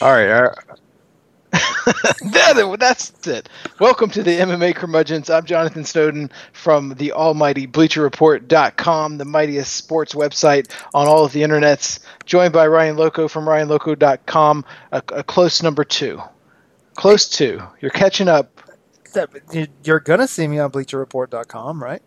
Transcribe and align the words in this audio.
All 0.00 0.12
right, 0.12 0.30
all 0.30 0.42
right. 0.42 0.56
That's 2.78 3.26
it. 3.26 3.48
Welcome 3.78 4.10
to 4.10 4.22
the 4.22 4.38
MMA 4.38 4.74
Curmudgeons. 4.74 5.30
I'm 5.30 5.44
Jonathan 5.44 5.84
Snowden 5.84 6.30
from 6.52 6.94
the 6.94 7.12
almighty 7.12 7.66
BleacherReport.com, 7.66 9.18
the 9.18 9.24
mightiest 9.24 9.76
sports 9.76 10.14
website 10.14 10.72
on 10.94 11.06
all 11.06 11.24
of 11.24 11.32
the 11.32 11.42
internets. 11.42 12.00
Joined 12.24 12.52
by 12.52 12.66
Ryan 12.66 12.96
Loco 12.96 13.28
from 13.28 13.44
RyanLoco.com, 13.44 14.64
a, 14.90 15.02
a 15.08 15.22
close 15.22 15.62
number 15.62 15.84
two. 15.84 16.20
Close 16.94 17.28
two. 17.28 17.62
You're 17.80 17.90
catching 17.92 18.28
up. 18.28 18.60
You're 19.84 20.00
gonna 20.00 20.26
see 20.26 20.48
me 20.48 20.58
on 20.58 20.72
BleacherReport.com, 20.72 21.82
right? 21.82 22.02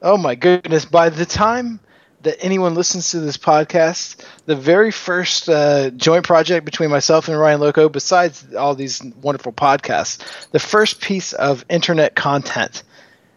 Oh 0.00 0.16
my 0.16 0.34
goodness! 0.34 0.84
By 0.84 1.08
the 1.08 1.26
time 1.26 1.80
that 2.22 2.36
anyone 2.40 2.74
listens 2.74 3.10
to 3.10 3.20
this 3.20 3.36
podcast, 3.36 4.24
the 4.46 4.56
very 4.56 4.90
first 4.90 5.48
uh, 5.48 5.90
joint 5.90 6.24
project 6.24 6.64
between 6.64 6.90
myself 6.90 7.28
and 7.28 7.38
Ryan 7.38 7.60
Loco, 7.60 7.88
besides 7.88 8.54
all 8.54 8.74
these 8.74 9.02
wonderful 9.22 9.52
podcasts, 9.52 10.18
the 10.50 10.58
first 10.58 11.00
piece 11.00 11.32
of 11.32 11.64
internet 11.68 12.14
content 12.16 12.82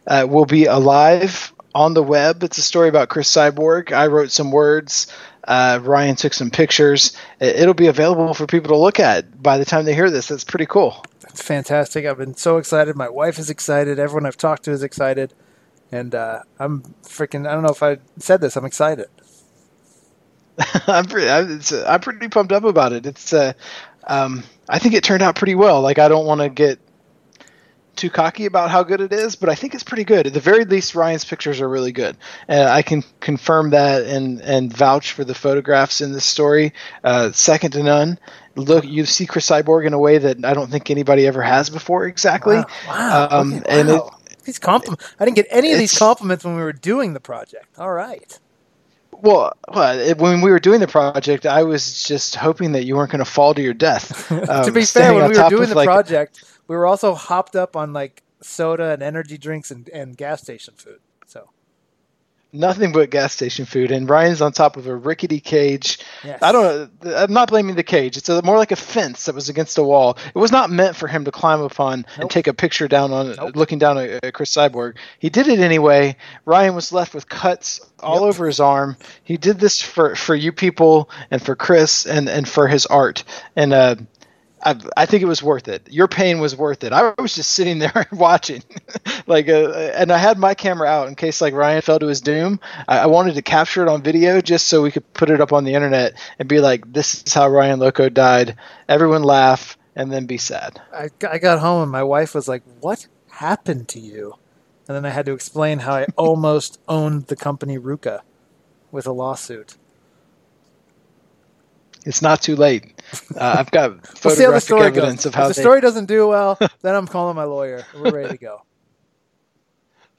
uh, 0.07 0.25
will 0.27 0.45
be 0.45 0.65
alive 0.65 1.53
on 1.75 1.93
the 1.93 2.03
web. 2.03 2.43
It's 2.43 2.57
a 2.57 2.63
story 2.63 2.89
about 2.89 3.09
Cris 3.09 3.31
Cyborg. 3.31 3.91
I 3.91 4.07
wrote 4.07 4.31
some 4.31 4.51
words. 4.51 5.07
Uh, 5.43 5.79
Ryan 5.81 6.15
took 6.15 6.33
some 6.33 6.51
pictures. 6.51 7.15
It'll 7.39 7.73
be 7.73 7.87
available 7.87 8.33
for 8.33 8.45
people 8.45 8.69
to 8.69 8.77
look 8.77 8.99
at 8.99 9.41
by 9.41 9.57
the 9.57 9.65
time 9.65 9.85
they 9.85 9.95
hear 9.95 10.09
this. 10.09 10.27
That's 10.27 10.43
pretty 10.43 10.65
cool. 10.65 11.03
That's 11.21 11.41
fantastic. 11.41 12.05
I've 12.05 12.17
been 12.17 12.35
so 12.35 12.57
excited. 12.57 12.95
My 12.95 13.09
wife 13.09 13.39
is 13.39 13.49
excited. 13.49 13.99
Everyone 13.99 14.25
I've 14.25 14.37
talked 14.37 14.63
to 14.63 14.71
is 14.71 14.83
excited 14.83 15.33
and 15.91 16.15
uh, 16.15 16.41
I'm 16.59 16.81
freaking. 17.03 17.47
I 17.47 17.53
don't 17.53 17.63
know 17.63 17.71
if 17.71 17.83
I 17.83 17.97
said 18.17 18.41
this. 18.41 18.55
I'm 18.55 18.65
excited. 18.65 19.07
I'm 20.87 21.05
pretty. 21.05 21.29
I'm 21.29 22.01
pretty 22.01 22.29
pumped 22.29 22.51
up 22.51 22.63
about 22.63 22.93
it. 22.93 23.05
It's. 23.05 23.33
Uh, 23.33 23.53
um, 24.05 24.43
I 24.67 24.79
think 24.79 24.95
it 24.95 25.03
turned 25.03 25.21
out 25.21 25.35
pretty 25.35 25.55
well. 25.55 25.81
Like 25.81 25.99
I 25.99 26.07
don't 26.07 26.25
want 26.25 26.41
to 26.41 26.49
get 26.49 26.79
too 27.95 28.09
cocky 28.09 28.45
about 28.45 28.71
how 28.71 28.83
good 28.83 29.01
it 29.01 29.13
is, 29.13 29.35
but 29.35 29.49
I 29.49 29.55
think 29.55 29.75
it's 29.75 29.83
pretty 29.83 30.05
good. 30.05 30.27
At 30.27 30.33
the 30.33 30.39
very 30.39 30.65
least, 30.65 30.95
Ryan's 30.95 31.25
pictures 31.25 31.61
are 31.61 31.69
really 31.69 31.91
good, 31.91 32.17
and 32.47 32.67
I 32.67 32.81
can 32.81 33.03
confirm 33.19 33.71
that 33.71 34.03
and 34.05 34.41
and 34.41 34.75
vouch 34.75 35.11
for 35.11 35.23
the 35.23 35.35
photographs 35.35 36.01
in 36.01 36.13
this 36.13 36.25
story. 36.25 36.73
Uh, 37.03 37.31
second 37.31 37.71
to 37.71 37.83
none. 37.83 38.17
Look, 38.55 38.85
you 38.85 39.05
see 39.05 39.25
Cris 39.25 39.49
Cyborg 39.49 39.85
in 39.85 39.93
a 39.93 39.99
way 39.99 40.17
that 40.17 40.43
I 40.43 40.53
don't 40.53 40.69
think 40.69 40.89
anybody 40.89 41.25
ever 41.27 41.41
has 41.41 41.69
before. 41.69 42.05
Exactly. 42.05 42.57
Wow. 42.57 42.65
wow. 42.87 43.27
Um, 43.31 43.53
okay. 43.53 43.79
And 43.79 43.89
it, 43.89 44.01
these 44.51 44.59
compliments. 44.59 45.03
I 45.19 45.25
didn't 45.25 45.37
get 45.37 45.47
any 45.49 45.71
of 45.71 45.79
these 45.79 45.97
compliments 45.97 46.43
when 46.43 46.55
we 46.55 46.61
were 46.61 46.73
doing 46.73 47.13
the 47.13 47.19
project. 47.19 47.79
All 47.79 47.91
right. 47.91 48.39
Well, 49.11 49.53
well, 49.67 50.15
when 50.15 50.41
we 50.41 50.51
were 50.51 50.59
doing 50.59 50.79
the 50.79 50.87
project, 50.87 51.45
I 51.45 51.63
was 51.63 52.03
just 52.03 52.35
hoping 52.35 52.71
that 52.71 52.85
you 52.85 52.95
weren't 52.95 53.11
going 53.11 53.23
to 53.23 53.29
fall 53.29 53.53
to 53.53 53.61
your 53.61 53.73
death. 53.73 54.31
Um, 54.31 54.65
to 54.65 54.71
be 54.71 54.83
fair, 54.83 55.13
when 55.13 55.29
we 55.29 55.37
were 55.37 55.49
doing 55.49 55.69
the 55.69 55.75
like, 55.75 55.85
project, 55.85 56.43
we 56.67 56.75
were 56.75 56.87
also 56.87 57.13
hopped 57.13 57.55
up 57.55 57.75
on 57.75 57.93
like 57.93 58.23
soda 58.41 58.91
and 58.91 59.03
energy 59.03 59.37
drinks 59.37 59.69
and, 59.69 59.87
and 59.89 60.17
gas 60.17 60.41
station 60.41 60.73
food 60.75 60.99
nothing 62.53 62.91
but 62.91 63.09
gas 63.09 63.33
station 63.33 63.65
food 63.65 63.91
and 63.91 64.09
ryan's 64.09 64.41
on 64.41 64.51
top 64.51 64.75
of 64.75 64.85
a 64.87 64.95
rickety 64.95 65.39
cage 65.39 65.99
yes. 66.23 66.41
i 66.41 66.51
don't 66.51 66.91
i'm 67.05 67.31
not 67.31 67.47
blaming 67.47 67.75
the 67.75 67.83
cage 67.83 68.17
it's 68.17 68.27
a, 68.27 68.41
more 68.41 68.57
like 68.57 68.71
a 68.71 68.75
fence 68.75 69.25
that 69.25 69.35
was 69.35 69.47
against 69.47 69.77
a 69.77 69.83
wall 69.83 70.17
it 70.35 70.37
was 70.37 70.51
not 70.51 70.69
meant 70.69 70.95
for 70.95 71.07
him 71.07 71.23
to 71.23 71.31
climb 71.31 71.61
upon 71.61 71.99
nope. 71.99 72.07
and 72.19 72.29
take 72.29 72.47
a 72.47 72.53
picture 72.53 72.87
down 72.87 73.11
on 73.13 73.35
nope. 73.35 73.55
looking 73.55 73.79
down 73.79 73.97
at, 73.97 74.23
at 74.25 74.33
cris 74.33 74.53
cyborg 74.53 74.95
he 75.19 75.29
did 75.29 75.47
it 75.47 75.59
anyway 75.59 76.15
ryan 76.45 76.75
was 76.75 76.91
left 76.91 77.13
with 77.13 77.29
cuts 77.29 77.79
all 78.01 78.25
yep. 78.25 78.29
over 78.29 78.47
his 78.47 78.59
arm 78.59 78.97
he 79.23 79.37
did 79.37 79.57
this 79.59 79.81
for 79.81 80.15
for 80.15 80.35
you 80.35 80.51
people 80.51 81.09
and 81.29 81.41
for 81.41 81.55
cris 81.55 82.05
and 82.05 82.27
and 82.27 82.49
for 82.49 82.67
his 82.67 82.85
art 82.85 83.23
and 83.55 83.71
uh 83.71 83.95
I, 84.63 84.75
I, 84.95 85.05
think 85.05 85.23
it 85.23 85.27
was 85.27 85.41
worth 85.41 85.67
it. 85.67 85.87
Your 85.91 86.07
pain 86.07 86.39
was 86.39 86.55
worth 86.55 86.83
it. 86.83 86.93
I 86.93 87.13
was 87.17 87.35
just 87.35 87.51
sitting 87.51 87.79
there 87.79 88.07
watching, 88.11 88.63
like, 89.27 89.49
uh, 89.49 89.71
and 89.71 90.11
I 90.11 90.17
had 90.17 90.37
my 90.37 90.53
camera 90.53 90.87
out 90.87 91.07
in 91.07 91.15
case 91.15 91.41
like 91.41 91.53
Ryan 91.53 91.81
fell 91.81 91.99
to 91.99 92.07
his 92.07 92.21
doom. 92.21 92.59
I, 92.87 92.99
I, 92.99 93.05
wanted 93.07 93.35
to 93.35 93.41
capture 93.41 93.81
it 93.81 93.87
on 93.87 94.03
video 94.03 94.41
just 94.41 94.67
so 94.67 94.81
we 94.81 94.91
could 94.91 95.11
put 95.13 95.29
it 95.29 95.41
up 95.41 95.53
on 95.53 95.63
the 95.63 95.73
internet 95.73 96.13
and 96.39 96.47
be 96.47 96.59
like, 96.59 96.91
"This 96.91 97.23
is 97.25 97.33
how 97.33 97.49
Ryan 97.49 97.79
Loco 97.79 98.09
died." 98.09 98.55
Everyone 98.87 99.23
laugh 99.23 99.77
and 99.95 100.11
then 100.11 100.25
be 100.25 100.37
sad. 100.37 100.81
I, 100.93 101.09
I 101.29 101.37
got 101.37 101.59
home 101.59 101.83
and 101.83 101.91
my 101.91 102.03
wife 102.03 102.35
was 102.35 102.47
like, 102.47 102.63
"What 102.79 103.07
happened 103.29 103.87
to 103.89 103.99
you?" 103.99 104.35
And 104.87 104.95
then 104.95 105.05
I 105.05 105.09
had 105.09 105.25
to 105.27 105.33
explain 105.33 105.79
how 105.79 105.93
I 105.93 106.05
almost 106.17 106.79
owned 106.87 107.27
the 107.27 107.35
company 107.35 107.77
Ruka 107.77 108.21
with 108.91 109.07
a 109.07 109.11
lawsuit. 109.11 109.75
It's 112.05 112.21
not 112.21 112.41
too 112.41 112.55
late. 112.55 113.00
Uh, 113.35 113.55
I've 113.59 113.71
got 113.71 114.05
photographic 114.07 114.69
we'll 114.69 114.83
evidence 114.83 115.23
goes. 115.23 115.25
of 115.27 115.35
how 115.35 115.49
if 115.49 115.55
the 115.55 115.61
story 115.61 115.81
doesn't 115.81 116.05
do 116.05 116.27
well. 116.27 116.57
then 116.81 116.95
I'm 116.95 117.07
calling 117.07 117.35
my 117.35 117.43
lawyer. 117.43 117.85
We're 117.93 118.11
ready 118.11 118.29
to 118.29 118.37
go. 118.37 118.61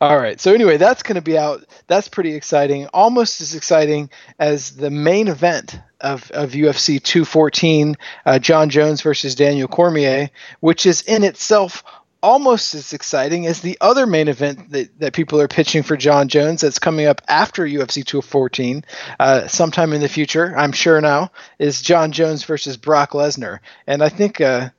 All 0.02 0.18
right. 0.18 0.40
So 0.40 0.52
anyway, 0.52 0.78
that's 0.78 1.04
going 1.04 1.14
to 1.14 1.22
be 1.22 1.38
out. 1.38 1.64
That's 1.86 2.08
pretty 2.08 2.34
exciting. 2.34 2.88
Almost 2.88 3.40
as 3.40 3.54
exciting 3.54 4.10
as 4.40 4.74
the 4.74 4.90
main 4.90 5.28
event 5.28 5.78
of, 6.00 6.28
of 6.32 6.50
UFC 6.50 7.00
214, 7.00 7.96
uh, 8.26 8.38
Jon 8.40 8.68
Jones 8.68 9.00
versus 9.00 9.36
Daniel 9.36 9.68
Cormier, 9.68 10.28
which 10.58 10.86
is 10.86 11.02
in 11.02 11.22
itself 11.22 11.84
almost 12.22 12.74
as 12.74 12.92
exciting 12.92 13.46
as 13.46 13.60
the 13.60 13.76
other 13.80 14.06
main 14.06 14.28
event 14.28 14.70
that, 14.70 14.98
that 15.00 15.12
people 15.12 15.40
are 15.40 15.48
pitching 15.48 15.82
for 15.82 15.96
Jon 15.96 16.28
Jones 16.28 16.60
that's 16.60 16.78
coming 16.78 17.06
up 17.06 17.20
after 17.28 17.64
UFC 17.64 18.04
214, 18.04 18.84
uh, 19.18 19.48
sometime 19.48 19.92
in 19.92 20.00
the 20.00 20.08
future, 20.08 20.54
I'm 20.56 20.72
sure 20.72 21.00
now, 21.00 21.32
is 21.58 21.82
Jon 21.82 22.12
Jones 22.12 22.44
versus 22.44 22.76
Brock 22.76 23.10
Lesnar. 23.10 23.58
And 23.86 24.02
I 24.02 24.08
think 24.08 24.40
uh, 24.40 24.70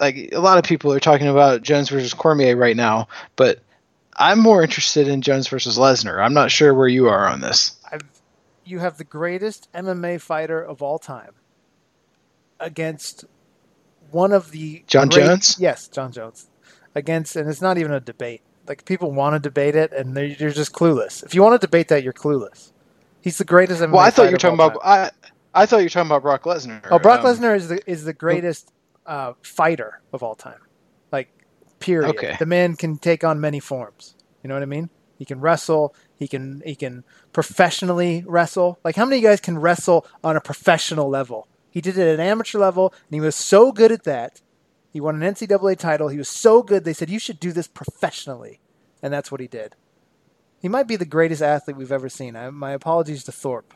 like 0.00 0.30
a 0.32 0.40
lot 0.40 0.58
of 0.58 0.64
people 0.64 0.92
are 0.92 1.00
talking 1.00 1.28
about 1.28 1.62
Jones 1.62 1.88
versus 1.88 2.14
Cormier 2.14 2.56
right 2.56 2.76
now, 2.76 3.08
but 3.36 3.60
I'm 4.14 4.40
more 4.40 4.62
interested 4.62 5.06
in 5.06 5.22
Jones 5.22 5.46
versus 5.46 5.78
Lesnar. 5.78 6.22
I'm 6.22 6.34
not 6.34 6.50
sure 6.50 6.74
where 6.74 6.88
you 6.88 7.08
are 7.08 7.28
on 7.28 7.40
this. 7.40 7.76
I've, 7.90 8.02
you 8.64 8.80
have 8.80 8.98
the 8.98 9.04
greatest 9.04 9.72
MMA 9.72 10.20
fighter 10.20 10.60
of 10.60 10.82
all 10.82 10.98
time 10.98 11.32
against 12.58 13.24
one 14.10 14.32
of 14.32 14.50
the 14.50 14.82
John 14.88 15.08
great, 15.08 15.26
Jones. 15.26 15.56
Yes, 15.60 15.86
Jon 15.86 16.10
Jones 16.10 16.48
against, 16.94 17.36
and 17.36 17.48
it's 17.48 17.62
not 17.62 17.78
even 17.78 17.92
a 17.92 18.00
debate. 18.00 18.42
Like 18.66 18.84
people 18.84 19.12
want 19.12 19.34
to 19.34 19.38
debate 19.40 19.74
it, 19.74 19.92
and 19.92 20.16
they're, 20.16 20.26
you're 20.26 20.50
just 20.50 20.72
clueless. 20.72 21.24
If 21.24 21.34
you 21.34 21.42
want 21.42 21.60
to 21.60 21.66
debate 21.66 21.88
that, 21.88 22.02
you're 22.02 22.12
clueless. 22.12 22.72
He's 23.20 23.38
the 23.38 23.44
greatest. 23.44 23.80
MMA 23.80 23.92
well, 23.92 24.00
I 24.00 24.10
thought 24.10 24.24
you 24.24 24.32
were 24.32 24.38
talking 24.38 24.54
about. 24.54 24.78
I 24.84 25.10
I 25.54 25.66
thought 25.66 25.78
you 25.78 25.84
were 25.84 25.90
talking 25.90 26.08
about 26.08 26.22
Brock 26.22 26.44
Lesnar. 26.44 26.86
Oh, 26.90 26.98
Brock 26.98 27.24
um, 27.24 27.26
Lesnar 27.26 27.56
is 27.56 27.68
the 27.68 27.90
is 27.90 28.04
the 28.04 28.12
greatest 28.12 28.72
uh, 29.06 29.32
fighter 29.42 30.00
of 30.12 30.22
all 30.22 30.34
time. 30.34 30.60
Like, 31.10 31.30
period. 31.80 32.10
Okay. 32.10 32.36
The 32.38 32.46
man 32.46 32.76
can 32.76 32.98
take 32.98 33.24
on 33.24 33.40
many 33.40 33.60
forms. 33.60 34.14
You 34.42 34.48
know 34.48 34.54
what 34.54 34.62
I 34.62 34.66
mean? 34.66 34.90
He 35.18 35.24
can 35.24 35.40
wrestle. 35.40 35.94
He 36.16 36.28
can 36.28 36.62
he 36.64 36.74
can 36.74 37.04
professionally 37.32 38.24
wrestle. 38.26 38.78
Like, 38.84 38.96
how 38.96 39.04
many 39.04 39.20
guys 39.20 39.40
can 39.40 39.58
wrestle 39.58 40.06
on 40.22 40.36
a 40.36 40.40
professional 40.40 41.08
level? 41.08 41.48
He 41.70 41.80
did 41.80 41.98
it 41.98 42.02
at 42.02 42.14
an 42.14 42.20
amateur 42.20 42.58
level, 42.58 42.92
and 43.08 43.14
he 43.14 43.20
was 43.20 43.34
so 43.34 43.72
good 43.72 43.90
at 43.90 44.04
that 44.04 44.40
he 44.90 45.00
won 45.00 45.22
an 45.22 45.34
NCAA 45.34 45.78
title. 45.78 46.08
He 46.08 46.18
was 46.18 46.28
so 46.28 46.62
good, 46.62 46.84
they 46.84 46.92
said, 46.92 47.10
you 47.10 47.18
should 47.18 47.40
do 47.40 47.52
this 47.52 47.66
professionally. 47.66 48.60
And 49.02 49.12
that's 49.12 49.30
what 49.30 49.40
he 49.40 49.46
did. 49.46 49.76
He 50.60 50.68
might 50.68 50.88
be 50.88 50.96
the 50.96 51.04
greatest 51.04 51.42
athlete 51.42 51.76
we've 51.76 51.92
ever 51.92 52.08
seen. 52.08 52.34
I, 52.34 52.50
my 52.50 52.72
apologies 52.72 53.22
to 53.24 53.32
Thorpe. 53.32 53.74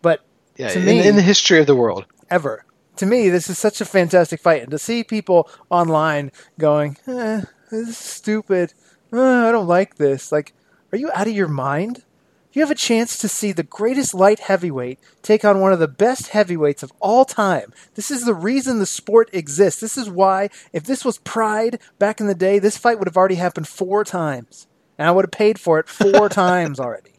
But 0.00 0.24
yeah, 0.56 0.68
to 0.68 0.78
in, 0.78 0.84
me, 0.84 1.06
in 1.06 1.16
the 1.16 1.22
history 1.22 1.58
of 1.58 1.66
the 1.66 1.74
world, 1.74 2.06
ever. 2.30 2.64
To 2.96 3.06
me, 3.06 3.28
this 3.28 3.48
is 3.48 3.58
such 3.58 3.80
a 3.80 3.84
fantastic 3.84 4.40
fight. 4.40 4.62
And 4.62 4.70
to 4.70 4.78
see 4.78 5.02
people 5.02 5.48
online 5.70 6.30
going, 6.58 6.96
eh, 7.06 7.42
this 7.70 7.88
is 7.88 7.98
stupid. 7.98 8.74
Eh, 9.12 9.18
I 9.18 9.50
don't 9.50 9.66
like 9.66 9.96
this. 9.96 10.30
Like, 10.30 10.52
are 10.92 10.98
you 10.98 11.10
out 11.14 11.26
of 11.26 11.32
your 11.32 11.48
mind? 11.48 12.04
You 12.52 12.60
have 12.60 12.70
a 12.70 12.76
chance 12.76 13.18
to 13.18 13.28
see 13.28 13.52
the 13.52 13.62
greatest 13.62 14.14
light 14.14 14.40
heavyweight 14.40 14.98
take 15.22 15.44
on 15.44 15.60
one 15.60 15.72
of 15.72 15.78
the 15.78 15.88
best 15.88 16.28
heavyweights 16.28 16.82
of 16.82 16.92
all 17.00 17.24
time. 17.24 17.72
This 17.94 18.10
is 18.10 18.24
the 18.24 18.34
reason 18.34 18.78
the 18.78 18.86
sport 18.86 19.30
exists. 19.32 19.80
This 19.80 19.96
is 19.96 20.10
why, 20.10 20.50
if 20.72 20.84
this 20.84 21.04
was 21.04 21.18
Pride 21.18 21.78
back 21.98 22.20
in 22.20 22.26
the 22.26 22.34
day, 22.34 22.58
this 22.58 22.76
fight 22.76 22.98
would 22.98 23.08
have 23.08 23.16
already 23.16 23.36
happened 23.36 23.68
four 23.68 24.04
times. 24.04 24.66
And 24.98 25.08
I 25.08 25.12
would 25.12 25.24
have 25.24 25.32
paid 25.32 25.58
for 25.58 25.78
it 25.78 25.88
four 25.88 26.28
times 26.30 26.78
already. 26.78 27.12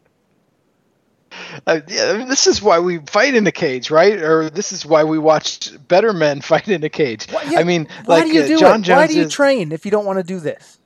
Uh, 1.66 1.80
yeah, 1.88 2.12
I 2.14 2.18
mean, 2.18 2.28
this 2.28 2.46
is 2.46 2.62
why 2.62 2.78
we 2.78 2.98
fight 2.98 3.34
in 3.34 3.46
a 3.46 3.52
cage, 3.52 3.90
right? 3.90 4.20
Or 4.20 4.50
this 4.50 4.72
is 4.72 4.86
why 4.86 5.04
we 5.04 5.18
watch 5.18 5.70
better 5.88 6.12
men 6.12 6.40
fight 6.42 6.68
in 6.68 6.84
a 6.84 6.88
cage. 6.88 7.26
Why, 7.30 7.42
yeah, 7.44 7.60
I 7.60 7.64
mean, 7.64 7.88
why 8.04 8.20
like 8.20 8.26
do 8.26 8.32
you 8.32 8.42
uh, 8.42 8.46
do 8.46 8.54
it? 8.54 8.60
Jones 8.60 8.88
why 8.88 9.06
do 9.06 9.16
you 9.16 9.24
is, 9.24 9.32
train 9.32 9.72
if 9.72 9.84
you 9.84 9.90
don't 9.90 10.04
want 10.04 10.18
to 10.18 10.24
do 10.24 10.38
this? 10.40 10.78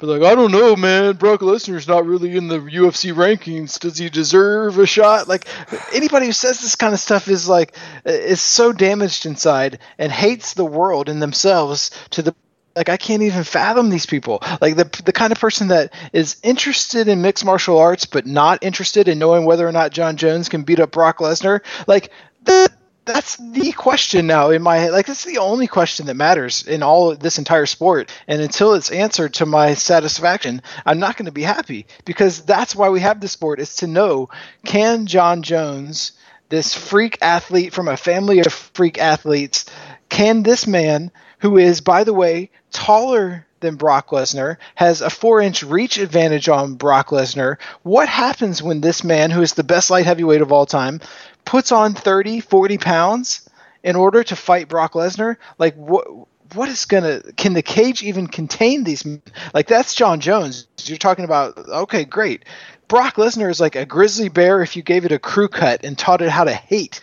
But 0.00 0.08
like, 0.08 0.22
I 0.22 0.34
don't 0.34 0.50
know, 0.50 0.76
man. 0.76 1.16
Brock 1.16 1.40
Lesnar's 1.40 1.86
not 1.86 2.06
really 2.06 2.34
in 2.34 2.48
the 2.48 2.58
UFC 2.58 3.12
rankings. 3.12 3.78
Does 3.78 3.98
he 3.98 4.08
deserve 4.08 4.78
a 4.78 4.86
shot? 4.86 5.28
Like, 5.28 5.46
anybody 5.92 6.26
who 6.26 6.32
says 6.32 6.60
this 6.60 6.74
kind 6.74 6.94
of 6.94 7.00
stuff 7.00 7.28
is 7.28 7.46
like, 7.46 7.76
is 8.06 8.40
so 8.40 8.72
damaged 8.72 9.26
inside 9.26 9.78
and 9.98 10.10
hates 10.10 10.54
the 10.54 10.64
world 10.64 11.10
and 11.10 11.22
themselves 11.22 11.90
to 12.10 12.22
the 12.22 12.34
like 12.76 12.88
I 12.88 12.96
can't 12.96 13.22
even 13.22 13.44
fathom 13.44 13.90
these 13.90 14.06
people. 14.06 14.42
Like 14.60 14.76
the 14.76 15.02
the 15.04 15.12
kind 15.12 15.32
of 15.32 15.40
person 15.40 15.68
that 15.68 15.92
is 16.12 16.36
interested 16.42 17.08
in 17.08 17.20
mixed 17.20 17.44
martial 17.44 17.78
arts 17.78 18.06
but 18.06 18.26
not 18.26 18.62
interested 18.62 19.08
in 19.08 19.18
knowing 19.18 19.44
whether 19.44 19.66
or 19.66 19.72
not 19.72 19.90
Jon 19.90 20.16
Jones 20.16 20.48
can 20.48 20.62
beat 20.62 20.80
up 20.80 20.92
Brock 20.92 21.18
Lesnar. 21.18 21.60
Like 21.88 22.10
that 22.44 22.72
that's 23.12 23.36
the 23.36 23.72
question 23.72 24.28
now 24.28 24.50
in 24.50 24.62
my 24.62 24.76
head. 24.76 24.92
Like 24.92 25.08
it's 25.08 25.24
the 25.24 25.38
only 25.38 25.66
question 25.66 26.06
that 26.06 26.14
matters 26.14 26.66
in 26.66 26.82
all 26.82 27.16
this 27.16 27.38
entire 27.38 27.66
sport. 27.66 28.10
And 28.28 28.40
until 28.40 28.74
it's 28.74 28.90
answered 28.90 29.34
to 29.34 29.46
my 29.46 29.74
satisfaction, 29.74 30.62
I'm 30.86 31.00
not 31.00 31.16
going 31.16 31.26
to 31.26 31.32
be 31.32 31.42
happy 31.42 31.86
because 32.04 32.42
that's 32.42 32.76
why 32.76 32.88
we 32.88 33.00
have 33.00 33.20
the 33.20 33.28
sport 33.28 33.58
is 33.58 33.76
to 33.76 33.88
know 33.88 34.28
can 34.64 35.06
Jon 35.06 35.42
Jones, 35.42 36.12
this 36.50 36.72
freak 36.72 37.18
athlete 37.20 37.72
from 37.72 37.88
a 37.88 37.96
family 37.96 38.38
of 38.38 38.52
freak 38.52 38.98
athletes, 38.98 39.64
can 40.08 40.44
this 40.44 40.66
man 40.66 41.10
who 41.38 41.58
is, 41.58 41.80
by 41.80 42.04
the 42.04 42.14
way, 42.14 42.50
taller 42.70 43.46
than 43.60 43.76
Brock 43.76 44.10
Lesnar, 44.10 44.56
has 44.74 45.00
a 45.00 45.10
four 45.10 45.40
inch 45.40 45.62
reach 45.62 45.98
advantage 45.98 46.48
on 46.48 46.74
Brock 46.74 47.08
Lesnar. 47.08 47.58
What 47.82 48.08
happens 48.08 48.62
when 48.62 48.80
this 48.80 49.04
man, 49.04 49.30
who 49.30 49.42
is 49.42 49.54
the 49.54 49.64
best 49.64 49.90
light 49.90 50.06
heavyweight 50.06 50.42
of 50.42 50.52
all 50.52 50.66
time, 50.66 51.00
puts 51.44 51.72
on 51.72 51.94
30, 51.94 52.40
40 52.40 52.78
pounds 52.78 53.48
in 53.82 53.96
order 53.96 54.22
to 54.24 54.36
fight 54.36 54.68
Brock 54.68 54.92
Lesnar? 54.92 55.36
Like, 55.58 55.74
what? 55.76 56.06
What 56.54 56.68
is 56.68 56.84
gonna? 56.84 57.22
Can 57.36 57.52
the 57.52 57.62
cage 57.62 58.02
even 58.02 58.26
contain 58.26 58.82
these? 58.82 59.06
Like 59.54 59.68
that's 59.68 59.94
Jon 59.94 60.18
Jones. 60.18 60.66
You're 60.82 60.98
talking 60.98 61.24
about. 61.24 61.56
Okay, 61.56 62.04
great. 62.04 62.44
Brock 62.88 63.14
Lesnar 63.14 63.48
is 63.50 63.60
like 63.60 63.76
a 63.76 63.86
grizzly 63.86 64.28
bear 64.28 64.60
if 64.60 64.74
you 64.74 64.82
gave 64.82 65.04
it 65.04 65.12
a 65.12 65.18
crew 65.20 65.46
cut 65.46 65.84
and 65.84 65.96
taught 65.96 66.22
it 66.22 66.28
how 66.28 66.42
to 66.42 66.52
hate 66.52 67.00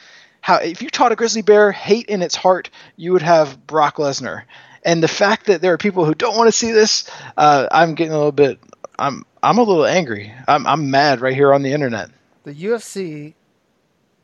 how 0.48 0.56
if 0.60 0.82
you 0.82 0.90
taught 0.90 1.12
a 1.12 1.16
grizzly 1.18 1.42
bear 1.42 1.74
hate 1.74 2.06
in 2.06 2.22
its 2.22 2.34
heart, 2.34 2.70
you 2.96 3.12
would 3.12 3.22
have 3.22 3.68
Brock 3.68 3.98
Lesnar. 3.98 4.44
And 4.82 5.04
the 5.04 5.10
fact 5.10 5.48
that 5.48 5.62
there 5.62 5.74
are 5.74 5.78
people 5.78 6.06
who 6.06 6.16
don't 6.16 6.38
want 6.38 6.48
to 6.48 6.54
see 6.54 6.72
this, 6.72 7.12
uh, 7.36 7.68
I'm 7.70 7.96
getting 7.96 8.14
a 8.14 8.18
little 8.18 8.32
bit. 8.32 8.58
I'm 8.98 9.26
I'm 9.44 9.58
a 9.58 9.64
little 9.64 9.86
angry. 9.86 10.34
I'm 10.48 10.66
I'm 10.66 10.90
mad 10.90 11.20
right 11.20 11.34
here 11.36 11.54
on 11.54 11.64
the 11.64 11.74
internet. 11.74 12.12
The 12.46 12.54
UFC, 12.54 13.34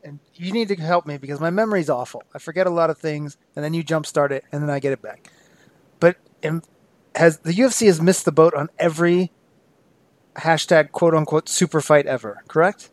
and 0.04 0.18
you 0.34 0.52
need 0.52 0.68
to 0.68 0.76
help 0.76 1.06
me 1.06 1.16
because 1.16 1.40
my 1.40 1.50
memory's 1.50 1.90
awful. 1.90 2.22
I 2.34 2.38
forget 2.38 2.66
a 2.66 2.70
lot 2.70 2.90
of 2.90 2.98
things, 2.98 3.36
and 3.56 3.64
then 3.64 3.74
you 3.74 3.82
jumpstart 3.82 4.30
it, 4.30 4.44
and 4.52 4.62
then 4.62 4.70
I 4.70 4.78
get 4.78 4.92
it 4.92 5.02
back. 5.02 5.30
But 6.00 6.16
has 7.14 7.38
the 7.38 7.52
UFC 7.52 7.86
has 7.86 8.00
missed 8.00 8.24
the 8.24 8.32
boat 8.32 8.54
on 8.54 8.68
every 8.78 9.32
hashtag 10.36 10.92
quote 10.92 11.14
unquote 11.14 11.48
super 11.48 11.80
fight 11.80 12.06
ever? 12.06 12.42
Correct? 12.48 12.90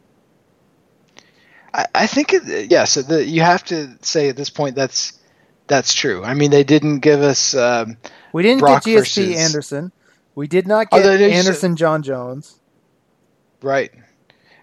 I, 1.74 1.86
I 1.94 2.08
think 2.08 2.34
it, 2.34 2.72
yes. 2.72 2.96
The, 2.96 3.26
you 3.26 3.42
have 3.42 3.64
to 3.66 3.98
say 4.02 4.30
at 4.30 4.38
this 4.38 4.50
point 4.50 4.76
that's 4.76 5.20
that's 5.68 5.94
true. 5.94 6.24
I 6.24 6.34
mean, 6.34 6.52
they 6.52 6.64
didn't 6.64 7.00
give 7.00 7.22
us. 7.22 7.56
Um, 7.56 7.98
we 8.34 8.44
didn't 8.44 8.60
Brock 8.60 8.84
get 8.84 8.98
GSP 8.98 8.98
versus, 9.00 9.38
Anderson. 9.38 9.92
We 10.36 10.48
did 10.48 10.68
not 10.68 10.90
get 10.90 11.06
oh, 11.06 11.10
Anderson 11.10 11.76
Jon 11.76 12.04
Jones. 12.04 12.60
Right. 13.62 13.92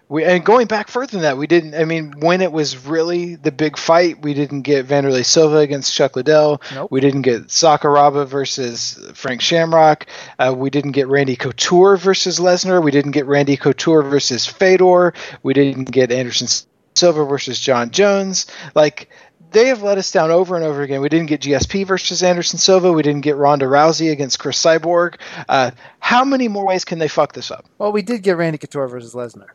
We 0.09 0.25
and 0.25 0.43
going 0.43 0.65
back 0.65 0.87
further 0.87 1.11
than 1.11 1.21
that, 1.21 1.37
we 1.37 1.45
didn't. 1.45 1.75
I 1.75 1.85
mean, 1.85 2.15
when 2.19 2.41
it 2.41 2.51
was 2.51 2.83
really 2.85 3.35
the 3.35 3.51
big 3.51 3.77
fight, 3.77 4.23
we 4.23 4.33
didn't 4.33 4.63
get 4.63 4.87
Wanderlei 4.87 5.23
Silva 5.23 5.57
against 5.57 5.93
Chuck 5.93 6.15
Liddell. 6.15 6.63
Nope. 6.73 6.91
We 6.91 6.99
didn't 6.99 7.21
get 7.21 7.47
Sakuraba 7.47 8.27
versus 8.27 8.99
Frank 9.13 9.41
Shamrock. 9.41 10.07
Uh, 10.39 10.55
we 10.57 10.71
didn't 10.71 10.93
get 10.93 11.07
Randy 11.07 11.35
Couture 11.35 11.95
versus 11.95 12.39
Lesnar. 12.39 12.83
We 12.83 12.89
didn't 12.89 13.11
get 13.11 13.27
Randy 13.27 13.55
Couture 13.55 14.01
versus 14.01 14.47
Fedor. 14.47 15.13
We 15.43 15.53
didn't 15.53 15.91
get 15.91 16.11
Anderson 16.11 16.47
Silva 16.95 17.23
versus 17.25 17.59
Jon 17.59 17.91
Jones. 17.91 18.47
Like 18.73 19.09
they 19.51 19.67
have 19.67 19.83
let 19.83 19.99
us 19.99 20.11
down 20.11 20.31
over 20.31 20.55
and 20.55 20.65
over 20.65 20.81
again. 20.81 21.01
We 21.01 21.09
didn't 21.09 21.27
get 21.27 21.41
GSP 21.41 21.85
versus 21.85 22.23
Anderson 22.23 22.57
Silva. 22.57 22.91
We 22.91 23.03
didn't 23.03 23.21
get 23.21 23.35
Ronda 23.35 23.65
Rousey 23.65 24.11
against 24.11 24.39
Cris 24.39 24.59
Cyborg. 24.59 25.19
Uh, 25.47 25.69
how 25.99 26.23
many 26.23 26.47
more 26.47 26.65
ways 26.65 26.83
can 26.83 26.97
they 26.97 27.07
fuck 27.07 27.33
this 27.33 27.51
up? 27.51 27.65
Well, 27.77 27.91
we 27.91 28.01
did 28.01 28.23
get 28.23 28.37
Randy 28.37 28.57
Couture 28.57 28.87
versus 28.87 29.13
Lesnar. 29.13 29.49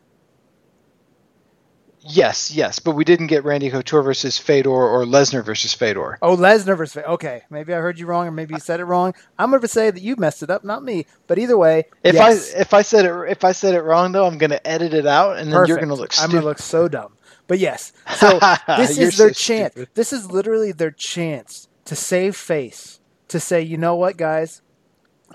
Yes, 2.07 2.51
yes, 2.51 2.77
but 2.77 2.91
we 2.91 3.03
didn't 3.03 3.27
get 3.27 3.43
Randy 3.43 3.69
Couture 3.71 4.03
versus 4.03 4.37
Fedor 4.37 4.69
or 4.69 5.05
Lesnar 5.05 5.43
versus 5.43 5.73
Fedor. 5.73 6.19
Oh, 6.21 6.37
Lesnar 6.37 6.77
versus 6.77 6.93
Fedor. 6.93 7.09
Okay, 7.09 7.41
maybe 7.49 7.73
I 7.73 7.77
heard 7.77 7.97
you 7.97 8.05
wrong, 8.05 8.27
or 8.27 8.31
maybe 8.31 8.53
you 8.53 8.59
said 8.59 8.79
it 8.79 8.85
wrong. 8.85 9.15
I'm 9.39 9.49
going 9.49 9.61
to 9.61 9.67
say 9.67 9.89
that 9.89 10.01
you 10.01 10.15
messed 10.15 10.43
it 10.43 10.51
up, 10.51 10.63
not 10.63 10.83
me. 10.83 11.07
But 11.25 11.39
either 11.39 11.57
way, 11.57 11.85
if 12.03 12.13
yes. 12.13 12.53
I 12.53 12.59
if 12.59 12.73
I 12.75 12.83
said 12.83 13.05
it 13.05 13.31
if 13.31 13.43
I 13.43 13.53
said 13.53 13.73
it 13.73 13.81
wrong 13.81 14.11
though, 14.11 14.27
I'm 14.27 14.37
going 14.37 14.51
to 14.51 14.67
edit 14.67 14.93
it 14.93 15.07
out, 15.07 15.37
and 15.37 15.47
then 15.47 15.53
Perfect. 15.53 15.69
you're 15.69 15.77
going 15.77 15.89
to 15.89 15.95
look. 15.95 16.13
Stupid. 16.13 16.25
I'm 16.25 16.31
going 16.31 16.41
to 16.41 16.47
look 16.47 16.59
so 16.59 16.87
dumb. 16.87 17.17
But 17.47 17.57
yes, 17.57 17.91
so 18.17 18.39
this 18.77 18.97
is 18.97 19.17
their 19.17 19.33
so 19.33 19.39
chance. 19.39 19.73
Stupid. 19.73 19.89
This 19.95 20.13
is 20.13 20.31
literally 20.31 20.71
their 20.71 20.91
chance 20.91 21.67
to 21.85 21.95
save 21.95 22.35
face. 22.35 22.99
To 23.29 23.39
say, 23.39 23.63
you 23.63 23.75
know 23.75 23.95
what, 23.95 24.17
guys, 24.17 24.61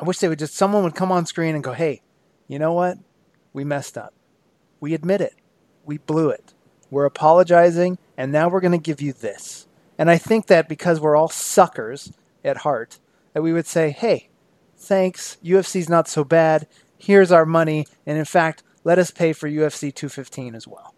I 0.00 0.04
wish 0.04 0.18
they 0.18 0.28
would 0.28 0.38
just 0.38 0.54
someone 0.54 0.84
would 0.84 0.94
come 0.94 1.10
on 1.10 1.26
screen 1.26 1.56
and 1.56 1.64
go, 1.64 1.72
"Hey, 1.72 2.02
you 2.46 2.60
know 2.60 2.72
what? 2.72 2.98
We 3.52 3.64
messed 3.64 3.98
up. 3.98 4.14
We 4.78 4.94
admit 4.94 5.20
it. 5.20 5.34
We 5.84 5.98
blew 5.98 6.30
it. 6.30 6.54
We're 6.90 7.06
apologizing, 7.06 7.98
and 8.16 8.32
now 8.32 8.48
we're 8.48 8.60
going 8.60 8.72
to 8.72 8.78
give 8.78 9.00
you 9.00 9.12
this." 9.12 9.66
And 9.98 10.10
I 10.10 10.18
think 10.18 10.46
that 10.46 10.68
because 10.68 11.00
we're 11.00 11.16
all 11.16 11.28
suckers 11.28 12.12
at 12.44 12.58
heart, 12.58 12.98
that 13.32 13.42
we 13.42 13.52
would 13.52 13.66
say, 13.66 13.90
"Hey, 13.90 14.28
thanks. 14.76 15.36
UFC's 15.44 15.88
not 15.88 16.08
so 16.08 16.24
bad. 16.24 16.66
Here's 16.98 17.32
our 17.32 17.46
money, 17.46 17.86
and 18.06 18.18
in 18.18 18.24
fact, 18.24 18.62
let 18.84 18.98
us 18.98 19.10
pay 19.10 19.32
for 19.32 19.48
UFC 19.48 19.94
215 19.94 20.54
as 20.54 20.66
well." 20.66 20.94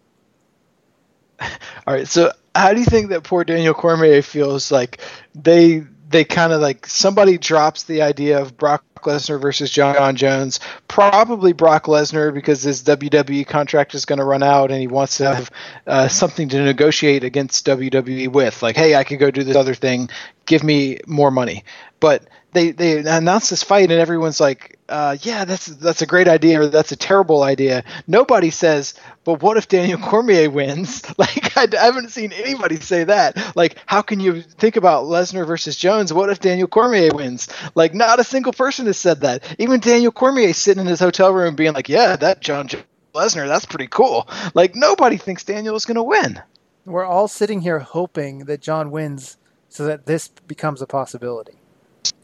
All 1.87 1.93
right. 1.93 2.07
So, 2.07 2.31
how 2.55 2.73
do 2.73 2.79
you 2.79 2.85
think 2.85 3.09
that 3.09 3.23
poor 3.23 3.43
Daniel 3.43 3.73
Cormier 3.73 4.21
feels 4.21 4.71
like 4.71 4.99
they 5.35 5.83
they 6.09 6.23
kind 6.23 6.53
of 6.53 6.61
like 6.61 6.85
somebody 6.87 7.37
drops 7.37 7.83
the 7.83 8.01
idea 8.03 8.39
of 8.39 8.55
Brock 8.55 8.85
Lesnar 9.03 9.39
versus 9.39 9.69
Jon 9.71 10.15
Jones, 10.15 10.59
probably 10.87 11.53
Brock 11.53 11.85
Lesnar 11.85 12.33
because 12.33 12.63
his 12.63 12.83
WWE 12.83 13.47
contract 13.47 13.95
is 13.95 14.05
going 14.05 14.19
to 14.19 14.25
run 14.25 14.43
out 14.43 14.71
and 14.71 14.79
he 14.79 14.87
wants 14.87 15.17
to 15.17 15.25
have 15.25 15.51
uh, 15.87 16.07
something 16.07 16.49
to 16.49 16.63
negotiate 16.63 17.23
against 17.23 17.65
WWE 17.65 18.31
with. 18.31 18.61
Like, 18.61 18.75
hey, 18.75 18.95
I 18.95 19.03
could 19.03 19.19
go 19.19 19.31
do 19.31 19.43
this 19.43 19.55
other 19.55 19.75
thing, 19.75 20.09
give 20.45 20.63
me 20.63 20.99
more 21.07 21.31
money. 21.31 21.63
But 21.99 22.23
they 22.53 22.71
they 22.71 22.99
announced 22.99 23.49
this 23.49 23.63
fight 23.63 23.91
and 23.91 23.99
everyone's 23.99 24.39
like, 24.39 24.79
uh, 24.89 25.17
yeah, 25.21 25.45
that's 25.45 25.67
that's 25.67 26.01
a 26.01 26.05
great 26.05 26.27
idea 26.27 26.61
or 26.61 26.67
that's 26.67 26.91
a 26.91 26.95
terrible 26.95 27.43
idea. 27.43 27.83
Nobody 28.07 28.49
says, 28.49 28.93
but 29.23 29.41
what 29.41 29.57
if 29.57 29.67
Daniel 29.67 29.97
Cormier 29.99 30.49
wins? 30.49 31.01
Like 31.17 31.55
I, 31.55 31.67
I, 31.79 31.85
haven't 31.85 32.09
seen 32.09 32.33
anybody 32.33 32.77
say 32.77 33.03
that. 33.05 33.55
Like 33.55 33.77
how 33.85 34.01
can 34.01 34.19
you 34.19 34.41
think 34.41 34.75
about 34.75 35.05
Lesnar 35.05 35.45
versus 35.45 35.77
Jones? 35.77 36.11
What 36.11 36.29
if 36.29 36.39
Daniel 36.39 36.67
Cormier 36.67 37.13
wins? 37.13 37.47
Like 37.75 37.93
not 37.93 38.19
a 38.19 38.23
single 38.23 38.51
person 38.51 38.87
has 38.87 38.97
said 38.97 39.21
that. 39.21 39.55
Even 39.59 39.79
Daniel 39.79 40.11
Cormier 40.11 40.53
sitting 40.53 40.81
in 40.81 40.87
his 40.87 40.99
hotel 40.99 41.31
room 41.31 41.55
being 41.55 41.73
like, 41.73 41.87
yeah, 41.87 42.15
that 42.17 42.41
John 42.41 42.67
Lesnar, 43.13 43.47
that's 43.47 43.65
pretty 43.65 43.87
cool. 43.87 44.27
Like 44.53 44.75
nobody 44.75 45.17
thinks 45.17 45.43
Daniel 45.43 45.75
is 45.75 45.85
going 45.85 45.95
to 45.95 46.03
win. 46.03 46.41
We're 46.85 47.05
all 47.05 47.27
sitting 47.27 47.61
here 47.61 47.79
hoping 47.79 48.39
that 48.45 48.61
Jon 48.61 48.91
wins 48.91 49.37
so 49.69 49.85
that 49.85 50.05
this 50.05 50.27
becomes 50.27 50.81
a 50.81 50.87
possibility. 50.87 51.62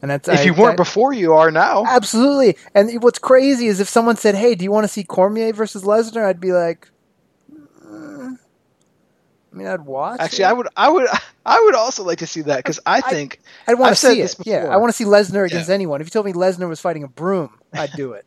And 0.02 0.10
that's 0.10 0.28
if 0.28 0.40
I, 0.40 0.42
you 0.42 0.54
weren't 0.54 0.76
before, 0.76 1.12
you 1.12 1.34
are 1.34 1.50
now. 1.50 1.84
Absolutely. 1.86 2.56
And 2.74 3.02
what's 3.02 3.18
crazy 3.18 3.66
is 3.66 3.80
if 3.80 3.88
someone 3.88 4.16
said, 4.16 4.34
"Hey, 4.34 4.54
do 4.54 4.64
you 4.64 4.70
want 4.70 4.84
to 4.84 4.88
see 4.88 5.04
Cormier 5.04 5.52
versus 5.52 5.82
Lesnar?" 5.82 6.24
I'd 6.24 6.40
be 6.40 6.52
like, 6.52 6.90
mm. 7.84 8.38
I 9.52 9.56
mean, 9.56 9.66
I'd 9.66 9.82
watch. 9.82 10.20
Actually, 10.20 10.44
it. 10.44 10.48
I 10.48 10.52
would, 10.52 10.68
I 10.76 10.88
would, 10.88 11.08
I 11.46 11.60
would 11.64 11.74
also 11.74 12.02
like 12.04 12.18
to 12.18 12.26
see 12.26 12.42
that 12.42 12.58
because 12.58 12.80
I 12.86 13.00
think 13.00 13.40
I, 13.66 13.72
would 13.72 13.80
want 13.80 13.96
to 13.96 14.06
see 14.06 14.20
it. 14.20 14.34
Yeah, 14.44 14.66
I 14.66 14.76
want 14.76 14.90
to 14.90 14.96
see 14.96 15.04
Lesnar 15.04 15.46
against 15.46 15.68
yeah. 15.68 15.74
anyone. 15.74 16.00
If 16.00 16.06
you 16.06 16.10
told 16.10 16.26
me 16.26 16.32
Lesnar 16.32 16.68
was 16.68 16.80
fighting 16.80 17.04
a 17.04 17.08
broom, 17.08 17.50
I'd 17.72 17.92
do 17.92 18.12
it. 18.12 18.24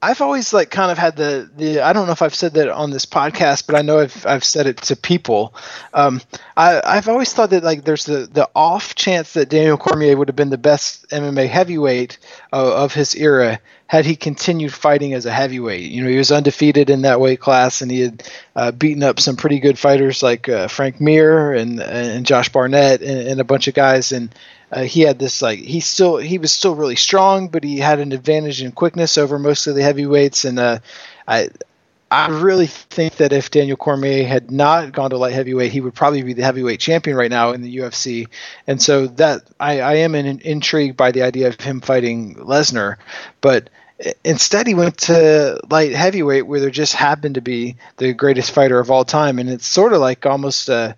I've 0.00 0.20
always 0.20 0.52
like 0.52 0.70
kind 0.70 0.92
of 0.92 0.98
had 0.98 1.16
the 1.16 1.50
the 1.56 1.80
I 1.80 1.92
don't 1.92 2.06
know 2.06 2.12
if 2.12 2.22
I've 2.22 2.34
said 2.34 2.54
that 2.54 2.68
on 2.68 2.90
this 2.90 3.04
podcast, 3.04 3.66
but 3.66 3.74
I 3.74 3.82
know 3.82 3.98
I've 3.98 4.26
I've 4.26 4.44
said 4.44 4.66
it 4.68 4.76
to 4.82 4.96
people. 4.96 5.54
Um, 5.92 6.20
I 6.56 6.80
I've 6.84 7.08
always 7.08 7.32
thought 7.32 7.50
that 7.50 7.64
like 7.64 7.84
there's 7.84 8.04
the 8.04 8.28
the 8.32 8.48
off 8.54 8.94
chance 8.94 9.32
that 9.32 9.48
Daniel 9.48 9.76
Cormier 9.76 10.16
would 10.16 10.28
have 10.28 10.36
been 10.36 10.50
the 10.50 10.58
best 10.58 11.08
MMA 11.10 11.48
heavyweight 11.48 12.18
uh, 12.52 12.84
of 12.84 12.94
his 12.94 13.16
era 13.16 13.58
had 13.88 14.04
he 14.04 14.14
continued 14.14 14.72
fighting 14.72 15.14
as 15.14 15.26
a 15.26 15.32
heavyweight. 15.32 15.90
You 15.90 16.04
know, 16.04 16.10
he 16.10 16.18
was 16.18 16.30
undefeated 16.30 16.90
in 16.90 17.02
that 17.02 17.20
weight 17.20 17.40
class, 17.40 17.82
and 17.82 17.90
he 17.90 18.00
had 18.00 18.30
uh, 18.54 18.70
beaten 18.70 19.02
up 19.02 19.18
some 19.18 19.34
pretty 19.34 19.58
good 19.58 19.78
fighters 19.78 20.22
like 20.22 20.48
uh, 20.48 20.68
Frank 20.68 21.00
Mir 21.00 21.52
and 21.54 21.80
and 21.80 22.24
Josh 22.24 22.50
Barnett 22.50 23.02
and, 23.02 23.26
and 23.28 23.40
a 23.40 23.44
bunch 23.44 23.66
of 23.66 23.74
guys 23.74 24.12
and 24.12 24.32
uh, 24.70 24.82
he 24.82 25.00
had 25.02 25.18
this 25.18 25.40
like 25.42 25.58
he 25.58 25.80
still 25.80 26.16
he 26.16 26.38
was 26.38 26.52
still 26.52 26.74
really 26.74 26.96
strong, 26.96 27.48
but 27.48 27.64
he 27.64 27.78
had 27.78 28.00
an 28.00 28.12
advantage 28.12 28.62
in 28.62 28.72
quickness 28.72 29.16
over 29.16 29.38
most 29.38 29.66
of 29.66 29.74
the 29.74 29.82
heavyweights. 29.82 30.44
And 30.44 30.58
uh, 30.58 30.78
I 31.26 31.48
I 32.10 32.28
really 32.28 32.66
think 32.66 33.16
that 33.16 33.32
if 33.32 33.50
Daniel 33.50 33.76
Cormier 33.76 34.26
had 34.26 34.50
not 34.50 34.92
gone 34.92 35.10
to 35.10 35.18
light 35.18 35.34
heavyweight, 35.34 35.72
he 35.72 35.80
would 35.80 35.94
probably 35.94 36.22
be 36.22 36.32
the 36.32 36.42
heavyweight 36.42 36.80
champion 36.80 37.16
right 37.16 37.30
now 37.30 37.52
in 37.52 37.60
the 37.60 37.78
UFC. 37.78 38.28
And 38.66 38.80
so 38.80 39.06
that 39.08 39.42
I, 39.60 39.80
I 39.80 39.94
am 39.96 40.14
in, 40.14 40.40
intrigued 40.40 40.96
by 40.96 41.12
the 41.12 41.22
idea 41.22 41.48
of 41.48 41.60
him 41.60 41.80
fighting 41.80 42.36
Lesnar, 42.36 42.96
but 43.40 43.68
instead 44.24 44.66
he 44.66 44.74
went 44.74 44.96
to 44.98 45.60
light 45.70 45.92
heavyweight 45.92 46.46
where 46.46 46.60
there 46.60 46.70
just 46.70 46.94
happened 46.94 47.34
to 47.34 47.40
be 47.40 47.76
the 47.96 48.12
greatest 48.12 48.52
fighter 48.52 48.78
of 48.78 48.90
all 48.90 49.04
time, 49.04 49.38
and 49.38 49.50
it's 49.50 49.66
sort 49.66 49.92
of 49.92 50.00
like 50.00 50.24
almost 50.24 50.68
a 50.68 50.96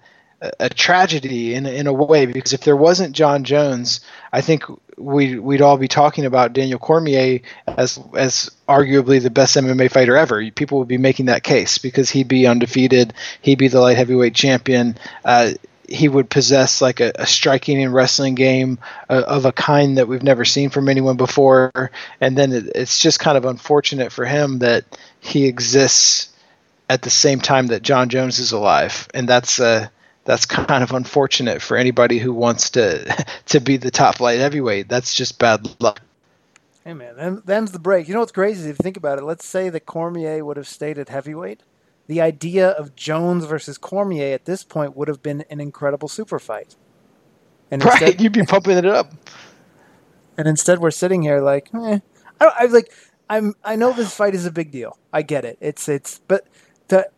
a 0.58 0.68
tragedy 0.68 1.54
in 1.54 1.66
in 1.66 1.86
a 1.86 1.92
way 1.92 2.26
because 2.26 2.52
if 2.52 2.62
there 2.62 2.76
wasn't 2.76 3.14
Jon 3.14 3.44
Jones, 3.44 4.00
I 4.32 4.40
think 4.40 4.64
we 4.96 5.38
we'd 5.38 5.62
all 5.62 5.76
be 5.76 5.88
talking 5.88 6.24
about 6.24 6.52
Daniel 6.52 6.78
Cormier 6.78 7.40
as 7.66 7.98
as 8.14 8.50
arguably 8.68 9.22
the 9.22 9.30
best 9.30 9.56
MMA 9.56 9.90
fighter 9.90 10.16
ever. 10.16 10.50
People 10.50 10.78
would 10.78 10.88
be 10.88 10.98
making 10.98 11.26
that 11.26 11.42
case 11.42 11.78
because 11.78 12.10
he'd 12.10 12.28
be 12.28 12.46
undefeated, 12.46 13.12
he'd 13.42 13.58
be 13.58 13.68
the 13.68 13.80
light 13.80 13.96
heavyweight 13.96 14.34
champion. 14.34 14.96
Uh, 15.24 15.52
he 15.88 16.08
would 16.08 16.30
possess 16.30 16.80
like 16.80 17.00
a, 17.00 17.10
a 17.16 17.26
striking 17.26 17.82
and 17.82 17.92
wrestling 17.92 18.36
game 18.36 18.78
uh, 19.08 19.24
of 19.26 19.44
a 19.44 19.52
kind 19.52 19.98
that 19.98 20.06
we've 20.06 20.22
never 20.22 20.44
seen 20.44 20.70
from 20.70 20.88
anyone 20.88 21.16
before. 21.16 21.90
And 22.20 22.38
then 22.38 22.52
it, 22.52 22.70
it's 22.76 23.00
just 23.00 23.18
kind 23.18 23.36
of 23.36 23.44
unfortunate 23.44 24.12
for 24.12 24.24
him 24.24 24.60
that 24.60 24.84
he 25.18 25.46
exists 25.46 26.32
at 26.88 27.02
the 27.02 27.10
same 27.10 27.40
time 27.40 27.68
that 27.68 27.82
Jon 27.82 28.08
Jones 28.08 28.38
is 28.38 28.52
alive, 28.52 29.08
and 29.14 29.28
that's 29.28 29.60
uh, 29.60 29.88
that's 30.24 30.46
kind 30.46 30.82
of 30.82 30.92
unfortunate 30.92 31.62
for 31.62 31.76
anybody 31.76 32.18
who 32.18 32.32
wants 32.32 32.70
to 32.70 33.26
to 33.46 33.60
be 33.60 33.76
the 33.76 33.90
top 33.90 34.20
light 34.20 34.38
heavyweight. 34.38 34.88
That's 34.88 35.14
just 35.14 35.38
bad 35.38 35.68
luck. 35.80 36.00
Hey 36.84 36.94
man, 36.94 37.16
then, 37.16 37.42
them's 37.44 37.72
the 37.72 37.78
break. 37.78 38.08
You 38.08 38.14
know 38.14 38.20
what's 38.20 38.32
crazy? 38.32 38.70
If 38.70 38.78
you 38.78 38.82
think 38.82 38.96
about 38.96 39.18
it, 39.18 39.24
let's 39.24 39.46
say 39.46 39.68
that 39.68 39.86
Cormier 39.86 40.44
would 40.44 40.56
have 40.56 40.68
stayed 40.68 40.98
at 40.98 41.08
heavyweight. 41.08 41.62
The 42.06 42.20
idea 42.20 42.70
of 42.70 42.96
Jones 42.96 43.44
versus 43.44 43.78
Cormier 43.78 44.34
at 44.34 44.44
this 44.44 44.64
point 44.64 44.96
would 44.96 45.08
have 45.08 45.22
been 45.22 45.44
an 45.50 45.60
incredible 45.60 46.08
super 46.08 46.38
fight. 46.38 46.74
And 47.70 47.84
right, 47.84 48.02
instead, 48.02 48.20
you'd 48.20 48.32
be 48.32 48.42
pumping 48.42 48.76
it 48.78 48.86
up. 48.86 49.12
And 50.36 50.48
instead, 50.48 50.80
we're 50.80 50.90
sitting 50.90 51.22
here 51.22 51.40
like, 51.40 51.68
eh. 51.74 52.00
I, 52.40 52.52
I 52.60 52.64
like. 52.66 52.92
I'm. 53.28 53.54
I 53.62 53.76
know 53.76 53.92
this 53.92 54.14
fight 54.14 54.34
is 54.34 54.46
a 54.46 54.50
big 54.50 54.72
deal. 54.72 54.98
I 55.12 55.22
get 55.22 55.44
it. 55.44 55.58
It's. 55.60 55.88
It's. 55.88 56.20
But 56.26 56.46
the 56.88 57.08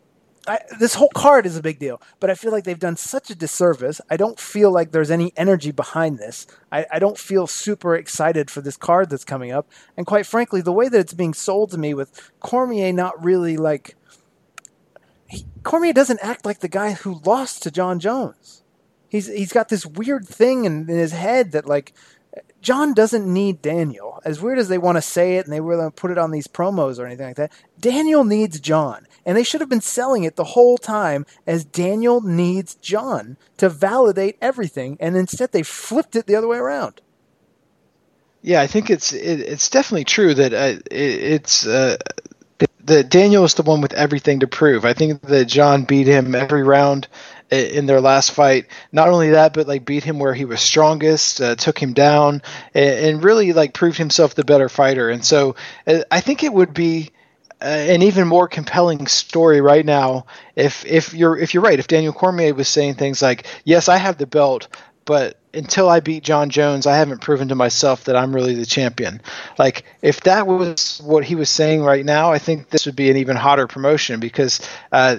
I, 0.46 0.58
this 0.80 0.94
whole 0.94 1.10
card 1.14 1.46
is 1.46 1.56
a 1.56 1.62
big 1.62 1.78
deal, 1.78 2.02
but 2.18 2.28
I 2.28 2.34
feel 2.34 2.50
like 2.50 2.64
they've 2.64 2.78
done 2.78 2.96
such 2.96 3.30
a 3.30 3.34
disservice. 3.34 4.00
I 4.10 4.16
don't 4.16 4.40
feel 4.40 4.72
like 4.72 4.90
there's 4.90 5.10
any 5.10 5.32
energy 5.36 5.70
behind 5.70 6.18
this. 6.18 6.48
I, 6.72 6.84
I, 6.90 6.98
don't 6.98 7.16
feel 7.16 7.46
super 7.46 7.94
excited 7.94 8.50
for 8.50 8.60
this 8.60 8.76
card 8.76 9.08
that's 9.08 9.24
coming 9.24 9.52
up. 9.52 9.70
And 9.96 10.04
quite 10.04 10.26
frankly, 10.26 10.60
the 10.60 10.72
way 10.72 10.88
that 10.88 10.98
it's 10.98 11.14
being 11.14 11.32
sold 11.32 11.70
to 11.70 11.78
me 11.78 11.94
with 11.94 12.32
Cormier 12.40 12.92
not 12.92 13.22
really 13.22 13.56
like. 13.56 13.94
He, 15.28 15.46
Cormier 15.62 15.92
doesn't 15.92 16.20
act 16.22 16.44
like 16.44 16.58
the 16.58 16.68
guy 16.68 16.92
who 16.92 17.20
lost 17.24 17.62
to 17.62 17.70
Jon 17.70 18.00
Jones. 18.00 18.64
He's 19.08 19.28
he's 19.28 19.52
got 19.52 19.68
this 19.68 19.86
weird 19.86 20.26
thing 20.26 20.64
in, 20.64 20.90
in 20.90 20.96
his 20.96 21.12
head 21.12 21.52
that 21.52 21.66
like 21.66 21.92
Jon 22.62 22.94
doesn't 22.94 23.30
need 23.30 23.60
Daniel. 23.60 24.20
As 24.24 24.40
weird 24.40 24.58
as 24.58 24.68
they 24.68 24.78
want 24.78 24.96
to 24.96 25.02
say 25.02 25.36
it 25.36 25.44
and 25.44 25.52
they 25.52 25.58
to 25.58 25.92
put 25.94 26.12
it 26.12 26.18
on 26.18 26.30
these 26.30 26.46
promos 26.46 26.98
or 26.98 27.06
anything 27.06 27.26
like 27.26 27.36
that, 27.36 27.52
Daniel 27.78 28.24
needs 28.24 28.60
Jon. 28.60 29.06
And 29.26 29.36
they 29.36 29.44
should 29.44 29.60
have 29.60 29.68
been 29.68 29.80
selling 29.80 30.24
it 30.24 30.36
the 30.36 30.44
whole 30.44 30.78
time 30.78 31.26
as 31.46 31.64
Daniel 31.64 32.20
needs 32.20 32.76
Jon 32.76 33.36
to 33.58 33.68
validate 33.68 34.38
everything. 34.40 34.96
And 35.00 35.16
instead 35.16 35.52
they 35.52 35.62
flipped 35.62 36.16
it 36.16 36.26
the 36.26 36.36
other 36.36 36.48
way 36.48 36.58
around. 36.58 37.00
Yeah, 38.42 38.60
I 38.60 38.66
think 38.66 38.90
it's 38.90 39.12
it, 39.12 39.40
it's 39.40 39.68
definitely 39.68 40.04
true 40.04 40.34
that 40.34 40.52
uh, 40.52 40.80
it, 40.90 40.90
it's 40.90 41.64
uh, 41.64 41.96
that 42.84 43.08
Daniel 43.08 43.44
is 43.44 43.54
the 43.54 43.62
one 43.62 43.80
with 43.80 43.92
everything 43.92 44.40
to 44.40 44.46
prove. 44.46 44.84
I 44.84 44.92
think 44.92 45.22
that 45.22 45.44
Jon 45.46 45.84
beat 45.84 46.06
him 46.06 46.34
every 46.34 46.62
round 46.62 47.06
in 47.52 47.86
their 47.86 48.00
last 48.00 48.32
fight. 48.32 48.66
Not 48.90 49.08
only 49.08 49.30
that, 49.30 49.52
but 49.52 49.68
like 49.68 49.84
beat 49.84 50.04
him 50.04 50.18
where 50.18 50.34
he 50.34 50.44
was 50.44 50.60
strongest, 50.60 51.40
uh, 51.40 51.54
took 51.54 51.78
him 51.78 51.92
down, 51.92 52.42
and, 52.74 53.06
and, 53.06 53.24
really 53.24 53.52
like 53.52 53.74
proved 53.74 53.98
himself 53.98 54.34
the 54.34 54.44
better 54.44 54.68
fighter. 54.68 55.10
And 55.10 55.24
so 55.24 55.56
uh, 55.86 56.00
I 56.10 56.20
think 56.20 56.42
it 56.42 56.52
would 56.52 56.72
be 56.72 57.10
uh, 57.60 57.66
an 57.66 58.02
even 58.02 58.26
more 58.26 58.48
compelling 58.48 59.06
story 59.06 59.60
right 59.60 59.84
now 59.84 60.26
if 60.56 60.84
if 60.86 61.12
you're 61.14 61.36
if 61.36 61.54
you're 61.54 61.62
right. 61.62 61.78
If 61.78 61.88
Daniel 61.88 62.12
Cormier 62.12 62.54
was 62.54 62.68
saying 62.68 62.94
things 62.94 63.20
like, 63.20 63.46
"Yes, 63.64 63.88
I 63.88 63.98
have 63.98 64.16
the 64.16 64.26
belt." 64.26 64.68
But 65.04 65.36
until 65.52 65.88
I 65.88 66.00
beat 66.00 66.22
Jon 66.22 66.48
Jones, 66.48 66.86
I 66.86 66.96
haven't 66.96 67.20
proven 67.20 67.48
to 67.48 67.54
myself 67.54 68.04
that 68.04 68.16
I'm 68.16 68.34
really 68.34 68.54
the 68.54 68.64
champion. 68.64 69.20
Like, 69.58 69.84
if 70.00 70.20
that 70.22 70.46
was 70.46 71.00
what 71.04 71.24
he 71.24 71.34
was 71.34 71.50
saying 71.50 71.82
right 71.82 72.04
now, 72.04 72.32
I 72.32 72.38
think 72.38 72.70
this 72.70 72.86
would 72.86 72.94
be 72.94 73.10
an 73.10 73.16
even 73.16 73.36
hotter 73.36 73.66
promotion 73.66 74.20
because 74.20 74.60
uh, 74.92 75.16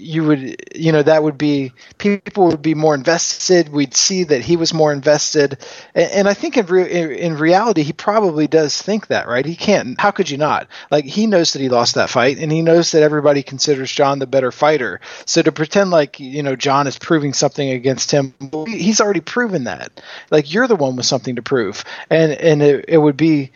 you 0.00 0.24
would 0.24 0.56
you 0.74 0.92
know 0.92 1.02
that 1.02 1.22
would 1.22 1.36
be 1.36 1.72
people 1.98 2.48
would 2.48 2.62
be 2.62 2.74
more 2.74 2.94
invested. 2.94 3.68
We'd 3.68 3.94
see 3.94 4.24
that 4.24 4.42
he 4.42 4.56
was 4.56 4.72
more 4.72 4.92
invested. 4.92 5.58
And, 5.94 6.10
and 6.12 6.28
i 6.28 6.34
think 6.34 6.56
in, 6.56 6.66
re, 6.66 7.18
in 7.20 7.36
reality 7.36 7.82
he 7.82 7.92
probably 7.92 8.46
does 8.46 8.80
think 8.80 9.08
that 9.08 9.28
right? 9.28 9.44
He 9.44 9.56
can't 9.56 10.00
how 10.00 10.10
could 10.10 10.30
you 10.30 10.38
not? 10.38 10.68
Like 10.90 11.04
he 11.04 11.26
knows 11.26 11.52
that 11.52 11.60
he 11.62 11.68
lost 11.68 11.94
that 11.94 12.10
fight 12.10 12.38
and 12.38 12.50
he 12.50 12.62
knows 12.62 12.92
that 12.92 13.02
everybody 13.02 13.42
considers 13.42 13.92
john 13.92 14.18
the 14.18 14.26
better 14.26 14.50
fighter. 14.50 15.00
So 15.26 15.42
to 15.42 15.52
pretend 15.52 15.90
like 15.90 16.18
you 16.18 16.42
know 16.42 16.56
john 16.56 16.86
is 16.86 16.98
proving 16.98 17.32
something 17.32 17.70
against 17.70 18.10
him 18.10 18.34
he's 18.66 19.00
already 19.00 19.20
proven 19.20 19.64
that. 19.64 20.02
Like 20.30 20.52
you're 20.52 20.68
the 20.68 20.76
one 20.76 20.96
with 20.96 21.06
something 21.06 21.36
to 21.36 21.42
prove. 21.42 21.84
And 22.08 22.32
and 22.32 22.62
it, 22.62 22.86
it 22.88 22.98
would 22.98 23.16
be 23.16 23.52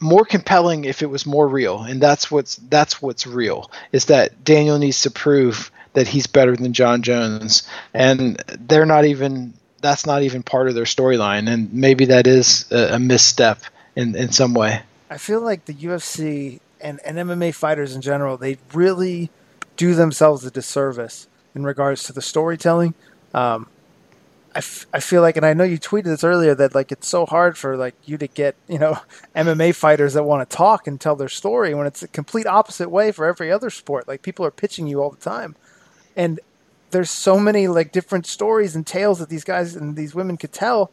more 0.00 0.24
compelling 0.24 0.84
if 0.84 1.02
it 1.02 1.06
was 1.10 1.24
more 1.24 1.46
real. 1.46 1.82
And 1.82 2.02
that's 2.02 2.30
what's 2.30 2.56
that's 2.56 3.00
what's 3.00 3.26
real 3.26 3.70
is 3.92 4.06
that 4.06 4.44
daniel 4.44 4.78
needs 4.78 5.02
to 5.02 5.10
prove 5.10 5.70
that 5.94 6.08
he's 6.08 6.26
better 6.26 6.54
than 6.54 6.72
Jon 6.72 7.02
Jones, 7.02 7.62
and 7.94 8.36
they're 8.60 8.86
not 8.86 9.04
even 9.06 9.54
that's 9.80 10.06
not 10.06 10.22
even 10.22 10.42
part 10.42 10.68
of 10.68 10.74
their 10.74 10.84
storyline, 10.84 11.48
and 11.48 11.72
maybe 11.72 12.06
that 12.06 12.26
is 12.26 12.70
a, 12.70 12.94
a, 12.94 12.98
misstep 12.98 13.60
in 13.96 14.14
in 14.14 14.30
some 14.32 14.54
way. 14.54 14.82
I 15.10 15.18
feel 15.18 15.40
like 15.40 15.64
the 15.64 15.74
UFC 15.74 16.60
and, 16.80 17.00
and 17.04 17.18
MMA 17.18 17.54
fighters 17.54 17.94
in 17.94 18.00
general 18.00 18.36
they 18.36 18.58
really 18.72 19.30
do 19.76 19.94
themselves 19.94 20.44
a 20.44 20.50
disservice 20.50 21.28
in 21.54 21.64
regards 21.64 22.04
to 22.04 22.12
the 22.12 22.22
storytelling. 22.22 22.94
Um, 23.32 23.68
I, 24.54 24.58
f- 24.58 24.86
I 24.92 25.00
feel 25.00 25.20
like, 25.20 25.36
and 25.36 25.44
I 25.44 25.52
know 25.52 25.64
you 25.64 25.78
tweeted 25.78 26.04
this 26.04 26.22
earlier 26.22 26.54
that 26.54 26.74
like 26.74 26.92
it's 26.92 27.08
so 27.08 27.26
hard 27.26 27.58
for 27.58 27.76
like 27.76 27.94
you 28.04 28.18
to 28.18 28.26
get 28.26 28.56
you 28.68 28.78
know 28.78 28.98
MMA 29.36 29.74
fighters 29.74 30.14
that 30.14 30.24
want 30.24 30.48
to 30.48 30.56
talk 30.56 30.88
and 30.88 31.00
tell 31.00 31.14
their 31.14 31.28
story 31.28 31.72
when 31.74 31.86
it's 31.86 32.02
a 32.02 32.08
complete 32.08 32.46
opposite 32.46 32.88
way 32.88 33.12
for 33.12 33.26
every 33.26 33.52
other 33.52 33.70
sport. 33.70 34.08
Like 34.08 34.22
people 34.22 34.44
are 34.44 34.50
pitching 34.50 34.88
you 34.88 35.00
all 35.00 35.10
the 35.10 35.16
time 35.16 35.54
and 36.16 36.40
there's 36.90 37.10
so 37.10 37.38
many 37.38 37.66
like 37.66 37.92
different 37.92 38.24
stories 38.24 38.76
and 38.76 38.86
tales 38.86 39.18
that 39.18 39.28
these 39.28 39.44
guys 39.44 39.74
and 39.74 39.96
these 39.96 40.14
women 40.14 40.36
could 40.36 40.52
tell 40.52 40.92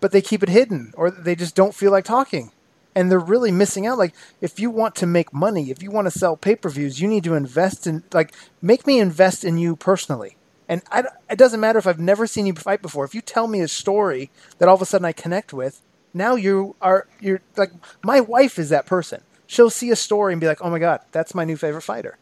but 0.00 0.12
they 0.12 0.22
keep 0.22 0.42
it 0.42 0.48
hidden 0.48 0.92
or 0.96 1.10
they 1.10 1.34
just 1.34 1.54
don't 1.54 1.74
feel 1.74 1.90
like 1.90 2.04
talking. 2.04 2.50
And 2.94 3.10
they're 3.10 3.18
really 3.18 3.52
missing 3.52 3.86
out. 3.86 3.98
Like 3.98 4.14
if 4.40 4.58
you 4.58 4.70
want 4.70 4.94
to 4.96 5.06
make 5.06 5.32
money 5.32 5.70
if 5.70 5.82
you 5.82 5.90
want 5.90 6.06
to 6.06 6.18
sell 6.18 6.36
pay-per-views 6.36 7.00
you 7.00 7.08
need 7.08 7.24
to 7.24 7.34
invest 7.34 7.86
in 7.86 8.02
like 8.12 8.34
make 8.62 8.86
me 8.86 8.98
invest 8.98 9.44
in 9.44 9.58
you 9.58 9.76
personally. 9.76 10.36
And 10.68 10.82
I, 10.92 11.04
it 11.28 11.36
doesn't 11.36 11.60
matter 11.60 11.80
if 11.80 11.86
i've 11.86 11.98
never 11.98 12.26
seen 12.26 12.46
you 12.46 12.54
fight 12.54 12.80
before. 12.80 13.04
If 13.04 13.14
you 13.14 13.20
tell 13.20 13.48
me 13.48 13.60
a 13.60 13.68
story 13.68 14.30
that 14.58 14.68
all 14.68 14.76
of 14.76 14.82
a 14.82 14.86
sudden 14.86 15.04
i 15.04 15.12
connect 15.12 15.52
with 15.52 15.80
now 16.14 16.34
you 16.34 16.76
are 16.80 17.06
you're 17.20 17.40
like 17.56 17.72
my 18.02 18.20
wife 18.20 18.58
is 18.58 18.68
that 18.70 18.86
person. 18.86 19.22
She'll 19.46 19.70
see 19.70 19.90
a 19.90 19.96
story 19.96 20.32
and 20.32 20.40
be 20.40 20.46
like 20.46 20.62
oh 20.62 20.70
my 20.70 20.78
god 20.78 21.00
that's 21.12 21.34
my 21.34 21.44
new 21.44 21.56
favorite 21.56 21.82
fighter 21.82 22.16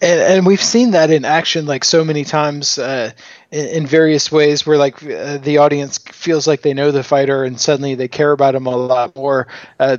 and, 0.00 0.20
and 0.20 0.46
we've 0.46 0.62
seen 0.62 0.90
that 0.92 1.10
in 1.10 1.24
action 1.24 1.66
like 1.66 1.84
so 1.84 2.04
many 2.04 2.24
times 2.24 2.78
uh, 2.78 3.12
in, 3.50 3.66
in, 3.66 3.86
various 3.86 4.30
ways 4.30 4.66
where 4.66 4.76
like 4.76 5.02
uh, 5.02 5.38
the 5.38 5.58
audience 5.58 5.98
feels 5.98 6.46
like 6.46 6.62
they 6.62 6.74
know 6.74 6.90
the 6.90 7.02
fighter 7.02 7.44
and 7.44 7.58
suddenly 7.58 7.94
they 7.94 8.08
care 8.08 8.32
about 8.32 8.54
him 8.54 8.66
a 8.66 8.76
lot 8.76 9.16
more. 9.16 9.46
Uh, 9.78 9.96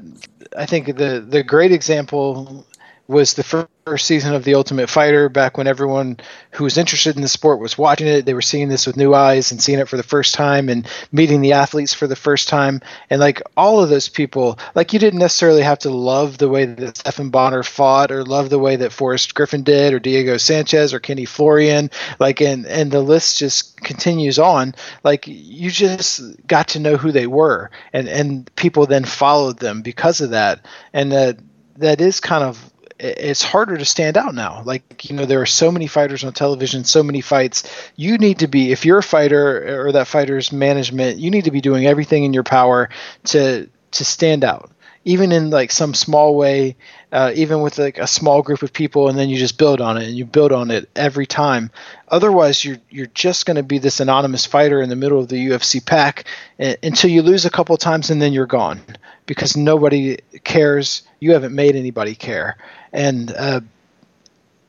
i 0.56 0.66
think 0.66 0.86
the 0.86 1.26
the 1.28 1.44
great 1.44 1.72
example 1.72 2.66
was 3.08 3.34
the 3.34 3.44
first 3.44 4.06
season 4.06 4.34
of 4.34 4.44
The 4.44 4.56
Ultimate 4.56 4.90
Fighter 4.90 5.30
back 5.30 5.58
when 5.58 5.66
everyone 5.66 6.18
who 6.52 6.66
was 6.66 6.78
interested 6.78 7.16
in 7.16 7.22
the 7.22 7.28
sport 7.30 7.60
was 7.60 7.78
watching 7.78 8.08
it. 8.08 8.26
They 8.26 8.34
were 8.34 8.42
seeing 8.42 8.68
this 8.68 8.86
with 8.86 8.98
new 8.98 9.14
eyes 9.14 9.52
and 9.52 9.62
seeing 9.62 9.80
it 9.80 9.88
for 9.88 9.96
the 9.96 10.04
first 10.04 10.36
time 10.36 10.68
and 10.68 10.86
meeting 11.12 11.40
the 11.40 11.54
athletes 11.54 11.94
for 11.94 12.06
the 12.06 12.16
first 12.16 12.50
time. 12.50 12.82
And 13.10 13.22
like 13.22 13.42
all 13.56 13.82
of 13.82 13.90
those 13.90 14.10
people, 14.10 14.60
like 14.76 14.92
you 14.92 15.00
didn't 15.00 15.20
necessarily 15.20 15.62
have 15.62 15.80
to 15.80 15.90
love 15.90 16.38
the 16.38 16.50
way 16.50 16.66
that 16.66 16.98
Stephan 16.98 17.30
Bonnar 17.30 17.64
fought 17.64 18.12
or 18.12 18.26
love 18.26 18.50
the 18.50 18.60
way 18.60 18.76
that 18.76 18.92
Forrest 18.92 19.34
Griffin 19.34 19.64
did 19.64 19.94
or 19.94 20.00
Diego 20.00 20.36
Sanchez 20.36 20.94
or 20.94 21.00
Kenny 21.00 21.26
Florian. 21.26 21.90
Like 22.20 22.42
and 22.42 22.66
and 22.66 22.92
the 22.92 23.02
list 23.02 23.40
just 23.40 23.80
continues 23.82 24.38
on. 24.38 24.76
Like 25.04 25.28
you 25.28 25.72
just 25.72 26.46
got 26.46 26.70
to 26.70 26.80
know 26.80 26.98
who 26.98 27.14
they 27.14 27.28
were 27.28 27.72
and 27.94 28.10
and 28.10 28.54
people 28.58 28.86
then 28.86 29.06
followed 29.06 29.60
them 29.60 29.82
because 29.82 30.20
of 30.20 30.32
that. 30.32 30.66
And 30.92 31.14
that 31.14 31.40
that 31.78 32.02
is 32.02 32.20
kind 32.20 32.44
of 32.44 32.74
it's 33.00 33.44
harder 33.44 33.78
to 33.78 33.86
stand 33.86 34.18
out 34.18 34.34
now. 34.34 34.64
Like, 34.64 35.10
you 35.10 35.16
know, 35.16 35.26
there 35.26 35.42
are 35.42 35.46
so 35.46 35.72
many 35.72 35.88
fighters 35.88 36.24
on 36.24 36.34
television, 36.34 36.84
so 36.84 37.04
many 37.04 37.22
fights. 37.22 37.64
You 37.96 38.18
need 38.18 38.40
to 38.40 38.48
be, 38.48 38.72
if 38.72 38.86
you're 38.86 38.98
a 39.00 39.04
fighter 39.04 39.86
or 39.86 39.92
that 39.92 40.08
fighter's 40.08 40.52
management, 40.52 41.20
you 41.20 41.30
need 41.30 41.46
to 41.46 41.52
be 41.52 41.62
doing 41.62 41.86
everything 41.86 42.24
in 42.24 42.34
your 42.34 42.44
power 42.44 42.90
to 43.26 43.70
to 43.90 44.06
stand 44.06 44.44
out, 44.44 44.70
even 45.08 45.32
in 45.32 45.50
like 45.50 45.72
some 45.72 45.94
small 45.94 46.36
way, 46.36 46.76
uh, 47.14 47.32
even 47.34 47.62
with 47.62 47.80
like 47.80 47.98
a 47.98 48.06
small 48.06 48.42
group 48.42 48.62
of 48.62 48.74
people, 48.74 49.08
and 49.08 49.18
then 49.18 49.30
you 49.30 49.38
just 49.38 49.58
build 49.58 49.80
on 49.80 49.96
it 49.96 50.06
and 50.06 50.18
you 50.18 50.26
build 50.26 50.52
on 50.52 50.70
it 50.70 50.90
every 50.98 51.26
time. 51.26 51.72
Otherwise, 52.10 52.66
you're 52.66 52.78
you're 52.90 53.08
just 53.08 53.46
going 53.46 53.56
to 53.56 53.64
be 53.64 53.80
this 53.80 54.02
anonymous 54.02 54.46
fighter 54.46 54.82
in 54.82 54.90
the 54.90 54.98
middle 54.98 55.18
of 55.18 55.30
the 55.30 55.48
UFC 55.48 55.84
pack 55.84 56.26
until 56.60 57.10
you 57.10 57.22
lose 57.22 57.46
a 57.46 57.50
couple 57.50 57.78
times 57.78 58.10
and 58.10 58.22
then 58.22 58.34
you're 58.34 58.46
gone 58.46 58.82
because 59.26 59.56
nobody 59.56 60.18
cares. 60.44 61.04
You 61.22 61.32
haven't 61.32 61.56
made 61.56 61.78
anybody 61.78 62.14
care 62.14 62.58
and 62.92 63.32
uh, 63.32 63.62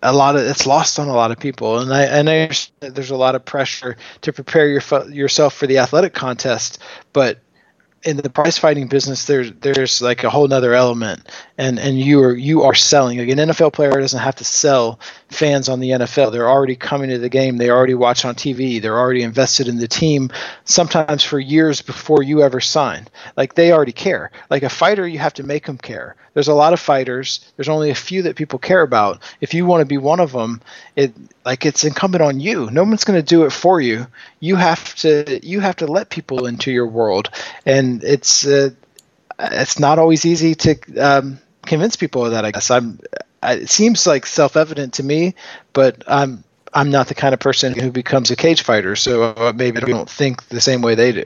a 0.02 0.12
lot 0.12 0.37
of 0.37 0.42
it's 0.42 0.66
lost 0.66 0.99
on 0.99 1.09
a 1.09 1.12
lot 1.12 1.33
of 1.33 1.40
people, 1.40 1.80
and 1.80 1.92
I 1.92 2.04
and 2.04 2.30
I 2.30 2.40
understand 2.40 2.95
there's 2.95 3.11
a 3.11 3.16
lot 3.16 3.35
of 3.35 3.45
pressure 3.45 3.97
to 4.21 4.33
prepare 4.33 4.68
your 4.68 4.83
yourself 5.11 5.54
for 5.54 5.66
the 5.66 5.78
athletic 5.78 6.14
contest, 6.14 6.78
but 7.12 7.40
in 8.05 8.17
the 8.17 8.31
prize 8.31 8.59
fighting 8.59 8.87
business 8.87 9.25
there's 9.25 9.52
there's 9.55 10.00
like 10.00 10.23
a 10.23 10.31
whole 10.31 10.47
nother 10.47 10.75
element. 10.75 11.28
And 11.57 11.78
and 11.78 11.99
you 11.99 12.23
are 12.23 12.35
you 12.35 12.62
are 12.62 12.75
selling. 12.75 13.19
Like 13.19 13.28
an 13.28 13.38
NFL 13.38 13.73
player 13.73 13.90
doesn't 13.90 14.21
have 14.21 14.37
to 14.37 14.45
sell 14.45 15.00
fans 15.28 15.69
on 15.69 15.81
the 15.81 15.90
NFL 15.90 16.33
they're 16.33 16.49
already 16.49 16.76
coming 16.76 17.11
to 17.11 17.19
the 17.19 17.28
game. 17.28 17.57
They 17.57 17.71
already 17.71 17.95
watch 17.95 18.25
on 18.25 18.35
TV 18.35 18.81
they're 18.81 18.99
already 18.99 19.23
invested 19.23 19.69
in 19.69 19.78
the 19.78 19.88
team 19.88 20.31
sometimes 20.64 21.23
for 21.23 21.40
years 21.40 21.83
before 21.83 22.23
you 22.23 22.43
ever 22.43 22.61
sign 22.61 23.09
like 23.37 23.55
they 23.55 23.73
already 23.73 23.93
care. 23.93 24.31
Like 24.50 24.62
a 24.62 24.69
fighter 24.69 25.07
you 25.07 25.19
have 25.19 25.35
to 25.35 25.43
make 25.43 25.67
them 25.67 25.78
care. 25.78 26.17
There's 26.35 26.49
a 26.49 26.55
lot 26.55 26.73
of 26.73 26.78
fighters. 26.78 27.40
There's 27.57 27.69
only 27.69 27.90
a 27.90 27.97
few 27.97 28.23
that 28.23 28.37
people 28.37 28.61
care 28.61 28.83
about. 28.83 29.23
If 29.40 29.55
you 29.55 29.67
want 29.67 29.81
to 29.81 29.87
be 29.87 29.99
one 29.99 30.21
of 30.21 30.33
them 30.33 30.61
it 30.95 31.12
like 31.45 31.67
it's 31.67 31.85
incumbent 31.85 32.23
on 32.23 32.40
you. 32.40 32.71
No 32.71 32.85
one's 32.85 33.05
going 33.05 33.19
to 33.19 33.26
do 33.26 33.45
it 33.45 33.50
for 33.50 33.81
you 33.81 34.07
you 34.40 34.57
have 34.57 34.95
to 34.97 35.40
you 35.47 35.61
have 35.61 35.76
to 35.76 35.87
let 35.87 36.11
people 36.11 36.47
into 36.47 36.71
your 36.71 36.87
world. 36.87 37.30
And 37.66 38.02
it's 38.04 38.47
uh, 38.47 38.71
it's 39.38 39.78
not 39.78 39.99
always 39.99 40.25
easy 40.25 40.54
to 40.54 40.76
um, 40.99 41.38
convince 41.64 41.97
people 41.97 42.25
of 42.25 42.33
that 42.33 42.45
i 42.45 42.50
guess. 42.50 42.71
I'm 42.71 43.00
it 43.42 43.68
seems 43.68 44.07
like 44.07 44.26
self-evident 44.26 44.95
to 44.95 45.04
me 45.04 45.35
but 45.73 46.02
i'm 46.09 46.42
i'm 46.75 46.90
not 46.90 47.07
the 47.07 47.14
kind 47.14 47.33
of 47.33 47.38
person 47.38 47.73
who 47.73 47.92
becomes 47.92 48.30
a 48.30 48.37
cage 48.37 48.62
fighter. 48.62 48.97
So 48.97 49.23
uh, 49.23 49.52
maybe 49.54 49.78
i 49.80 49.85
don't 49.85 50.11
think 50.11 50.49
the 50.49 50.61
same 50.61 50.83
way 50.83 50.95
they 50.95 51.12
do. 51.12 51.25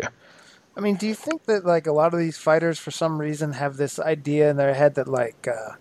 I 0.76 0.80
mean, 0.80 0.96
do 0.96 1.06
you 1.06 1.14
think 1.14 1.44
that 1.44 1.64
like 1.64 1.86
a 1.86 1.92
lot 1.92 2.14
of 2.14 2.20
these 2.20 2.38
fighters, 2.38 2.78
for 2.78 2.90
some 2.90 3.18
reason, 3.18 3.52
have 3.52 3.76
this 3.76 3.98
idea 3.98 4.50
in 4.50 4.56
their 4.56 4.74
head 4.74 4.94
that 4.94 5.06
like, 5.06 5.46
uh, 5.46 5.72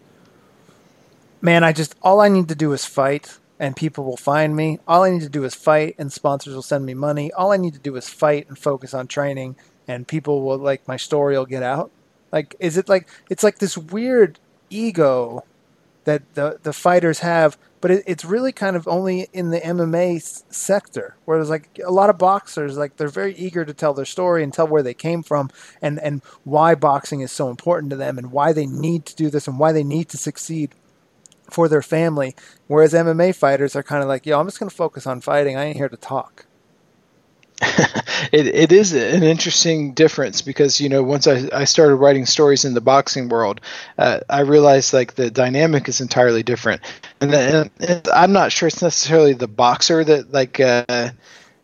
man, 1.40 1.64
I 1.64 1.72
just 1.72 1.96
all 2.02 2.20
I 2.20 2.28
need 2.28 2.50
to 2.50 2.56
do 2.56 2.74
is 2.74 2.86
fight, 2.86 3.38
and 3.62 3.76
people 3.76 4.04
will 4.04 4.18
find 4.18 4.56
me. 4.56 4.80
All 4.88 5.04
I 5.04 5.12
need 5.12 5.22
to 5.22 5.30
do 5.30 5.44
is 5.44 5.54
fight, 5.54 5.94
and 6.00 6.12
sponsors 6.12 6.56
will 6.56 6.64
send 6.64 6.84
me 6.84 6.96
money. 6.96 7.32
All 7.32 7.52
I 7.52 7.58
need 7.58 7.76
to 7.76 7.80
do 7.80 7.96
is 7.96 8.10
fight 8.10 8.48
and 8.50 8.58
focus 8.58 8.96
on 8.96 9.06
training, 9.06 9.56
and 9.88 10.08
people 10.08 10.42
will 10.42 10.58
like 10.58 10.88
my 10.88 10.98
story 10.98 11.38
will 11.38 11.46
get 11.46 11.62
out. 11.62 11.92
Like, 12.32 12.56
is 12.60 12.76
it 12.76 12.90
like 12.90 13.08
it's 13.30 13.44
like 13.44 13.60
this 13.60 13.78
weird 13.78 14.40
ego 14.72 15.46
that 16.06 16.24
the 16.34 16.60
the 16.64 16.74
fighters 16.74 17.20
have, 17.20 17.56
but 17.82 17.92
it, 17.92 18.04
it's 18.08 18.26
really 18.26 18.52
kind 18.52 18.76
of 18.76 18.88
only 18.88 19.28
in 19.32 19.52
the 19.52 19.60
MMA 19.60 20.16
s- 20.16 20.44
sector. 20.50 21.16
Whereas 21.26 21.52
like 21.52 21.80
a 21.86 21.92
lot 21.92 22.10
of 22.10 22.18
boxers, 22.18 22.78
like 22.78 22.98
they're 22.98 23.10
very 23.10 23.36
eager 23.36 23.64
to 23.64 23.76
tell 23.76 23.94
their 23.94 24.06
story 24.06 24.44
and 24.44 24.52
tell 24.52 24.68
where 24.68 24.82
they 24.82 24.96
came 24.96 25.22
from 25.22 25.52
and 25.84 26.00
and 26.00 26.24
why 26.46 26.74
boxing 26.74 27.22
is 27.22 27.32
so 27.32 27.50
important 27.52 27.92
to 27.92 27.96
them 27.96 28.18
and 28.18 28.32
why 28.32 28.54
they 28.54 28.66
need 28.66 29.06
to 29.06 29.16
do 29.16 29.30
this 29.30 29.48
and 29.48 29.60
why 29.60 29.72
they 29.72 29.84
need 29.84 30.10
to 30.10 30.18
succeed 30.18 30.74
for 31.52 31.68
their 31.68 31.82
family. 31.82 32.36
Whereas 32.68 32.94
MMA 32.94 33.36
fighters 33.36 33.76
are 33.76 33.84
kind 33.84 34.02
of 34.02 34.08
like, 34.08 34.26
yo, 34.26 34.40
I'm 34.40 34.48
just 34.48 34.60
going 34.60 34.70
to 34.70 34.76
focus 34.76 35.06
on 35.06 35.22
fighting. 35.22 35.58
I 35.58 35.66
ain't 35.66 35.78
here 35.78 35.90
to 35.90 35.98
talk. 35.98 36.46
it, 38.32 38.48
it 38.48 38.72
is 38.72 38.94
an 38.94 39.22
interesting 39.22 39.94
difference 39.94 40.42
because 40.42 40.82
you 40.82 40.90
know 40.90 41.04
once 41.04 41.28
I, 41.28 41.48
I 41.54 41.66
started 41.66 41.98
writing 41.98 42.26
stories 42.26 42.66
in 42.66 42.74
the 42.74 42.82
boxing 42.82 43.30
world, 43.30 43.62
uh, 44.00 44.22
I 44.30 44.42
realized 44.42 44.94
like 44.94 45.14
the 45.14 45.30
dynamic 45.30 45.88
is 45.88 46.02
entirely 46.02 46.42
different, 46.42 46.82
and, 47.20 47.36
and, 47.36 48.08
I'm 48.12 48.32
not 48.32 48.52
sure 48.52 48.68
it's 48.68 48.82
necessarily 48.82 49.34
the 49.34 49.48
boxer 49.48 50.04
that 50.04 50.32
like 50.32 50.60
uh, 50.60 51.12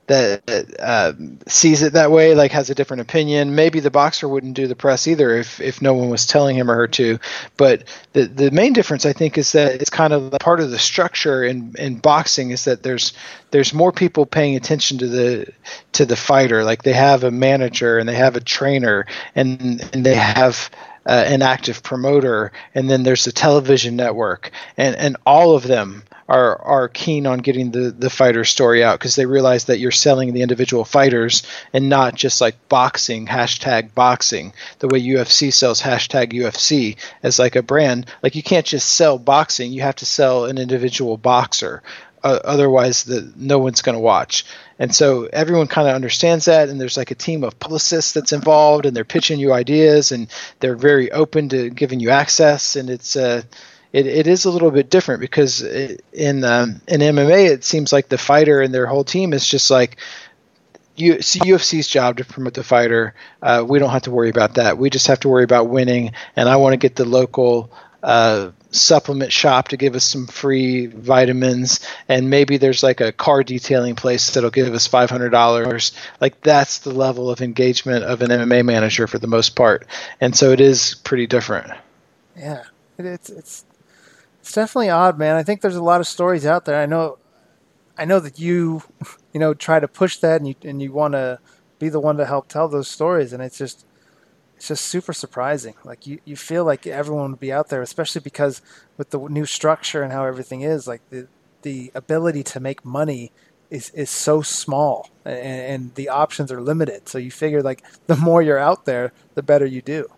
that 0.08 0.74
uh, 0.80 1.14
sees 1.48 1.82
it 1.84 1.94
that 1.94 2.12
way, 2.12 2.34
like 2.34 2.52
has 2.52 2.70
a 2.70 2.76
different 2.76 3.02
opinion. 3.02 3.56
Maybe 3.56 3.80
the 3.82 3.92
boxer 3.92 4.28
wouldn't 4.28 4.56
do 4.56 4.68
the 4.68 4.76
press 4.76 5.08
either 5.08 5.36
if, 5.36 5.60
if 5.60 5.82
no 5.82 5.94
one 5.94 6.10
was 6.10 6.26
telling 6.26 6.56
him 6.56 6.72
or 6.72 6.76
her 6.76 6.88
to. 6.88 7.20
But 7.58 7.84
the 8.14 8.26
the 8.26 8.52
main 8.52 8.74
difference, 8.74 9.06
I 9.06 9.14
think, 9.14 9.38
is 9.38 9.52
that 9.52 9.82
it's 9.82 9.90
kind 9.90 10.14
of 10.14 10.32
part 10.40 10.62
of 10.62 10.72
the 10.72 10.80
structure 10.80 11.44
in, 11.44 11.76
in 11.78 12.00
boxing 12.00 12.52
is 12.52 12.66
that 12.66 12.84
there's 12.84 13.14
there's 13.52 13.74
more 13.74 13.92
people 13.92 14.26
paying 14.26 14.56
attention 14.56 14.98
to 15.00 15.08
the 15.08 15.54
to 15.94 16.06
the 16.06 16.16
fighter. 16.16 16.64
Like 16.64 16.84
they 16.84 16.94
have 16.94 17.24
a 17.24 17.32
manager 17.32 17.98
and 17.98 18.08
they 18.08 18.16
have 18.16 18.36
a 18.36 18.42
trainer 18.42 19.06
and 19.36 19.88
and 19.94 20.06
they 20.06 20.16
have 20.16 20.70
uh, 21.08 21.24
an 21.26 21.42
active 21.42 21.82
promoter, 21.82 22.52
and 22.76 22.90
then 22.90 23.04
there's 23.04 23.24
the 23.24 23.32
television 23.32 23.96
network, 23.96 24.52
and 24.76 24.96
and 24.96 25.16
all 25.26 25.56
of 25.56 25.64
them 25.64 26.04
are 26.28 26.62
are 26.62 26.90
keen 26.90 27.26
on 27.26 27.40
getting 27.40 27.72
the 27.72 27.92
the 27.92 28.10
fighter 28.10 28.44
story 28.44 28.84
out 28.84 29.00
because 29.00 29.16
they 29.16 29.26
realize 29.26 29.66
that 29.66 29.80
you're 29.80 29.92
selling 29.92 30.34
the 30.34 30.42
individual 30.42 30.84
fighters 30.84 31.44
and 31.72 31.88
not 31.88 32.16
just 32.16 32.42
like 32.42 32.68
boxing 32.68 33.26
hashtag 33.26 33.94
boxing 33.96 34.52
the 34.80 34.88
way 34.90 35.02
UFC 35.02 35.54
sells 35.54 35.82
hashtag 35.82 36.34
UFC 36.34 36.98
as 37.24 37.40
like 37.40 37.56
a 37.56 37.62
brand. 37.64 38.06
Like 38.22 38.36
you 38.36 38.44
can't 38.44 38.66
just 38.66 38.90
sell 38.90 39.18
boxing; 39.18 39.72
you 39.72 39.82
have 39.84 39.96
to 39.98 40.06
sell 40.06 40.46
an 40.46 40.58
individual 40.58 41.16
boxer. 41.18 41.82
Uh, 42.24 42.40
otherwise, 42.44 43.04
the 43.04 43.32
no 43.38 43.60
one's 43.60 43.82
going 43.82 43.96
to 43.96 44.00
watch. 44.00 44.44
And 44.80 44.94
so 44.94 45.28
everyone 45.34 45.68
kind 45.68 45.88
of 45.88 45.96
understands 45.96 46.46
that, 46.46 46.70
and 46.70 46.80
there's 46.80 46.98
like 46.98 47.12
a 47.12 47.16
team 47.16 47.44
of 47.44 47.60
publicists 47.60 48.14
that's 48.14 48.32
involved, 48.32 48.86
and 48.86 48.96
they're 48.96 49.04
pitching 49.06 49.40
you 49.40 49.54
ideas, 49.54 50.12
and 50.12 50.28
they're 50.60 50.76
very 50.76 51.12
open 51.12 51.50
to 51.50 51.70
giving 51.70 52.00
you 52.00 52.12
access, 52.12 52.76
and 52.76 52.90
it's 52.90 53.16
uh, 53.16 53.42
it, 53.92 54.06
it 54.06 54.28
is 54.28 54.46
a 54.46 54.52
little 54.52 54.72
bit 54.72 54.90
different 54.90 55.22
because 55.22 55.62
in 55.62 56.44
um, 56.44 56.82
in 56.88 57.02
MMA 57.02 57.50
it 57.50 57.64
seems 57.64 57.92
like 57.92 58.10
the 58.10 58.18
fighter 58.18 58.62
and 58.62 58.74
their 58.74 58.86
whole 58.86 59.04
team 59.04 59.34
is 59.34 59.48
just 59.48 59.72
like 59.72 59.98
you 60.96 61.22
see 61.22 61.40
UFC's 61.40 61.88
job 61.88 62.18
to 62.18 62.26
promote 62.26 62.56
the 62.56 62.64
fighter. 62.64 63.14
Uh, 63.42 63.64
we 63.68 63.80
don't 63.80 63.92
have 63.92 64.04
to 64.04 64.12
worry 64.12 64.30
about 64.30 64.56
that. 64.56 64.78
We 64.78 64.90
just 64.90 65.08
have 65.08 65.20
to 65.22 65.30
worry 65.30 65.44
about 65.44 65.70
winning, 65.70 66.12
and 66.36 66.50
I 66.50 66.58
want 66.58 66.74
to 66.74 66.78
get 66.78 66.96
the 66.96 67.06
local 67.06 67.72
uh, 68.04 68.52
supplement 68.72 69.32
shop 69.32 69.70
to 69.70 69.78
give 69.78 69.96
us 69.96 70.04
some 70.04 70.28
free 70.28 70.88
vitamins. 70.88 71.80
And 72.10 72.30
maybe 72.30 72.58
there's 72.58 72.84
like 72.84 73.02
a 73.02 73.12
car 73.12 73.44
detailing 73.44 73.96
place 73.96 74.32
that'll 74.32 74.50
give 74.50 74.74
us 74.74 74.88
$500 74.88 75.92
like 76.22 76.42
that's 76.42 76.80
the 76.80 76.92
level 76.92 77.30
of 77.30 77.42
engagement 77.42 78.04
of 78.04 78.22
an 78.22 78.30
mma 78.30 78.66
manager 78.66 79.08
for 79.08 79.20
the 79.20 79.28
most 79.28 79.56
part. 79.56 79.88
And 80.20 80.36
so 80.36 80.52
it 80.52 80.62
is 80.62 80.96
pretty 81.04 81.28
different. 81.28 81.72
Yeah 82.36 82.64
it's 83.06 83.30
it's 83.30 83.66
it's 84.42 84.52
definitely 84.54 84.90
odd 84.90 85.18
man. 85.18 85.36
I 85.36 85.44
think 85.44 85.62
there's 85.62 85.76
a 85.76 85.84
lot 85.84 86.00
of 86.00 86.08
stories 86.08 86.46
out 86.46 86.66
there. 86.66 86.82
I 86.82 86.86
know 86.86 87.18
i 88.00 88.06
know 88.06 88.20
that 88.20 88.40
you 88.40 88.84
you 89.34 89.40
know 89.40 89.54
try 89.54 89.80
to 89.80 89.88
push 89.88 90.18
that 90.18 90.40
and 90.42 90.48
you 90.48 90.56
and 90.64 90.82
you 90.82 90.92
want 90.92 91.14
to 91.14 91.40
be 91.80 91.90
the 91.90 92.00
one 92.00 92.18
to 92.18 92.26
help 92.26 92.48
tell 92.48 92.68
those 92.68 92.88
stories. 92.88 93.34
And 93.34 93.44
it's 93.44 93.58
just 93.58 93.86
it's 94.58 94.70
just 94.70 94.86
super 94.86 95.14
surprising. 95.14 95.76
Like 95.84 96.08
you, 96.08 96.20
you 96.26 96.36
feel 96.36 96.66
like 96.66 96.88
everyone 96.88 97.32
would 97.32 97.40
be 97.40 97.54
out 97.54 97.70
there, 97.70 97.84
especially 97.84 98.22
because 98.22 98.62
with 98.98 99.12
the 99.12 99.20
new 99.20 99.46
structure 99.46 100.02
and 100.02 100.12
how 100.12 100.26
everything 100.26 100.62
is, 100.62 100.88
like 100.88 101.08
the 101.10 101.28
the 101.62 101.92
ability 101.94 102.44
to 102.44 102.60
make 102.60 102.84
money 102.84 103.32
is 103.70 103.92
is 103.92 104.10
so 104.10 104.42
small 104.42 105.10
and, 105.26 105.36
and 105.38 105.96
the 105.96 106.10
options 106.10 106.52
are 106.52 106.60
limited. 106.60 107.08
So 107.08 107.20
you 107.20 107.30
figure 107.30 107.62
like 107.62 107.84
the 108.08 108.16
more 108.16 108.42
you're 108.42 108.58
out 108.58 108.86
there, 108.86 109.14
the 109.36 109.44
better 109.44 109.66
you 109.66 109.82
do 109.84 110.10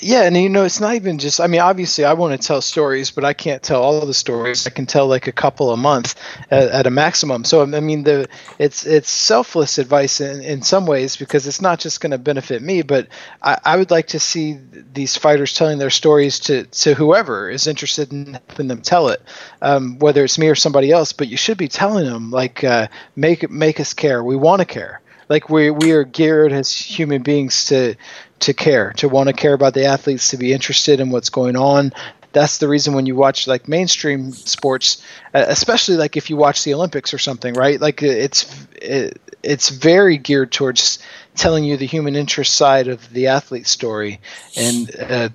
yeah 0.00 0.22
and 0.22 0.36
you 0.36 0.48
know 0.48 0.64
it's 0.64 0.80
not 0.80 0.94
even 0.94 1.18
just 1.18 1.40
i 1.40 1.46
mean 1.46 1.60
obviously 1.60 2.04
i 2.04 2.12
want 2.12 2.38
to 2.38 2.46
tell 2.46 2.62
stories 2.62 3.10
but 3.10 3.24
i 3.24 3.32
can't 3.32 3.62
tell 3.62 3.82
all 3.82 4.06
the 4.06 4.14
stories. 4.14 4.66
I 4.66 4.70
can 4.70 4.86
tell 4.86 5.06
like 5.06 5.26
a 5.26 5.32
couple 5.32 5.70
a 5.72 5.76
month 5.76 6.14
at, 6.50 6.68
at 6.68 6.86
a 6.86 6.90
maximum. 6.90 7.44
So 7.44 7.62
i 7.62 7.80
mean 7.80 8.04
the 8.04 8.28
it's 8.58 8.86
it's 8.86 9.10
selfless 9.10 9.78
advice 9.78 10.20
in, 10.20 10.42
in 10.42 10.62
some 10.62 10.86
ways 10.86 11.16
because 11.16 11.46
it's 11.46 11.60
not 11.60 11.78
just 11.80 12.00
going 12.00 12.12
to 12.12 12.18
benefit 12.18 12.62
me 12.62 12.82
but 12.82 13.08
I, 13.42 13.58
I 13.64 13.76
would 13.76 13.90
like 13.90 14.08
to 14.08 14.20
see 14.20 14.58
these 14.92 15.16
fighters 15.16 15.54
telling 15.54 15.78
their 15.78 15.90
stories 15.90 16.40
to 16.40 16.64
to 16.64 16.94
whoever 16.94 17.50
is 17.50 17.66
interested 17.66 18.12
in 18.12 18.34
helping 18.34 18.68
them 18.68 18.82
tell 18.82 19.08
it 19.08 19.22
um, 19.62 19.98
whether 19.98 20.24
it's 20.24 20.38
me 20.38 20.48
or 20.48 20.54
somebody 20.54 20.90
else 20.90 21.12
but 21.12 21.28
you 21.28 21.36
should 21.36 21.58
be 21.58 21.68
telling 21.68 22.06
them 22.06 22.30
like 22.30 22.64
uh, 22.64 22.88
make 23.14 23.50
make 23.50 23.80
us 23.80 23.94
care. 23.94 24.22
We 24.22 24.36
want 24.36 24.60
to 24.60 24.66
care 24.66 25.00
like 25.28 25.48
we 25.48 25.70
we 25.70 25.92
are 25.92 26.04
geared 26.04 26.52
as 26.52 26.72
human 26.72 27.22
beings 27.22 27.66
to 27.66 27.96
to 28.40 28.54
care, 28.54 28.92
to 28.94 29.08
want 29.08 29.28
to 29.28 29.32
care 29.32 29.54
about 29.54 29.74
the 29.74 29.86
athletes, 29.86 30.28
to 30.28 30.36
be 30.36 30.52
interested 30.52 31.00
in 31.00 31.10
what's 31.10 31.30
going 31.30 31.56
on. 31.56 31.92
That's 32.32 32.58
the 32.58 32.68
reason 32.68 32.92
when 32.92 33.06
you 33.06 33.16
watch 33.16 33.46
like 33.46 33.66
mainstream 33.66 34.32
sports, 34.32 35.02
especially 35.32 35.96
like 35.96 36.16
if 36.16 36.28
you 36.28 36.36
watch 36.36 36.64
the 36.64 36.74
Olympics 36.74 37.14
or 37.14 37.18
something, 37.18 37.54
right? 37.54 37.80
Like 37.80 38.02
it's 38.02 38.66
it, 38.74 39.20
it's 39.42 39.70
very 39.70 40.18
geared 40.18 40.52
towards 40.52 40.98
telling 41.34 41.64
you 41.64 41.76
the 41.76 41.86
human 41.86 42.14
interest 42.14 42.54
side 42.54 42.88
of 42.88 43.10
the 43.12 43.28
athlete 43.28 43.66
story, 43.66 44.20
and 44.56 44.94
uh, 44.96 45.28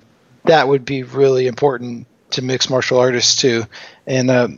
that 0.44 0.68
would 0.68 0.84
be 0.84 1.02
really 1.02 1.46
important 1.48 2.06
to 2.30 2.42
mixed 2.42 2.70
martial 2.70 2.98
artists 2.98 3.40
too. 3.40 3.64
And 4.06 4.30
uh, 4.30 4.48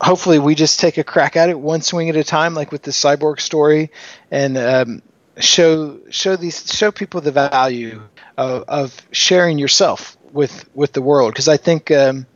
hopefully, 0.00 0.38
we 0.38 0.54
just 0.54 0.80
take 0.80 0.98
a 0.98 1.04
crack 1.04 1.36
at 1.36 1.48
it 1.48 1.58
one 1.58 1.82
swing 1.82 2.08
at 2.08 2.16
a 2.16 2.24
time, 2.24 2.54
like 2.54 2.72
with 2.72 2.82
the 2.82 2.90
cyborg 2.90 3.40
story, 3.40 3.90
and 4.30 4.56
um, 4.56 5.02
show 5.38 5.98
show 6.10 6.36
these 6.36 6.72
show 6.72 6.90
people 6.90 7.20
the 7.20 7.32
value 7.32 8.02
of, 8.36 8.64
of 8.68 9.02
sharing 9.12 9.58
yourself 9.58 10.16
with 10.32 10.68
with 10.74 10.92
the 10.92 11.02
world. 11.02 11.32
Because 11.32 11.48
I 11.48 11.56
think 11.56 11.90
um, 11.90 12.26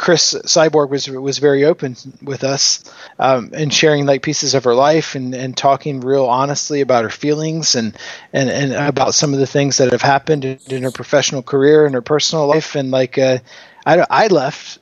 Cris 0.00 0.32
Cyborg 0.46 0.88
was 0.88 1.08
was 1.08 1.38
very 1.38 1.66
open 1.66 1.94
with 2.22 2.42
us 2.42 2.84
um, 3.18 3.50
and 3.52 3.72
sharing 3.72 4.06
like 4.06 4.22
pieces 4.22 4.54
of 4.54 4.64
her 4.64 4.74
life 4.74 5.14
and, 5.14 5.34
and 5.34 5.54
talking 5.54 6.00
real 6.00 6.24
honestly 6.24 6.80
about 6.80 7.04
her 7.04 7.10
feelings 7.10 7.74
and, 7.74 7.94
and, 8.32 8.48
and 8.48 8.72
about 8.72 9.14
some 9.14 9.34
of 9.34 9.40
the 9.40 9.46
things 9.46 9.76
that 9.76 9.92
have 9.92 10.00
happened 10.00 10.46
in, 10.46 10.58
in 10.70 10.82
her 10.84 10.90
professional 10.90 11.42
career 11.42 11.84
and 11.84 11.94
her 11.94 12.00
personal 12.00 12.46
life. 12.46 12.76
And 12.76 12.90
like 12.90 13.18
uh, 13.18 13.40
I 13.84 14.06
I 14.08 14.26
left 14.28 14.78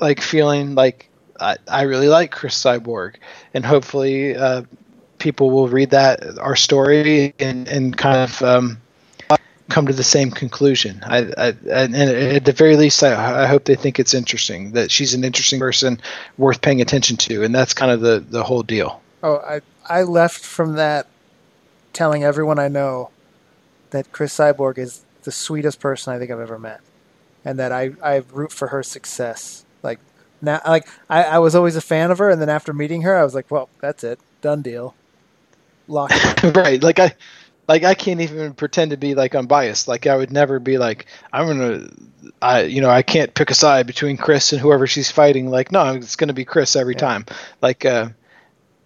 like 0.00 0.20
feeling 0.20 0.74
like 0.74 1.08
I, 1.40 1.56
I 1.68 1.82
really 1.82 2.08
like 2.08 2.30
Cris 2.30 2.60
Cyborg, 2.60 3.16
and 3.52 3.64
hopefully 3.64 4.36
uh, 4.36 4.62
people 5.18 5.50
will 5.50 5.68
read 5.68 5.90
that 5.90 6.38
our 6.38 6.56
story 6.56 7.34
and 7.38 7.66
and 7.68 7.96
kind 7.96 8.18
of 8.18 8.42
um, 8.42 8.80
come 9.68 9.86
to 9.86 9.92
the 9.92 10.04
same 10.04 10.30
conclusion. 10.30 11.00
I, 11.04 11.18
I 11.36 11.54
and, 11.70 11.94
at 11.94 12.44
the 12.44 12.52
very 12.52 12.76
least, 12.76 13.02
I, 13.02 13.44
I, 13.44 13.46
hope 13.46 13.64
they 13.64 13.74
think 13.74 13.98
it's 13.98 14.14
interesting 14.14 14.72
that 14.72 14.90
she's 14.90 15.14
an 15.14 15.24
interesting 15.24 15.58
person 15.58 16.00
worth 16.38 16.60
paying 16.60 16.80
attention 16.80 17.16
to, 17.18 17.42
and 17.42 17.54
that's 17.54 17.74
kind 17.74 17.90
of 17.90 18.00
the 18.00 18.20
the 18.20 18.42
whole 18.42 18.62
deal. 18.62 19.00
Oh, 19.22 19.36
I 19.38 19.60
I 19.88 20.02
left 20.02 20.44
from 20.44 20.74
that 20.74 21.06
telling 21.92 22.24
everyone 22.24 22.58
I 22.58 22.68
know 22.68 23.10
that 23.90 24.12
Cris 24.12 24.36
Cyborg 24.36 24.78
is 24.78 25.04
the 25.22 25.32
sweetest 25.32 25.80
person 25.80 26.12
I 26.12 26.18
think 26.18 26.30
I've 26.30 26.40
ever 26.40 26.58
met, 26.58 26.80
and 27.44 27.58
that 27.58 27.72
I 27.72 27.92
I 28.02 28.22
root 28.32 28.52
for 28.52 28.68
her 28.68 28.82
success. 28.82 29.63
Now, 30.44 30.60
like 30.66 30.88
I, 31.08 31.24
I 31.24 31.38
was 31.38 31.54
always 31.54 31.76
a 31.76 31.80
fan 31.80 32.10
of 32.10 32.18
her, 32.18 32.30
and 32.30 32.40
then 32.40 32.48
after 32.48 32.72
meeting 32.72 33.02
her, 33.02 33.16
I 33.16 33.24
was 33.24 33.34
like, 33.34 33.50
well, 33.50 33.68
that's 33.80 34.04
it, 34.04 34.18
done 34.40 34.62
deal. 34.62 34.94
Locked. 35.88 36.42
right, 36.56 36.82
like 36.82 36.98
I 36.98 37.14
like 37.68 37.84
I 37.84 37.94
can't 37.94 38.20
even 38.20 38.54
pretend 38.54 38.90
to 38.90 38.96
be 38.96 39.14
like 39.14 39.34
unbiased. 39.34 39.88
Like 39.88 40.06
I 40.06 40.16
would 40.16 40.30
never 40.30 40.58
be 40.58 40.78
like 40.78 41.06
I'm 41.32 41.46
gonna, 41.46 41.88
I 42.40 42.62
you 42.62 42.80
know 42.80 42.90
I 42.90 43.02
can't 43.02 43.32
pick 43.34 43.50
a 43.50 43.54
side 43.54 43.86
between 43.86 44.16
Cris 44.16 44.52
and 44.52 44.60
whoever 44.60 44.86
she's 44.86 45.10
fighting. 45.10 45.50
Like 45.50 45.72
no, 45.72 45.94
it's 45.94 46.16
gonna 46.16 46.32
be 46.32 46.44
Cris 46.44 46.76
every 46.76 46.94
yeah. 46.94 47.00
time. 47.00 47.26
Like 47.60 47.84
uh, 47.84 48.08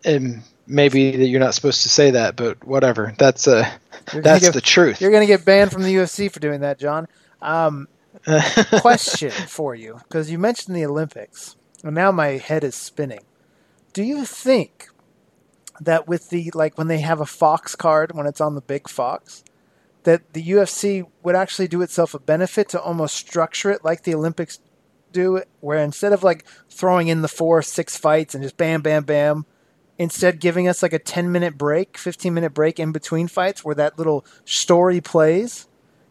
and 0.05 0.43
maybe 0.67 1.17
that 1.17 1.27
you're 1.27 1.41
not 1.41 1.55
supposed 1.55 1.83
to 1.83 1.89
say 1.89 2.13
that, 2.13 2.37
but 2.37 2.65
whatever. 2.65 3.15
That's 3.19 3.49
uh, 3.49 3.69
that's 4.13 4.45
get, 4.45 4.55
the 4.55 4.61
truth. 4.61 5.01
You're 5.01 5.11
gonna 5.11 5.27
get 5.27 5.45
banned 5.45 5.73
from 5.73 5.83
the 5.83 5.95
UFC 5.95 6.31
for 6.31 6.41
doing 6.41 6.61
that, 6.61 6.79
John. 6.79 7.09
Um, 7.43 7.89
question 8.81 9.31
for 9.31 9.75
you 9.75 9.99
because 10.05 10.31
you 10.31 10.39
mentioned 10.39 10.77
the 10.77 10.85
Olympics, 10.85 11.57
and 11.83 11.95
now 11.95 12.13
my 12.13 12.29
head 12.39 12.65
is 12.65 12.75
spinning. 12.75 13.25
Do 13.93 14.03
you 14.03 14.25
think 14.25 14.89
that 15.81 16.07
with 16.07 16.31
the 16.31 16.51
like 16.55 16.77
when 16.77 16.89
they 16.89 17.01
have 17.01 17.21
a 17.21 17.27
Fox 17.27 17.75
card 17.75 18.13
when 18.15 18.27
it's 18.27 18.41
on 18.41 18.55
the 18.55 18.61
big 18.61 18.89
Fox, 18.89 19.45
that 20.03 20.33
the 20.33 20.43
UFC 20.43 21.07
would 21.23 21.37
actually 21.37 21.69
do 21.69 21.83
itself 21.83 22.15
a 22.15 22.19
benefit 22.19 22.69
to 22.71 22.81
almost 22.81 23.17
structure 23.17 23.71
it 23.71 23.85
like 23.85 24.05
the 24.05 24.15
Olympics 24.15 24.59
do, 25.13 25.43
where 25.61 25.79
instead 25.79 26.13
of 26.13 26.23
like 26.23 26.45
throwing 26.69 27.09
in 27.09 27.23
the 27.23 27.29
four 27.29 27.63
six 27.63 27.97
fights 27.97 28.35
and 28.35 28.43
just 28.43 28.57
bam 28.57 28.83
bam 28.83 29.05
bam, 29.05 29.47
instead 29.97 30.41
giving 30.41 30.69
us 30.69 30.83
like 30.83 30.93
a 30.93 30.99
10 30.99 31.31
minute 31.31 31.57
break 31.57 31.97
15 31.97 32.35
minute 32.35 32.55
break 32.55 32.79
in 32.79 32.93
between 32.93 33.29
fights 33.29 33.65
where 33.65 33.75
that 33.75 33.99
little 33.99 34.25
story 34.45 35.01
plays 35.01 35.68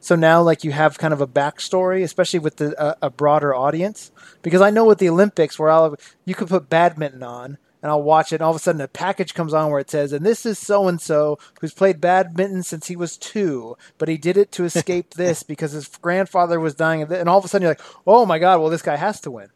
so 0.08 0.16
now 0.16 0.42
like 0.42 0.64
you 0.64 0.72
have 0.72 0.98
kind 0.98 1.14
of 1.14 1.20
a 1.20 1.28
backstory 1.28 2.02
especially 2.02 2.40
with 2.40 2.56
the, 2.56 2.80
uh, 2.80 2.96
a 3.02 3.10
broader 3.10 3.54
audience 3.54 4.12
because 4.42 4.62
i 4.62 4.70
know 4.70 4.86
with 4.86 5.00
the 5.00 5.10
olympics 5.10 5.60
where 5.60 5.70
I'll, 5.70 5.96
you 6.24 6.34
could 6.34 6.48
put 6.48 6.70
badminton 6.70 7.24
on 7.24 7.58
and 7.82 7.92
I'll 7.92 8.02
watch 8.02 8.32
it, 8.32 8.38
and 8.38 8.42
all 8.42 8.50
of 8.50 8.56
a 8.56 8.60
sudden 8.60 8.82
a 8.82 8.88
package 8.88 9.34
comes 9.34 9.54
on 9.54 9.70
where 9.70 9.80
it 9.80 9.90
says, 9.90 10.12
and 10.12 10.26
this 10.26 10.46
is 10.46 10.58
so 10.58 10.88
and 10.88 11.00
so 11.00 11.38
who's 11.62 11.74
played 11.74 12.02
badminton 12.02 12.64
since 12.64 12.88
he 12.88 12.96
was 12.96 13.18
two, 13.18 13.78
but 13.98 14.10
he 14.10 14.18
did 14.18 14.36
it 14.36 14.52
to 14.54 14.66
escape 14.66 15.14
this 15.16 15.44
because 15.44 15.74
his 15.74 15.88
grandfather 15.88 16.60
was 16.60 16.74
dying 16.74 17.04
of. 17.04 17.12
And 17.12 17.30
all 17.30 17.38
of 17.38 17.46
a 17.46 17.48
sudden 17.48 17.64
you're 17.64 17.72
like, 17.72 17.82
oh 18.06 18.26
my 18.26 18.40
God, 18.40 18.60
well, 18.60 18.70
this 18.70 18.82
guy 18.82 18.96
has 18.96 19.22
to 19.22 19.32
win. 19.32 19.50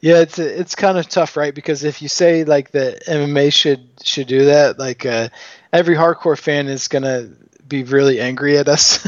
Yeah, 0.00 0.20
it's 0.20 0.38
it's 0.38 0.74
kind 0.74 0.96
of 0.96 1.08
tough, 1.08 1.36
right? 1.36 1.54
Because 1.54 1.84
if 1.84 2.00
you 2.00 2.08
say 2.08 2.44
like 2.44 2.70
the 2.70 2.98
MMA 3.06 3.52
should 3.52 3.86
should 4.02 4.28
do 4.28 4.46
that, 4.46 4.78
like 4.78 5.04
uh, 5.04 5.28
every 5.74 5.94
hardcore 5.94 6.38
fan 6.38 6.68
is 6.68 6.88
gonna 6.88 7.28
be 7.70 7.84
really 7.84 8.20
angry 8.20 8.58
at 8.58 8.68
us 8.68 9.06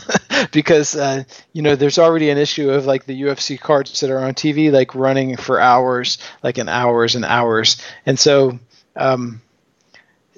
because 0.52 0.96
uh, 0.96 1.24
you 1.52 1.60
know 1.60 1.76
there's 1.76 1.98
already 1.98 2.30
an 2.30 2.38
issue 2.38 2.70
of 2.70 2.86
like 2.86 3.04
the 3.04 3.22
UFC 3.22 3.60
cards 3.60 4.00
that 4.00 4.10
are 4.10 4.20
on 4.20 4.32
TV 4.32 4.72
like 4.72 4.94
running 4.94 5.36
for 5.36 5.60
hours, 5.60 6.16
like 6.42 6.56
in 6.56 6.70
hours 6.70 7.14
and 7.14 7.26
hours, 7.26 7.76
and 8.06 8.18
so 8.18 8.58
um, 8.96 9.42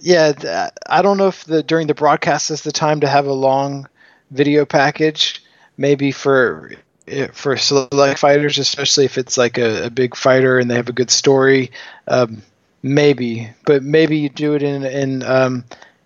yeah, 0.00 0.70
I 0.86 1.02
don't 1.02 1.18
know 1.18 1.28
if 1.28 1.44
the 1.44 1.62
during 1.62 1.86
the 1.86 1.94
broadcast 1.94 2.50
is 2.50 2.62
the 2.62 2.72
time 2.72 3.00
to 3.00 3.08
have 3.08 3.26
a 3.26 3.32
long 3.32 3.88
video 4.30 4.64
package. 4.64 5.42
Maybe 5.76 6.12
for 6.12 6.72
for 7.32 7.56
select 7.56 8.18
fighters, 8.18 8.58
especially 8.58 9.04
if 9.04 9.18
it's 9.18 9.36
like 9.36 9.58
a, 9.58 9.86
a, 9.86 9.90
big 9.90 10.16
fighter 10.16 10.58
and 10.58 10.70
they 10.70 10.76
have 10.76 10.88
a 10.88 10.92
good 10.92 11.10
story. 11.10 11.70
Um, 12.08 12.42
maybe, 12.82 13.50
but 13.66 13.82
maybe 13.82 14.18
you 14.18 14.28
do 14.28 14.54
it 14.54 14.62
in 14.62 14.84
in 14.84 15.22
um, 15.22 15.64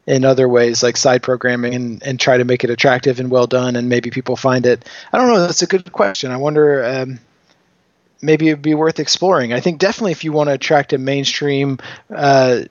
in 0.08 0.24
other 0.24 0.48
ways 0.48 0.82
like 0.82 0.96
side 0.96 1.22
programming 1.22 1.74
and, 1.74 2.02
and 2.02 2.18
try 2.18 2.38
to 2.38 2.44
make 2.44 2.64
it 2.64 2.70
attractive 2.70 3.20
and 3.20 3.30
well 3.30 3.46
done 3.46 3.76
and 3.76 3.90
maybe 3.90 4.10
people 4.10 4.36
find 4.36 4.64
it. 4.64 4.88
I 5.12 5.18
don't 5.18 5.28
know 5.28 5.40
that's 5.40 5.62
a 5.62 5.66
good 5.66 5.92
question. 5.92 6.32
I 6.32 6.38
wonder 6.38 6.82
um, 6.82 7.20
maybe 8.22 8.48
it'd 8.48 8.62
be 8.62 8.74
worth 8.74 9.00
exploring. 9.00 9.52
I 9.52 9.60
think 9.60 9.78
definitely 9.78 10.12
if 10.12 10.24
you 10.24 10.32
want 10.32 10.48
to 10.48 10.54
attract 10.54 10.94
a 10.94 10.98
mainstream 10.98 11.78
uh, 12.14 12.62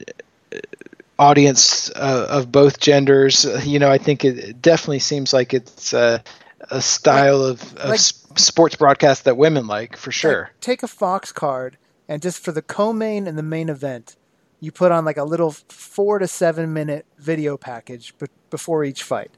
audience 1.20 1.92
uh, 1.92 2.28
of 2.30 2.52
both 2.52 2.80
genders 2.80 3.44
you 3.66 3.80
know 3.80 3.90
i 3.90 3.98
think 3.98 4.24
it 4.24 4.62
definitely 4.62 5.00
seems 5.00 5.34
like 5.34 5.52
it's 5.52 5.92
uh, 5.92 6.20
a 6.70 6.80
style 6.80 7.42
of, 7.42 7.76
of 7.78 7.90
like, 7.90 8.00
sports 8.00 8.76
broadcast 8.76 9.26
that 9.26 9.36
women 9.36 9.66
like 9.66 9.98
for 9.98 10.12
sure. 10.12 10.44
like 10.44 10.60
take 10.62 10.84
a 10.84 10.88
fox 10.88 11.32
card 11.32 11.76
and 12.08 12.22
just 12.22 12.44
for 12.44 12.52
the 12.52 12.62
co-main 12.62 13.26
and 13.26 13.36
the 13.36 13.42
main 13.42 13.68
event 13.68 14.16
you 14.60 14.72
put 14.72 14.92
on 14.92 15.06
like 15.06 15.18
a 15.18 15.24
little 15.24 15.52
four 15.52 16.20
to 16.20 16.28
seven 16.28 16.74
minute 16.74 17.06
video 17.18 17.58
package 17.58 18.18
b- 18.18 18.28
before 18.50 18.84
each 18.84 19.04
fight. 19.04 19.32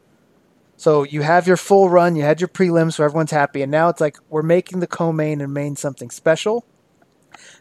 So 0.78 1.04
you 1.04 1.24
have 1.24 1.46
your 1.46 1.58
full 1.58 1.90
run, 1.90 2.16
you 2.16 2.24
had 2.24 2.40
your 2.40 2.48
prelims, 2.48 2.94
so 2.94 3.04
everyone's 3.04 3.32
happy, 3.32 3.62
and 3.62 3.72
now 3.72 3.90
it's 3.90 4.00
like 4.00 4.18
we're 4.30 4.44
making 4.44 4.80
the 4.80 4.88
co-main 4.88 5.42
and 5.42 5.54
main 5.54 5.76
something 5.76 6.10
special. 6.10 6.66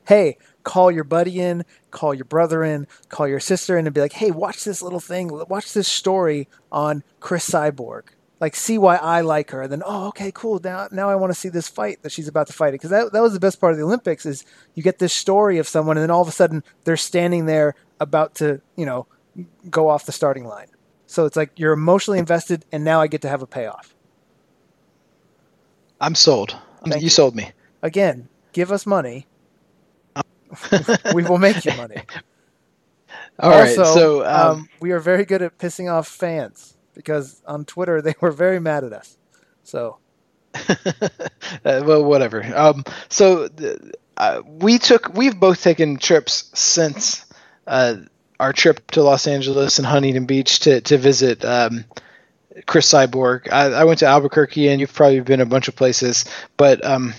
Hey, 0.06 0.38
call 0.62 0.90
your 0.90 1.04
buddy 1.04 1.40
in, 1.40 1.64
call 1.90 2.14
your 2.14 2.24
brother 2.26 2.62
in, 2.62 2.86
call 3.08 3.26
your 3.26 3.40
sister 3.40 3.76
in, 3.76 3.86
and 3.86 3.94
be 3.94 4.00
like, 4.00 4.12
"Hey, 4.12 4.30
watch 4.30 4.62
this 4.64 4.82
little 4.82 5.00
thing, 5.00 5.28
watch 5.48 5.72
this 5.72 5.88
story 5.88 6.48
on 6.70 7.02
Cris 7.18 7.50
Cyborg." 7.50 8.04
Like 8.40 8.54
see 8.54 8.78
why 8.78 8.96
I 8.96 9.22
like 9.22 9.50
her. 9.50 9.62
And 9.62 9.72
then 9.72 9.82
oh 9.84 10.08
okay 10.08 10.30
cool 10.32 10.60
now 10.62 10.88
now 10.90 11.10
I 11.10 11.16
want 11.16 11.32
to 11.32 11.38
see 11.38 11.48
this 11.48 11.68
fight 11.68 12.02
that 12.02 12.12
she's 12.12 12.28
about 12.28 12.46
to 12.48 12.52
fight 12.52 12.72
because 12.72 12.90
that 12.90 13.12
that 13.12 13.22
was 13.22 13.32
the 13.32 13.40
best 13.40 13.60
part 13.60 13.72
of 13.72 13.78
the 13.78 13.84
Olympics 13.84 14.26
is 14.26 14.44
you 14.74 14.82
get 14.82 14.98
this 14.98 15.12
story 15.12 15.58
of 15.58 15.68
someone 15.68 15.96
and 15.96 16.02
then 16.02 16.10
all 16.10 16.22
of 16.22 16.28
a 16.28 16.32
sudden 16.32 16.62
they're 16.84 16.96
standing 16.96 17.46
there 17.46 17.74
about 18.00 18.36
to 18.36 18.60
you 18.76 18.86
know 18.86 19.06
go 19.70 19.88
off 19.88 20.06
the 20.06 20.12
starting 20.12 20.44
line. 20.44 20.68
So 21.06 21.24
it's 21.24 21.36
like 21.36 21.52
you're 21.56 21.72
emotionally 21.72 22.18
invested 22.18 22.64
and 22.70 22.84
now 22.84 23.00
I 23.00 23.06
get 23.06 23.22
to 23.22 23.28
have 23.28 23.42
a 23.42 23.46
payoff. 23.46 23.94
I'm 26.00 26.14
sold. 26.14 26.56
you, 26.84 26.96
you 26.98 27.08
sold 27.08 27.34
me. 27.34 27.50
Again, 27.82 28.28
give 28.52 28.70
us 28.70 28.86
money. 28.86 29.26
we 31.14 31.24
will 31.24 31.38
make 31.38 31.64
you 31.64 31.76
money. 31.76 32.02
All 33.40 33.52
also, 33.52 33.82
right, 33.82 33.94
so 33.94 34.26
um, 34.26 34.50
um, 34.50 34.68
we 34.80 34.90
are 34.90 34.98
very 34.98 35.24
good 35.24 35.42
at 35.42 35.58
pissing 35.58 35.90
off 35.92 36.08
fans 36.08 36.77
because 36.98 37.40
on 37.46 37.64
Twitter 37.64 38.02
they 38.02 38.14
were 38.20 38.32
very 38.32 38.60
mad 38.60 38.84
at 38.84 38.92
us. 38.92 39.16
So, 39.62 39.98
uh, 40.54 40.66
well, 41.64 42.04
whatever. 42.04 42.44
Um, 42.54 42.84
so 43.08 43.48
uh, 44.16 44.42
we 44.44 44.78
took 44.78 45.14
we've 45.14 45.38
both 45.38 45.62
taken 45.62 45.96
trips 45.96 46.50
since 46.54 47.24
uh, 47.66 47.96
our 48.40 48.52
trip 48.52 48.90
to 48.90 49.02
Los 49.02 49.26
Angeles 49.26 49.78
and 49.78 49.86
Huntington 49.86 50.26
Beach 50.26 50.60
to 50.60 50.82
to 50.82 50.98
visit. 50.98 51.44
Um, 51.44 51.84
Cris 52.66 52.92
Cyborg. 52.92 53.52
I, 53.52 53.66
I, 53.66 53.84
went 53.84 54.00
to 54.00 54.06
Albuquerque, 54.06 54.66
and 54.66 54.80
you've 54.80 54.92
probably 54.92 55.20
been 55.20 55.40
a 55.40 55.46
bunch 55.46 55.68
of 55.68 55.76
places, 55.76 56.24
but 56.56 56.84
um, 56.84 57.14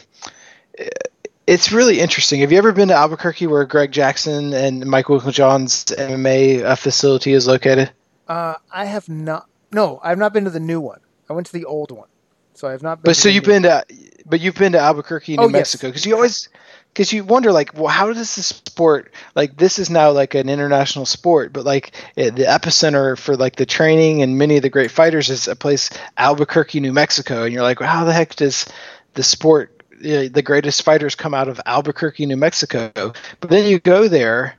it's 1.48 1.72
really 1.72 2.02
interesting. 2.02 2.42
Have 2.42 2.52
you 2.52 2.58
ever 2.58 2.74
been 2.74 2.90
to 2.90 2.94
Albuquerque, 2.94 3.48
where 3.48 3.64
Greg 3.64 3.94
Jackson 3.94 4.54
and 4.54 4.86
Mike 4.86 5.06
Winkeljohn's 5.06 5.86
MMA 5.86 6.64
uh, 6.64 6.76
facility 6.76 7.32
is 7.32 7.48
located? 7.48 7.90
Uh, 8.28 8.56
I 8.72 8.86
have 8.86 9.10
not. 9.10 9.49
No, 9.72 10.00
I've 10.04 10.18
not 10.18 10.34
been 10.34 10.46
to 10.46 10.50
the 10.50 10.60
new 10.60 10.80
one. 10.80 11.00
I 11.30 11.34
went 11.34 11.48
to 11.48 11.54
the 11.54 11.66
old 11.66 11.92
one, 11.92 12.08
so 12.54 12.68
I 12.68 12.72
have 12.72 12.82
not. 12.82 13.02
been 13.02 13.10
But 13.10 13.16
so 13.16 13.30
you've 13.30 13.44
been 13.44 13.64
to, 13.64 13.86
but 14.26 14.40
you've 14.40 14.56
been 14.56 14.72
to 14.72 14.80
Albuquerque, 14.80 15.38
New 15.38 15.44
oh, 15.44 15.50
Mexico, 15.50 15.88
because 15.88 16.06
yes. 16.06 16.10
you 16.10 16.16
always, 16.16 16.50
because 16.94 17.14
you 17.14 17.24
wonder 17.24 17.52
like, 17.52 17.74
well, 17.76 17.88
how 17.88 18.08
does 18.08 18.36
this 18.36 18.48
sport 18.48 19.14
like 19.36 19.58
this 19.58 19.78
is 19.78 19.90
now 19.90 20.12
like 20.12 20.34
an 20.34 20.50
international 20.50 21.06
sport, 21.06 21.54
but 21.54 21.66
like 21.66 21.92
it, 22.16 22.36
the 22.36 22.44
epicenter 22.44 23.18
for 23.18 23.38
like 23.38 23.58
the 23.58 23.66
training 23.66 24.24
and 24.24 24.38
many 24.38 24.58
of 24.58 24.64
the 24.64 24.70
great 24.70 24.90
fighters 24.90 25.30
is 25.30 25.48
a 25.48 25.56
place 25.56 25.92
Albuquerque, 26.18 26.80
New 26.80 26.94
Mexico, 26.94 27.44
and 27.44 27.54
you're 27.54 27.64
like, 27.64 27.80
well, 27.80 27.90
how 27.90 28.06
the 28.06 28.14
heck 28.14 28.36
does 28.36 28.66
the 29.14 29.24
sport 29.24 29.76
the 30.02 30.42
greatest 30.44 30.84
fighters 30.84 31.16
come 31.16 31.34
out 31.34 31.50
of 31.50 31.60
Albuquerque, 31.66 32.26
New 32.26 32.38
Mexico. 32.38 32.92
But 32.96 33.50
then 33.50 33.66
you 33.66 33.80
go 33.80 34.08
there 34.08 34.59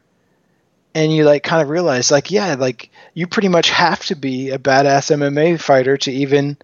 and 0.95 1.15
you 1.15 1.25
like 1.25 1.43
kind 1.43 1.63
of 1.63 1.69
realize 1.69 2.11
like 2.11 2.31
yeah 2.31 2.55
like 2.59 2.91
you 3.15 3.27
pretty 3.27 3.49
much 3.49 3.71
have 3.71 4.05
to 4.07 4.15
be 4.15 4.51
a 4.51 4.59
badass 4.59 5.11
MMA 5.11 5.61
fighter 5.61 5.97
to 5.99 6.11
even 6.11 6.57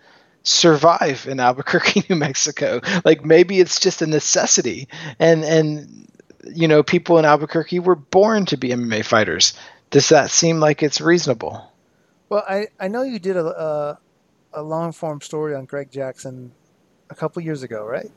survive 0.47 1.27
in 1.29 1.41
Albuquerque, 1.41 2.05
New 2.11 2.17
Mexico. 2.17 2.81
Like 3.05 3.25
maybe 3.25 3.61
it's 3.61 3.81
just 3.81 4.03
a 4.03 4.07
necessity, 4.07 4.89
and 5.19 5.45
and 5.45 6.09
you 6.45 6.69
know 6.69 6.83
people 6.83 7.19
in 7.19 7.25
Albuquerque 7.25 7.81
were 7.81 7.97
born 7.97 8.47
to 8.47 8.57
be 8.57 8.69
MMA 8.69 9.05
fighters. 9.05 9.55
Does 9.91 10.09
that 10.09 10.31
seem 10.31 10.61
like 10.61 10.83
it's 10.83 11.01
reasonable? 11.01 11.73
Well, 12.29 12.45
I 12.49 12.69
I 12.81 12.89
know 12.89 13.03
you 13.03 13.19
did 13.19 13.37
a 13.37 13.47
a, 13.47 13.99
a 14.55 14.63
long 14.63 14.93
form 14.93 15.21
story 15.21 15.55
on 15.55 15.65
Greg 15.65 15.91
Jackson 15.91 16.53
a 17.11 17.15
couple 17.15 17.43
years 17.43 17.63
ago, 17.63 17.85
right? 17.85 18.11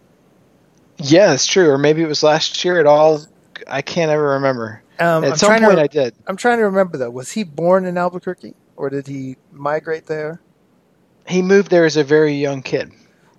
Yeah, 0.98 1.34
it's 1.34 1.46
true. 1.46 1.70
Or 1.70 1.78
maybe 1.78 2.02
it 2.02 2.08
was 2.08 2.24
last 2.24 2.64
year. 2.64 2.80
at 2.80 2.86
all 2.86 3.22
I 3.68 3.82
can't 3.82 4.12
ever 4.12 4.34
remember. 4.34 4.82
Um, 5.00 5.24
At 5.24 5.32
I'm 5.32 5.38
some 5.38 5.64
point, 5.64 5.78
to, 5.78 5.82
I 5.82 5.88
did. 5.88 6.16
I'm 6.28 6.36
trying 6.36 6.58
to 6.58 6.66
remember 6.66 6.98
though. 6.98 7.10
Was 7.10 7.32
he 7.32 7.44
born 7.44 7.86
in 7.86 7.98
Albuquerque, 7.98 8.56
or 8.76 8.90
did 8.90 9.08
he 9.08 9.38
migrate 9.52 10.08
there? 10.08 10.42
He 11.28 11.42
moved 11.42 11.70
there 11.70 11.86
as 11.86 11.96
a 11.96 12.04
very 12.04 12.34
young 12.34 12.62
kid. 12.62 12.92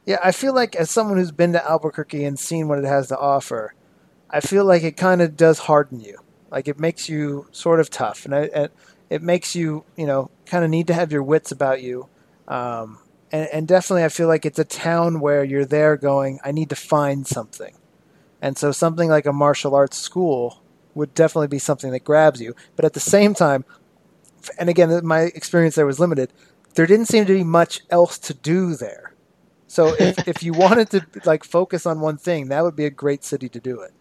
Yeah, 0.07 0.19
I 0.25 0.33
feel 0.33 0.55
like 0.55 0.75
as 0.77 0.91
someone 0.91 1.19
who's 1.19 1.33
been 1.33 1.53
to 1.53 1.71
Albuquerque 1.71 2.25
and 2.25 2.39
seen 2.39 2.69
what 2.69 2.79
it 2.79 2.85
has 2.85 3.09
to 3.09 3.19
offer, 3.19 3.75
I 4.31 4.41
feel 4.41 4.65
like 4.65 4.83
it 4.83 4.97
kind 4.97 5.21
of 5.21 5.37
does 5.37 5.59
harden 5.61 6.01
you. 6.01 6.19
Like 6.51 6.67
it 6.67 6.81
makes 6.81 7.09
you 7.09 7.47
sort 7.53 7.79
of 7.79 7.91
tough, 7.91 8.25
and 8.25 8.33
it, 8.33 8.73
it 9.11 9.23
makes 9.23 9.55
you, 9.55 9.85
you 9.97 10.07
know, 10.07 10.31
kind 10.47 10.65
of 10.65 10.71
need 10.71 10.87
to 10.87 10.95
have 10.95 11.13
your 11.13 11.23
wits 11.23 11.53
about 11.53 11.83
you. 11.83 12.09
Um, 12.49 12.99
and, 13.31 13.49
and 13.53 13.69
definitely, 13.69 14.05
I 14.05 14.09
feel 14.09 14.29
like 14.29 14.47
it's 14.47 14.59
a 14.59 14.65
town 14.65 15.21
where 15.21 15.45
you're 15.45 15.65
there 15.65 15.97
going, 15.97 16.41
I 16.43 16.53
need 16.53 16.71
to 16.71 16.77
find 16.77 17.27
something. 17.27 17.75
And 18.41 18.57
so, 18.57 18.73
something 18.73 19.11
like 19.11 19.27
a 19.27 19.33
martial 19.33 19.75
arts 19.75 19.99
school 19.99 20.60
would 20.95 21.15
definitely 21.15 21.49
be 21.49 21.59
something 21.59 21.91
that 21.93 22.05
grabs 22.05 22.41
you. 22.41 22.55
But 22.77 22.85
at 22.85 22.95
the 22.95 23.01
same 23.01 23.35
time, 23.35 23.65
and 24.59 24.69
again, 24.69 25.05
my 25.05 25.23
experience 25.35 25.75
there 25.75 25.87
was 25.87 26.01
limited. 26.01 26.33
There 26.75 26.87
didn't 26.87 27.07
seem 27.07 27.27
to 27.27 27.33
be 27.33 27.45
much 27.45 27.81
else 27.91 28.19
to 28.19 28.35
do 28.35 28.75
there. 28.75 29.15
So 29.67 29.95
if, 29.99 30.29
if 30.29 30.43
you 30.43 30.53
wanted 30.53 30.91
to 30.91 31.07
like 31.25 31.45
focus 31.45 31.87
on 31.87 32.01
one 32.01 32.17
thing, 32.17 32.49
that 32.49 32.63
would 32.63 32.77
be 32.77 32.87
a 32.87 32.91
great 32.91 33.25
city 33.25 33.49
to 33.49 33.61
do 33.61 33.81
it 33.81 33.93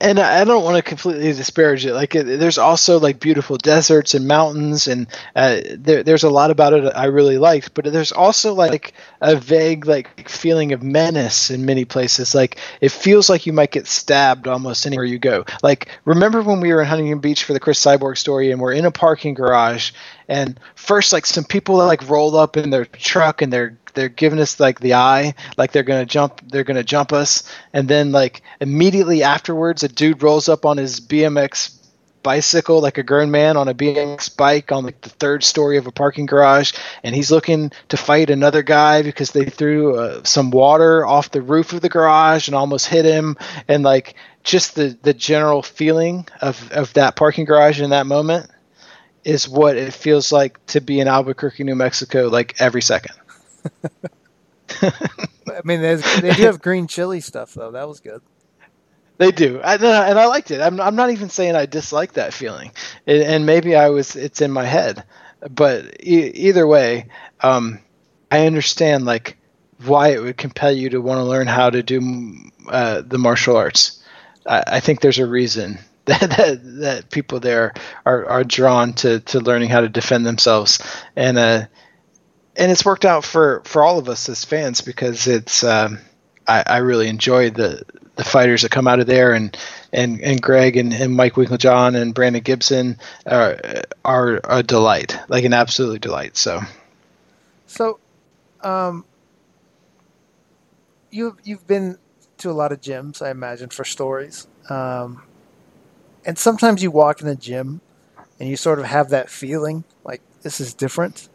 and 0.00 0.18
I 0.18 0.44
don't 0.44 0.64
want 0.64 0.76
to 0.76 0.82
completely 0.82 1.32
disparage 1.32 1.86
it. 1.86 1.94
Like, 1.94 2.12
there's 2.12 2.58
also 2.58 2.98
like 2.98 3.20
beautiful 3.20 3.56
deserts 3.56 4.14
and 4.14 4.26
mountains, 4.26 4.86
and 4.86 5.06
uh, 5.36 5.60
there, 5.76 6.02
there's 6.02 6.24
a 6.24 6.30
lot 6.30 6.50
about 6.50 6.72
it 6.72 6.92
I 6.94 7.06
really 7.06 7.38
liked. 7.38 7.74
But 7.74 7.84
there's 7.84 8.12
also 8.12 8.54
like 8.54 8.92
a 9.20 9.36
vague 9.36 9.86
like 9.86 10.28
feeling 10.28 10.72
of 10.72 10.82
menace 10.82 11.50
in 11.50 11.64
many 11.64 11.84
places. 11.84 12.34
Like, 12.34 12.58
it 12.80 12.90
feels 12.90 13.30
like 13.30 13.46
you 13.46 13.52
might 13.52 13.70
get 13.70 13.86
stabbed 13.86 14.48
almost 14.48 14.86
anywhere 14.86 15.06
you 15.06 15.18
go. 15.18 15.44
Like, 15.62 15.88
remember 16.04 16.42
when 16.42 16.60
we 16.60 16.72
were 16.72 16.82
in 16.82 16.88
Huntington 16.88 17.20
Beach 17.20 17.44
for 17.44 17.52
the 17.52 17.60
Cris 17.60 17.82
Cyborg 17.82 18.18
story, 18.18 18.50
and 18.50 18.60
we're 18.60 18.72
in 18.72 18.84
a 18.84 18.90
parking 18.90 19.34
garage, 19.34 19.92
and 20.28 20.58
first 20.74 21.12
like 21.12 21.24
some 21.26 21.44
people 21.44 21.76
like 21.76 22.08
roll 22.08 22.36
up 22.36 22.56
in 22.56 22.70
their 22.70 22.84
truck 22.84 23.42
and 23.42 23.52
they're 23.52 23.78
they're 23.94 24.08
giving 24.08 24.40
us 24.40 24.60
like 24.60 24.80
the 24.80 24.94
eye, 24.94 25.34
like 25.56 25.72
they're 25.72 25.82
gonna 25.82 26.06
jump, 26.06 26.40
they're 26.48 26.64
gonna 26.64 26.84
jump 26.84 27.12
us, 27.12 27.50
and 27.72 27.88
then 27.88 28.12
like 28.12 28.42
immediately 28.60 29.22
afterwards, 29.22 29.82
a 29.82 29.88
dude 29.88 30.22
rolls 30.22 30.48
up 30.48 30.64
on 30.64 30.76
his 30.76 31.00
BMX 31.00 31.74
bicycle, 32.24 32.80
like 32.80 32.98
a 32.98 33.04
grown 33.04 33.30
man 33.30 33.56
on 33.56 33.68
a 33.68 33.74
BMX 33.74 34.36
bike 34.36 34.72
on 34.72 34.82
like 34.82 35.00
the 35.02 35.10
third 35.10 35.44
story 35.44 35.76
of 35.76 35.86
a 35.86 35.92
parking 35.92 36.26
garage, 36.26 36.72
and 37.04 37.14
he's 37.14 37.30
looking 37.30 37.70
to 37.90 37.96
fight 37.96 38.30
another 38.30 38.62
guy 38.62 39.02
because 39.02 39.30
they 39.30 39.44
threw 39.44 39.96
uh, 39.96 40.24
some 40.24 40.50
water 40.50 41.06
off 41.06 41.30
the 41.30 41.42
roof 41.42 41.72
of 41.72 41.80
the 41.80 41.88
garage 41.88 42.48
and 42.48 42.56
almost 42.56 42.86
hit 42.86 43.04
him, 43.04 43.36
and 43.68 43.84
like 43.84 44.16
just 44.42 44.74
the 44.74 44.98
the 45.02 45.14
general 45.14 45.62
feeling 45.62 46.26
of 46.40 46.72
of 46.72 46.92
that 46.94 47.14
parking 47.14 47.44
garage 47.44 47.80
in 47.80 47.90
that 47.90 48.06
moment 48.06 48.50
is 49.24 49.48
what 49.48 49.76
it 49.76 49.92
feels 49.92 50.32
like 50.32 50.64
to 50.66 50.80
be 50.80 51.00
in 51.00 51.08
Albuquerque, 51.08 51.64
New 51.64 51.74
Mexico, 51.74 52.28
like 52.28 52.60
every 52.60 52.82
second. 52.82 53.14
I 54.82 55.60
mean, 55.64 55.82
they 55.82 55.96
do 56.34 56.42
have 56.44 56.60
green 56.60 56.86
chili 56.86 57.20
stuff 57.20 57.54
though. 57.54 57.70
That 57.72 57.88
was 57.88 58.00
good. 58.00 58.22
They 59.18 59.30
do, 59.30 59.60
I, 59.60 59.74
and 59.74 60.18
I 60.18 60.26
liked 60.26 60.50
it. 60.50 60.60
I'm, 60.60 60.80
I'm 60.80 60.96
not 60.96 61.10
even 61.10 61.30
saying 61.30 61.54
I 61.54 61.66
dislike 61.66 62.14
that 62.14 62.34
feeling, 62.34 62.72
it, 63.06 63.22
and 63.22 63.46
maybe 63.46 63.76
I 63.76 63.90
was. 63.90 64.16
It's 64.16 64.40
in 64.40 64.50
my 64.50 64.64
head, 64.64 65.04
but 65.48 66.02
e- 66.02 66.30
either 66.34 66.66
way, 66.66 67.06
um, 67.40 67.78
I 68.30 68.46
understand 68.46 69.04
like 69.04 69.36
why 69.84 70.08
it 70.08 70.20
would 70.20 70.36
compel 70.36 70.72
you 70.72 70.90
to 70.90 71.00
want 71.00 71.18
to 71.18 71.24
learn 71.24 71.46
how 71.46 71.70
to 71.70 71.82
do 71.82 72.00
uh, 72.68 73.02
the 73.06 73.18
martial 73.18 73.56
arts. 73.56 74.02
I, 74.46 74.64
I 74.66 74.80
think 74.80 75.00
there's 75.00 75.20
a 75.20 75.26
reason 75.26 75.78
that, 76.06 76.20
that, 76.20 76.60
that 76.80 77.10
people 77.10 77.38
there 77.38 77.72
are, 78.04 78.26
are 78.26 78.44
drawn 78.44 78.94
to, 78.94 79.20
to 79.20 79.40
learning 79.40 79.70
how 79.70 79.80
to 79.80 79.88
defend 79.88 80.26
themselves, 80.26 80.80
and 81.14 81.38
uh, 81.38 81.66
and 82.56 82.70
it's 82.70 82.84
worked 82.84 83.04
out 83.04 83.24
for 83.24 83.62
for 83.64 83.82
all 83.82 83.98
of 83.98 84.08
us 84.08 84.28
as 84.28 84.44
fans 84.44 84.80
because 84.80 85.26
it's 85.26 85.64
um, 85.64 85.98
I, 86.46 86.62
I, 86.66 86.76
really 86.78 87.08
enjoy 87.08 87.50
the 87.50 87.84
the 88.16 88.24
fighters 88.24 88.62
that 88.62 88.70
come 88.70 88.86
out 88.86 89.00
of 89.00 89.06
there 89.06 89.32
and 89.32 89.56
and 89.92 90.20
and 90.20 90.40
Greg 90.40 90.76
and, 90.76 90.92
and 90.92 91.16
Mike 91.16 91.34
Winkeljohn 91.34 92.00
and 92.00 92.14
Brandon 92.14 92.42
Gibson 92.42 92.98
are 93.26 93.58
are 94.04 94.40
a 94.44 94.62
delight 94.62 95.18
like 95.28 95.44
an 95.44 95.52
absolute 95.52 96.00
delight. 96.00 96.36
So 96.36 96.60
so 97.66 97.98
um 98.62 99.04
you 101.10 101.36
you've 101.44 101.66
been 101.66 101.98
to 102.38 102.50
a 102.50 102.52
lot 102.52 102.72
of 102.72 102.80
gyms 102.80 103.20
I 103.20 103.30
imagine 103.30 103.70
for 103.70 103.84
stories. 103.84 104.46
Um 104.68 105.22
and 106.24 106.38
sometimes 106.38 106.82
you 106.82 106.90
walk 106.90 107.20
in 107.20 107.28
a 107.28 107.34
gym 107.34 107.80
and 108.38 108.48
you 108.48 108.56
sort 108.56 108.78
of 108.78 108.86
have 108.86 109.10
that 109.10 109.28
feeling 109.28 109.84
like 110.04 110.22
this 110.42 110.60
is 110.60 110.72
different 110.72 111.28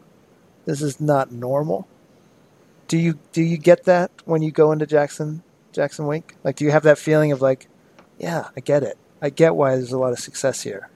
this 0.64 0.82
is 0.82 1.00
not 1.00 1.32
normal. 1.32 1.86
Do 2.88 2.98
you 2.98 3.18
do 3.32 3.42
you 3.42 3.56
get 3.56 3.84
that 3.84 4.10
when 4.24 4.42
you 4.42 4.50
go 4.50 4.72
into 4.72 4.86
Jackson 4.86 5.42
Jackson 5.72 6.06
Wink? 6.06 6.36
Like, 6.42 6.56
do 6.56 6.64
you 6.64 6.70
have 6.70 6.82
that 6.82 6.98
feeling 6.98 7.32
of 7.32 7.40
like, 7.40 7.68
yeah, 8.18 8.48
I 8.56 8.60
get 8.60 8.82
it. 8.82 8.98
I 9.22 9.30
get 9.30 9.54
why 9.54 9.76
there's 9.76 9.92
a 9.92 9.98
lot 9.98 10.12
of 10.12 10.18
success 10.18 10.62
here. 10.62 10.88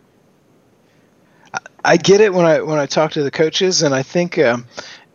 I 1.84 1.96
get 1.98 2.20
it 2.20 2.32
when 2.32 2.46
I 2.46 2.62
when 2.62 2.78
I 2.78 2.86
talk 2.86 3.12
to 3.12 3.22
the 3.22 3.30
coaches, 3.30 3.82
and 3.82 3.94
I 3.94 4.02
think 4.02 4.38
um, 4.38 4.66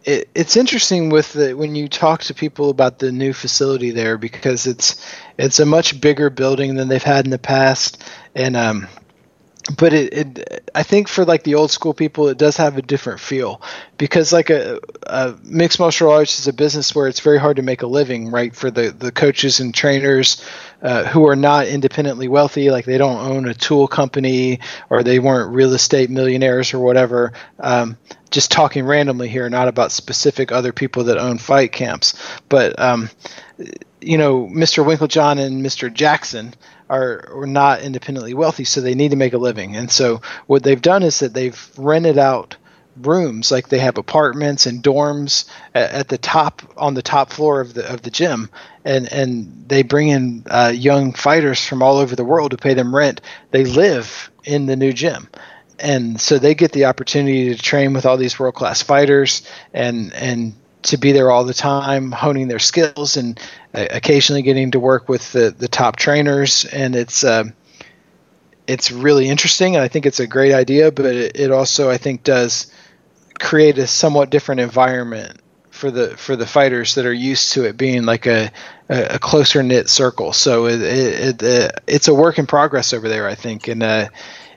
it, 0.05 0.29
it's 0.35 0.55
interesting 0.55 1.09
with 1.09 1.33
the, 1.33 1.53
when 1.53 1.75
you 1.75 1.87
talk 1.87 2.21
to 2.23 2.33
people 2.33 2.69
about 2.69 2.99
the 2.99 3.11
new 3.11 3.33
facility 3.33 3.91
there 3.91 4.17
because 4.17 4.67
it's 4.67 5.03
it's 5.37 5.59
a 5.59 5.65
much 5.65 5.99
bigger 5.99 6.29
building 6.29 6.75
than 6.75 6.87
they've 6.87 7.01
had 7.01 7.25
in 7.25 7.31
the 7.31 7.39
past, 7.39 8.03
and 8.35 8.55
um, 8.55 8.87
but 9.77 9.93
it, 9.93 10.13
it, 10.13 10.69
I 10.73 10.83
think 10.83 11.07
for 11.07 11.25
like 11.25 11.43
the 11.43 11.55
old 11.55 11.71
school 11.71 11.93
people, 11.93 12.27
it 12.29 12.37
does 12.37 12.57
have 12.57 12.77
a 12.77 12.81
different 12.81 13.19
feel 13.19 13.61
because 13.97 14.33
like 14.33 14.49
a, 14.49 14.79
a, 15.03 15.35
mixed 15.43 15.79
martial 15.79 16.11
arts 16.11 16.39
is 16.39 16.47
a 16.47 16.53
business 16.53 16.95
where 16.95 17.07
it's 17.07 17.19
very 17.19 17.39
hard 17.39 17.57
to 17.57 17.61
make 17.61 17.81
a 17.81 17.87
living, 17.87 18.31
right? 18.31 18.55
For 18.55 18.71
the, 18.71 18.89
the 18.91 19.11
coaches 19.11 19.59
and 19.59 19.73
trainers 19.73 20.43
uh, 20.81 21.05
who 21.05 21.27
are 21.27 21.35
not 21.35 21.67
independently 21.67 22.27
wealthy, 22.27 22.71
like 22.71 22.85
they 22.85 22.97
don't 22.97 23.19
own 23.19 23.47
a 23.47 23.53
tool 23.53 23.87
company 23.87 24.59
or 24.89 25.03
they 25.03 25.19
weren't 25.19 25.53
real 25.53 25.73
estate 25.73 26.09
millionaires 26.09 26.73
or 26.73 26.79
whatever. 26.79 27.33
Um, 27.59 27.97
just 28.31 28.51
talking 28.51 28.85
randomly 28.85 29.27
here, 29.27 29.49
not 29.49 29.67
about 29.67 29.91
specific 29.91 30.51
other 30.51 30.71
people 30.71 31.05
that 31.05 31.17
own 31.17 31.37
fight 31.37 31.71
camps, 31.71 32.13
but 32.47 32.79
um, 32.79 33.09
you 34.01 34.17
know, 34.17 34.47
Mr. 34.47 34.85
Winkeljohn 34.85 35.39
and 35.39 35.65
Mr. 35.65 35.93
Jackson 35.93 36.53
are, 36.89 37.29
are 37.33 37.47
not 37.47 37.81
independently 37.81 38.33
wealthy, 38.33 38.63
so 38.63 38.81
they 38.81 38.95
need 38.95 39.11
to 39.11 39.17
make 39.17 39.33
a 39.33 39.37
living. 39.37 39.75
And 39.75 39.91
so 39.91 40.21
what 40.47 40.63
they've 40.63 40.81
done 40.81 41.03
is 41.03 41.19
that 41.19 41.33
they've 41.33 41.71
rented 41.77 42.17
out 42.17 42.55
rooms 43.05 43.51
like 43.51 43.69
they 43.69 43.79
have 43.79 43.97
apartments 43.97 44.65
and 44.65 44.83
dorms 44.83 45.45
at, 45.73 45.91
at, 45.91 46.07
the 46.07 46.17
top 46.17 46.61
on 46.77 46.93
the 46.93 47.01
top 47.01 47.31
floor 47.31 47.61
of 47.61 47.73
the 47.73 47.91
of 47.91 48.01
the 48.01 48.11
gym 48.11 48.49
and 48.85 49.11
and 49.11 49.65
they 49.67 49.83
bring 49.83 50.09
in 50.09 50.43
uh, 50.49 50.71
young 50.73 51.13
fighters 51.13 51.65
from 51.65 51.81
all 51.81 51.97
over 51.97 52.15
the 52.15 52.23
world 52.23 52.51
to 52.51 52.57
pay 52.57 52.73
them 52.73 52.95
rent 52.95 53.21
they 53.51 53.65
live 53.65 54.31
in 54.43 54.65
the 54.65 54.75
new 54.75 54.93
gym 54.93 55.27
and 55.79 56.19
so 56.19 56.37
they 56.37 56.55
get 56.55 56.71
the 56.71 56.85
opportunity 56.85 57.55
to 57.55 57.61
train 57.61 57.93
with 57.93 58.05
all 58.05 58.17
these 58.17 58.39
world 58.39 58.55
class 58.55 58.81
fighters 58.81 59.47
and 59.73 60.13
and 60.13 60.53
to 60.81 60.97
be 60.97 61.11
there 61.11 61.31
all 61.31 61.43
the 61.43 61.53
time, 61.53 62.11
honing 62.11 62.47
their 62.47 62.59
skills, 62.59 63.17
and 63.17 63.39
uh, 63.73 63.85
occasionally 63.91 64.41
getting 64.41 64.71
to 64.71 64.79
work 64.79 65.09
with 65.09 65.31
the, 65.31 65.51
the 65.51 65.67
top 65.67 65.95
trainers. 65.97 66.65
And 66.65 66.95
it's 66.95 67.23
uh, 67.23 67.45
it's 68.67 68.91
really 68.91 69.27
interesting, 69.27 69.75
and 69.75 69.83
I 69.83 69.87
think 69.87 70.05
it's 70.05 70.19
a 70.19 70.27
great 70.27 70.53
idea. 70.53 70.91
But 70.91 71.05
it, 71.05 71.39
it, 71.39 71.51
also, 71.51 71.89
I 71.89 71.97
think, 71.97 72.23
does 72.23 72.71
create 73.39 73.77
a 73.77 73.87
somewhat 73.87 74.29
different 74.29 74.61
environment 74.61 75.39
for 75.69 75.91
the 75.91 76.15
for 76.17 76.35
the 76.35 76.45
fighters 76.45 76.95
that 76.95 77.05
are 77.05 77.13
used 77.13 77.53
to 77.53 77.65
it 77.65 77.77
being 77.77 78.03
like 78.03 78.25
a 78.25 78.51
a, 78.89 79.19
closer 79.19 79.63
knit 79.63 79.87
circle. 79.87 80.33
So 80.33 80.65
it, 80.65 80.81
it, 80.81 81.43
it, 81.43 81.43
uh, 81.43 81.69
it's 81.87 82.07
a 82.07 82.13
work 82.13 82.39
in 82.39 82.47
progress 82.47 82.93
over 82.93 83.07
there, 83.09 83.27
I 83.27 83.35
think, 83.35 83.67
and. 83.67 83.83
Uh, 83.83 84.09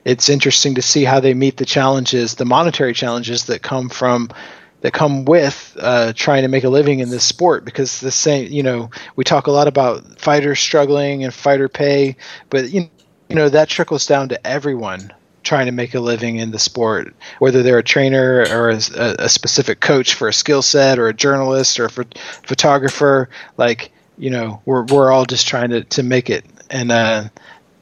it's 0.05 0.27
interesting 0.27 0.75
to 0.75 0.81
see 0.81 1.05
how 1.05 1.21
they 1.21 1.33
meet 1.33 1.55
the 1.55 1.63
challenges, 1.63 2.35
the 2.35 2.43
monetary 2.43 2.93
challenges 2.93 3.45
that 3.45 3.61
come 3.61 3.87
from 3.87 4.29
that 4.83 4.91
come 4.91 5.23
with 5.23 5.77
uh, 5.79 6.11
trying 6.13 6.41
to 6.41 6.49
make 6.49 6.65
a 6.65 6.69
living 6.69 6.99
in 6.99 7.09
this 7.09 7.23
sport 7.23 7.63
because 7.63 8.01
the 8.01 8.11
same 8.11 8.51
you 8.51 8.61
know 8.61 8.89
we 9.15 9.23
talk 9.23 9.47
a 9.47 9.51
lot 9.51 9.67
about 9.67 10.19
fighters 10.19 10.59
struggling 10.59 11.23
and 11.23 11.33
fighter 11.33 11.69
pay 11.69 12.17
but 12.49 12.69
you 12.69 12.89
know 13.29 13.47
that 13.47 13.69
trickles 13.69 14.05
down 14.05 14.27
to 14.27 14.45
everyone 14.45 15.11
trying 15.43 15.65
to 15.65 15.71
make 15.71 15.93
a 15.93 15.99
living 15.99 16.37
in 16.37 16.51
the 16.51 16.59
sport 16.59 17.13
whether 17.39 17.63
they're 17.63 17.79
a 17.79 17.83
trainer 17.83 18.45
or 18.49 18.69
a, 18.69 18.79
a 19.19 19.29
specific 19.29 19.79
coach 19.79 20.15
for 20.15 20.27
a 20.27 20.33
skill 20.33 20.61
set 20.61 20.99
or 20.99 21.07
a 21.07 21.13
journalist 21.13 21.79
or 21.79 21.85
a 21.85 21.89
ph- 21.89 22.17
photographer 22.43 23.29
like 23.57 23.91
you 24.17 24.29
know 24.29 24.61
we're, 24.65 24.83
we're 24.83 25.11
all 25.11 25.25
just 25.25 25.47
trying 25.47 25.69
to, 25.71 25.83
to 25.85 26.03
make 26.03 26.29
it. 26.29 26.45
And 26.69 26.91
uh, 26.91 27.25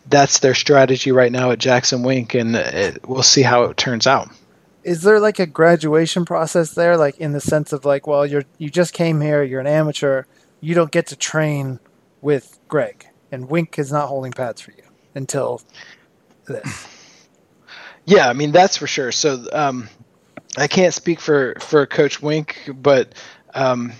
that's 0.08 0.40
their 0.40 0.56
strategy 0.56 1.12
right 1.12 1.32
now 1.32 1.52
at 1.52 1.60
jackson 1.60 2.04
wink 2.04 2.34
and 2.34 2.56
it, 2.56 3.08
we'll 3.08 3.24
see 3.24 3.42
how 3.42 3.64
it 3.64 3.78
turns 3.78 4.08
out. 4.08 4.30
Is 4.84 5.04
there 5.04 5.20
like 5.20 5.40
a 5.40 5.46
graduation 5.46 6.26
process 6.26 6.72
there? 6.74 6.98
Like 6.98 7.18
in 7.20 7.34
the 7.34 7.42
sense 7.42 7.72
of 7.72 7.86
like 7.86 8.08
well 8.08 8.26
you're 8.26 8.46
you 8.58 8.70
just 8.70 8.94
came 8.94 9.22
here 9.22 9.44
you're 9.44 9.62
an 9.62 9.68
amateur 9.68 10.24
you 10.62 10.76
don't 10.76 10.92
get 10.92 11.08
to 11.08 11.16
train 11.16 11.80
with 12.22 12.60
Greg, 12.68 13.08
and 13.32 13.50
Wink 13.50 13.78
is 13.78 13.92
not 13.92 14.08
holding 14.08 14.32
pads 14.32 14.62
for 14.62 14.72
you 14.72 14.84
until 15.16 15.62
this. 16.46 16.88
Yeah, 18.12 18.28
I 18.28 18.34
mean 18.34 18.52
that's 18.52 18.78
for 18.78 18.88
sure. 18.88 19.12
So 19.12 19.48
um, 19.54 19.88
I 20.58 20.68
can't 20.68 20.94
speak 20.94 21.20
for 21.22 21.56
for 21.60 21.86
Coach 21.88 22.22
Wink, 22.22 22.70
but 22.76 23.14
um, 23.56 23.94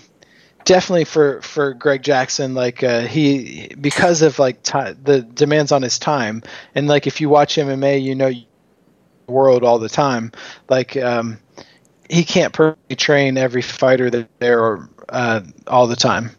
definitely 0.64 1.04
for 1.04 1.42
for 1.42 1.74
Greg 1.74 2.02
Jackson, 2.02 2.54
like 2.54 2.82
uh, 2.82 3.02
he 3.02 3.74
because 3.80 4.22
of 4.22 4.38
like 4.38 4.62
t- 4.62 4.92
the 5.04 5.22
demands 5.22 5.72
on 5.72 5.82
his 5.82 5.98
time, 5.98 6.42
and 6.74 6.88
like 6.88 7.06
if 7.06 7.20
you 7.20 7.28
watch 7.28 7.58
MMA, 7.58 7.98
you 7.98 8.14
know 8.14 8.30
the 8.30 8.46
world 9.28 9.64
all 9.64 9.78
the 9.78 9.88
time. 9.88 10.32
Like 10.68 10.96
um, 10.96 11.38
he 12.10 12.24
can't 12.24 12.52
perfectly 12.52 12.96
train 12.96 13.38
every 13.38 13.62
fighter 13.62 14.10
there 14.40 14.88
uh, 15.10 15.42
all 15.66 15.86
the 15.88 15.96
time. 15.96 16.30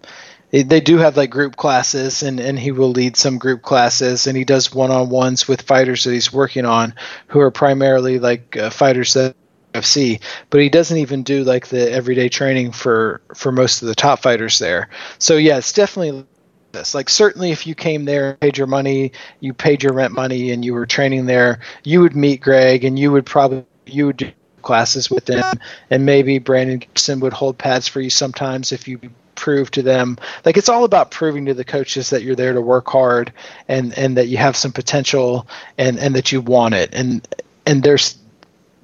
They 0.53 0.81
do 0.81 0.97
have 0.99 1.17
like 1.17 1.31
group 1.31 1.55
classes, 1.55 2.21
and, 2.21 2.39
and 2.39 2.59
he 2.59 2.71
will 2.71 2.91
lead 2.91 3.17
some 3.17 3.39
group 3.39 3.63
classes, 3.63 4.27
and 4.27 4.37
he 4.37 4.45
does 4.45 4.71
one 4.73 4.91
on 4.91 5.09
ones 5.09 5.47
with 5.47 5.63
fighters 5.63 6.03
that 6.03 6.13
he's 6.13 6.31
working 6.31 6.65
on, 6.65 6.93
who 7.27 7.39
are 7.39 7.49
primarily 7.49 8.19
like 8.19 8.55
uh, 8.55 8.69
fighters 8.69 9.13
that 9.13 9.35
UFC, 9.73 10.21
but 10.51 10.61
he 10.61 10.69
doesn't 10.69 10.97
even 10.97 11.23
do 11.23 11.43
like 11.43 11.67
the 11.67 11.91
everyday 11.91 12.29
training 12.29 12.71
for 12.71 13.21
for 13.35 13.51
most 13.51 13.81
of 13.81 13.87
the 13.87 13.95
top 13.95 14.21
fighters 14.21 14.59
there. 14.59 14.89
So 15.17 15.37
yeah, 15.37 15.57
it's 15.57 15.73
definitely 15.73 16.25
this. 16.71 16.93
Like 16.93 17.09
certainly 17.09 17.51
if 17.51 17.65
you 17.65 17.75
came 17.75 18.05
there, 18.05 18.35
paid 18.35 18.57
your 18.57 18.67
money, 18.67 19.11
you 19.39 19.53
paid 19.53 19.81
your 19.83 19.93
rent 19.93 20.13
money 20.13 20.51
and 20.51 20.63
you 20.63 20.73
were 20.73 20.85
training 20.85 21.25
there, 21.25 21.59
you 21.83 22.01
would 22.01 22.15
meet 22.15 22.41
Greg 22.41 22.83
and 22.83 22.97
you 22.97 23.11
would 23.11 23.25
probably 23.25 23.65
you 23.85 24.05
would 24.07 24.33
classes 24.63 25.09
with 25.09 25.25
them 25.25 25.43
and 25.89 26.05
maybe 26.05 26.39
Brandon 26.39 26.79
Gibson 26.79 27.19
would 27.19 27.33
hold 27.33 27.57
pads 27.57 27.87
for 27.87 28.01
you 28.01 28.09
sometimes 28.09 28.71
if 28.71 28.87
you 28.87 28.99
prove 29.35 29.71
to 29.71 29.81
them 29.81 30.17
like 30.45 30.57
it's 30.57 30.69
all 30.69 30.83
about 30.83 31.11
proving 31.11 31.45
to 31.45 31.53
the 31.53 31.65
coaches 31.65 32.11
that 32.11 32.21
you're 32.21 32.35
there 32.35 32.53
to 32.53 32.61
work 32.61 32.87
hard 32.87 33.33
and 33.67 33.97
and 33.97 34.15
that 34.15 34.27
you 34.27 34.37
have 34.37 34.55
some 34.55 34.71
potential 34.71 35.47
and 35.77 35.99
and 35.99 36.15
that 36.15 36.31
you 36.31 36.39
want 36.39 36.73
it 36.73 36.93
and 36.93 37.27
and 37.65 37.83
there's 37.83 38.17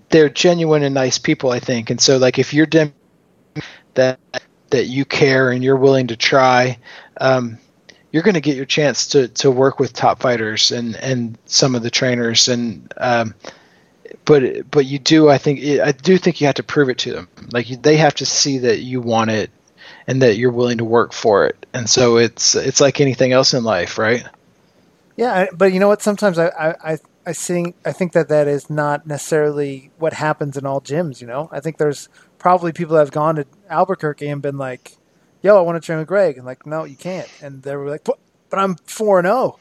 they're 0.10 0.30
genuine 0.30 0.84
and 0.84 0.94
nice 0.94 1.18
people, 1.18 1.52
I 1.52 1.60
think. 1.60 1.90
And 1.90 2.02
so, 2.02 2.18
like, 2.18 2.40
if 2.40 2.54
you're 2.54 2.66
dim- 2.66 2.94
that 3.94 4.20
that 4.70 4.86
you 4.86 5.06
care 5.06 5.52
and 5.52 5.64
you're 5.64 5.76
willing 5.76 6.08
to 6.08 6.16
try, 6.16 6.78
um, 7.20 7.58
you're 8.12 8.24
going 8.24 8.36
to 8.36 8.42
get 8.42 8.56
your 8.56 8.66
chance 8.66 9.08
to 9.08 9.28
to 9.30 9.52
work 9.52 9.80
with 9.80 9.94
top 9.94 10.20
fighters 10.20 10.72
and 10.72 10.96
and 10.98 11.38
some 11.46 11.76
of 11.76 11.84
the 11.84 11.92
trainers. 11.92 12.48
And 12.48 12.92
um, 12.98 13.34
but 14.26 14.70
but 14.70 14.86
you 14.86 15.00
do, 15.00 15.30
I 15.30 15.38
think, 15.38 15.60
I 15.82 15.92
do 15.92 16.18
think 16.18 16.42
you 16.42 16.48
have 16.48 16.56
to 16.56 16.64
prove 16.64 16.90
it 16.90 17.00
to 17.00 17.14
them. 17.14 17.28
Like, 17.52 17.68
they 17.82 17.98
have 17.98 18.16
to 18.16 18.26
see 18.26 18.60
that 18.60 18.80
you 18.80 19.02
want 19.02 19.32
it 19.32 19.50
and 20.08 20.22
that 20.22 20.38
you're 20.38 20.52
willing 20.52 20.80
to 20.80 20.86
work 20.86 21.14
for 21.14 21.46
it. 21.46 21.66
And 21.74 21.90
so 21.90 22.18
it's 22.18 22.56
it's 22.56 22.82
like 22.82 23.00
anything 23.00 23.32
else 23.32 23.54
in 23.54 23.64
life, 23.64 23.98
right? 23.98 24.24
Yeah, 25.16 25.48
but 25.54 25.74
you 25.74 25.80
know 25.80 25.88
what? 25.88 26.02
Sometimes 26.02 26.40
I, 26.40 26.48
I, 26.84 26.98
I 27.26 27.34
think 27.34 27.76
I 27.86 27.92
think 27.92 28.14
that 28.14 28.30
that 28.30 28.48
is 28.48 28.70
not 28.70 29.06
necessarily 29.06 29.92
what 29.98 30.14
happens 30.14 30.58
in 30.58 30.66
all 30.66 30.82
gyms. 30.82 31.22
You 31.22 31.28
know, 31.28 31.50
I 31.52 31.60
think 31.60 31.78
there's 31.78 32.10
probably 32.38 32.72
people 32.72 32.96
that 32.96 33.02
have 33.02 33.12
gone 33.12 33.36
to 33.36 33.46
Albuquerque 33.70 34.30
and 34.30 34.42
been 34.42 34.58
like, 34.58 34.98
"Yo, 35.44 35.58
I 35.58 35.62
want 35.62 35.76
to 35.76 35.86
train 35.86 36.00
with 36.00 36.08
Greg," 36.08 36.38
and 36.38 36.46
like, 36.46 36.66
"No, 36.66 36.86
you 36.86 36.96
can't," 36.96 37.28
and 37.42 37.62
they 37.62 37.76
were 37.76 37.90
like, 37.90 38.04
"But, 38.04 38.18
but 38.50 38.60
I'm 38.60 38.76
four 38.78 39.20
and 39.20 39.28
zero." 39.28 39.60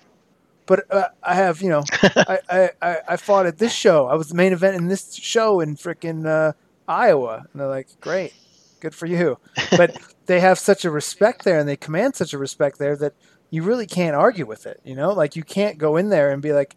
But 0.69 0.85
uh, 0.93 1.09
I 1.23 1.35
have, 1.35 1.63
you 1.63 1.71
know, 1.71 1.83
I, 2.03 2.71
I, 2.81 2.99
I 3.09 3.17
fought 3.17 3.47
at 3.47 3.57
this 3.57 3.73
show. 3.73 4.07
I 4.07 4.15
was 4.15 4.29
the 4.29 4.35
main 4.35 4.53
event 4.53 4.77
in 4.77 4.87
this 4.87 5.15
show 5.15 5.61
in 5.61 5.77
freaking 5.77 6.27
uh, 6.27 6.53
Iowa, 6.87 7.47
and 7.51 7.61
they're 7.61 7.69
like, 7.69 7.89
"Great, 8.01 8.35
good 8.79 8.95
for 8.95 9.07
you." 9.07 9.39
But 9.77 9.97
they 10.27 10.41
have 10.41 10.59
such 10.59 10.85
a 10.85 10.91
respect 10.91 11.45
there, 11.45 11.59
and 11.59 11.67
they 11.67 11.77
command 11.77 12.17
such 12.17 12.35
a 12.35 12.39
respect 12.39 12.79
there 12.79 12.97
that 12.97 13.15
you 13.51 13.63
really 13.63 13.87
can't 13.87 14.15
argue 14.15 14.45
with 14.45 14.67
it. 14.67 14.79
You 14.85 14.95
know, 14.95 15.13
like 15.13 15.37
you 15.37 15.43
can't 15.43 15.79
go 15.79 15.97
in 15.97 16.11
there 16.11 16.31
and 16.31 16.43
be 16.43 16.53
like, 16.53 16.77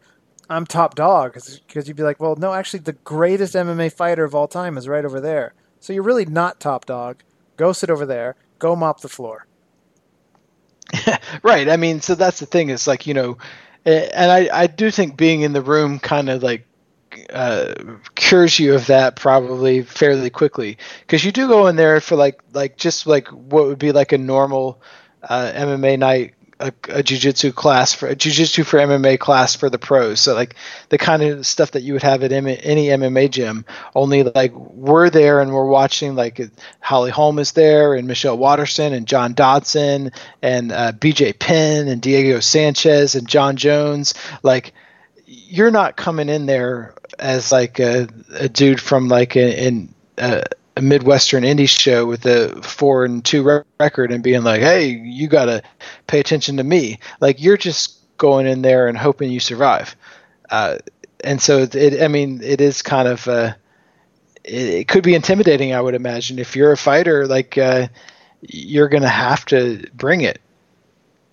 I'm 0.49 0.65
top 0.65 0.95
dog 0.95 1.34
because 1.34 1.88
you'd 1.88 1.97
be 1.97 2.04
like, 2.04 2.21
well, 2.21 2.38
no, 2.38 2.54
actually, 2.54 2.80
the 2.80 2.93
greatest 2.93 3.56
MMA 3.56 3.91
fighter 3.91 4.23
of 4.23 4.34
all 4.34 4.47
time 4.47 4.77
is 4.77 4.88
right 4.88 5.04
over 5.04 5.19
there. 5.19 5.54
So 5.82 5.91
you're 5.91 6.04
really 6.04 6.25
not 6.25 6.62
top 6.62 6.86
dog. 6.86 7.23
Go 7.58 7.73
sit 7.73 7.89
over 7.89 8.06
there. 8.06 8.36
Go 8.58 8.73
mop 8.75 9.01
the 9.01 9.10
floor. 9.10 9.47
right. 11.43 11.67
I 11.67 11.77
mean, 11.77 11.99
so 11.99 12.15
that's 12.15 12.39
the 12.39 12.45
thing. 12.45 12.69
Is 12.69 12.88
like 12.88 13.06
you 13.06 13.13
know, 13.13 13.38
and 13.86 14.32
I 14.32 14.50
I 14.63 14.67
do 14.67 14.91
think 14.91 15.17
being 15.17 15.41
in 15.41 15.54
the 15.54 15.62
room 15.62 16.00
kind 16.00 16.30
of 16.30 16.44
like 16.44 16.65
uh, 17.34 17.74
cures 18.15 18.58
you 18.60 18.76
of 18.76 18.88
that 18.88 19.15
probably 19.15 19.82
fairly 19.84 20.30
quickly. 20.30 20.78
Because 21.02 21.26
you 21.26 21.32
do 21.32 21.48
go 21.48 21.67
in 21.67 21.76
there 21.76 22.00
for 22.02 22.15
like 22.15 22.39
like 22.54 22.78
just 22.78 23.08
like 23.08 23.28
what 23.30 23.65
would 23.65 23.80
be 23.80 23.91
like 23.91 24.12
a 24.12 24.17
normal 24.17 24.82
uh, 25.24 25.52
MMA 25.54 25.98
night 25.98 26.36
a, 26.62 26.74
a 26.89 27.04
jiu-jitsu 27.04 27.52
class 27.52 27.93
for 27.93 28.08
a 28.08 28.15
jiu-jitsu 28.15 28.63
for 28.63 28.80
MMA 28.80 29.19
class 29.19 29.56
for 29.56 29.69
the 29.69 29.80
pros. 29.80 30.21
So 30.21 30.34
like 30.34 30.56
the 30.89 30.97
kind 30.97 31.24
of 31.24 31.45
stuff 31.45 31.71
that 31.71 31.84
you 31.84 31.93
would 31.93 32.04
have 32.04 32.24
at 32.24 32.32
M- 32.32 32.47
any 32.47 32.88
MMA 32.88 33.32
gym, 33.32 33.65
only 33.95 34.24
like 34.24 34.54
we're 34.54 35.10
there 35.10 35.41
and 35.41 35.54
we're 35.54 35.65
watching 35.65 36.15
like 36.15 36.39
Holly 36.80 37.12
Holm 37.12 37.39
is 37.39 37.54
there 37.54 37.93
and 37.93 38.08
Michelle 38.08 38.38
Waterson 38.38 38.93
and 38.93 39.08
John 39.08 39.34
Dodson 39.34 40.12
and 40.41 40.71
uh, 40.71 40.91
BJ 40.93 41.38
Penn 41.38 41.88
and 41.88 42.02
Diego 42.02 42.39
Sanchez 42.39 43.15
and 43.15 43.28
Jon 43.28 43.56
Jones. 43.56 44.13
Like 44.43 44.74
you're 45.26 45.71
not 45.71 45.97
coming 45.97 46.30
in 46.30 46.45
there 46.45 46.93
as 47.19 47.52
like 47.52 47.80
a, 47.80 48.08
a 48.34 48.50
dude 48.50 48.82
from 48.82 49.08
like 49.08 49.36
a, 49.36 49.67
in, 49.67 49.93
uh, 50.17 50.41
a 50.78 50.82
midwestern 50.82 51.44
indie 51.44 51.68
show 51.68 52.06
with 52.06 52.26
a 52.26 52.62
four 52.62 53.04
and 53.04 53.24
two 53.26 53.64
record 53.80 54.12
and 54.12 54.24
being 54.24 54.44
like, 54.44 54.62
"Hey, 54.62 54.88
you 54.88 55.28
got 55.28 55.46
to 55.46 55.62
pay 56.08 56.20
attention 56.20 56.58
to 56.58 56.64
me." 56.64 57.00
Like 57.20 57.42
you're 57.42 57.58
just 57.58 57.98
going 58.18 58.48
in 58.48 58.62
there 58.62 58.88
and 58.88 58.98
hoping 58.98 59.32
you 59.32 59.40
survive. 59.40 59.96
Uh, 60.50 60.78
and 61.24 61.42
so 61.42 61.68
it, 61.74 62.02
I 62.02 62.08
mean, 62.08 62.42
it 62.44 62.62
is 62.62 62.82
kind 62.82 63.08
of 63.08 63.28
uh, 63.28 63.54
it, 64.44 64.68
it, 64.70 64.88
could 64.88 65.04
be 65.04 65.16
intimidating. 65.16 65.74
I 65.74 65.82
would 65.82 65.96
imagine 65.96 66.40
if 66.40 66.56
you're 66.56 66.72
a 66.72 66.78
fighter, 66.78 67.28
like 67.28 67.58
uh, 67.58 67.88
you're 68.42 68.90
going 68.90 69.04
to 69.04 69.10
have 69.10 69.46
to 69.48 69.86
bring 69.94 70.22
it 70.22 70.40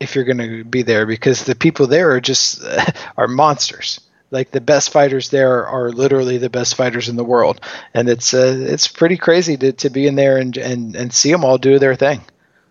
if 0.01 0.14
you're 0.14 0.24
going 0.24 0.38
to 0.38 0.64
be 0.64 0.83
there 0.83 1.07
because 1.07 1.44
the 1.44 1.55
people 1.55 1.87
there 1.87 2.12
are 2.12 2.20
just 2.20 2.62
are 3.16 3.29
monsters 3.29 4.01
like 4.30 4.50
the 4.50 4.60
best 4.60 4.90
fighters 4.90 5.30
there 5.30 5.66
are 5.66 5.90
literally 5.90 6.38
the 6.38 6.50
best 6.50 6.74
fighters 6.74 7.08
in 7.08 7.16
the 7.16 7.24
world, 7.24 7.60
and 7.94 8.08
it's 8.08 8.34
uh, 8.34 8.56
it's 8.60 8.88
pretty 8.88 9.16
crazy 9.16 9.56
to, 9.56 9.72
to 9.72 9.90
be 9.90 10.06
in 10.06 10.14
there 10.14 10.36
and, 10.36 10.56
and 10.56 10.96
and 10.96 11.12
see 11.12 11.32
them 11.32 11.44
all 11.44 11.58
do 11.58 11.78
their 11.78 11.94
thing. 11.94 12.20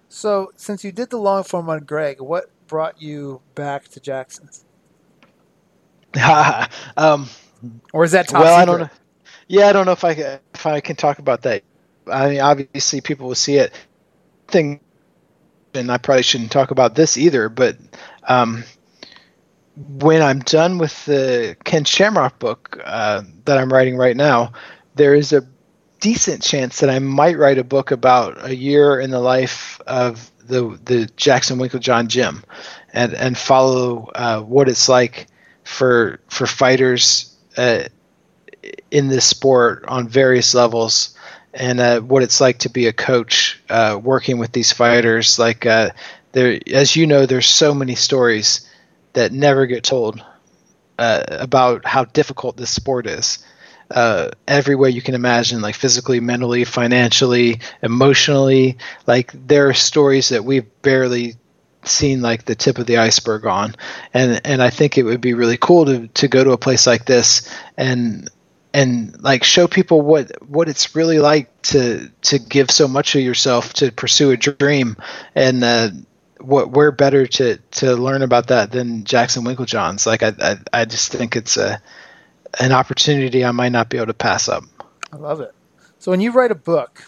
So, 0.10 0.52
since 0.56 0.84
you 0.84 0.92
did 0.92 1.10
the 1.10 1.18
long 1.18 1.44
form 1.44 1.70
on 1.70 1.84
Greg, 1.84 2.22
what 2.22 2.50
brought 2.68 3.02
you 3.02 3.42
back 3.56 3.88
to 3.90 4.00
Jackson's? 4.00 4.64
um, 6.98 7.28
or 7.94 8.04
is 8.04 8.12
that 8.12 8.32
well? 8.32 8.44
Secret? 8.44 8.56
I 8.56 8.66
don't 8.66 8.80
know. 8.82 8.90
Yeah, 9.48 9.68
I 9.68 9.74
don't 9.74 9.86
know 9.86 9.92
if 9.94 10.04
I 10.04 10.12
if 10.12 10.66
I 10.66 10.80
can 10.82 10.96
talk 10.96 11.20
about 11.20 11.44
that. 11.44 11.64
I 12.12 12.30
mean, 12.30 12.40
obviously, 12.42 13.02
people 13.02 13.28
will 13.28 13.36
see 13.36 13.56
it. 13.56 13.74
Thing, 14.48 14.80
and 15.74 15.92
I 15.92 15.98
probably 15.98 16.24
shouldn't 16.24 16.52
talk 16.52 16.72
about 16.72 16.96
this 16.96 17.18
either. 17.18 17.50
But 17.50 17.78
um, 18.28 18.64
when 19.78 20.22
I'm 20.24 20.40
done 20.40 20.80
with 20.80 21.06
the 21.06 21.56
Ken 21.64 21.84
Shamrock 21.84 22.40
book 22.40 22.82
uh, 22.84 23.22
that 23.46 23.58
I'm 23.58 23.72
writing 23.72 23.96
right 23.96 24.18
now, 24.18 24.54
there 24.96 25.14
is 25.14 25.34
a 25.34 25.48
decent 26.00 26.42
chance 26.42 26.80
that 26.80 26.90
I 26.90 27.00
might 27.00 27.38
write 27.38 27.60
a 27.60 27.64
book 27.64 27.92
about 27.92 28.44
a 28.44 28.56
year 28.56 29.00
in 29.00 29.12
the 29.12 29.20
life 29.20 29.80
of 29.86 30.32
the 30.40 30.80
the 30.84 31.06
Jackson 31.16 31.60
Winkeljohn 31.60 32.08
gym, 32.08 32.44
and 32.92 33.14
and 33.14 33.38
follow 33.38 34.10
uh, 34.16 34.42
what 34.42 34.68
it's 34.68 34.90
like 34.90 35.28
for 35.64 36.20
for 36.28 36.48
fighters 36.48 37.36
uh, 37.56 37.84
in 38.90 39.10
this 39.10 39.26
sport 39.26 39.86
on 39.88 40.08
various 40.08 40.56
levels, 40.56 41.16
and 41.54 41.80
uh, 41.80 42.00
what 42.00 42.24
it's 42.24 42.42
like 42.42 42.60
to 42.60 42.70
be 42.70 42.88
a 42.88 42.94
coach 42.94 43.62
uh, 43.70 44.00
working 44.02 44.40
with 44.40 44.54
these 44.54 44.74
fighters. 44.74 45.38
Like 45.38 45.68
uh, 45.68 45.92
there, 46.32 46.60
as 46.74 46.96
you 46.96 47.06
know, 47.06 47.28
there's 47.28 47.48
so 47.48 47.76
many 47.76 47.94
stories 47.94 48.67
that 49.14 49.32
never 49.32 49.66
get 49.66 49.84
told 49.84 50.24
uh, 51.00 51.24
about 51.30 51.86
how 51.86 52.06
difficult 52.06 52.58
this 52.58 52.72
sport 52.72 53.08
is. 53.08 53.40
Uh, 53.90 54.30
every 54.48 54.76
way 54.76 54.90
you 54.90 55.02
can 55.02 55.16
imagine, 55.16 55.62
like 55.62 55.76
physically, 55.76 56.20
mentally, 56.20 56.66
financially, 56.66 57.62
emotionally. 57.82 58.78
Like 59.06 59.32
there 59.34 59.70
are 59.70 59.74
stories 59.74 60.30
that 60.30 60.44
we've 60.44 60.66
barely 60.82 61.36
seen 61.86 62.22
like 62.22 62.44
the 62.44 62.56
tip 62.56 62.80
of 62.80 62.86
the 62.86 62.98
iceberg 62.98 63.46
on, 63.46 63.76
and 64.14 64.42
and 64.44 64.62
I 64.62 64.72
think 64.72 64.98
it 64.98 65.04
would 65.04 65.22
be 65.22 65.34
really 65.34 65.58
cool 65.58 65.86
to 65.86 66.08
to 66.08 66.28
go 66.28 66.44
to 66.44 66.52
a 66.52 66.58
place 66.58 66.86
like 66.86 67.06
this 67.06 67.50
and 67.78 68.30
and 68.74 69.22
like 69.24 69.44
show 69.44 69.68
people 69.68 70.02
what 70.02 70.32
what 70.48 70.68
it's 70.68 70.96
really 70.96 71.20
like 71.20 71.62
to 71.64 72.12
to 72.24 72.40
give 72.40 72.70
so 72.70 72.88
much 72.88 73.16
of 73.16 73.22
yourself 73.22 73.74
to 73.74 73.92
pursue 73.92 74.32
a 74.32 74.38
dream 74.38 74.98
and 75.34 75.64
uh, 75.64 75.90
what 76.40 76.72
we're 76.72 76.92
better 76.92 77.28
to 77.28 77.58
to 77.58 77.96
learn 77.96 78.22
about 78.22 78.48
that 78.48 78.72
than 78.72 79.04
Jackson 79.04 79.44
Winkeljohn's. 79.44 80.06
Like 80.06 80.24
I, 80.24 80.34
I, 80.40 80.56
I 80.74 80.86
just 80.86 81.12
think 81.12 81.36
it's 81.36 81.58
a 81.58 81.82
an 82.60 82.72
opportunity 82.72 83.46
I 83.46 83.52
might 83.52 83.72
not 83.72 83.90
be 83.90 83.98
able 83.98 84.08
to 84.08 84.14
pass 84.14 84.48
up. 84.48 84.64
I 85.12 85.18
love 85.18 85.42
it. 85.42 85.54
So 86.00 86.12
when 86.12 86.22
you 86.22 86.32
write 86.32 86.52
a 86.52 86.56
book, 86.56 87.04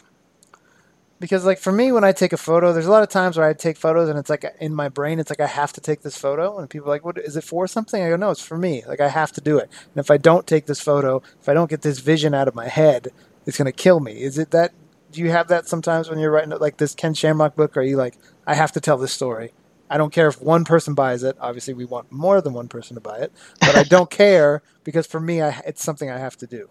because 1.20 1.46
like 1.46 1.60
for 1.60 1.72
me 1.72 1.92
when 1.92 2.04
i 2.04 2.12
take 2.12 2.34
a 2.34 2.38
photo 2.38 2.72
there's 2.72 2.86
a 2.86 2.92
lot 2.92 3.04
of 3.04 3.10
times 3.10 3.38
where 3.38 3.48
i 3.48 3.54
take 3.54 3.78
photos 3.78 4.10
and 4.10 4.18
it's 4.18 4.30
like 4.30 4.46
in 4.60 4.74
my 4.74 4.90
brain 4.90 5.20
it's 5.20 5.30
like 5.30 5.40
i 5.40 5.48
have 5.48 5.74
to 5.74 5.82
take 5.82 6.02
this 6.02 6.18
photo 6.18 6.58
and 6.58 6.70
people 6.70 6.88
are 6.88 6.92
like 6.92 7.06
what 7.06 7.18
is 7.18 7.36
it 7.36 7.44
for 7.44 7.68
something 7.68 8.02
i 8.02 8.10
go 8.10 8.16
no 8.16 8.32
it's 8.32 8.42
for 8.42 8.58
me 8.58 8.84
like 8.88 9.02
i 9.02 9.10
have 9.10 9.32
to 9.32 9.42
do 9.42 9.58
it 9.58 9.70
and 9.72 9.98
if 9.98 10.10
i 10.10 10.18
don't 10.18 10.48
take 10.48 10.66
this 10.66 10.80
photo 10.80 11.22
if 11.40 11.50
i 11.50 11.54
don't 11.54 11.70
get 11.70 11.82
this 11.82 12.00
vision 12.00 12.34
out 12.34 12.48
of 12.48 12.56
my 12.56 12.68
head 12.68 13.10
it's 13.46 13.58
going 13.58 13.66
to 13.66 13.72
kill 13.72 14.00
me 14.00 14.22
is 14.22 14.38
it 14.38 14.52
that 14.52 14.74
do 15.12 15.22
you 15.22 15.30
have 15.30 15.48
that 15.48 15.68
sometimes 15.68 16.10
when 16.10 16.20
you're 16.20 16.32
writing 16.32 16.52
like 16.60 16.78
this 16.78 16.96
ken 16.96 17.14
shamrock 17.14 17.56
book 17.56 17.76
are 17.76 17.82
you 17.82 17.98
like 17.98 18.18
i 18.50 18.56
have 18.56 18.72
to 18.74 18.82
tell 18.82 18.98
this 18.98 19.14
story. 19.14 19.54
I 19.92 19.98
don't 19.98 20.14
care 20.14 20.28
if 20.28 20.40
one 20.42 20.66
person 20.66 20.94
buys 20.94 21.24
it. 21.24 21.36
Obviously 21.40 21.74
we 21.74 21.86
want 21.86 22.12
more 22.12 22.42
than 22.42 22.54
one 22.54 22.68
person 22.68 22.96
to 22.96 23.02
buy 23.02 23.20
it. 23.20 23.32
But 23.60 23.78
i 23.78 23.84
don't 23.84 24.10
care 24.24 24.62
because 24.84 25.08
for 25.08 25.20
me 25.20 25.42
I, 25.42 25.62
it's 25.66 25.84
something 25.84 26.10
i 26.10 26.18
have 26.18 26.36
to 26.38 26.48
do. 26.48 26.70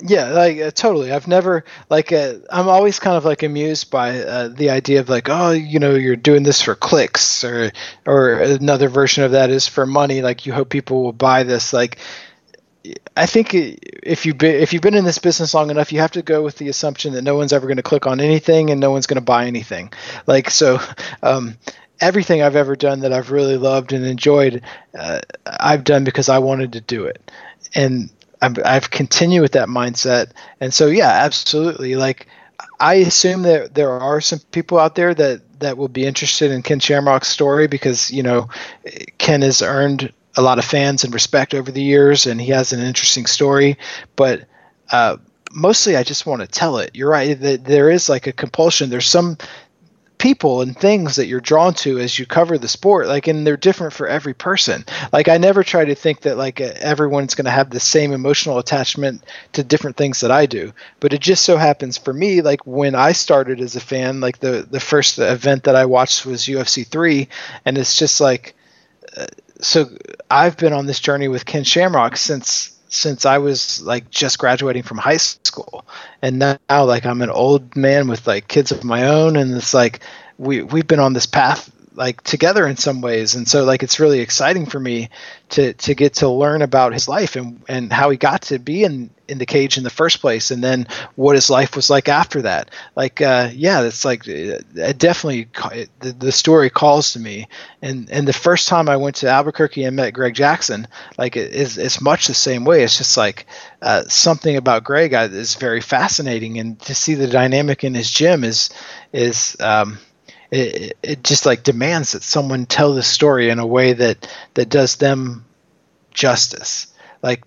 Yeah 0.00 0.30
like 0.30 0.60
uh, 0.60 0.70
totally. 0.70 1.10
I've 1.10 1.26
never 1.26 1.64
like 1.90 2.12
uh, 2.12 2.34
i'm 2.50 2.68
always 2.68 3.00
kind 3.00 3.16
of 3.16 3.24
like 3.24 3.42
amused 3.42 3.90
by 3.90 4.20
uh, 4.20 4.48
the 4.48 4.70
idea 4.70 5.00
of 5.00 5.08
like 5.08 5.28
oh 5.28 5.50
you 5.50 5.80
know 5.80 5.96
you're 5.96 6.14
doing 6.30 6.44
this 6.44 6.62
for 6.62 6.76
clicks 6.76 7.42
or 7.42 7.72
or 8.06 8.34
another 8.34 8.88
version 8.88 9.24
of 9.24 9.32
that 9.32 9.50
is 9.50 9.66
for 9.66 9.86
money. 9.86 10.22
Like 10.22 10.46
you 10.46 10.52
hope 10.52 10.68
people 10.68 11.02
will 11.02 11.12
buy 11.12 11.42
this. 11.42 11.72
Like 11.72 11.98
i 13.16 13.26
think 13.26 13.54
if 13.54 14.26
you 14.26 14.34
be, 14.34 14.48
if 14.48 14.72
you've 14.72 14.82
been 14.82 14.94
in 14.94 15.04
this 15.04 15.18
business 15.18 15.54
long 15.54 15.70
enough 15.70 15.92
you 15.92 16.00
have 16.00 16.12
to 16.12 16.22
go 16.22 16.42
with 16.42 16.56
the 16.56 16.68
assumption 16.68 17.12
that 17.12 17.22
no 17.22 17.36
one's 17.36 17.52
ever 17.52 17.66
going 17.66 17.76
to 17.76 17.82
click 17.82 18.06
on 18.06 18.20
anything 18.20 18.70
and 18.70 18.80
no 18.80 18.90
one's 18.90 19.06
going 19.06 19.16
to 19.16 19.20
buy 19.20 19.46
anything 19.46 19.92
like 20.26 20.50
so 20.50 20.78
um, 21.22 21.56
everything 22.00 22.42
I've 22.42 22.56
ever 22.56 22.76
done 22.76 23.00
that 23.00 23.12
I've 23.12 23.30
really 23.30 23.56
loved 23.56 23.92
and 23.92 24.04
enjoyed, 24.04 24.62
uh, 24.98 25.20
I've 25.46 25.84
done 25.84 26.04
because 26.04 26.28
I 26.28 26.38
wanted 26.38 26.72
to 26.74 26.80
do 26.80 27.04
it. 27.04 27.30
And 27.74 28.10
I've, 28.40 28.58
I've 28.64 28.90
continued 28.90 29.42
with 29.42 29.52
that 29.52 29.68
mindset, 29.68 30.30
and 30.60 30.72
so 30.72 30.86
yeah, 30.86 31.10
absolutely. 31.10 31.96
Like 31.96 32.28
I 32.78 32.94
assume 32.94 33.42
that 33.42 33.74
there 33.74 33.90
are 33.90 34.20
some 34.20 34.38
people 34.52 34.78
out 34.78 34.94
there 34.94 35.12
that 35.12 35.60
that 35.60 35.76
will 35.76 35.88
be 35.88 36.06
interested 36.06 36.52
in 36.52 36.62
Ken 36.62 36.78
Shamrock's 36.78 37.28
story 37.28 37.66
because 37.66 38.10
you 38.12 38.22
know 38.22 38.48
Ken 39.18 39.42
has 39.42 39.60
earned 39.60 40.12
a 40.36 40.42
lot 40.42 40.58
of 40.58 40.64
fans 40.64 41.04
and 41.04 41.14
respect 41.14 41.54
over 41.54 41.70
the 41.70 41.82
years, 41.82 42.26
and 42.26 42.40
he 42.40 42.50
has 42.50 42.72
an 42.72 42.80
interesting 42.80 43.26
story. 43.26 43.78
But 44.16 44.46
uh, 44.92 45.16
mostly, 45.52 45.96
I 45.96 46.02
just 46.02 46.26
want 46.26 46.42
to 46.42 46.46
tell 46.46 46.78
it. 46.78 46.90
You're 46.94 47.10
right 47.10 47.38
that 47.40 47.64
there 47.64 47.90
is 47.90 48.08
like 48.08 48.26
a 48.26 48.32
compulsion. 48.32 48.90
There's 48.90 49.06
some 49.06 49.38
people 50.18 50.62
and 50.62 50.76
things 50.76 51.16
that 51.16 51.26
you're 51.26 51.40
drawn 51.40 51.72
to 51.72 51.98
as 51.98 52.18
you 52.18 52.26
cover 52.26 52.58
the 52.58 52.68
sport 52.68 53.06
like 53.06 53.28
and 53.28 53.46
they're 53.46 53.56
different 53.56 53.92
for 53.92 54.08
every 54.08 54.34
person 54.34 54.84
like 55.12 55.28
i 55.28 55.38
never 55.38 55.62
try 55.62 55.84
to 55.84 55.94
think 55.94 56.20
that 56.22 56.36
like 56.36 56.60
everyone's 56.60 57.36
going 57.36 57.44
to 57.44 57.50
have 57.50 57.70
the 57.70 57.80
same 57.80 58.12
emotional 58.12 58.58
attachment 58.58 59.22
to 59.52 59.62
different 59.62 59.96
things 59.96 60.20
that 60.20 60.30
i 60.30 60.44
do 60.44 60.72
but 60.98 61.12
it 61.12 61.20
just 61.20 61.44
so 61.44 61.56
happens 61.56 61.96
for 61.96 62.12
me 62.12 62.42
like 62.42 62.66
when 62.66 62.94
i 62.96 63.12
started 63.12 63.60
as 63.60 63.76
a 63.76 63.80
fan 63.80 64.20
like 64.20 64.38
the 64.40 64.66
the 64.68 64.80
first 64.80 65.18
event 65.20 65.64
that 65.64 65.76
i 65.76 65.84
watched 65.84 66.26
was 66.26 66.46
ufc 66.46 66.84
3 66.86 67.28
and 67.64 67.78
it's 67.78 67.96
just 67.96 68.20
like 68.20 68.56
uh, 69.16 69.26
so 69.60 69.88
i've 70.30 70.56
been 70.56 70.72
on 70.72 70.86
this 70.86 71.00
journey 71.00 71.28
with 71.28 71.44
ken 71.44 71.64
shamrock 71.64 72.16
since 72.16 72.74
since 72.90 73.26
I 73.26 73.38
was 73.38 73.80
like 73.82 74.10
just 74.10 74.38
graduating 74.38 74.82
from 74.82 74.98
high 74.98 75.18
school, 75.18 75.84
and 76.22 76.38
now, 76.38 76.84
like 76.84 77.04
I'm 77.04 77.22
an 77.22 77.30
old 77.30 77.76
man 77.76 78.08
with 78.08 78.26
like 78.26 78.48
kids 78.48 78.72
of 78.72 78.84
my 78.84 79.06
own, 79.06 79.36
and 79.36 79.54
it's 79.54 79.74
like 79.74 80.00
we 80.38 80.62
we've 80.62 80.86
been 80.86 81.00
on 81.00 81.12
this 81.12 81.26
path 81.26 81.70
like 81.98 82.22
together 82.22 82.66
in 82.66 82.76
some 82.76 83.00
ways. 83.00 83.34
And 83.34 83.46
so 83.46 83.64
like 83.64 83.82
it's 83.82 83.98
really 83.98 84.20
exciting 84.20 84.66
for 84.66 84.78
me 84.78 85.10
to 85.50 85.72
to 85.74 85.94
get 85.94 86.14
to 86.14 86.28
learn 86.28 86.62
about 86.62 86.92
his 86.92 87.08
life 87.08 87.34
and 87.36 87.60
and 87.68 87.92
how 87.92 88.08
he 88.10 88.16
got 88.16 88.42
to 88.42 88.58
be 88.58 88.84
in 88.84 89.10
in 89.26 89.38
the 89.38 89.44
cage 89.44 89.76
in 89.76 89.84
the 89.84 89.90
first 89.90 90.20
place 90.20 90.50
and 90.50 90.64
then 90.64 90.86
what 91.16 91.34
his 91.34 91.50
life 91.50 91.74
was 91.76 91.90
like 91.90 92.08
after 92.08 92.42
that. 92.42 92.70
Like 92.94 93.20
uh, 93.20 93.50
yeah 93.52 93.82
it's 93.82 94.04
like 94.04 94.28
it 94.28 94.64
definitely 94.98 95.48
the, 95.98 96.12
the 96.12 96.32
story 96.32 96.70
calls 96.70 97.12
to 97.14 97.18
me. 97.18 97.48
And 97.82 98.08
and 98.10 98.28
the 98.28 98.32
first 98.32 98.68
time 98.68 98.88
i 98.88 98.96
went 98.96 99.16
to 99.16 99.28
albuquerque 99.28 99.84
and 99.84 99.96
met 99.96 100.14
greg 100.14 100.34
jackson 100.34 100.86
like 101.18 101.36
it 101.36 101.52
is 101.52 101.78
it's 101.78 102.00
much 102.00 102.28
the 102.28 102.34
same 102.34 102.64
way. 102.64 102.84
It's 102.84 102.96
just 102.96 103.16
like 103.16 103.46
uh, 103.82 104.04
something 104.04 104.56
about 104.56 104.84
greg 104.84 105.14
is 105.14 105.56
very 105.56 105.80
fascinating. 105.80 106.58
And 106.60 106.78
to 106.82 106.94
see 106.94 107.14
the 107.14 107.26
dynamic 107.26 107.82
in 107.82 107.94
his 107.94 108.10
gym 108.10 108.44
is 108.44 108.70
is 109.12 109.56
um, 109.58 109.98
it, 110.50 110.96
it 111.02 111.24
just 111.24 111.46
like 111.46 111.62
demands 111.62 112.12
that 112.12 112.22
someone 112.22 112.66
tell 112.66 112.94
the 112.94 113.02
story 113.02 113.50
in 113.50 113.58
a 113.58 113.66
way 113.66 113.92
that 113.92 114.28
that 114.54 114.68
does 114.68 114.96
them 114.96 115.44
justice 116.12 116.88
like 117.22 117.42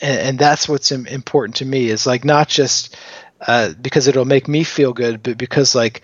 and, 0.00 0.18
and 0.20 0.38
that's 0.38 0.68
what's 0.68 0.92
important 0.92 1.56
to 1.56 1.64
me 1.64 1.88
is 1.88 2.06
like 2.06 2.24
not 2.24 2.48
just 2.48 2.96
uh, 3.44 3.72
because 3.80 4.06
it'll 4.06 4.24
make 4.24 4.46
me 4.46 4.62
feel 4.62 4.92
good, 4.92 5.20
but 5.20 5.36
because 5.36 5.74
like 5.74 6.02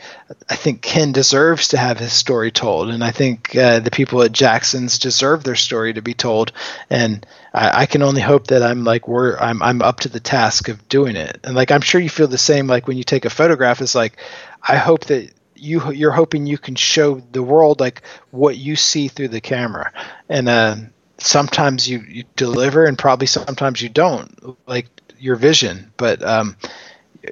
I 0.50 0.56
think 0.56 0.82
Ken 0.82 1.12
deserves 1.12 1.68
to 1.68 1.76
have 1.76 1.98
his 1.98 2.12
story 2.12 2.50
told, 2.50 2.90
and 2.90 3.04
I 3.04 3.12
think 3.12 3.54
uh, 3.54 3.78
the 3.78 3.92
people 3.92 4.22
at 4.22 4.32
Jackson's 4.32 4.98
deserve 4.98 5.44
their 5.44 5.54
story 5.54 5.92
to 5.92 6.02
be 6.02 6.14
told, 6.14 6.50
and 6.90 7.24
I, 7.54 7.82
I, 7.82 7.86
can 7.86 8.02
only 8.02 8.22
hope 8.22 8.48
that 8.48 8.64
I'm 8.64 8.82
like 8.82 9.06
we're 9.06 9.38
I'm 9.38 9.62
I'm 9.62 9.82
up 9.82 10.00
to 10.00 10.08
the 10.08 10.18
task 10.18 10.68
of 10.68 10.88
doing 10.88 11.14
it, 11.14 11.38
and 11.44 11.54
like 11.54 11.70
I'm 11.70 11.80
sure 11.80 12.00
you 12.00 12.08
feel 12.08 12.26
the 12.26 12.38
same 12.38 12.66
like 12.66 12.88
when 12.88 12.96
you 12.96 13.04
take 13.04 13.24
a 13.24 13.30
photograph. 13.30 13.80
It's 13.80 13.94
like 13.94 14.16
I 14.60 14.76
hope 14.76 15.04
that 15.04 15.32
you 15.58 15.92
you're 15.92 16.12
hoping 16.12 16.46
you 16.46 16.58
can 16.58 16.74
show 16.74 17.16
the 17.32 17.42
world 17.42 17.80
like 17.80 18.02
what 18.30 18.56
you 18.56 18.76
see 18.76 19.08
through 19.08 19.28
the 19.28 19.40
camera. 19.40 19.92
And 20.28 20.48
uh, 20.48 20.76
sometimes 21.18 21.88
you, 21.88 22.00
you 22.00 22.24
deliver 22.36 22.84
and 22.84 22.98
probably 22.98 23.26
sometimes 23.26 23.82
you 23.82 23.88
don't 23.88 24.56
like 24.68 24.88
your 25.18 25.36
vision. 25.36 25.92
But 25.96 26.22
um, 26.22 26.56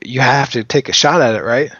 you 0.04 0.20
have 0.20 0.50
to 0.50 0.64
take 0.64 0.88
a 0.88 0.92
shot 0.92 1.20
at 1.20 1.34
it 1.34 1.42
right? 1.42 1.70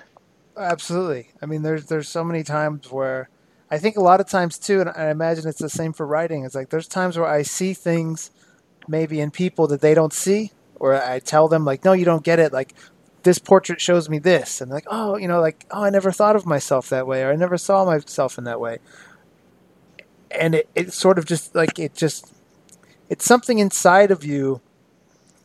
Absolutely. 0.57 1.31
I 1.43 1.47
mean 1.47 1.63
there's 1.63 1.87
there's 1.87 2.09
so 2.09 2.25
many 2.25 2.43
times 2.43 2.91
where 2.91 3.29
i 3.69 3.79
think 3.79 3.97
a 3.97 4.01
lot 4.01 4.21
of 4.21 4.29
times 4.29 4.59
too 4.59 4.81
and 4.81 4.91
i 4.91 5.11
imagine 5.11 5.49
it's 5.49 5.59
the 5.59 5.69
same 5.69 5.93
for 5.93 6.07
writing 6.07 6.45
it's 6.45 6.55
like 6.55 6.71
there's 6.71 6.87
times 6.87 7.19
where 7.19 7.27
i 7.27 7.43
see 7.43 7.75
things 7.75 8.31
maybe 8.87 9.19
in 9.19 9.29
people 9.29 9.67
that 9.67 9.81
they 9.81 9.93
don't 9.93 10.13
see 10.13 10.53
or 10.77 10.95
i 10.95 11.19
tell 11.19 11.49
them 11.49 11.65
like 11.65 11.85
no 11.85 11.93
you 11.93 12.05
don't 12.05 12.23
get 12.23 12.39
it. 12.39 12.53
Like 12.53 12.75
this 13.27 13.39
portrait 13.41 13.81
shows 13.81 14.09
me 14.09 14.19
this. 14.21 14.61
And 14.61 14.71
like 14.71 14.87
oh 14.87 15.17
you 15.17 15.27
know 15.29 15.41
like 15.41 15.67
oh 15.73 15.83
i 15.83 15.91
never 15.91 16.13
thought 16.13 16.37
of 16.37 16.47
myself 16.47 16.89
that 16.89 17.07
way 17.07 17.25
or 17.25 17.33
i 17.33 17.37
never 17.37 17.59
saw 17.59 17.85
myself 17.85 18.39
in 18.39 18.45
that 18.45 18.61
way. 18.61 18.79
And 20.31 20.55
it, 20.55 20.69
it 20.75 20.93
sort 20.93 21.19
of 21.19 21.27
just 21.27 21.55
like 21.55 21.79
it 21.79 21.95
just 21.95 22.33
it's 23.11 23.25
something 23.25 23.59
inside 23.59 24.11
of 24.11 24.25
you 24.25 24.61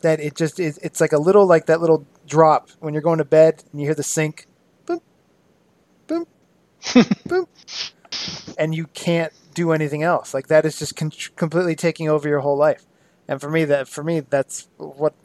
that 0.02 0.20
it 0.20 0.36
just 0.36 0.60
is 0.60 0.78
it's 0.78 1.02
like 1.02 1.12
a 1.12 1.18
little 1.18 1.48
like 1.48 1.66
that 1.66 1.82
little 1.82 2.06
drop 2.28 2.70
when 2.80 2.94
you're 2.94 3.02
going 3.02 3.18
to 3.18 3.26
bed 3.26 3.64
and 3.72 3.82
you 3.82 3.88
hear 3.88 3.96
the 3.96 4.04
sink. 4.04 4.46
Boom. 4.86 5.02
Boom. 6.06 6.26
Boom. 7.26 7.48
And 8.58 8.76
you 8.76 8.86
can't 8.88 9.34
do 9.56 9.72
anything 9.72 10.04
else. 10.04 10.36
Like 10.36 10.48
that 10.48 10.66
is 10.66 10.78
just 10.78 10.96
con- 10.96 11.12
completely 11.36 11.76
taking 11.76 12.10
over 12.10 12.30
your 12.30 12.42
whole 12.42 12.58
life. 12.58 12.86
And 13.28 13.42
for 13.42 13.50
me 13.50 13.66
that 13.66 13.88
for 13.88 14.04
me 14.04 14.20
that's 14.20 14.68
what 14.78 15.16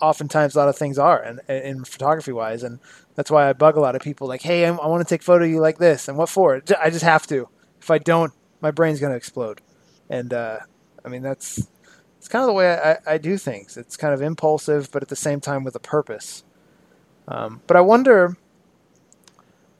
oftentimes 0.00 0.54
a 0.54 0.58
lot 0.58 0.68
of 0.68 0.76
things 0.76 0.98
are 0.98 1.22
and 1.22 1.40
in, 1.48 1.84
photography 1.84 2.32
wise 2.32 2.62
and 2.62 2.78
that's 3.14 3.30
why 3.30 3.48
I 3.48 3.52
bug 3.52 3.76
a 3.76 3.80
lot 3.80 3.96
of 3.96 4.02
people 4.02 4.26
like 4.26 4.42
hey 4.42 4.66
I, 4.66 4.74
I 4.74 4.86
want 4.86 5.06
to 5.06 5.08
take 5.08 5.22
photo 5.22 5.44
you 5.44 5.60
like 5.60 5.78
this 5.78 6.08
and 6.08 6.16
what 6.18 6.28
for? 6.28 6.62
I 6.80 6.90
just 6.90 7.04
have 7.04 7.26
to. 7.28 7.48
If 7.80 7.90
I 7.90 7.98
don't 7.98 8.32
my 8.60 8.70
brain's 8.70 9.00
going 9.00 9.12
to 9.12 9.16
explode. 9.16 9.60
And 10.08 10.32
uh, 10.32 10.58
I 11.04 11.08
mean 11.08 11.22
that's 11.22 11.68
it's 12.18 12.28
kind 12.28 12.42
of 12.42 12.48
the 12.48 12.52
way 12.52 12.72
I, 12.72 13.14
I, 13.14 13.18
do 13.18 13.36
things. 13.38 13.76
It's 13.76 13.96
kind 13.96 14.12
of 14.12 14.22
impulsive 14.22 14.90
but 14.90 15.02
at 15.02 15.08
the 15.08 15.16
same 15.16 15.40
time 15.40 15.64
with 15.64 15.74
a 15.76 15.80
purpose. 15.80 16.44
Um, 17.28 17.62
but 17.66 17.76
I 17.76 17.80
wonder 17.80 18.36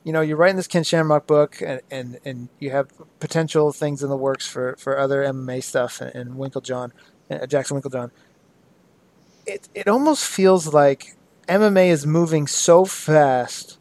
you 0.04 0.12
know 0.12 0.20
you're 0.20 0.36
writing 0.36 0.56
this 0.56 0.68
Ken 0.68 0.84
Shamrock 0.84 1.26
book 1.26 1.60
and, 1.60 1.80
and, 1.90 2.18
and 2.24 2.48
you 2.58 2.70
have 2.70 2.90
potential 3.20 3.72
things 3.72 4.02
in 4.02 4.08
the 4.08 4.16
works 4.16 4.46
for, 4.46 4.76
for 4.78 4.98
other 4.98 5.22
MMA 5.24 5.62
stuff 5.62 6.00
and, 6.00 6.14
and 6.14 6.34
Winkeljohn 6.36 6.92
uh, 7.30 7.46
Jackson 7.46 7.80
Winkeljohn 7.80 8.10
it 9.46 9.68
it 9.74 9.88
almost 9.88 10.24
feels 10.24 10.72
like 10.72 11.16
MMA 11.48 11.88
is 11.88 12.06
moving 12.06 12.46
so 12.46 12.84
fast 12.84 13.78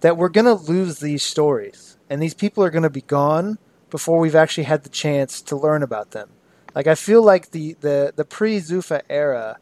that 0.00 0.16
we're 0.16 0.28
going 0.28 0.46
to 0.46 0.54
lose 0.54 1.00
these 1.00 1.22
stories 1.22 1.96
and 2.08 2.20
these 2.20 2.34
people 2.34 2.64
are 2.64 2.70
going 2.70 2.82
to 2.82 2.90
be 2.90 3.02
gone 3.02 3.58
before 3.90 4.18
we've 4.18 4.34
actually 4.34 4.64
had 4.64 4.82
the 4.82 4.88
chance 4.88 5.40
to 5.42 5.56
learn 5.56 5.82
about 5.82 6.10
them. 6.12 6.30
Like 6.74 6.86
I 6.86 6.94
feel 6.94 7.22
like 7.22 7.50
the 7.50 7.76
the 7.80 8.12
the 8.14 8.24
pre-Zuffa 8.24 9.02
era 9.08 9.58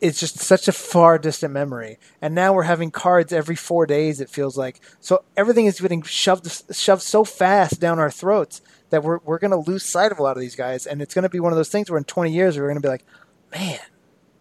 is 0.00 0.20
just 0.20 0.38
such 0.38 0.68
a 0.68 0.72
far 0.72 1.18
distant 1.18 1.52
memory, 1.52 1.98
and 2.20 2.34
now 2.34 2.52
we're 2.52 2.64
having 2.64 2.90
cards 2.90 3.32
every 3.32 3.56
four 3.56 3.86
days. 3.86 4.20
It 4.20 4.28
feels 4.28 4.58
like 4.58 4.80
so 5.00 5.24
everything 5.36 5.64
is 5.66 5.80
getting 5.80 6.02
shoved 6.02 6.74
shoved 6.74 7.02
so 7.02 7.24
fast 7.24 7.80
down 7.80 7.98
our 7.98 8.10
throats 8.10 8.60
that 8.90 9.02
we're 9.02 9.18
we're 9.24 9.38
going 9.38 9.52
to 9.52 9.70
lose 9.70 9.84
sight 9.84 10.12
of 10.12 10.18
a 10.18 10.22
lot 10.22 10.36
of 10.36 10.40
these 10.40 10.56
guys, 10.56 10.86
and 10.86 11.00
it's 11.00 11.14
going 11.14 11.22
to 11.22 11.30
be 11.30 11.40
one 11.40 11.52
of 11.52 11.56
those 11.56 11.70
things 11.70 11.90
where 11.90 11.98
in 11.98 12.04
20 12.04 12.30
years 12.30 12.58
we're 12.58 12.66
going 12.66 12.76
to 12.76 12.82
be 12.82 12.88
like, 12.88 13.06
man, 13.54 13.78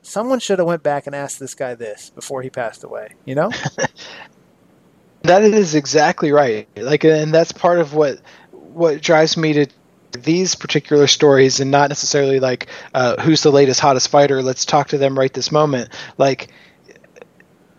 someone 0.01 0.39
should 0.39 0.59
have 0.59 0.67
went 0.67 0.83
back 0.83 1.07
and 1.07 1.15
asked 1.15 1.39
this 1.39 1.55
guy 1.55 1.75
this 1.75 2.09
before 2.09 2.41
he 2.41 2.49
passed 2.49 2.83
away. 2.83 3.09
You 3.25 3.35
know. 3.35 3.51
that 5.23 5.43
is 5.43 5.75
exactly 5.75 6.31
right. 6.31 6.67
Like, 6.75 7.03
and 7.03 7.33
that's 7.33 7.51
part 7.51 7.79
of 7.79 7.93
what 7.93 8.19
what 8.51 9.01
drives 9.01 9.37
me 9.37 9.53
to 9.53 9.67
these 10.11 10.55
particular 10.55 11.07
stories, 11.07 11.59
and 11.59 11.71
not 11.71 11.89
necessarily 11.89 12.39
like 12.39 12.67
uh, 12.93 13.21
who's 13.21 13.43
the 13.43 13.51
latest 13.51 13.79
hottest 13.79 14.09
fighter. 14.09 14.41
Let's 14.41 14.65
talk 14.65 14.89
to 14.89 14.97
them 14.97 15.17
right 15.17 15.33
this 15.33 15.51
moment. 15.51 15.89
Like 16.17 16.51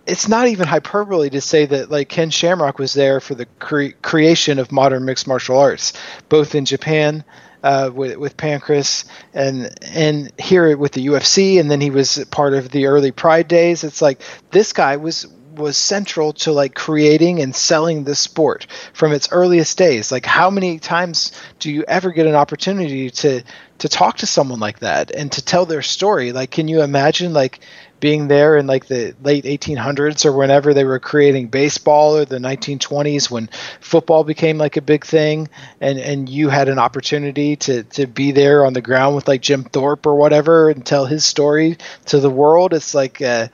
it's 0.07 0.29
not 0.29 0.49
even 0.49 0.67
hyperbole 0.67 1.31
to 1.31 1.41
say 1.41 1.67
that 1.67 1.91
like 1.91 2.09
Ken 2.09 2.31
Shamrock 2.31 2.79
was 2.79 2.93
there 2.95 3.21
for 3.21 3.35
the 3.35 3.47
cre- 3.59 3.97
creation 4.03 4.59
of 4.59 4.71
modern 4.71 5.05
mixed 5.05 5.27
martial 5.27 5.59
arts, 5.59 5.93
both 6.29 6.55
in 6.55 6.65
Japan 6.65 7.25
uh, 7.65 7.91
with 7.93 8.17
with 8.19 8.37
Pancrase 8.37 9.07
and 9.33 9.75
and 9.83 10.31
here 10.39 10.77
with 10.77 10.93
the 10.93 11.07
UFC, 11.07 11.59
and 11.59 11.71
then 11.71 11.81
he 11.81 11.91
was 11.91 12.23
part 12.31 12.53
of 12.53 12.69
the 12.69 12.87
early 12.87 13.11
Pride 13.11 13.49
days. 13.49 13.85
It's 13.85 14.03
like 14.03 14.21
this 14.51 14.75
guy 14.75 14.97
was 14.97 15.27
was 15.57 15.77
central 15.77 16.33
to 16.33 16.53
like 16.53 16.75
creating 16.75 17.41
and 17.41 17.55
selling 17.55 18.05
the 18.05 18.15
sport 18.15 18.67
from 18.93 19.13
its 19.13 19.29
earliest 19.33 19.79
days. 19.79 20.13
Like 20.13 20.27
how 20.27 20.51
many 20.51 20.79
times 20.79 21.33
do 21.59 21.73
you 21.73 21.85
ever 21.89 22.11
get 22.11 22.27
an 22.27 22.35
opportunity 22.35 23.09
to 23.11 23.43
to 23.79 23.89
talk 23.89 24.19
to 24.19 24.27
someone 24.27 24.61
like 24.61 24.81
that 24.81 25.11
and 25.11 25.33
to 25.33 25.43
tell 25.43 25.65
their 25.65 25.83
story? 25.83 26.33
Like 26.33 26.51
can 26.51 26.69
you 26.69 26.83
imagine 26.83 27.33
like 27.33 27.61
being 28.05 28.29
there 28.29 28.59
in 28.59 28.67
like 28.67 28.87
the 28.87 29.15
late 29.23 29.47
1800s 29.47 30.27
or 30.27 30.33
whenever 30.33 30.75
they 30.75 30.85
were 30.85 30.99
creating 30.99 31.49
baseball 31.49 32.19
or 32.19 32.27
the 32.27 32.39
1920s 32.39 33.31
when 33.31 33.49
football 33.81 34.25
became 34.25 34.59
like 34.59 34.77
a 34.77 34.83
big 34.83 35.07
thing 35.07 35.49
and 35.81 35.99
and 35.99 36.29
you 36.29 36.51
had 36.51 36.69
an 36.69 36.79
opportunity 36.79 37.57
to 37.57 37.83
to 37.85 38.07
be 38.07 38.31
there 38.31 38.67
on 38.67 38.75
the 38.75 38.83
ground 38.83 39.17
with 39.17 39.27
like 39.27 39.41
Jim 39.41 39.65
Thorpe 39.65 40.05
or 40.07 40.17
whatever 40.17 40.69
and 40.69 40.85
tell 40.85 41.07
his 41.07 41.25
story 41.25 41.79
to 42.07 42.21
the 42.21 42.29
world 42.29 42.75
it's 42.75 42.95
like 42.95 43.23
uh, 43.23 43.49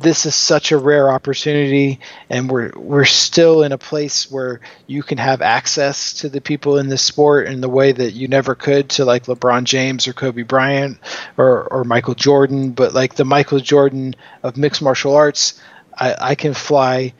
this 0.00 0.24
is 0.24 0.34
such 0.34 0.72
a 0.72 0.78
rare 0.78 1.10
opportunity 1.10 2.00
and 2.30 2.50
we're 2.50 2.72
we're 2.74 3.04
still 3.04 3.62
in 3.62 3.72
a 3.72 3.78
place 3.78 4.30
where 4.30 4.60
you 4.86 5.02
can 5.02 5.18
have 5.18 5.42
access 5.42 6.14
to 6.14 6.28
the 6.28 6.40
people 6.40 6.78
in 6.78 6.88
the 6.88 6.98
sport 6.98 7.46
in 7.46 7.60
the 7.60 7.68
way 7.68 7.92
that 7.92 8.12
you 8.12 8.26
never 8.26 8.54
could 8.54 8.88
to 8.88 9.04
like 9.04 9.26
LeBron 9.26 9.64
James 9.64 10.08
or 10.08 10.12
Kobe 10.12 10.42
Bryant 10.42 10.98
or 11.36 11.64
or 11.64 11.84
Michael 11.84 12.14
Jordan. 12.14 12.70
But 12.70 12.94
like 12.94 13.14
the 13.14 13.24
Michael 13.24 13.60
Jordan 13.60 14.16
of 14.42 14.56
mixed 14.56 14.82
martial 14.82 15.14
arts 15.14 15.60
I, 15.96 16.16
I 16.18 16.34
can 16.34 16.54
fly 16.54 17.12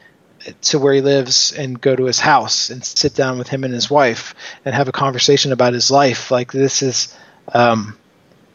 to 0.62 0.78
where 0.78 0.94
he 0.94 1.02
lives 1.02 1.52
and 1.52 1.78
go 1.80 1.94
to 1.94 2.04
his 2.04 2.18
house 2.18 2.70
and 2.70 2.82
sit 2.82 3.14
down 3.14 3.38
with 3.38 3.48
him 3.48 3.62
and 3.62 3.74
his 3.74 3.90
wife 3.90 4.34
and 4.64 4.74
have 4.74 4.88
a 4.88 4.92
conversation 4.92 5.52
about 5.52 5.74
his 5.74 5.90
life. 5.90 6.30
Like 6.30 6.50
this 6.50 6.82
is 6.82 7.14
um, 7.52 7.98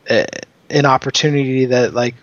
an 0.09 0.85
opportunity 0.85 1.65
that 1.65 1.93
like 1.93 2.15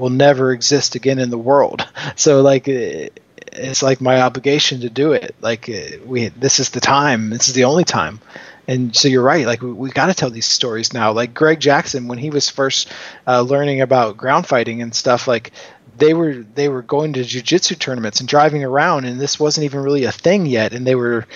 will 0.00 0.10
never 0.10 0.52
exist 0.52 0.94
again 0.96 1.18
in 1.18 1.30
the 1.30 1.38
world. 1.38 1.86
So 2.16 2.42
like 2.42 2.66
it's 2.66 3.82
like 3.82 4.00
my 4.00 4.20
obligation 4.22 4.80
to 4.80 4.90
do 4.90 5.12
it. 5.12 5.34
Like 5.40 5.70
we 6.04 6.28
this 6.28 6.58
is 6.58 6.70
the 6.70 6.80
time. 6.80 7.30
This 7.30 7.48
is 7.48 7.54
the 7.54 7.64
only 7.64 7.84
time. 7.84 8.20
And 8.66 8.94
so 8.94 9.08
you're 9.08 9.22
right. 9.22 9.46
Like 9.46 9.62
we, 9.62 9.72
we 9.72 9.90
got 9.90 10.06
to 10.06 10.14
tell 10.14 10.30
these 10.30 10.46
stories 10.46 10.92
now. 10.92 11.12
Like 11.12 11.34
Greg 11.34 11.60
Jackson 11.60 12.08
when 12.08 12.18
he 12.18 12.30
was 12.30 12.48
first 12.48 12.88
uh, 13.26 13.40
learning 13.40 13.80
about 13.80 14.16
ground 14.16 14.46
fighting 14.46 14.82
and 14.82 14.94
stuff 14.94 15.26
like 15.26 15.52
they 16.00 16.14
were 16.14 16.34
they 16.54 16.68
were 16.68 16.82
going 16.82 17.12
to 17.12 17.22
jiu-jitsu 17.22 17.76
tournaments 17.76 18.20
and 18.20 18.28
driving 18.28 18.64
around 18.64 19.04
and 19.04 19.20
this 19.20 19.38
wasn't 19.38 19.64
even 19.64 19.80
really 19.80 20.04
a 20.04 20.12
thing 20.12 20.46
yet 20.46 20.72
and 20.72 20.86
they 20.86 20.94
were 20.94 21.26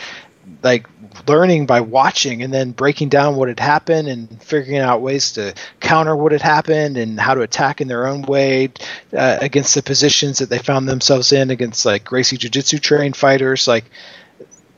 like 0.64 0.88
learning 1.28 1.66
by 1.66 1.80
watching 1.80 2.42
and 2.42 2.52
then 2.52 2.72
breaking 2.72 3.10
down 3.10 3.36
what 3.36 3.48
had 3.48 3.60
happened 3.60 4.08
and 4.08 4.42
figuring 4.42 4.78
out 4.78 5.02
ways 5.02 5.32
to 5.32 5.54
counter 5.78 6.16
what 6.16 6.32
had 6.32 6.42
happened 6.42 6.96
and 6.96 7.20
how 7.20 7.34
to 7.34 7.42
attack 7.42 7.80
in 7.80 7.86
their 7.86 8.06
own 8.06 8.22
way 8.22 8.70
uh, 9.16 9.38
against 9.40 9.74
the 9.74 9.82
positions 9.82 10.38
that 10.38 10.48
they 10.48 10.58
found 10.58 10.88
themselves 10.88 11.32
in 11.32 11.50
against 11.50 11.84
like 11.84 12.04
Gracie 12.04 12.38
Jiu 12.38 12.50
Jitsu 12.50 12.78
trained 12.78 13.16
fighters. 13.16 13.68
Like 13.68 13.84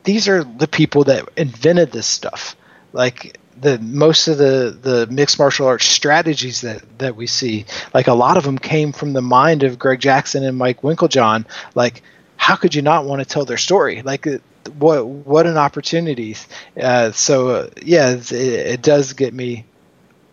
these 0.04 0.28
are 0.28 0.44
the 0.44 0.68
people 0.68 1.04
that 1.04 1.28
invented 1.36 1.92
this 1.92 2.06
stuff. 2.06 2.56
Like 2.92 3.38
the 3.58 3.78
most 3.78 4.28
of 4.28 4.36
the 4.36 4.76
the 4.82 5.06
mixed 5.06 5.38
martial 5.38 5.66
arts 5.66 5.86
strategies 5.86 6.60
that 6.62 6.82
that 6.98 7.16
we 7.16 7.26
see, 7.26 7.64
like 7.94 8.08
a 8.08 8.14
lot 8.14 8.36
of 8.36 8.44
them 8.44 8.58
came 8.58 8.92
from 8.92 9.12
the 9.12 9.22
mind 9.22 9.62
of 9.62 9.78
Greg 9.78 10.00
Jackson 10.00 10.44
and 10.44 10.58
Mike 10.58 10.82
Winkeljohn. 10.82 11.46
Like 11.74 12.02
how 12.36 12.56
could 12.56 12.74
you 12.74 12.82
not 12.82 13.04
want 13.04 13.20
to 13.20 13.28
tell 13.28 13.44
their 13.44 13.56
story? 13.56 14.02
Like 14.02 14.26
what 14.68 15.06
what 15.06 15.46
an 15.46 15.56
opportunity. 15.56 16.36
Uh, 16.80 17.12
so 17.12 17.48
uh, 17.48 17.70
yeah, 17.82 18.10
it, 18.10 18.32
it, 18.32 18.82
does 18.82 19.12
get 19.12 19.32
me. 19.32 19.64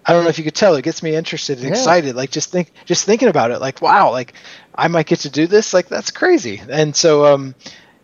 I 0.05 0.13
don't 0.13 0.23
know 0.23 0.29
if 0.29 0.37
you 0.37 0.43
could 0.43 0.55
tell. 0.55 0.75
It 0.75 0.83
gets 0.83 1.01
me 1.01 1.15
interested 1.15 1.59
and 1.59 1.67
yeah. 1.67 1.73
excited. 1.73 2.15
Like 2.15 2.31
just 2.31 2.51
think, 2.51 2.71
just 2.85 3.05
thinking 3.05 3.29
about 3.29 3.51
it. 3.51 3.59
Like 3.59 3.81
wow, 3.81 4.11
like 4.11 4.33
I 4.75 4.87
might 4.87 5.05
get 5.05 5.19
to 5.19 5.29
do 5.29 5.47
this. 5.47 5.73
Like 5.73 5.87
that's 5.87 6.11
crazy. 6.11 6.61
And 6.69 6.95
so 6.95 7.33
um, 7.33 7.55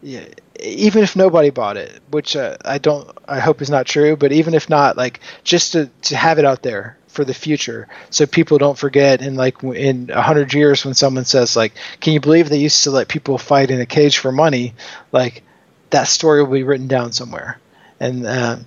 yeah, 0.01 0.25
even 0.61 1.03
if 1.03 1.15
nobody 1.15 1.49
bought 1.49 1.77
it, 1.77 2.01
which 2.11 2.35
uh, 2.35 2.57
I 2.63 2.77
don't, 2.77 3.09
I 3.27 3.39
hope 3.39 3.61
is 3.61 3.69
not 3.69 3.85
true. 3.85 4.15
But 4.15 4.31
even 4.31 4.53
if 4.53 4.69
not, 4.69 4.97
like 4.97 5.19
just 5.43 5.73
to 5.73 5.89
to 6.03 6.15
have 6.15 6.39
it 6.39 6.45
out 6.45 6.63
there 6.63 6.97
for 7.09 7.25
the 7.25 7.33
future 7.33 7.87
so 8.11 8.25
people 8.25 8.57
don't 8.59 8.77
forget 8.77 9.21
in 9.21 9.35
like 9.35 9.61
in 9.63 10.09
a 10.11 10.21
hundred 10.21 10.53
years 10.53 10.85
when 10.85 10.93
someone 10.93 11.25
says 11.25 11.55
like 11.55 11.73
can 11.99 12.13
you 12.13 12.19
believe 12.19 12.49
they 12.49 12.59
used 12.59 12.83
to 12.83 12.91
let 12.91 13.07
people 13.07 13.37
fight 13.37 13.71
in 13.71 13.81
a 13.81 13.85
cage 13.85 14.19
for 14.19 14.31
money 14.31 14.75
like 15.11 15.43
that 15.91 16.07
story 16.07 16.43
will 16.43 16.51
be 16.51 16.63
written 16.63 16.87
down 16.87 17.11
somewhere, 17.11 17.59
and 17.99 18.25
uh, 18.25 18.57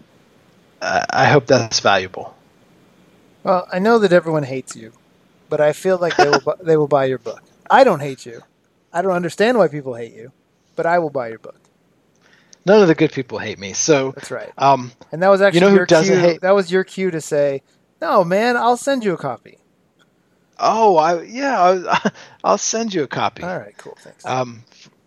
I 0.80 1.26
hope 1.26 1.46
that's 1.46 1.80
valuable. 1.80 2.34
Well, 3.44 3.66
I 3.72 3.78
know 3.78 3.98
that 3.98 4.12
everyone 4.12 4.44
hates 4.44 4.76
you, 4.76 4.92
but 5.48 5.60
I 5.60 5.72
feel 5.72 5.98
like 5.98 6.16
they 6.16 6.28
will 6.28 6.40
bu- 6.40 6.62
they 6.64 6.76
will 6.76 6.88
buy 6.88 7.06
your 7.06 7.18
book. 7.18 7.42
I 7.70 7.84
don't 7.84 8.00
hate 8.00 8.26
you. 8.26 8.42
I 8.92 9.02
don't 9.02 9.12
understand 9.12 9.58
why 9.58 9.68
people 9.68 9.94
hate 9.94 10.14
you, 10.14 10.32
but 10.76 10.86
I 10.86 10.98
will 10.98 11.10
buy 11.10 11.28
your 11.28 11.38
book. 11.38 11.60
None 12.64 12.80
of 12.80 12.88
the 12.88 12.94
good 12.94 13.12
people 13.12 13.38
hate 13.38 13.58
me, 13.58 13.72
so 13.72 14.12
that's 14.12 14.30
right. 14.30 14.52
Um, 14.58 14.92
and 15.10 15.22
that 15.22 15.28
was 15.28 15.40
actually 15.40 15.60
you 15.60 15.66
know 15.68 15.74
your 15.74 15.86
cue. 15.86 16.16
Hate- 16.16 16.40
that 16.42 16.54
was 16.54 16.70
your 16.70 16.84
cue 16.84 17.10
to 17.10 17.20
say, 17.20 17.62
"No, 18.00 18.22
man, 18.22 18.56
I'll 18.56 18.76
send 18.76 19.04
you 19.04 19.14
a 19.14 19.16
copy." 19.18 19.58
Oh, 20.58 20.96
I 20.96 21.22
yeah, 21.22 21.60
I, 21.60 22.10
I'll 22.44 22.58
send 22.58 22.94
you 22.94 23.02
a 23.02 23.08
copy. 23.08 23.42
All 23.42 23.58
right, 23.58 23.76
cool, 23.78 23.96
thanks. 23.98 24.24
Um, 24.24 24.62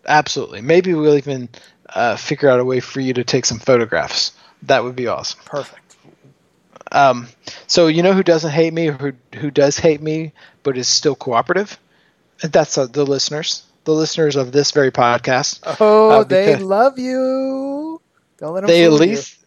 absolutely. 0.06 0.60
Maybe 0.60 0.92
we'll 0.92 1.16
even 1.16 1.48
uh, 1.94 2.16
figure 2.16 2.48
out 2.48 2.60
a 2.60 2.64
way 2.64 2.80
for 2.80 3.00
you 3.00 3.14
to 3.14 3.24
take 3.24 3.44
some 3.44 3.58
photographs. 3.58 4.32
That 4.62 4.84
would 4.84 4.96
be 4.96 5.06
awesome. 5.06 5.40
Perfect. 5.44 5.96
Um, 6.92 7.28
so 7.66 7.88
you 7.88 8.02
know 8.02 8.12
who 8.12 8.22
doesn't 8.22 8.50
hate 8.50 8.72
me, 8.72 8.88
or 8.88 8.92
who 8.92 9.12
who 9.34 9.50
does 9.50 9.78
hate 9.78 10.00
me, 10.00 10.32
but 10.62 10.78
is 10.78 10.88
still 10.88 11.14
cooperative? 11.14 11.78
That's 12.42 12.78
uh, 12.78 12.86
the 12.86 13.04
listeners, 13.04 13.64
the 13.84 13.92
listeners 13.92 14.36
of 14.36 14.52
this 14.52 14.70
very 14.70 14.92
podcast. 14.92 15.60
Oh, 15.80 16.10
uh, 16.10 16.24
they 16.24 16.56
love 16.56 16.98
you. 16.98 18.00
Don't 18.38 18.54
let 18.54 18.60
them. 18.60 18.68
They 18.68 18.84
at 18.84 18.92
least. 18.92 19.38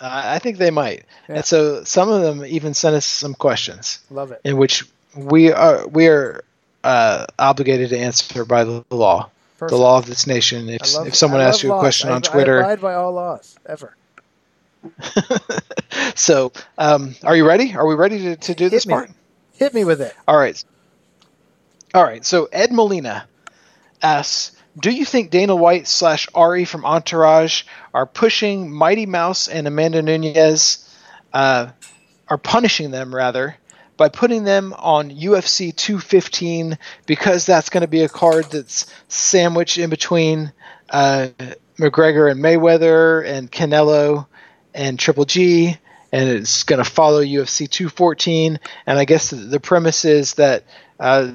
I 0.00 0.38
think 0.38 0.56
they 0.56 0.70
might. 0.70 1.04
Yeah. 1.28 1.36
And 1.36 1.44
so 1.44 1.84
some 1.84 2.08
of 2.08 2.22
them 2.22 2.44
even 2.46 2.72
sent 2.72 2.96
us 2.96 3.04
some 3.04 3.34
questions. 3.34 3.98
Love 4.10 4.32
it. 4.32 4.40
In 4.44 4.56
which 4.56 4.84
we 5.14 5.52
are 5.52 5.86
we 5.86 6.08
are 6.08 6.42
uh, 6.82 7.26
obligated 7.38 7.90
to 7.90 7.98
answer 7.98 8.44
by 8.44 8.64
the 8.64 8.84
law. 8.90 9.30
Perfect. 9.60 9.76
the 9.76 9.82
law 9.82 9.98
of 9.98 10.06
this 10.06 10.26
nation. 10.26 10.70
If, 10.70 10.94
love, 10.94 11.08
if 11.08 11.14
someone 11.14 11.42
asks 11.42 11.62
you 11.62 11.74
a 11.74 11.78
question 11.78 12.08
I, 12.08 12.14
on 12.14 12.22
Twitter, 12.22 12.64
I 12.64 12.72
abide 12.72 12.80
by 12.80 12.94
all 12.94 13.12
laws 13.12 13.58
ever. 13.66 13.94
so, 16.14 16.50
um, 16.78 17.14
are 17.22 17.36
you 17.36 17.46
ready? 17.46 17.74
Are 17.74 17.86
we 17.86 17.94
ready 17.94 18.20
to, 18.20 18.36
to 18.36 18.54
do 18.54 18.64
Hit 18.64 18.70
this 18.70 18.86
me. 18.86 18.94
part? 18.94 19.10
Hit 19.52 19.74
me 19.74 19.84
with 19.84 20.00
it. 20.00 20.14
All 20.26 20.38
right. 20.38 20.64
All 21.92 22.02
right. 22.02 22.24
So 22.24 22.46
Ed 22.50 22.72
Molina 22.72 23.26
asks, 24.02 24.56
"Do 24.78 24.90
you 24.90 25.04
think 25.04 25.30
Dana 25.30 25.54
White 25.54 25.86
slash 25.86 26.26
Ari 26.34 26.64
from 26.64 26.86
Entourage 26.86 27.64
are 27.92 28.06
pushing 28.06 28.72
Mighty 28.72 29.04
Mouse 29.04 29.46
and 29.46 29.66
Amanda 29.68 30.00
Nunes, 30.00 30.88
uh, 31.34 31.66
are 32.28 32.38
punishing 32.38 32.92
them 32.92 33.14
rather 33.14 33.58
by 34.00 34.08
putting 34.08 34.44
them 34.44 34.74
on 34.78 35.10
UFC 35.10 35.76
215 35.76 36.78
because 37.04 37.44
that's 37.44 37.68
going 37.68 37.82
to 37.82 37.86
be 37.86 38.00
a 38.00 38.08
card 38.08 38.46
that's 38.46 38.90
sandwiched 39.08 39.76
in 39.76 39.90
between 39.90 40.54
uh, 40.88 41.28
McGregor 41.78 42.30
and 42.30 42.42
Mayweather 42.42 43.22
and 43.26 43.52
Canelo 43.52 44.26
and 44.72 44.98
Triple 44.98 45.26
G, 45.26 45.76
and 46.12 46.28
it's 46.30 46.62
going 46.62 46.82
to 46.82 46.90
follow 46.90 47.22
UFC 47.22 47.68
214. 47.68 48.58
And 48.86 48.98
I 48.98 49.04
guess 49.04 49.28
the, 49.28 49.60
premise 49.60 50.06
is 50.06 50.32
that 50.36 50.64
uh, 50.98 51.30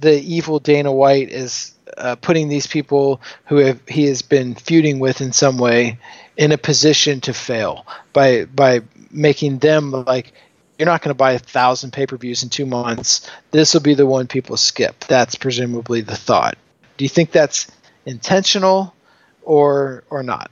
the 0.00 0.20
evil 0.20 0.58
Dana 0.58 0.92
White 0.92 1.28
is 1.28 1.74
uh, 1.96 2.16
putting 2.16 2.48
these 2.48 2.66
people 2.66 3.20
who 3.46 3.58
have, 3.58 3.80
he 3.86 4.06
has 4.06 4.22
been 4.22 4.56
feuding 4.56 4.98
with 4.98 5.20
in 5.20 5.30
some 5.30 5.58
way 5.58 6.00
in 6.36 6.50
a 6.50 6.58
position 6.58 7.20
to 7.20 7.32
fail 7.32 7.86
by 8.12 8.46
by 8.46 8.80
making 9.12 9.58
them 9.58 9.92
like 9.92 10.32
you're 10.80 10.86
not 10.86 11.02
going 11.02 11.10
to 11.10 11.14
buy 11.14 11.32
a 11.32 11.38
thousand 11.38 11.92
pay 11.92 12.06
per 12.06 12.16
views 12.16 12.42
in 12.42 12.48
two 12.48 12.64
months. 12.64 13.30
This 13.50 13.74
will 13.74 13.82
be 13.82 13.92
the 13.92 14.06
one 14.06 14.26
people 14.26 14.56
skip. 14.56 14.98
That's 15.00 15.34
presumably 15.34 16.00
the 16.00 16.16
thought. 16.16 16.56
Do 16.96 17.04
you 17.04 17.10
think 17.10 17.32
that's 17.32 17.70
intentional 18.06 18.94
or 19.42 20.04
or 20.08 20.22
not? 20.22 20.50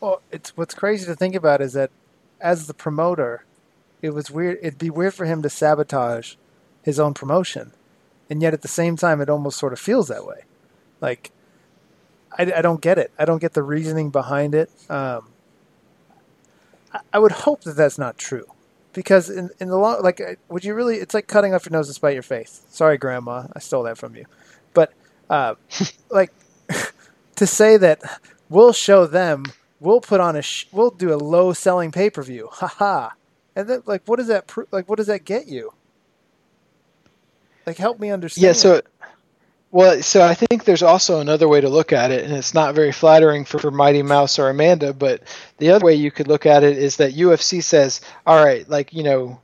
Well, 0.00 0.20
it's 0.30 0.54
what's 0.54 0.74
crazy 0.74 1.06
to 1.06 1.16
think 1.16 1.34
about 1.34 1.62
is 1.62 1.72
that 1.72 1.90
as 2.42 2.66
the 2.66 2.74
promoter, 2.74 3.46
it 4.02 4.10
was 4.10 4.30
weird. 4.30 4.58
It'd 4.60 4.78
be 4.78 4.90
weird 4.90 5.14
for 5.14 5.24
him 5.24 5.40
to 5.40 5.48
sabotage 5.48 6.34
his 6.82 7.00
own 7.00 7.14
promotion, 7.14 7.72
and 8.28 8.42
yet 8.42 8.52
at 8.52 8.60
the 8.60 8.68
same 8.68 8.98
time, 8.98 9.22
it 9.22 9.30
almost 9.30 9.58
sort 9.58 9.72
of 9.72 9.78
feels 9.78 10.08
that 10.08 10.26
way. 10.26 10.42
Like, 11.00 11.30
I, 12.36 12.52
I 12.56 12.60
don't 12.60 12.82
get 12.82 12.98
it. 12.98 13.12
I 13.18 13.24
don't 13.24 13.40
get 13.40 13.54
the 13.54 13.62
reasoning 13.62 14.10
behind 14.10 14.54
it. 14.54 14.70
Um, 14.90 15.30
I, 16.92 17.00
I 17.14 17.18
would 17.18 17.32
hope 17.32 17.62
that 17.62 17.76
that's 17.76 17.96
not 17.96 18.18
true 18.18 18.53
because 18.94 19.30
in, 19.30 19.50
in 19.60 19.68
the 19.68 19.76
long 19.76 20.02
like 20.02 20.20
would 20.48 20.64
you 20.64 20.74
really 20.74 20.96
it's 20.96 21.14
like 21.14 21.26
cutting 21.26 21.54
off 21.54 21.66
your 21.66 21.72
nose 21.72 21.88
to 21.88 21.94
spite 21.94 22.14
your 22.14 22.22
face 22.22 22.62
sorry 22.70 22.96
grandma 22.98 23.46
i 23.54 23.58
stole 23.58 23.82
that 23.82 23.98
from 23.98 24.16
you 24.16 24.24
but 24.74 24.92
uh, 25.30 25.54
like 26.10 26.32
to 27.36 27.46
say 27.46 27.76
that 27.76 28.02
we'll 28.48 28.72
show 28.72 29.06
them, 29.06 29.44
we'll 29.80 30.00
put 30.00 30.20
on 30.20 30.36
a, 30.36 30.42
sh- 30.42 30.66
we'll 30.72 30.90
do 30.90 31.12
a 31.12 31.16
low 31.16 31.52
selling 31.52 31.92
pay 31.92 32.10
per 32.10 32.22
view, 32.22 32.48
haha, 32.52 33.10
and 33.56 33.68
then 33.68 33.82
like 33.86 34.02
what 34.06 34.16
does 34.18 34.28
that 34.28 34.46
pr- 34.46 34.64
like 34.70 34.88
what 34.88 34.96
does 34.96 35.06
that 35.06 35.24
get 35.24 35.46
you? 35.46 35.72
Like 37.66 37.78
help 37.78 37.98
me 37.98 38.10
understand. 38.10 38.44
Yeah, 38.44 38.52
so 38.52 38.82
well, 39.74 40.00
so 40.02 40.22
I 40.22 40.34
think 40.34 40.62
there's 40.62 40.84
also 40.84 41.18
another 41.18 41.48
way 41.48 41.60
to 41.60 41.68
look 41.68 41.92
at 41.92 42.12
it, 42.12 42.22
and 42.22 42.32
it's 42.32 42.54
not 42.54 42.76
very 42.76 42.92
flattering 42.92 43.44
for, 43.44 43.72
Mighty 43.72 44.04
Mouse 44.04 44.38
or 44.38 44.48
Amanda, 44.48 44.92
but 44.92 45.24
the 45.58 45.72
other 45.72 45.84
way 45.84 45.94
you 45.94 46.12
could 46.12 46.28
look 46.28 46.46
at 46.46 46.62
it 46.62 46.78
is 46.78 46.98
that 46.98 47.14
UFC 47.16 47.60
says, 47.60 48.00
all 48.24 48.42
right, 48.42 48.68
like, 48.68 48.94
you 48.94 49.02
know, 49.02 49.40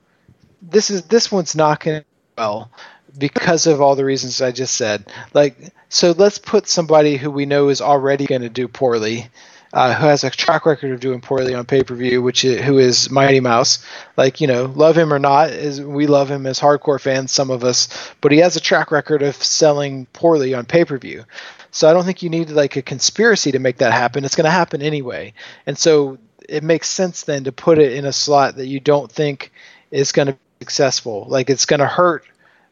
this 0.62 0.88
is 0.88 1.02
this 1.06 1.32
one's 1.32 1.56
not 1.56 1.80
going 1.80 2.04
well 2.38 2.70
because 3.18 3.66
of 3.66 3.80
all 3.80 3.96
the 3.96 4.04
reasons 4.04 4.40
I 4.40 4.52
just 4.52 4.76
said. 4.76 5.12
Like, 5.34 5.72
so 5.88 6.12
let's 6.12 6.38
put 6.38 6.68
somebody 6.68 7.16
who 7.16 7.32
we 7.32 7.44
know 7.44 7.68
is 7.68 7.80
already 7.80 8.26
going 8.26 8.42
to 8.42 8.48
do 8.48 8.68
poorly, 8.68 9.26
uh, 9.72 9.94
who 9.94 10.06
has 10.06 10.24
a 10.24 10.30
track 10.30 10.66
record 10.66 10.90
of 10.90 11.00
doing 11.00 11.20
poorly 11.20 11.54
on 11.54 11.64
pay 11.64 11.82
per 11.82 11.94
view, 11.94 12.22
which 12.22 12.44
is, 12.44 12.60
who 12.64 12.78
is 12.78 13.10
Mighty 13.10 13.40
Mouse. 13.40 13.84
Like, 14.16 14.40
you 14.40 14.46
know, 14.46 14.64
love 14.64 14.96
him 14.96 15.12
or 15.12 15.18
not, 15.18 15.50
is 15.50 15.80
we 15.80 16.06
love 16.06 16.30
him 16.30 16.46
as 16.46 16.58
hardcore 16.58 17.00
fans, 17.00 17.30
some 17.30 17.50
of 17.50 17.62
us, 17.62 17.88
but 18.20 18.32
he 18.32 18.38
has 18.38 18.56
a 18.56 18.60
track 18.60 18.90
record 18.90 19.22
of 19.22 19.36
selling 19.36 20.06
poorly 20.06 20.54
on 20.54 20.64
pay 20.64 20.84
per 20.84 20.98
view. 20.98 21.24
So 21.70 21.88
I 21.88 21.92
don't 21.92 22.04
think 22.04 22.22
you 22.22 22.30
need 22.30 22.50
like 22.50 22.76
a 22.76 22.82
conspiracy 22.82 23.52
to 23.52 23.60
make 23.60 23.78
that 23.78 23.92
happen. 23.92 24.24
It's 24.24 24.34
going 24.34 24.44
to 24.44 24.50
happen 24.50 24.82
anyway, 24.82 25.34
and 25.66 25.78
so 25.78 26.18
it 26.48 26.64
makes 26.64 26.88
sense 26.88 27.22
then 27.22 27.44
to 27.44 27.52
put 27.52 27.78
it 27.78 27.92
in 27.92 28.04
a 28.04 28.12
slot 28.12 28.56
that 28.56 28.66
you 28.66 28.80
don't 28.80 29.10
think 29.10 29.52
is 29.92 30.10
going 30.10 30.26
to 30.26 30.32
be 30.32 30.38
successful. 30.60 31.26
Like 31.28 31.48
it's 31.48 31.66
going 31.66 31.78
to 31.78 31.86
hurt 31.86 32.24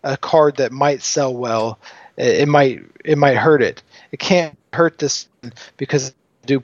a 0.03 0.17
card 0.17 0.57
that 0.57 0.73
might 0.73 1.03
sell 1.03 1.33
well, 1.33 1.79
it, 2.17 2.49
might 2.49 2.83
it 3.05 3.19
might 3.19 3.37
hurt 3.37 3.63
it. 3.63 3.83
It 4.11 4.19
can't 4.19 4.59
hurt 4.73 4.99
this 4.99 5.29
because 5.77 6.13
do 6.45 6.63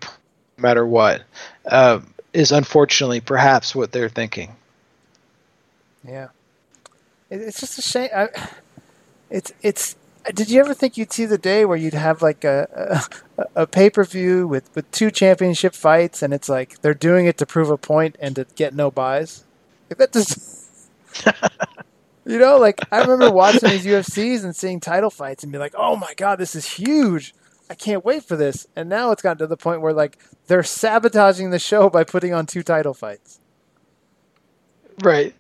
matter 0.56 0.86
what. 0.86 1.22
Uh, 1.64 2.00
is 2.32 2.50
unfortunately 2.52 3.20
perhaps 3.20 3.74
what 3.74 3.92
they're 3.92 4.08
thinking. 4.08 4.56
Yeah, 6.06 6.28
it's 7.30 7.60
just 7.60 7.78
a 7.78 7.82
shame. 7.82 8.10
I, 8.14 8.28
it's 9.30 9.52
it's. 9.62 9.96
Did 10.34 10.50
you 10.50 10.60
ever 10.60 10.74
think 10.74 10.96
you'd 10.96 11.12
see 11.12 11.26
the 11.26 11.38
day 11.38 11.64
where 11.64 11.76
you'd 11.76 11.94
have 11.94 12.22
like 12.22 12.44
a 12.44 13.06
a, 13.38 13.62
a 13.62 13.66
pay 13.66 13.88
per 13.88 14.04
view 14.04 14.46
with 14.46 14.68
with 14.74 14.90
two 14.90 15.10
championship 15.10 15.74
fights, 15.74 16.22
and 16.22 16.34
it's 16.34 16.48
like 16.48 16.80
they're 16.82 16.92
doing 16.92 17.26
it 17.26 17.38
to 17.38 17.46
prove 17.46 17.70
a 17.70 17.78
point 17.78 18.16
and 18.20 18.36
to 18.36 18.46
get 18.56 18.74
no 18.74 18.90
buys? 18.90 19.44
Like 19.88 19.98
that 19.98 20.12
just. 20.12 20.90
You 22.26 22.38
know, 22.38 22.56
like 22.56 22.80
I 22.90 23.00
remember 23.00 23.30
watching 23.30 23.68
these 23.68 23.84
UFCs 23.84 24.44
and 24.44 24.56
seeing 24.56 24.80
title 24.80 25.10
fights 25.10 25.42
and 25.42 25.52
be 25.52 25.58
like, 25.58 25.74
"Oh 25.76 25.94
my 25.94 26.14
god, 26.16 26.36
this 26.36 26.54
is 26.54 26.64
huge! 26.64 27.34
I 27.70 27.74
can't 27.74 28.04
wait 28.04 28.24
for 28.24 28.36
this." 28.36 28.66
And 28.76 28.88
now 28.88 29.10
it's 29.10 29.22
gotten 29.22 29.38
to 29.38 29.46
the 29.46 29.56
point 29.56 29.80
where 29.80 29.92
like 29.92 30.18
they're 30.46 30.62
sabotaging 30.62 31.50
the 31.50 31.58
show 31.58 31.88
by 31.90 32.04
putting 32.04 32.34
on 32.34 32.46
two 32.46 32.62
title 32.62 32.94
fights. 32.94 33.40
Right. 35.02 35.34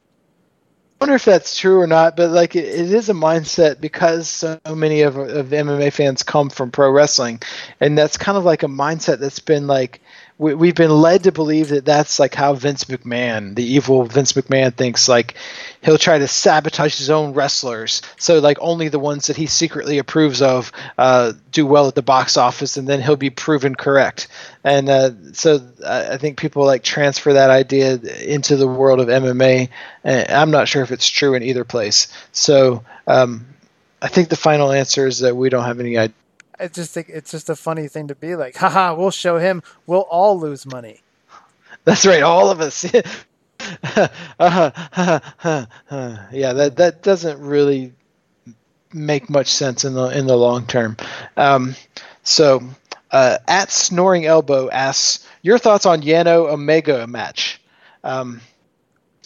I 1.00 1.04
wonder 1.04 1.16
if 1.16 1.24
that's 1.24 1.58
true 1.58 1.80
or 1.80 1.86
not, 1.86 2.16
but 2.16 2.30
like 2.30 2.56
it, 2.56 2.64
it 2.64 2.92
is 2.92 3.08
a 3.08 3.14
mindset 3.14 3.80
because 3.80 4.28
so 4.28 4.58
many 4.68 5.02
of, 5.02 5.16
of 5.16 5.48
MMA 5.48 5.92
fans 5.92 6.22
come 6.22 6.48
from 6.48 6.70
pro 6.70 6.90
wrestling, 6.90 7.42
and 7.80 7.98
that's 7.98 8.16
kind 8.16 8.38
of 8.38 8.44
like 8.44 8.62
a 8.62 8.68
mindset 8.68 9.18
that's 9.18 9.40
been 9.40 9.66
like 9.66 10.00
we, 10.36 10.66
have 10.66 10.76
been 10.76 10.90
led 10.90 11.24
to 11.24 11.32
believe 11.32 11.68
that 11.68 11.84
that's 11.84 12.18
like 12.18 12.34
how 12.34 12.54
Vince 12.54 12.84
McMahon, 12.84 13.54
the 13.54 13.62
evil 13.62 14.04
Vince 14.04 14.32
McMahon, 14.32 14.74
thinks. 14.74 15.08
Like 15.08 15.34
he'll 15.80 15.96
try 15.96 16.18
to 16.18 16.26
sabotage 16.26 16.98
his 16.98 17.08
own 17.08 17.34
wrestlers, 17.34 18.02
so 18.18 18.40
like 18.40 18.58
only 18.60 18.88
the 18.88 18.98
ones 18.98 19.28
that 19.28 19.36
he 19.36 19.46
secretly 19.46 19.98
approves 19.98 20.42
of 20.42 20.72
uh, 20.98 21.34
do 21.52 21.64
well 21.64 21.86
at 21.86 21.94
the 21.94 22.02
box 22.02 22.36
office, 22.36 22.76
and 22.76 22.88
then 22.88 23.00
he'll 23.00 23.14
be 23.14 23.30
proven 23.30 23.76
correct. 23.76 24.26
And 24.64 24.88
uh, 24.88 25.10
so 25.34 25.60
I 25.86 26.16
think 26.16 26.38
people 26.38 26.64
like 26.64 26.82
transfer 26.82 27.34
that 27.34 27.50
idea 27.50 27.94
into 27.94 28.56
the 28.56 28.66
world 28.66 28.98
of 28.98 29.06
MMA. 29.06 29.68
And 30.02 30.30
I'm 30.30 30.50
not 30.50 30.66
sure 30.66 30.82
if 30.82 30.90
it's 30.90 31.08
true 31.08 31.34
in 31.34 31.44
either 31.44 31.64
place. 31.64 32.08
So 32.32 32.82
um, 33.06 33.46
I 34.02 34.08
think 34.08 34.30
the 34.30 34.36
final 34.36 34.72
answer 34.72 35.06
is 35.06 35.20
that 35.20 35.36
we 35.36 35.48
don't 35.48 35.64
have 35.64 35.78
any 35.78 35.96
idea 35.96 36.14
I 36.58 36.68
just 36.68 36.92
think 36.92 37.08
it's 37.08 37.30
just 37.30 37.50
a 37.50 37.56
funny 37.56 37.88
thing 37.88 38.08
to 38.08 38.14
be 38.14 38.36
like, 38.36 38.56
haha, 38.56 38.94
we'll 38.94 39.10
show 39.10 39.38
him. 39.38 39.62
We'll 39.86 40.02
all 40.02 40.38
lose 40.38 40.66
money. 40.66 41.00
That's 41.84 42.06
right, 42.06 42.22
all 42.22 42.50
of 42.50 42.60
us. 42.60 42.84
yeah, 42.92 43.02
that 44.38 46.74
that 46.76 47.02
doesn't 47.02 47.40
really 47.40 47.92
make 48.92 49.28
much 49.28 49.48
sense 49.48 49.84
in 49.84 49.94
the 49.94 50.06
in 50.06 50.26
the 50.26 50.36
long 50.36 50.66
term. 50.66 50.96
Um, 51.36 51.74
so, 52.22 52.62
uh, 53.10 53.38
at 53.46 53.70
snoring 53.70 54.24
elbow 54.24 54.70
asks 54.70 55.26
your 55.42 55.58
thoughts 55.58 55.86
on 55.86 56.02
Yano 56.02 56.50
Omega 56.50 57.06
match. 57.06 57.60
Um, 58.02 58.40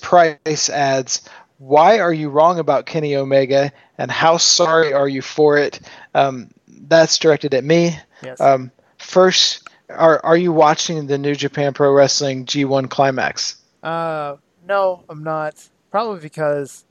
Price 0.00 0.70
adds, 0.70 1.28
"Why 1.58 2.00
are 2.00 2.12
you 2.12 2.30
wrong 2.30 2.58
about 2.58 2.86
Kenny 2.86 3.16
Omega, 3.16 3.72
and 3.98 4.10
how 4.10 4.36
sorry 4.36 4.92
are 4.92 5.08
you 5.08 5.22
for 5.22 5.58
it?" 5.58 5.80
Um, 6.14 6.50
that's 6.88 7.18
directed 7.18 7.54
at 7.54 7.64
me. 7.64 7.98
Yes. 8.22 8.40
Um, 8.40 8.72
first, 8.98 9.68
are 9.88 10.24
are 10.24 10.36
you 10.36 10.52
watching 10.52 11.06
the 11.06 11.18
New 11.18 11.34
Japan 11.34 11.72
Pro 11.72 11.92
Wrestling 11.92 12.46
G1 12.46 12.90
Climax? 12.90 13.56
Uh, 13.82 14.36
no, 14.66 15.04
I'm 15.08 15.22
not. 15.22 15.68
Probably 15.90 16.20
because 16.20 16.84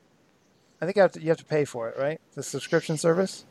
I 0.81 0.85
think 0.85 0.97
have 0.97 1.11
to, 1.13 1.21
you 1.21 1.29
have 1.29 1.37
to 1.37 1.45
pay 1.45 1.65
for 1.65 1.89
it, 1.89 1.97
right? 1.97 2.19
The 2.33 2.43
subscription 2.43 2.97
service. 2.97 3.45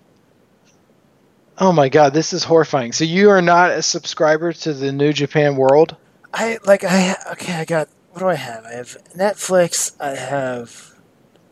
Oh 1.58 1.72
my 1.72 1.88
god, 1.88 2.12
this 2.12 2.32
is 2.32 2.44
horrifying. 2.44 2.92
So 2.92 3.04
you 3.04 3.30
are 3.30 3.42
not 3.42 3.70
a 3.70 3.82
subscriber 3.82 4.52
to 4.52 4.74
the 4.74 4.92
New 4.92 5.12
Japan 5.12 5.56
World? 5.56 5.96
I 6.32 6.58
like 6.64 6.84
I 6.84 7.16
okay, 7.32 7.54
I 7.54 7.64
got 7.64 7.88
what 8.10 8.20
do 8.20 8.28
I 8.28 8.34
have? 8.34 8.64
I 8.66 8.72
have 8.72 8.96
Netflix, 9.16 9.94
I 10.00 10.16
have 10.16 10.94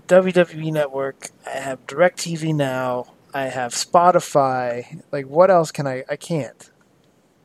WWE 0.08 0.72
Network, 0.72 1.30
I 1.46 1.58
have 1.58 1.86
DirecTV 1.86 2.54
Now, 2.54 3.13
I 3.34 3.48
have 3.48 3.72
Spotify. 3.72 5.02
Like, 5.10 5.26
what 5.26 5.50
else 5.50 5.72
can 5.72 5.86
I? 5.88 6.04
I 6.08 6.16
can't. 6.16 6.70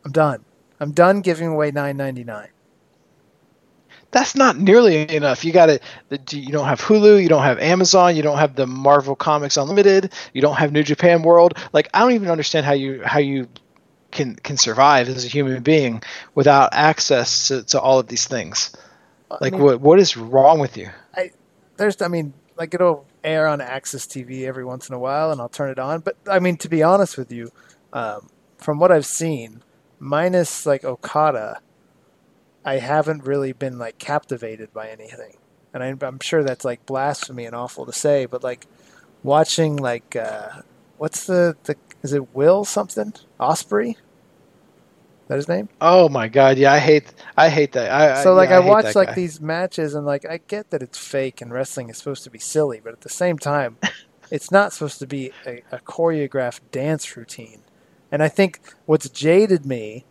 I'm 0.05 0.11
done. 0.11 0.45
I'm 0.79 0.91
done 0.91 1.21
giving 1.21 1.47
away 1.47 1.71
nine 1.71 1.97
ninety 1.97 2.23
nine. 2.23 2.49
That's 4.11 4.35
not 4.35 4.57
nearly 4.57 5.13
enough. 5.15 5.43
You 5.43 5.51
got 5.51 5.65
to. 5.67 5.79
You 6.37 6.51
don't 6.51 6.67
have 6.67 6.79
Hulu. 6.79 7.21
You 7.21 7.27
don't 7.27 7.43
have 7.43 7.59
Amazon. 7.59 8.15
You 8.15 8.21
don't 8.21 8.37
have 8.37 8.55
the 8.55 8.65
Marvel 8.65 9.15
Comics 9.15 9.57
Unlimited. 9.57 10.13
You 10.33 10.41
don't 10.41 10.55
have 10.55 10.71
New 10.71 10.83
Japan 10.83 11.23
World. 11.23 11.57
Like, 11.73 11.89
I 11.93 11.99
don't 11.99 12.13
even 12.13 12.29
understand 12.29 12.65
how 12.65 12.73
you 12.73 13.01
how 13.03 13.19
you 13.19 13.47
can 14.11 14.35
can 14.35 14.57
survive 14.57 15.09
as 15.09 15.25
a 15.25 15.27
human 15.27 15.61
being 15.63 16.01
without 16.35 16.69
access 16.73 17.49
to, 17.49 17.63
to 17.63 17.79
all 17.79 17.99
of 17.99 18.07
these 18.07 18.25
things. 18.25 18.75
Like, 19.41 19.53
I 19.53 19.57
mean, 19.57 19.65
what 19.65 19.81
what 19.81 19.99
is 19.99 20.15
wrong 20.17 20.59
with 20.59 20.77
you? 20.77 20.89
I 21.15 21.31
there's. 21.77 22.01
I 22.01 22.07
mean, 22.07 22.33
like 22.57 22.73
it'll 22.73 23.05
air 23.23 23.47
on 23.47 23.59
AXS 23.59 24.07
TV 24.07 24.45
every 24.45 24.65
once 24.65 24.89
in 24.89 24.95
a 24.95 24.99
while, 24.99 25.31
and 25.31 25.41
I'll 25.41 25.49
turn 25.49 25.69
it 25.69 25.79
on. 25.79 26.01
But 26.01 26.17
I 26.27 26.39
mean, 26.39 26.57
to 26.57 26.69
be 26.69 26.83
honest 26.83 27.17
with 27.17 27.31
you, 27.31 27.51
um, 27.93 28.29
from 28.57 28.79
what 28.79 28.91
I've 28.91 29.05
seen, 29.05 29.63
minus 29.99 30.65
like 30.65 30.83
Okada, 30.83 31.61
I 32.65 32.77
haven't 32.77 33.25
really 33.25 33.53
been 33.53 33.77
like 33.77 33.97
captivated 33.97 34.73
by 34.73 34.89
anything. 34.89 35.37
And 35.73 35.83
I, 35.83 36.07
am 36.07 36.19
sure 36.21 36.43
that's 36.43 36.65
like 36.65 36.85
blasphemy 36.85 37.45
and 37.45 37.55
awful 37.55 37.85
to 37.85 37.93
say, 37.93 38.25
but 38.25 38.43
like 38.43 38.67
watching 39.23 39.77
like 39.77 40.15
uh, 40.15 40.61
what's 40.97 41.25
the 41.25 41.55
the 41.63 41.75
is 42.01 42.13
it 42.13 42.33
Will 42.35 42.65
something 42.65 43.13
Ospreay? 43.39 43.95
That 45.29 45.35
his 45.35 45.47
name? 45.47 45.69
Oh 45.79 46.09
my 46.09 46.27
god, 46.27 46.57
yeah, 46.57 46.73
I 46.73 46.79
hate 46.79 47.13
I 47.37 47.49
hate 47.49 47.73
that. 47.73 47.91
I, 47.91 48.23
so 48.23 48.33
like 48.33 48.49
yeah, 48.49 48.57
I, 48.57 48.63
I 48.63 48.65
watch 48.65 48.95
like 48.95 49.09
guy. 49.09 49.13
these 49.13 49.39
matches 49.39 49.93
and 49.93 50.03
like 50.03 50.25
I 50.25 50.39
get 50.47 50.71
that 50.71 50.81
it's 50.81 50.97
fake 50.97 51.39
and 51.39 51.53
wrestling 51.53 51.89
is 51.89 51.99
supposed 51.99 52.23
to 52.23 52.31
be 52.31 52.39
silly, 52.39 52.81
but 52.83 52.93
at 52.93 53.01
the 53.01 53.09
same 53.09 53.37
time, 53.37 53.77
it's 54.31 54.49
not 54.49 54.73
supposed 54.73 54.97
to 54.97 55.05
be 55.05 55.31
a, 55.45 55.61
a 55.71 55.77
choreographed 55.77 56.61
dance 56.71 57.15
routine. 57.15 57.61
And 58.11 58.23
I 58.23 58.27
think 58.27 58.59
what's 58.87 59.07
jaded 59.07 59.67
me 59.67 60.03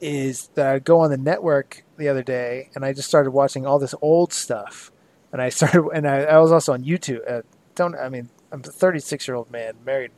is 0.00 0.46
that 0.54 0.66
I 0.68 0.78
go 0.78 1.00
on 1.00 1.10
the 1.10 1.18
network 1.18 1.82
the 1.96 2.08
other 2.08 2.22
day 2.22 2.70
and 2.76 2.84
I 2.84 2.92
just 2.92 3.08
started 3.08 3.32
watching 3.32 3.66
all 3.66 3.80
this 3.80 3.96
old 4.00 4.32
stuff, 4.32 4.92
and 5.32 5.42
I 5.42 5.48
started 5.48 5.88
and 5.92 6.06
I, 6.06 6.18
I 6.18 6.38
was 6.38 6.52
also 6.52 6.72
on 6.72 6.84
YouTube. 6.84 7.28
Uh, 7.28 7.42
don't 7.74 7.96
I 7.96 8.08
mean 8.08 8.28
I'm 8.52 8.60
a 8.60 8.62
36 8.62 9.26
year 9.26 9.34
old 9.34 9.50
man 9.50 9.74
married, 9.84 10.12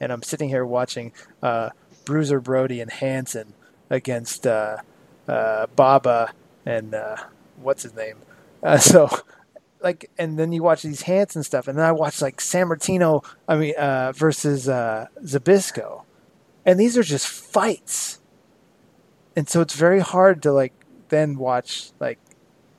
and 0.00 0.10
I'm 0.10 0.22
sitting 0.22 0.48
here 0.48 0.64
watching 0.64 1.12
uh, 1.42 1.68
Bruiser 2.06 2.40
Brody 2.40 2.80
and 2.80 2.90
Hansen 2.90 3.52
against 3.90 4.46
uh, 4.46 4.78
uh, 5.26 5.66
Baba 5.76 6.32
and 6.66 6.94
uh, 6.94 7.16
what's 7.56 7.82
his 7.82 7.94
name. 7.94 8.16
Uh, 8.62 8.78
so, 8.92 9.08
like, 9.82 10.10
and 10.18 10.38
then 10.38 10.52
you 10.52 10.62
watch 10.62 10.82
these 10.82 11.02
Hansen 11.02 11.42
stuff, 11.42 11.68
and 11.68 11.78
then 11.78 11.84
I 11.84 11.92
watch 11.92 12.20
like 12.20 12.38
Sammartino. 12.38 13.24
I 13.46 13.56
mean, 13.56 13.74
uh, 13.76 14.12
versus 14.12 14.68
uh, 14.68 15.06
Zbyszko, 15.22 16.04
and 16.64 16.78
these 16.78 16.96
are 16.96 17.02
just 17.02 17.28
fights. 17.28 18.20
And 19.36 19.48
so 19.48 19.60
it's 19.60 19.74
very 19.74 20.00
hard 20.00 20.42
to 20.42 20.52
like 20.52 20.72
then 21.10 21.38
watch 21.38 21.92
like 22.00 22.18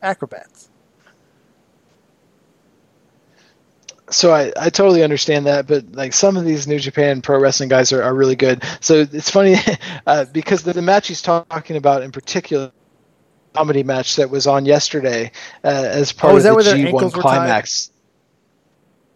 acrobats. 0.01 0.68
So 4.09 4.33
I, 4.33 4.51
I 4.59 4.69
totally 4.69 5.03
understand 5.03 5.45
that, 5.45 5.67
but 5.67 5.91
like 5.91 6.13
some 6.13 6.37
of 6.37 6.45
these 6.45 6.67
New 6.67 6.79
Japan 6.79 7.21
Pro 7.21 7.39
Wrestling 7.39 7.69
guys 7.69 7.91
are, 7.93 8.03
are 8.03 8.13
really 8.13 8.35
good. 8.35 8.63
So 8.79 9.05
it's 9.11 9.29
funny 9.29 9.55
uh, 10.07 10.25
because 10.25 10.63
the, 10.63 10.73
the 10.73 10.81
match 10.81 11.07
he's 11.07 11.21
talking 11.21 11.75
about 11.75 12.01
in 12.01 12.11
particular, 12.11 12.71
comedy 13.53 13.83
match 13.83 14.17
that 14.17 14.29
was 14.29 14.47
on 14.47 14.65
yesterday 14.65 15.31
uh, 15.63 15.67
as 15.67 16.11
part 16.11 16.33
oh, 16.33 16.37
of 16.37 16.43
the 16.43 16.49
G1 16.49 17.11
climax. 17.13 17.91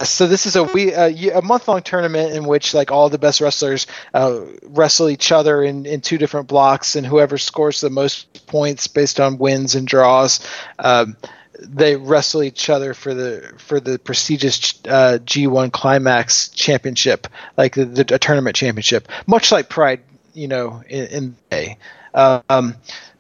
So 0.02 0.28
this 0.28 0.46
is 0.46 0.56
a 0.56 0.64
we 0.64 0.92
a, 0.92 1.38
a 1.38 1.42
month 1.42 1.68
long 1.68 1.82
tournament 1.82 2.34
in 2.34 2.46
which 2.46 2.74
like 2.74 2.92
all 2.92 3.10
the 3.10 3.20
best 3.20 3.40
wrestlers 3.40 3.88
uh, 4.14 4.42
wrestle 4.64 5.10
each 5.10 5.32
other 5.32 5.64
in, 5.64 5.86
in 5.86 6.02
two 6.02 6.18
different 6.18 6.48
blocks, 6.48 6.96
and 6.96 7.06
whoever 7.06 7.38
scores 7.38 7.80
the 7.80 7.90
most 7.90 8.48
points 8.48 8.88
based 8.88 9.20
on 9.20 9.38
wins 9.38 9.76
and 9.76 9.88
draws. 9.88 10.46
Um, 10.80 11.16
they 11.60 11.96
wrestle 11.96 12.44
each 12.44 12.70
other 12.70 12.94
for 12.94 13.14
the 13.14 13.54
for 13.58 13.80
the 13.80 14.00
prestigious 14.00 14.80
uh, 14.88 15.20
G1 15.24 15.72
Climax 15.72 16.50
Championship, 16.50 17.28
like 17.58 17.76
the, 17.76 17.86
the 17.86 18.20
tournament 18.20 18.56
championship, 18.56 19.08
much 19.28 19.52
like 19.52 19.70
Pride, 19.70 20.02
you 20.34 20.48
know, 20.48 20.84
in, 20.90 21.08
in 21.08 21.36
May. 21.52 21.78
Um, 22.14 22.76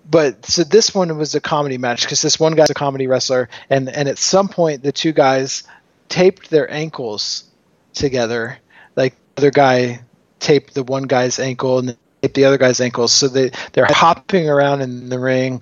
but 0.10 0.46
so 0.46 0.64
this 0.64 0.94
one 0.94 1.16
was 1.18 1.36
a 1.36 1.42
comedy 1.42 1.78
match 1.78 2.04
because 2.04 2.22
this 2.22 2.40
one 2.40 2.54
guy's 2.54 2.70
a 2.70 2.76
comedy 2.76 3.08
wrestler, 3.08 3.50
and 3.70 3.90
and 3.90 4.10
at 4.10 4.18
some 4.18 4.50
point 4.50 4.84
the 4.84 4.92
two 4.92 5.14
guys 5.14 5.64
taped 6.10 6.50
their 6.50 6.70
ankles 6.72 7.46
together, 7.94 8.58
like 8.96 9.16
the 9.36 9.44
other 9.44 9.52
guy 9.52 10.02
taped 10.40 10.74
the 10.74 10.84
one 10.84 11.04
guy's 11.04 11.40
ankle 11.40 11.80
and 11.80 11.98
taped 12.22 12.36
the 12.36 12.46
other 12.46 12.58
guy's 12.58 12.82
ankles. 12.82 13.14
So 13.14 13.28
they 13.28 13.52
they're 13.72 13.88
hopping 13.90 14.50
around 14.50 14.82
in 14.82 15.10
the 15.10 15.20
ring, 15.20 15.62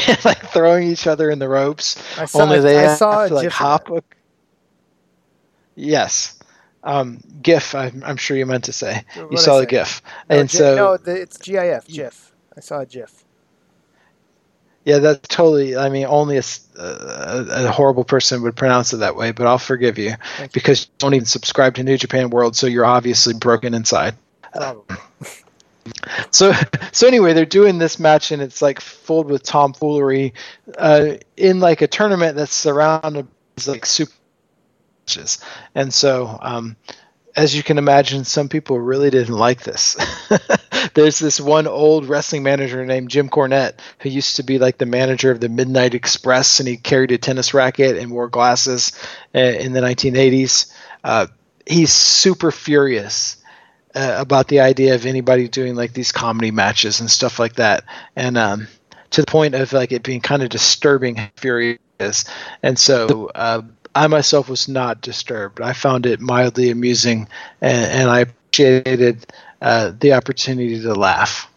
like 0.24 0.38
throwing 0.50 0.88
each 0.88 1.06
other 1.06 1.30
in 1.30 1.38
the 1.38 1.48
ropes. 1.48 1.96
I 2.18 2.24
saw, 2.24 2.42
Only 2.42 2.60
they 2.60 2.86
I 2.86 2.94
saw 2.94 3.26
to, 3.26 3.34
like 3.34 3.50
hop. 3.50 3.90
A, 3.90 4.02
yes, 5.74 6.38
um, 6.82 7.20
GIF. 7.42 7.74
I'm, 7.74 8.02
I'm, 8.04 8.16
sure 8.16 8.36
you 8.36 8.46
meant 8.46 8.64
to 8.64 8.72
say 8.72 9.04
what 9.16 9.32
you 9.32 9.38
saw 9.38 9.58
the 9.58 9.66
GIF, 9.66 10.02
no, 10.30 10.38
and 10.38 10.50
so 10.50 10.76
no, 10.76 10.96
the, 10.96 11.20
it's 11.20 11.38
GIF. 11.38 11.86
GIF. 11.86 12.32
I 12.56 12.60
saw 12.60 12.80
a 12.80 12.86
GIF. 12.86 13.24
Yeah, 14.86 14.98
that's 14.98 15.26
totally. 15.26 15.76
I 15.76 15.88
mean, 15.88 16.06
only 16.06 16.36
a, 16.38 16.42
a, 16.78 17.66
a, 17.66 17.72
horrible 17.72 18.04
person 18.04 18.42
would 18.42 18.54
pronounce 18.54 18.92
it 18.92 18.98
that 18.98 19.16
way, 19.16 19.32
but 19.32 19.48
I'll 19.48 19.58
forgive 19.58 19.98
you 19.98 20.14
Thank 20.36 20.52
because 20.52 20.84
you 20.84 20.92
don't 20.98 21.14
even 21.14 21.26
subscribe 21.26 21.74
to 21.74 21.82
New 21.82 21.98
Japan 21.98 22.30
World, 22.30 22.54
so 22.54 22.68
you're 22.68 22.86
obviously 22.86 23.34
broken 23.34 23.74
inside. 23.74 24.14
so 26.30 26.52
so 26.92 27.06
anyway 27.06 27.32
they're 27.32 27.44
doing 27.44 27.78
this 27.78 27.98
match 27.98 28.32
and 28.32 28.42
it's 28.42 28.62
like 28.62 28.80
filled 28.80 29.30
with 29.30 29.42
tomfoolery 29.42 30.34
uh, 30.78 31.12
in 31.36 31.60
like 31.60 31.82
a 31.82 31.86
tournament 31.86 32.36
that's 32.36 32.54
surrounded 32.54 33.26
by 33.56 33.72
like 33.72 33.86
super 33.86 34.12
matches. 35.06 35.38
And 35.74 35.92
so 35.92 36.38
um, 36.40 36.76
as 37.36 37.54
you 37.54 37.62
can 37.62 37.78
imagine 37.78 38.24
some 38.24 38.48
people 38.48 38.78
really 38.80 39.10
didn't 39.10 39.36
like 39.36 39.62
this. 39.62 39.96
There's 40.94 41.18
this 41.18 41.40
one 41.40 41.66
old 41.66 42.06
wrestling 42.06 42.42
manager 42.42 42.84
named 42.84 43.10
jim 43.10 43.28
cornette 43.28 43.74
who 44.00 44.08
used 44.08 44.36
to 44.36 44.42
be 44.42 44.58
like 44.58 44.78
the 44.78 44.86
manager 44.86 45.30
of 45.30 45.40
the 45.40 45.48
midnight 45.48 45.94
express 45.94 46.60
and 46.60 46.68
he 46.68 46.76
carried 46.76 47.12
a 47.12 47.18
tennis 47.18 47.52
racket 47.52 47.96
and 47.98 48.10
wore 48.10 48.28
glasses 48.28 48.92
uh, 49.34 49.38
in 49.38 49.72
the 49.72 49.80
1980s 49.80 50.72
uh, 51.04 51.26
he's 51.66 51.92
super 51.92 52.50
furious 52.50 53.35
uh, 53.96 54.16
about 54.18 54.48
the 54.48 54.60
idea 54.60 54.94
of 54.94 55.06
anybody 55.06 55.48
doing 55.48 55.74
like 55.74 55.94
these 55.94 56.12
comedy 56.12 56.50
matches 56.50 57.00
and 57.00 57.10
stuff 57.10 57.38
like 57.38 57.54
that, 57.54 57.84
and 58.14 58.36
um, 58.36 58.68
to 59.10 59.22
the 59.22 59.26
point 59.26 59.54
of 59.54 59.72
like 59.72 59.90
it 59.90 60.02
being 60.02 60.20
kind 60.20 60.42
of 60.42 60.50
disturbing 60.50 61.30
furious. 61.36 61.78
And 62.62 62.78
so 62.78 63.30
uh, 63.34 63.62
I 63.94 64.06
myself 64.08 64.50
was 64.50 64.68
not 64.68 65.00
disturbed. 65.00 65.62
I 65.62 65.72
found 65.72 66.04
it 66.04 66.20
mildly 66.20 66.70
amusing, 66.70 67.28
and, 67.62 68.00
and 68.02 68.10
I 68.10 68.20
appreciated 68.20 69.26
uh, 69.62 69.92
the 69.98 70.12
opportunity 70.12 70.80
to 70.82 70.94
laugh. 70.94 71.50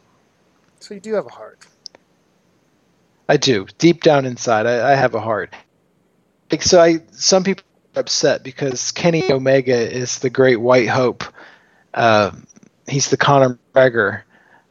So 0.79 0.93
you 0.93 1.01
do 1.01 1.15
have 1.15 1.25
a 1.25 1.29
heart. 1.29 1.67
I 3.27 3.35
do. 3.35 3.67
Deep 3.77 4.01
down 4.01 4.25
inside, 4.25 4.65
I, 4.65 4.93
I 4.93 4.95
have 4.95 5.13
a 5.13 5.19
heart. 5.19 5.53
Like, 6.49 6.63
so 6.63 6.81
I, 6.81 7.01
some 7.11 7.43
people 7.43 7.65
are 7.95 7.99
upset 7.99 8.43
because 8.43 8.91
Kenny 8.91 9.29
Omega 9.29 9.75
is 9.75 10.19
the 10.19 10.29
great 10.29 10.61
white 10.61 10.87
hope 10.87 11.25
uh, 11.93 12.31
he's 12.87 13.09
the 13.09 13.17
Conor 13.17 13.57
McGregor 13.73 14.23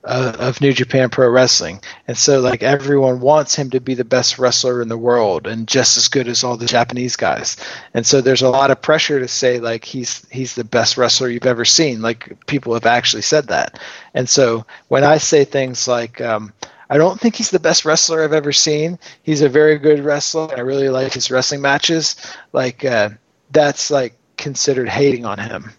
uh, 0.05 0.37
of 0.39 0.61
New 0.61 0.73
Japan 0.73 1.11
Pro 1.11 1.29
Wrestling, 1.29 1.81
and 2.07 2.16
so 2.16 2.41
like 2.41 2.62
everyone 2.62 3.21
wants 3.21 3.55
him 3.55 3.71
to 3.71 3.81
be 3.81 3.95
the 3.95 4.05
best 4.05 4.39
wrestler 4.39 4.81
in 4.81 4.89
the 4.89 4.97
world 4.97 5.47
and 5.47 5.66
just 5.66 5.97
as 5.97 6.09
good 6.09 6.29
as 6.29 6.45
all 6.45 6.57
the 6.57 6.66
Japanese 6.66 7.16
guys. 7.16 7.57
And 7.95 8.07
so 8.07 8.21
there's 8.21 8.43
a 8.43 8.49
lot 8.49 8.71
of 8.71 8.81
pressure 8.81 9.19
to 9.19 9.29
say 9.29 9.59
like 9.59 9.85
he's 9.85 10.27
he's 10.31 10.55
the 10.55 10.64
best 10.64 10.97
wrestler 10.97 11.29
you've 11.29 11.47
ever 11.47 11.64
seen. 11.64 12.01
Like 12.01 12.47
people 12.47 12.75
have 12.75 12.87
actually 12.87 13.23
said 13.23 13.49
that. 13.49 13.79
And 14.14 14.29
so 14.29 14.64
when 14.87 15.05
I 15.05 15.19
say 15.19 15.45
things 15.45 15.89
like 15.89 16.21
um, 16.21 16.53
I 16.89 16.97
don't 16.97 17.21
think 17.21 17.35
he's 17.35 17.51
the 17.51 17.61
best 17.61 17.85
wrestler 17.85 18.23
I've 18.23 18.33
ever 18.33 18.53
seen. 18.53 18.99
He's 19.23 19.43
a 19.43 19.49
very 19.49 19.79
good 19.79 20.01
wrestler. 20.01 20.45
And 20.45 20.59
I 20.59 20.61
really 20.61 20.89
like 20.89 21.12
his 21.12 21.31
wrestling 21.31 21.61
matches. 21.61 22.16
Like 22.53 22.85
uh, 22.85 23.11
that's 23.51 23.91
like 23.91 24.14
considered 24.37 24.89
hating 24.89 25.27
on 25.27 25.39
him 25.39 25.73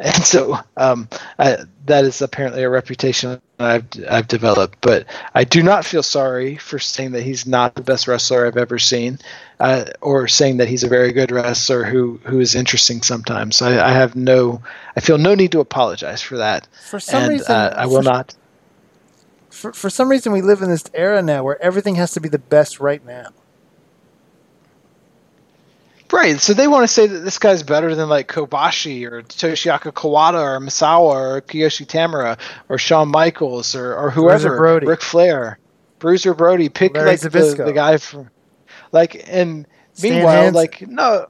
and 0.00 0.24
so 0.24 0.58
um, 0.76 1.08
I, 1.38 1.58
that 1.86 2.04
is 2.04 2.22
apparently 2.22 2.62
a 2.62 2.70
reputation 2.70 3.40
I've 3.58 3.84
I've 4.08 4.28
developed. 4.28 4.78
But 4.80 5.06
I 5.34 5.44
do 5.44 5.62
not 5.62 5.84
feel 5.84 6.02
sorry 6.02 6.56
for 6.56 6.78
saying 6.78 7.12
that 7.12 7.22
he's 7.22 7.46
not 7.46 7.74
the 7.74 7.82
best 7.82 8.08
wrestler 8.08 8.46
I've 8.46 8.56
ever 8.56 8.78
seen, 8.78 9.18
uh, 9.58 9.84
or 10.00 10.26
saying 10.26 10.56
that 10.56 10.68
he's 10.68 10.84
a 10.84 10.88
very 10.88 11.12
good 11.12 11.30
wrestler 11.30 11.84
who 11.84 12.18
who 12.24 12.40
is 12.40 12.54
interesting 12.54 13.02
sometimes. 13.02 13.60
I, 13.60 13.90
I 13.90 13.92
have 13.92 14.16
no, 14.16 14.62
I 14.96 15.00
feel 15.00 15.18
no 15.18 15.34
need 15.34 15.52
to 15.52 15.60
apologize 15.60 16.22
for 16.22 16.38
that. 16.38 16.66
For 16.88 16.98
some 16.98 17.24
and, 17.24 17.32
reason, 17.32 17.54
uh, 17.54 17.74
I 17.76 17.86
will 17.86 18.02
for, 18.02 18.02
not. 18.02 18.34
For 19.50 19.72
for 19.74 19.90
some 19.90 20.08
reason, 20.08 20.32
we 20.32 20.40
live 20.40 20.62
in 20.62 20.70
this 20.70 20.84
era 20.94 21.20
now 21.20 21.44
where 21.44 21.60
everything 21.62 21.96
has 21.96 22.12
to 22.12 22.20
be 22.20 22.30
the 22.30 22.38
best 22.38 22.80
right 22.80 23.04
now. 23.04 23.28
Right. 26.12 26.40
So 26.40 26.54
they 26.54 26.66
want 26.66 26.84
to 26.84 26.88
say 26.88 27.06
that 27.06 27.20
this 27.20 27.38
guy's 27.38 27.62
better 27.62 27.94
than 27.94 28.08
like 28.08 28.28
Kobashi 28.28 29.10
or 29.10 29.22
Toshiaki 29.22 29.92
Kawada 29.92 30.42
or 30.42 30.60
Misawa 30.60 31.00
or 31.00 31.40
Kiyoshi 31.42 31.86
Tamura 31.86 32.38
or 32.68 32.78
Shawn 32.78 33.08
Michaels 33.08 33.74
or, 33.74 33.94
or 33.94 34.10
whoever. 34.10 34.56
Brody. 34.56 34.86
Ric 34.86 35.02
Flair. 35.02 35.58
Bruiser 35.98 36.34
Brody. 36.34 36.68
Pick 36.68 36.94
Larry 36.94 37.10
like 37.10 37.20
the, 37.20 37.28
the, 37.28 37.72
guy 37.72 37.96
from 37.98 38.30
like 38.92 39.28
and 39.28 39.66
Stan 39.92 40.14
meanwhile, 40.14 40.34
Hansen. 40.34 40.54
like 40.54 40.88
no 40.88 41.26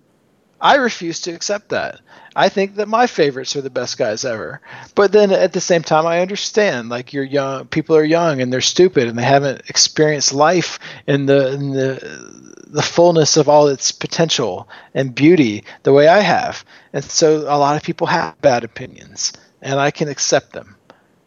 I 0.61 0.77
refuse 0.77 1.21
to 1.23 1.33
accept 1.33 1.71
that. 1.71 2.01
I 2.37 2.49
think 2.49 2.77
that 2.77 2.87
my 2.87 3.07
favorites 3.07 3.57
are 3.57 3.63
the 3.63 3.71
best 3.71 3.97
guys 3.97 4.25
ever. 4.25 4.61
But 4.95 5.11
then 5.11 5.33
at 5.33 5.53
the 5.53 5.61
same 5.61 5.83
time, 5.83 6.07
I 6.07 6.21
understand 6.21 6.91
like 6.91 7.13
you're 7.13 7.25
young, 7.25 7.67
people 7.67 7.97
are 7.97 8.05
young 8.05 8.41
and 8.41 8.53
they're 8.53 8.61
stupid 8.61 9.09
and 9.09 9.19
they 9.19 9.23
haven't 9.23 9.63
experienced 9.69 10.35
life 10.35 10.79
in 11.07 11.27
the 11.27 11.55
in 11.55 11.71
the 11.71 12.50
the 12.71 12.83
fullness 12.83 13.37
of 13.37 13.49
all 13.49 13.69
its 13.69 13.93
potential 13.93 14.69
and 14.95 15.15
beauty 15.15 15.65
the 15.83 15.93
way 15.93 16.09
I 16.09 16.21
have. 16.21 16.65
And 16.93 17.05
so 17.05 17.41
a 17.41 17.59
lot 17.59 17.77
of 17.77 17.83
people 17.83 18.07
have 18.07 18.41
bad 18.41 18.65
opinions, 18.65 19.33
and 19.61 19.79
I 19.79 19.91
can 19.91 20.09
accept 20.09 20.53
them. 20.53 20.77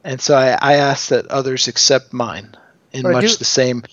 And 0.03 0.19
so 0.19 0.35
I, 0.35 0.57
I 0.61 0.73
ask 0.75 1.09
that 1.09 1.27
others 1.27 1.67
accept 1.67 2.13
mine 2.13 2.55
in 2.91 3.03
much 3.03 3.31
do, 3.31 3.37
the 3.37 3.45
same 3.45 3.83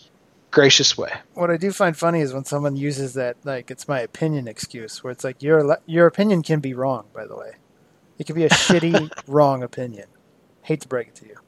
gracious 0.51 0.97
way. 0.97 1.13
What 1.35 1.51
I 1.51 1.57
do 1.57 1.71
find 1.73 1.97
funny 1.97 2.21
is 2.21 2.33
when 2.33 2.45
someone 2.45 2.77
uses 2.77 3.15
that 3.15 3.37
like 3.45 3.71
it's 3.71 3.89
my 3.89 4.01
opinion 4.01 4.49
excuse, 4.49 5.03
where 5.03 5.11
it's 5.11 5.25
like 5.25 5.43
your 5.43 5.79
your 5.87 6.07
opinion 6.07 6.43
can 6.43 6.61
be 6.61 6.75
wrong. 6.75 7.07
By 7.15 7.27
the 7.27 7.37
way, 7.37 7.53
it 8.19 8.27
can 8.27 8.35
be 8.35 8.45
a 8.45 8.51
shitty 8.51 9.11
wrong 9.27 9.63
opinion. 9.63 10.07
Hate 10.63 10.83
to 10.83 10.89
break 10.89 11.09
it 11.09 11.15
to 11.17 11.27
you 11.27 11.40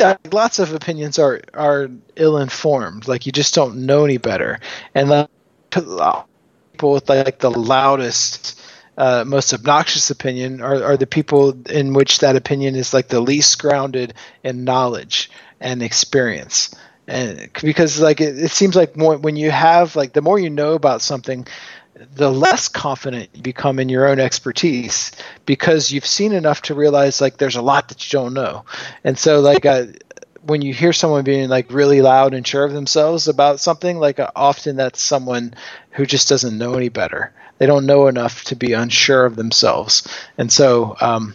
yeah, 0.00 0.16
lots 0.32 0.58
of 0.58 0.72
opinions 0.72 1.18
are 1.18 1.40
are 1.54 1.88
ill 2.16 2.38
informed. 2.38 3.06
Like 3.08 3.26
you 3.26 3.32
just 3.32 3.54
don't 3.54 3.86
know 3.86 4.04
any 4.04 4.18
better, 4.18 4.58
and 4.94 5.28
people 5.70 6.92
with 6.92 7.08
like 7.08 7.38
the 7.38 7.50
loudest, 7.50 8.60
uh, 8.96 9.24
most 9.26 9.52
obnoxious 9.52 10.10
opinion 10.10 10.60
are 10.62 10.82
are 10.82 10.96
the 10.96 11.06
people 11.06 11.56
in 11.68 11.92
which 11.92 12.20
that 12.20 12.36
opinion 12.36 12.76
is 12.76 12.94
like 12.94 13.08
the 13.08 13.20
least 13.20 13.60
grounded 13.60 14.14
in 14.42 14.64
knowledge 14.64 15.30
and 15.60 15.82
experience. 15.82 16.74
And 17.06 17.50
because 17.62 18.00
like 18.00 18.20
it, 18.20 18.38
it 18.38 18.50
seems 18.50 18.76
like 18.76 18.96
more 18.96 19.18
when 19.18 19.36
you 19.36 19.50
have 19.50 19.96
like 19.96 20.12
the 20.12 20.22
more 20.22 20.38
you 20.38 20.50
know 20.50 20.74
about 20.74 21.02
something, 21.02 21.46
the 22.14 22.30
less 22.30 22.68
confident 22.68 23.28
you 23.34 23.42
become 23.42 23.78
in 23.78 23.88
your 23.88 24.08
own 24.08 24.20
expertise 24.20 25.12
because 25.44 25.92
you've 25.92 26.06
seen 26.06 26.32
enough 26.32 26.62
to 26.62 26.74
realize 26.74 27.20
like 27.20 27.36
there's 27.36 27.56
a 27.56 27.62
lot 27.62 27.88
that 27.88 28.04
you 28.10 28.18
don't 28.18 28.32
know. 28.32 28.64
And 29.04 29.18
so 29.18 29.40
like 29.40 29.66
uh, 29.66 29.86
when 30.42 30.62
you 30.62 30.72
hear 30.72 30.92
someone 30.92 31.24
being 31.24 31.48
like 31.48 31.70
really 31.70 32.00
loud 32.00 32.32
and 32.32 32.46
sure 32.46 32.64
of 32.64 32.72
themselves 32.72 33.28
about 33.28 33.60
something 33.60 33.98
like 33.98 34.18
uh, 34.18 34.30
often 34.34 34.76
that's 34.76 35.02
someone 35.02 35.54
who 35.90 36.06
just 36.06 36.28
doesn't 36.28 36.56
know 36.56 36.74
any 36.74 36.88
better. 36.88 37.32
They 37.58 37.66
don't 37.66 37.86
know 37.86 38.06
enough 38.06 38.44
to 38.44 38.56
be 38.56 38.72
unsure 38.72 39.26
of 39.26 39.36
themselves. 39.36 40.08
And 40.38 40.50
so 40.50 40.96
um, 41.00 41.34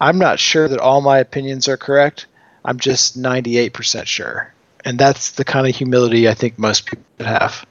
i'm 0.00 0.18
not 0.18 0.38
sure 0.38 0.68
that 0.68 0.80
all 0.80 1.00
my 1.00 1.18
opinions 1.18 1.66
are 1.68 1.76
correct. 1.76 2.26
I'm 2.64 2.78
just 2.78 3.20
98% 3.20 4.06
sure. 4.06 4.54
And 4.84 4.98
that's 4.98 5.32
the 5.32 5.44
kind 5.44 5.66
of 5.66 5.74
humility 5.74 6.28
i 6.28 6.34
think 6.34 6.58
most 6.58 6.86
people 6.86 7.26
have 7.26 7.66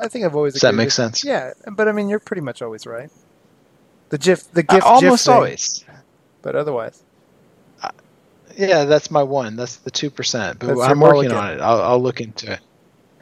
I 0.00 0.08
think 0.08 0.24
I've 0.24 0.34
always. 0.34 0.54
Does 0.54 0.62
that 0.62 0.74
make 0.74 0.86
with, 0.86 0.94
sense? 0.94 1.24
Yeah, 1.24 1.52
but 1.70 1.88
I 1.88 1.92
mean, 1.92 2.08
you're 2.08 2.20
pretty 2.20 2.42
much 2.42 2.62
always 2.62 2.86
right. 2.86 3.10
The 4.10 4.18
GIF, 4.18 4.50
the 4.52 4.62
GIF, 4.62 4.84
almost 4.84 5.26
GIF 5.26 5.34
always, 5.34 5.84
but 6.42 6.54
otherwise. 6.54 7.02
Uh, 7.82 7.90
yeah, 8.56 8.84
that's 8.84 9.10
my 9.10 9.22
one. 9.22 9.56
That's 9.56 9.76
the 9.76 9.90
two 9.90 10.10
percent. 10.10 10.58
But 10.58 10.68
that's 10.68 10.80
I'm 10.80 11.00
working 11.00 11.32
on 11.32 11.52
it. 11.52 11.60
I'll, 11.60 11.82
I'll 11.82 12.02
look 12.02 12.20
into 12.20 12.52
it. 12.52 12.60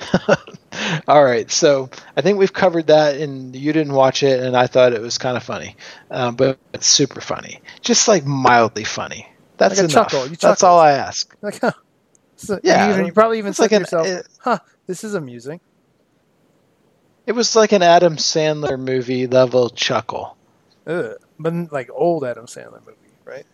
All 1.08 1.22
right, 1.22 1.50
so 1.50 1.90
I 2.16 2.22
think 2.22 2.38
we've 2.38 2.52
covered 2.52 2.86
that, 2.88 3.16
and 3.16 3.54
you 3.54 3.72
didn't 3.72 3.92
watch 3.92 4.22
it, 4.22 4.40
and 4.40 4.56
I 4.56 4.66
thought 4.66 4.92
it 4.92 5.00
was 5.00 5.18
kind 5.18 5.36
of 5.36 5.42
funny, 5.42 5.76
um, 6.10 6.36
but 6.36 6.58
it's 6.72 6.86
super 6.86 7.20
funny, 7.20 7.60
just 7.82 8.08
like 8.08 8.24
mildly 8.24 8.84
funny. 8.84 9.28
That's 9.58 9.76
like 9.78 9.90
enough. 9.90 10.10
Chuckle. 10.10 10.28
That's 10.40 10.62
all 10.62 10.78
I 10.78 10.92
ask. 10.92 11.36
Like, 11.42 11.60
huh. 11.60 11.72
So 12.36 12.58
yeah, 12.62 12.86
you, 12.86 12.94
even, 12.94 13.06
you, 13.06 13.12
probably 13.12 13.38
even 13.38 13.52
said 13.52 13.64
like 13.64 13.70
to 13.70 13.78
yourself, 13.80 14.06
an, 14.06 14.16
it, 14.18 14.28
"Huh, 14.38 14.58
this 14.86 15.04
is 15.04 15.14
amusing." 15.14 15.60
It 17.30 17.36
was 17.36 17.54
like 17.54 17.70
an 17.70 17.84
Adam 17.84 18.16
Sandler 18.16 18.76
movie 18.76 19.28
level 19.28 19.70
chuckle. 19.70 20.36
Ugh, 20.84 21.14
but 21.38 21.70
like 21.70 21.88
old 21.92 22.24
Adam 22.24 22.46
Sandler 22.46 22.84
movie, 22.84 23.14
right? 23.24 23.46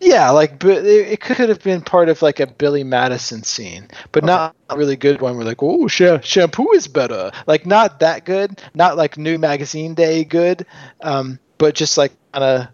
Yeah, 0.00 0.30
like 0.30 0.58
but 0.58 0.86
it, 0.86 1.20
could 1.20 1.50
have 1.50 1.62
been 1.62 1.82
part 1.82 2.08
of 2.08 2.22
like 2.22 2.40
a 2.40 2.46
Billy 2.46 2.82
Madison 2.82 3.42
scene, 3.42 3.88
but 4.10 4.24
okay. 4.24 4.32
not 4.32 4.56
a 4.70 4.78
really 4.78 4.96
good 4.96 5.20
one. 5.20 5.36
We're 5.36 5.44
like, 5.44 5.62
oh, 5.62 5.86
sh- 5.86 6.22
shampoo 6.22 6.72
is 6.72 6.88
better. 6.88 7.30
Like 7.46 7.66
not 7.66 8.00
that 8.00 8.24
good, 8.24 8.58
not 8.72 8.96
like 8.96 9.18
Nude 9.18 9.38
Magazine 9.38 9.92
Day 9.92 10.24
good, 10.24 10.64
um, 11.02 11.38
but 11.58 11.74
just 11.74 11.98
like 11.98 12.12
kind 12.32 12.44
of 12.44 12.68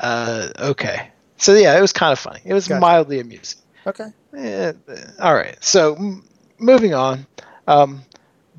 uh, 0.00 0.48
okay. 0.70 1.10
So 1.36 1.52
yeah, 1.52 1.76
it 1.76 1.82
was 1.82 1.92
kind 1.92 2.12
of 2.12 2.18
funny. 2.18 2.40
It 2.46 2.54
was 2.54 2.66
gotcha. 2.66 2.80
mildly 2.80 3.20
amusing. 3.20 3.60
Okay. 3.86 4.06
Yeah, 4.32 4.72
all 5.20 5.34
right. 5.34 5.62
So 5.62 5.96
m- 5.96 6.24
moving 6.58 6.94
on, 6.94 7.26
um, 7.68 8.00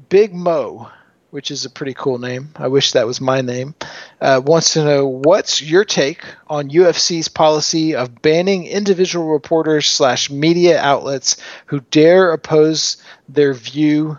Big 0.09 0.31
Mo, 0.33 0.91
which 1.31 1.51
is 1.51 1.65
a 1.65 1.69
pretty 1.69 1.93
cool 1.93 2.17
name. 2.17 2.49
I 2.55 2.67
wish 2.67 2.93
that 2.93 3.05
was 3.05 3.19
my 3.19 3.41
name. 3.41 3.75
Uh, 4.21 4.41
wants 4.43 4.73
to 4.73 4.83
know 4.83 5.07
what's 5.07 5.61
your 5.61 5.83
take 5.83 6.23
on 6.47 6.69
UFC's 6.69 7.27
policy 7.27 7.95
of 7.95 8.21
banning 8.21 8.65
individual 8.65 9.27
reporters 9.27 9.89
slash 9.89 10.29
media 10.29 10.79
outlets 10.79 11.37
who 11.65 11.81
dare 11.91 12.31
oppose 12.31 12.97
their 13.27 13.53
view 13.53 14.17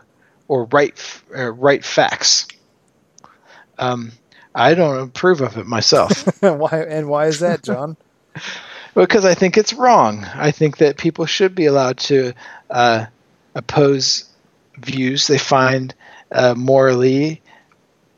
or 0.49 0.65
write 0.65 1.03
uh, 1.37 1.51
write 1.53 1.85
facts. 1.85 2.47
Um, 3.79 4.13
I 4.55 4.75
don't 4.75 5.01
approve 5.01 5.41
of 5.41 5.57
it 5.57 5.67
myself. 5.67 6.13
why 6.43 6.85
and 6.89 7.09
why 7.09 7.27
is 7.27 7.41
that, 7.41 7.63
John? 7.63 7.97
because 8.95 9.25
I 9.25 9.35
think 9.35 9.57
it's 9.57 9.73
wrong. 9.73 10.25
I 10.35 10.51
think 10.51 10.79
that 10.79 10.99
people 10.99 11.27
should 11.27 11.55
be 11.55 11.67
allowed 11.67 11.99
to 11.99 12.33
uh, 12.69 13.07
oppose 13.55 14.25
views 14.77 15.27
they 15.27 15.39
find 15.39 15.95
uh, 16.33 16.55
morally 16.55 17.43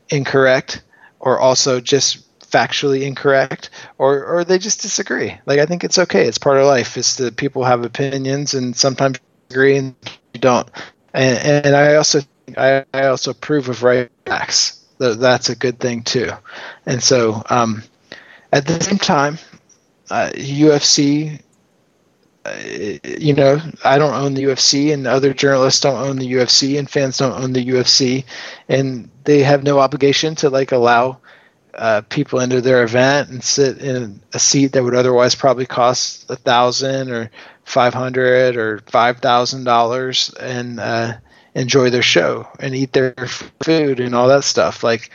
incorrect, 0.09 0.83
or 1.19 1.39
also 1.39 1.79
just 1.79 2.27
factually 2.41 3.03
incorrect, 3.03 3.69
or 3.97 4.25
or 4.25 4.43
they 4.43 4.57
just 4.57 4.81
disagree. 4.81 5.37
Like 5.45 5.59
I 5.59 5.65
think 5.65 5.83
it's 5.83 5.97
okay. 5.99 6.27
It's 6.27 6.37
part 6.37 6.57
of 6.57 6.65
life. 6.65 6.97
Is 6.97 7.17
that 7.17 7.37
people 7.37 7.63
have 7.63 7.85
opinions 7.85 8.53
and 8.53 8.75
sometimes 8.75 9.19
agree 9.49 9.77
and 9.77 9.95
you 10.33 10.39
don't. 10.41 10.69
And, 11.13 11.65
and 11.65 11.75
I 11.75 11.95
also 11.95 12.21
I, 12.57 12.85
I 12.93 13.07
also 13.07 13.31
approve 13.31 13.69
of 13.69 13.83
right 13.83 14.09
facts. 14.25 14.79
That's 14.97 15.49
a 15.49 15.55
good 15.55 15.79
thing 15.79 16.03
too. 16.03 16.29
And 16.85 17.01
so 17.01 17.43
um, 17.49 17.83
at 18.51 18.67
the 18.67 18.81
same 18.83 18.97
time, 18.99 19.37
uh, 20.09 20.31
UFC. 20.35 21.41
Uh, 22.43 22.55
you 23.03 23.33
know, 23.33 23.59
I 23.83 23.97
don't 23.97 24.15
own 24.15 24.33
the 24.33 24.43
UFC, 24.43 24.93
and 24.93 25.05
other 25.05 25.33
journalists 25.33 25.81
don't 25.81 26.07
own 26.07 26.17
the 26.17 26.33
UFC, 26.33 26.79
and 26.79 26.89
fans 26.89 27.17
don't 27.17 27.39
own 27.39 27.53
the 27.53 27.65
UFC, 27.65 28.25
and 28.67 29.09
they 29.25 29.43
have 29.43 29.63
no 29.63 29.79
obligation 29.79 30.35
to 30.35 30.49
like 30.49 30.71
allow 30.71 31.19
uh, 31.75 32.01
people 32.09 32.39
into 32.39 32.59
their 32.59 32.83
event 32.83 33.29
and 33.29 33.43
sit 33.43 33.77
in 33.77 34.21
a 34.33 34.39
seat 34.39 34.73
that 34.73 34.83
would 34.83 34.95
otherwise 34.95 35.35
probably 35.35 35.65
cost 35.65 36.29
a 36.29 36.35
thousand 36.35 37.11
or 37.11 37.29
five 37.63 37.93
hundred 37.93 38.57
or 38.57 38.79
five 38.87 39.19
thousand 39.19 39.63
dollars 39.63 40.33
and 40.39 40.79
uh, 40.79 41.13
enjoy 41.53 41.89
their 41.89 42.01
show 42.01 42.47
and 42.59 42.75
eat 42.75 42.91
their 42.91 43.13
food 43.63 43.99
and 43.99 44.15
all 44.15 44.27
that 44.27 44.43
stuff. 44.43 44.83
Like 44.83 45.11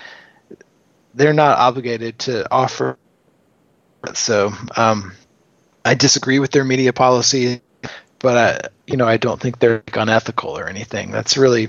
they're 1.14 1.32
not 1.32 1.58
obligated 1.58 2.20
to 2.20 2.50
offer 2.52 2.96
so 4.14 4.52
um, 4.76 5.12
I 5.87 5.95
disagree 5.95 6.41
with 6.41 6.51
their 6.51 6.64
media 6.64 6.93
policy, 6.93 7.61
but 8.18 8.37
I, 8.37 8.68
you 8.89 8.97
know, 8.97 9.07
I 9.07 9.18
don't 9.18 9.41
think 9.41 9.61
they're 9.61 9.84
unethical 9.95 10.59
or 10.59 10.68
anything. 10.68 11.12
That's 11.12 11.37
really, 11.39 11.68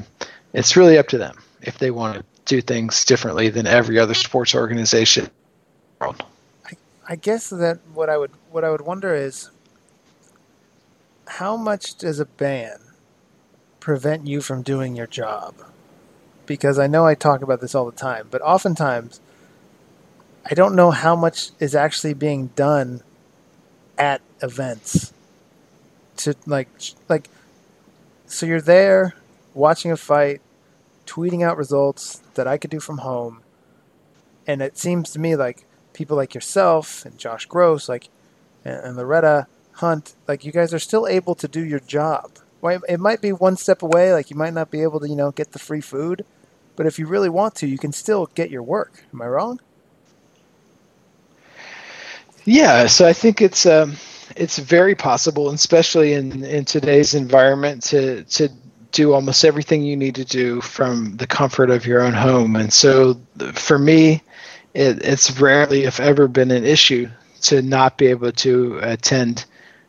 it's 0.54 0.76
really 0.76 0.98
up 0.98 1.10
to 1.10 1.20
them 1.20 1.38
if 1.62 1.78
they 1.78 1.92
want 1.92 2.18
to 2.18 2.26
do 2.46 2.62
things 2.62 3.06
differently 3.06 3.50
than 3.50 3.68
every 3.68 4.00
other 4.00 4.16
sports 4.16 4.56
organization. 4.56 5.30
I, 6.66 6.74
I 7.08 7.16
guess 7.16 7.50
that 7.52 7.80
what 7.94 8.10
I 8.10 8.18
would 8.18 8.32
what 8.52 8.64
I 8.64 8.72
would 8.72 8.82
wonder 8.82 9.14
is 9.14 9.52
how 11.28 11.58
much 11.58 11.96
does 11.96 12.20
a 12.20 12.26
ban 12.26 12.80
prevent 13.80 14.28
you 14.28 14.42
from 14.42 14.64
doing 14.64 14.96
your 14.96 15.08
job? 15.08 15.56
Because 16.46 16.80
I 16.80 16.88
know 16.88 17.06
I 17.06 17.16
talk 17.16 17.42
about 17.44 17.62
this 17.62 17.76
all 17.76 17.86
the 17.86 17.98
time, 17.98 18.30
but 18.32 18.42
oftentimes 18.42 19.22
I 20.50 20.56
don't 20.56 20.76
know 20.76 20.92
how 20.92 21.16
much 21.16 21.52
is 21.60 21.76
actually 21.76 22.14
being 22.14 22.48
done 22.56 23.04
at 23.98 24.22
events. 24.42 25.14
To 26.18 26.36
like 26.46 26.70
like 27.10 27.30
so 28.26 28.46
you're 28.46 28.62
there 28.62 29.16
watching 29.54 29.92
a 29.92 29.98
fight 29.98 30.42
tweeting 31.06 31.44
out 31.44 31.58
results 31.58 32.18
that 32.34 32.48
I 32.48 32.58
could 32.58 32.72
do 32.72 32.80
from 32.80 33.00
home 33.00 33.42
and 34.48 34.62
it 34.62 34.78
seems 34.78 35.12
to 35.12 35.20
me 35.20 35.36
like 35.36 35.66
people 35.94 36.18
like 36.18 36.34
yourself 36.34 37.06
and 37.06 37.18
Josh 37.18 37.46
Gross 37.46 37.88
like 37.88 38.10
and, 38.66 38.98
Loretta 38.98 39.48
Hunt 39.74 40.16
like 40.28 40.44
you 40.44 40.52
guys 40.52 40.74
are 40.74 40.80
still 40.80 41.08
able 41.08 41.36
to 41.36 41.48
do 41.48 41.64
your 41.64 41.80
job. 41.80 42.32
Well, 42.62 42.82
it 42.90 43.00
might 43.00 43.22
be 43.22 43.32
one 43.32 43.56
step 43.56 43.84
away 43.84 44.12
like 44.12 44.32
you 44.32 44.36
might 44.36 44.54
not 44.54 44.72
be 44.72 44.82
able 44.82 45.00
to 45.02 45.08
you 45.08 45.16
know 45.16 45.32
get 45.32 45.52
the 45.52 45.60
free 45.60 45.82
food 45.82 46.26
but 46.76 46.88
if 46.88 46.98
you 46.98 47.06
really 47.06 47.30
want 47.30 47.54
to 47.56 47.68
you 47.68 47.78
can 47.78 47.94
still 47.94 48.26
get 48.34 48.50
your 48.50 48.64
work. 48.64 49.04
Am 49.14 49.22
I 49.22 49.28
wrong 49.28 49.60
yeah, 52.48 52.88
so 52.88 53.06
I 53.06 53.14
think 53.14 53.42
it's 53.42 53.66
um, 53.66 53.98
it's 54.38 54.58
very 54.58 54.96
possible, 54.96 55.50
especially 55.50 56.14
in 56.14 56.46
in 56.46 56.64
today's 56.64 57.14
environment, 57.14 57.84
to 57.84 58.24
to 58.24 58.50
do 58.94 59.14
almost 59.14 59.44
everything 59.44 59.84
you 59.84 59.98
need 59.98 60.16
to 60.16 60.24
do 60.24 60.62
from 60.62 61.18
the 61.18 61.28
comfort 61.28 61.70
of 61.70 61.86
your 61.86 62.02
own 62.02 62.14
home. 62.14 62.56
And 62.56 62.72
so, 62.72 63.20
for 63.52 63.78
me, 63.78 64.24
it, 64.74 65.04
it's 65.04 65.40
rarely, 65.40 65.84
if 65.84 66.00
ever, 66.00 66.30
been 66.30 66.52
an 66.52 66.64
issue 66.64 67.10
to 67.42 67.62
not 67.62 67.98
be 67.98 68.08
able 68.08 68.32
to 68.32 68.80
attend 68.82 69.46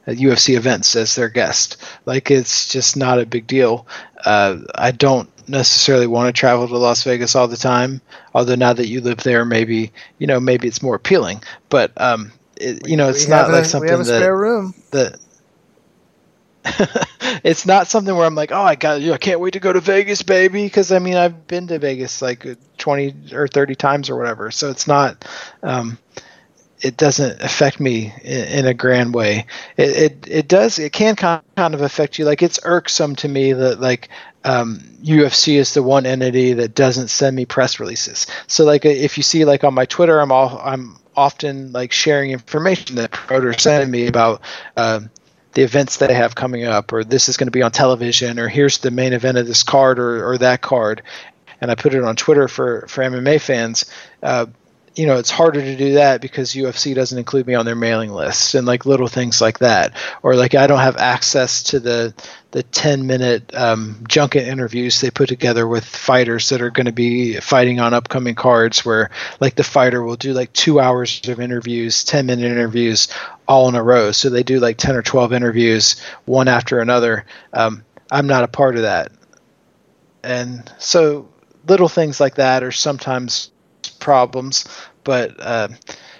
UFC 0.06 0.56
events 0.56 0.96
as 0.96 1.14
their 1.14 1.28
guest. 1.28 1.76
Like 2.06 2.30
it's 2.30 2.68
just 2.68 2.96
not 2.96 3.20
a 3.20 3.26
big 3.26 3.46
deal. 3.46 3.86
Uh, 4.24 4.58
I 4.74 4.90
don't 4.90 5.30
necessarily 5.48 6.06
want 6.06 6.34
to 6.34 6.38
travel 6.38 6.66
to 6.66 6.76
Las 6.76 7.04
Vegas 7.04 7.36
all 7.36 7.48
the 7.48 7.56
time. 7.56 8.00
Although 8.34 8.56
now 8.56 8.72
that 8.72 8.88
you 8.88 9.00
live 9.00 9.18
there, 9.18 9.44
maybe 9.44 9.92
you 10.18 10.26
know 10.26 10.40
maybe 10.40 10.66
it's 10.66 10.82
more 10.82 10.94
appealing. 10.94 11.42
But 11.68 11.92
um, 11.96 12.32
it, 12.60 12.88
you 12.88 12.96
know, 12.96 13.08
it's 13.08 13.28
not 13.28 13.50
like 13.50 13.64
a, 13.64 13.68
something 13.68 13.86
we 13.86 13.90
have 13.90 14.00
a 14.00 14.04
that, 14.04 14.18
spare 14.18 14.36
room. 14.36 14.74
that 14.90 15.18
it's 17.44 17.66
not 17.66 17.88
something 17.88 18.14
where 18.14 18.26
I'm 18.26 18.34
like, 18.34 18.52
oh, 18.52 18.62
I 18.62 18.74
got, 18.74 19.00
you 19.00 19.12
I 19.12 19.18
can't 19.18 19.40
wait 19.40 19.52
to 19.54 19.60
go 19.60 19.72
to 19.72 19.80
Vegas, 19.80 20.22
baby. 20.22 20.64
Because 20.64 20.92
I 20.92 20.98
mean, 20.98 21.16
I've 21.16 21.46
been 21.46 21.66
to 21.68 21.78
Vegas 21.78 22.22
like 22.22 22.46
20 22.78 23.32
or 23.32 23.48
30 23.48 23.74
times 23.74 24.10
or 24.10 24.16
whatever. 24.16 24.50
So 24.50 24.70
it's 24.70 24.86
not, 24.86 25.24
um, 25.62 25.98
it 26.80 26.96
doesn't 26.96 27.42
affect 27.42 27.80
me 27.80 28.12
in, 28.22 28.44
in 28.44 28.66
a 28.66 28.74
grand 28.74 29.14
way. 29.14 29.46
It, 29.76 29.88
it, 29.88 30.28
it 30.28 30.48
does, 30.48 30.78
it 30.78 30.92
can 30.92 31.16
kind 31.16 31.42
of 31.56 31.82
affect 31.82 32.18
you. 32.18 32.24
Like 32.24 32.42
it's 32.42 32.60
irksome 32.62 33.16
to 33.16 33.28
me 33.28 33.52
that 33.52 33.80
like 33.80 34.08
um, 34.44 34.80
UFC 35.02 35.56
is 35.56 35.74
the 35.74 35.82
one 35.82 36.06
entity 36.06 36.52
that 36.54 36.74
doesn't 36.74 37.08
send 37.08 37.34
me 37.34 37.46
press 37.46 37.80
releases. 37.80 38.26
So 38.46 38.64
like 38.64 38.84
if 38.84 39.16
you 39.16 39.22
see 39.22 39.44
like 39.44 39.64
on 39.64 39.74
my 39.74 39.86
Twitter, 39.86 40.20
I'm 40.20 40.32
all 40.32 40.60
I'm 40.62 40.96
often 41.18 41.72
like 41.72 41.92
sharing 41.92 42.30
information 42.30 42.96
that 42.96 43.10
promoters 43.10 43.62
sending 43.62 43.90
me 43.90 44.06
about 44.06 44.40
uh, 44.76 45.00
the 45.52 45.62
events 45.62 45.96
they 45.96 46.14
have 46.14 46.34
coming 46.34 46.64
up, 46.64 46.92
or 46.92 47.02
this 47.02 47.28
is 47.28 47.36
going 47.36 47.48
to 47.48 47.52
be 47.52 47.62
on 47.62 47.72
television, 47.72 48.38
or 48.38 48.48
here's 48.48 48.78
the 48.78 48.92
main 48.92 49.12
event 49.12 49.36
of 49.36 49.46
this 49.46 49.64
card 49.64 49.98
or, 49.98 50.30
or 50.30 50.38
that 50.38 50.62
card, 50.62 51.02
and 51.60 51.70
I 51.70 51.74
put 51.74 51.94
it 51.94 52.04
on 52.04 52.14
Twitter 52.14 52.46
for 52.46 52.86
for 52.88 53.02
MMA 53.02 53.40
fans. 53.40 53.90
Uh, 54.22 54.46
you 54.98 55.06
know, 55.06 55.16
it's 55.16 55.30
harder 55.30 55.60
to 55.60 55.76
do 55.76 55.94
that 55.94 56.20
because 56.20 56.54
UFC 56.54 56.92
doesn't 56.92 57.18
include 57.18 57.46
me 57.46 57.54
on 57.54 57.64
their 57.64 57.76
mailing 57.76 58.10
list 58.10 58.56
and 58.56 58.66
like 58.66 58.84
little 58.84 59.06
things 59.06 59.40
like 59.40 59.60
that, 59.60 59.92
or 60.24 60.34
like 60.34 60.56
I 60.56 60.66
don't 60.66 60.80
have 60.80 60.96
access 60.96 61.62
to 61.64 61.78
the 61.78 62.12
the 62.50 62.64
10 62.64 63.06
minute 63.06 63.54
um, 63.54 64.02
junket 64.08 64.48
interviews 64.48 65.00
they 65.00 65.10
put 65.10 65.28
together 65.28 65.68
with 65.68 65.84
fighters 65.84 66.48
that 66.48 66.62
are 66.62 66.70
going 66.70 66.86
to 66.86 66.92
be 66.92 67.38
fighting 67.38 67.78
on 67.78 67.94
upcoming 67.94 68.34
cards 68.34 68.84
where 68.84 69.10
like 69.38 69.54
the 69.54 69.62
fighter 69.62 70.02
will 70.02 70.16
do 70.16 70.32
like 70.32 70.52
two 70.52 70.80
hours 70.80 71.20
of 71.28 71.38
interviews 71.38 72.02
10 72.02 72.26
minute 72.26 72.50
interviews 72.50 73.06
all 73.46 73.68
in 73.68 73.76
a 73.76 73.82
row. 73.82 74.10
So 74.10 74.30
they 74.30 74.42
do 74.42 74.58
like 74.58 74.78
10 74.78 74.96
or 74.96 75.02
12 75.02 75.32
interviews 75.32 76.02
one 76.24 76.48
after 76.48 76.80
another. 76.80 77.24
Um, 77.52 77.84
i'm 78.10 78.26
not 78.26 78.42
a 78.42 78.48
part 78.48 78.74
of 78.74 78.82
that. 78.82 79.12
And 80.24 80.68
so 80.78 81.28
little 81.68 81.88
things 81.88 82.18
like 82.18 82.34
that 82.34 82.64
are 82.64 82.72
sometimes 82.72 83.52
problems. 83.98 84.64
But 85.04 85.34
uh, 85.38 85.68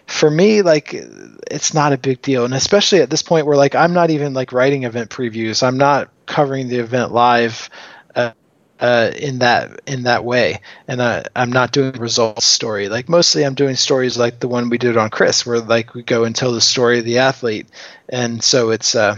for 0.07 0.31
me, 0.31 0.62
like 0.62 0.95
it's 0.95 1.74
not 1.74 1.93
a 1.93 1.99
big 1.99 2.22
deal, 2.22 2.45
and 2.45 2.55
especially 2.55 3.01
at 3.01 3.11
this 3.11 3.22
point 3.22 3.47
where 3.47 3.57
like 3.57 3.74
I'm 3.74 3.93
not 3.93 4.11
even 4.11 4.35
like 4.35 4.53
writing 4.53 4.85
event 4.85 5.11
previews. 5.11 5.62
I'm 5.62 5.79
not 5.79 6.11
covering 6.26 6.68
the 6.68 6.79
event 6.79 7.12
live. 7.12 7.70
Uh, 8.14 8.33
uh, 8.81 9.11
in 9.16 9.41
that 9.41 9.81
in 9.87 10.05
that 10.05 10.24
way, 10.24 10.61
and 10.87 11.01
uh, 11.01 11.24
I'm 11.35 11.51
not 11.51 11.72
doing 11.72 11.93
results 11.95 12.45
story. 12.47 12.89
Like 12.89 13.09
mostly, 13.09 13.45
I'm 13.45 13.55
doing 13.55 13.74
stories 13.74 14.16
like 14.16 14.39
the 14.39 14.49
one 14.49 14.70
we 14.70 14.79
did 14.79 14.97
on 14.97 15.11
Cris, 15.11 15.45
where 15.45 15.61
like 15.61 15.95
we 15.95 16.03
go 16.03 16.24
and 16.24 16.35
tell 16.35 16.53
the 16.53 16.61
story 16.61 17.01
of 17.01 17.05
the 17.05 17.18
athlete, 17.18 17.66
and 18.09 18.43
so 18.43 18.70
it's 18.70 18.95
uh, 18.95 19.16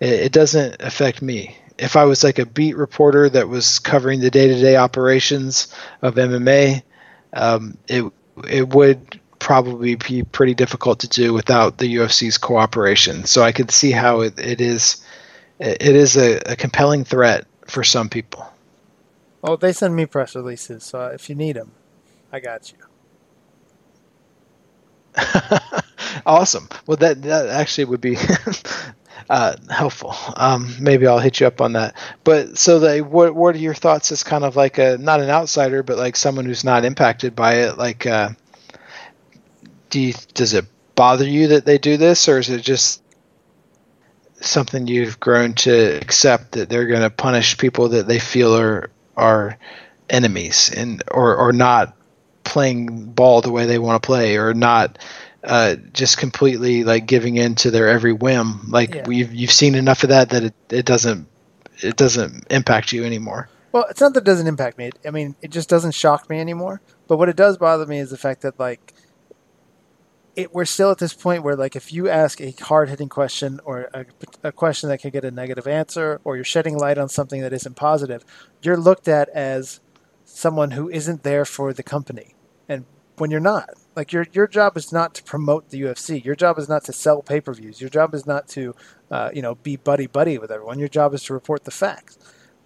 it, 0.00 0.12
it 0.12 0.32
doesn't 0.32 0.80
affect 0.80 1.20
me. 1.22 1.56
If 1.76 1.96
I 1.96 2.04
was 2.04 2.24
like 2.24 2.38
a 2.38 2.46
beat 2.46 2.76
reporter 2.76 3.28
that 3.28 3.48
was 3.48 3.80
covering 3.80 4.20
the 4.20 4.30
day 4.30 4.48
to 4.48 4.60
day 4.60 4.76
operations 4.76 5.74
of 6.00 6.14
MMA, 6.14 6.82
um, 7.34 7.76
it 7.88 8.04
it 8.48 8.68
would 8.70 9.20
probably 9.38 9.96
be 9.96 10.22
pretty 10.22 10.54
difficult 10.54 11.00
to 11.00 11.08
do 11.08 11.32
without 11.32 11.76
the 11.76 11.96
UFC's 11.96 12.38
cooperation. 12.38 13.24
So 13.24 13.42
I 13.42 13.52
could 13.52 13.70
see 13.70 13.90
how 13.90 14.20
it, 14.20 14.38
it 14.38 14.60
is 14.60 15.04
it 15.58 15.82
is 15.82 16.16
a, 16.16 16.38
a 16.46 16.56
compelling 16.56 17.04
threat 17.04 17.46
for 17.66 17.84
some 17.84 18.08
people. 18.08 18.50
Oh, 19.42 19.56
they 19.56 19.72
send 19.72 19.94
me 19.94 20.06
press 20.06 20.34
releases, 20.34 20.84
so 20.84 21.06
if 21.08 21.28
you 21.28 21.34
need 21.34 21.56
them, 21.56 21.72
I 22.32 22.40
got 22.40 22.72
you. 22.72 22.78
awesome. 26.26 26.68
Well, 26.86 26.96
that 26.96 27.22
that 27.22 27.48
actually 27.48 27.84
would 27.84 28.00
be 28.00 28.16
uh, 29.28 29.56
helpful. 29.70 30.14
Um, 30.36 30.74
maybe 30.80 31.06
I'll 31.06 31.18
hit 31.18 31.40
you 31.40 31.46
up 31.46 31.60
on 31.60 31.72
that. 31.74 31.96
But 32.24 32.58
so, 32.58 32.78
they, 32.78 33.00
what 33.00 33.34
what 33.34 33.54
are 33.54 33.58
your 33.58 33.74
thoughts 33.74 34.12
as 34.12 34.22
kind 34.22 34.44
of 34.44 34.56
like 34.56 34.78
a 34.78 34.98
not 34.98 35.20
an 35.20 35.30
outsider, 35.30 35.82
but 35.82 35.98
like 35.98 36.16
someone 36.16 36.44
who's 36.44 36.64
not 36.64 36.84
impacted 36.84 37.34
by 37.34 37.54
it? 37.54 37.78
Like, 37.78 38.06
uh, 38.06 38.30
do 39.90 40.00
you, 40.00 40.14
does 40.34 40.54
it 40.54 40.66
bother 40.94 41.26
you 41.26 41.48
that 41.48 41.64
they 41.64 41.78
do 41.78 41.96
this, 41.96 42.28
or 42.28 42.38
is 42.38 42.50
it 42.50 42.62
just 42.62 43.02
something 44.40 44.86
you've 44.86 45.18
grown 45.20 45.54
to 45.54 45.96
accept 45.96 46.52
that 46.52 46.68
they're 46.68 46.86
going 46.86 47.02
to 47.02 47.10
punish 47.10 47.56
people 47.56 47.90
that 47.90 48.06
they 48.06 48.18
feel 48.18 48.56
are 48.56 48.90
are 49.16 49.58
enemies 50.10 50.70
and 50.74 51.02
or 51.10 51.36
or 51.36 51.52
not 51.52 51.96
playing 52.44 53.04
ball 53.06 53.40
the 53.40 53.50
way 53.50 53.66
they 53.66 53.78
want 53.78 54.00
to 54.00 54.06
play 54.06 54.36
or 54.36 54.52
not 54.52 54.98
uh, 55.44 55.76
just 55.92 56.18
completely 56.18 56.84
like 56.84 57.06
giving 57.06 57.36
in 57.36 57.54
to 57.56 57.70
their 57.70 57.88
every 57.88 58.12
whim. 58.12 58.68
Like 58.68 58.94
yeah. 58.94 59.06
we've 59.06 59.32
you've 59.32 59.52
seen 59.52 59.74
enough 59.74 60.02
of 60.02 60.08
that 60.10 60.30
that 60.30 60.44
it, 60.44 60.54
it 60.70 60.86
doesn't 60.86 61.28
it 61.82 61.96
doesn't 61.96 62.46
impact 62.50 62.92
you 62.92 63.04
anymore. 63.04 63.48
Well, 63.72 63.86
it's 63.90 64.00
not 64.00 64.14
that 64.14 64.20
it 64.20 64.26
doesn't 64.26 64.46
impact 64.46 64.78
me. 64.78 64.90
I 65.04 65.10
mean, 65.10 65.34
it 65.42 65.50
just 65.50 65.68
doesn't 65.68 65.92
shock 65.92 66.30
me 66.30 66.38
anymore. 66.38 66.80
But 67.08 67.18
what 67.18 67.28
it 67.28 67.36
does 67.36 67.58
bother 67.58 67.86
me 67.86 67.98
is 67.98 68.10
the 68.10 68.16
fact 68.16 68.42
that 68.42 68.58
like 68.58 68.94
it, 70.36 70.54
we're 70.54 70.64
still 70.64 70.90
at 70.90 70.98
this 70.98 71.14
point 71.14 71.42
where 71.42 71.56
like 71.56 71.76
if 71.76 71.92
you 71.92 72.08
ask 72.08 72.40
a 72.40 72.52
hard 72.60 72.88
hitting 72.88 73.08
question 73.08 73.60
or 73.64 73.88
a, 73.94 74.06
a, 74.42 74.52
question 74.52 74.88
that 74.88 75.00
can 75.00 75.10
get 75.10 75.24
a 75.24 75.30
negative 75.30 75.66
answer 75.66 76.20
or 76.24 76.36
you're 76.36 76.44
shedding 76.44 76.76
light 76.76 76.98
on 76.98 77.08
something 77.08 77.40
that 77.40 77.52
isn't 77.52 77.76
positive 77.76 78.24
you're 78.62 78.76
looked 78.76 79.06
at 79.06 79.28
as 79.28 79.80
someone 80.24 80.72
who 80.72 80.88
isn't 80.88 81.22
there 81.22 81.44
for 81.44 81.72
the 81.72 81.82
company 81.82 82.34
and 82.68 82.84
when 83.16 83.30
you're 83.30 83.40
not. 83.40 83.70
Like 83.96 84.12
your 84.12 84.26
your 84.32 84.46
job 84.46 84.76
is 84.76 84.92
not 84.92 85.14
to 85.14 85.22
promote 85.22 85.70
the 85.70 85.80
UFC 85.80 86.24
your 86.24 86.34
job 86.34 86.58
is 86.58 86.68
not 86.68 86.84
to 86.84 86.92
sell 86.92 87.22
pay-per-views. 87.22 87.80
Your 87.80 87.90
job 87.90 88.14
is 88.14 88.26
not 88.26 88.48
to 88.48 88.74
uh, 89.10 89.30
you 89.32 89.42
know 89.42 89.54
be 89.56 89.76
buddy 89.76 90.06
buddy 90.06 90.38
with 90.38 90.50
everyone. 90.50 90.78
Your 90.78 90.88
job 90.88 91.14
is 91.14 91.22
to 91.24 91.34
report 91.34 91.64
the 91.64 91.70
facts. 91.70 92.18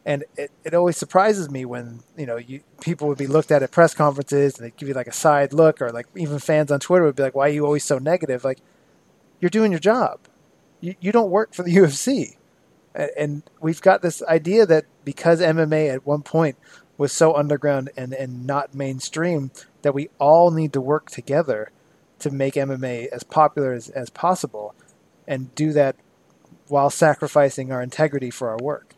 And 0.06 0.24
it, 0.38 0.50
it 0.64 0.72
always 0.72 0.96
surprises 0.96 1.50
me 1.50 1.66
when 1.66 2.00
you 2.16 2.24
know 2.24 2.36
you 2.36 2.60
people 2.80 3.08
would 3.08 3.18
be 3.18 3.26
looked 3.26 3.50
at 3.50 3.62
at 3.62 3.70
press 3.70 3.94
conferences 3.94 4.58
and 4.58 4.66
they 4.66 4.72
give 4.76 4.88
you 4.88 4.94
like 4.94 5.06
a 5.06 5.12
side 5.12 5.52
look 5.52 5.82
or 5.82 5.92
like 5.92 6.06
even 6.16 6.38
fans 6.38 6.72
on 6.72 6.80
Twitter 6.80 7.04
would 7.04 7.16
be 7.16 7.22
like 7.22 7.34
why 7.34 7.48
are 7.48 7.52
you 7.52 7.66
always 7.66 7.84
so 7.84 7.98
negative? 7.98 8.44
Like 8.44 8.60
you're 9.40 9.50
doing 9.50 9.70
your 9.70 9.80
job. 9.80 10.20
You, 10.80 10.94
you 11.00 11.12
don't 11.12 11.30
work 11.30 11.54
for 11.54 11.62
the 11.62 11.74
UFC 11.76 12.36
and, 12.94 13.10
and 13.16 13.42
we've 13.60 13.80
got 13.80 14.02
this 14.02 14.22
idea 14.24 14.66
that 14.66 14.84
because 15.04 15.40
MMA 15.40 15.92
at 15.92 16.06
one 16.06 16.22
point 16.22 16.56
was 16.98 17.12
so 17.12 17.34
underground 17.34 17.90
and, 17.96 18.12
and 18.12 18.46
not 18.46 18.74
mainstream 18.74 19.50
that 19.82 19.94
we 19.94 20.08
all 20.18 20.50
need 20.50 20.72
to 20.72 20.80
work 20.80 21.10
together 21.10 21.70
to 22.18 22.30
make 22.30 22.54
MMA 22.54 23.06
as 23.08 23.22
popular 23.22 23.72
as, 23.72 23.88
as 23.90 24.10
possible 24.10 24.74
and 25.26 25.54
do 25.54 25.72
that 25.72 25.96
while 26.68 26.90
sacrificing 26.90 27.72
our 27.72 27.82
integrity 27.82 28.30
for 28.30 28.48
our 28.48 28.58
work 28.58 28.94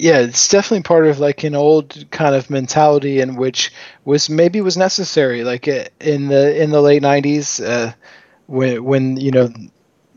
yeah, 0.00 0.20
it's 0.20 0.48
definitely 0.48 0.82
part 0.82 1.06
of 1.06 1.18
like 1.18 1.44
an 1.44 1.54
old 1.54 2.06
kind 2.10 2.34
of 2.34 2.48
mentality 2.48 3.20
in 3.20 3.36
which 3.36 3.70
was 4.04 4.30
maybe 4.30 4.60
was 4.62 4.76
necessary. 4.76 5.44
Like 5.44 5.68
uh, 5.68 5.84
in 6.00 6.28
the 6.28 6.60
in 6.60 6.70
the 6.70 6.80
late 6.80 7.02
'90s, 7.02 7.62
uh, 7.64 7.92
when 8.46 8.82
when 8.82 9.16
you 9.18 9.30
know 9.30 9.50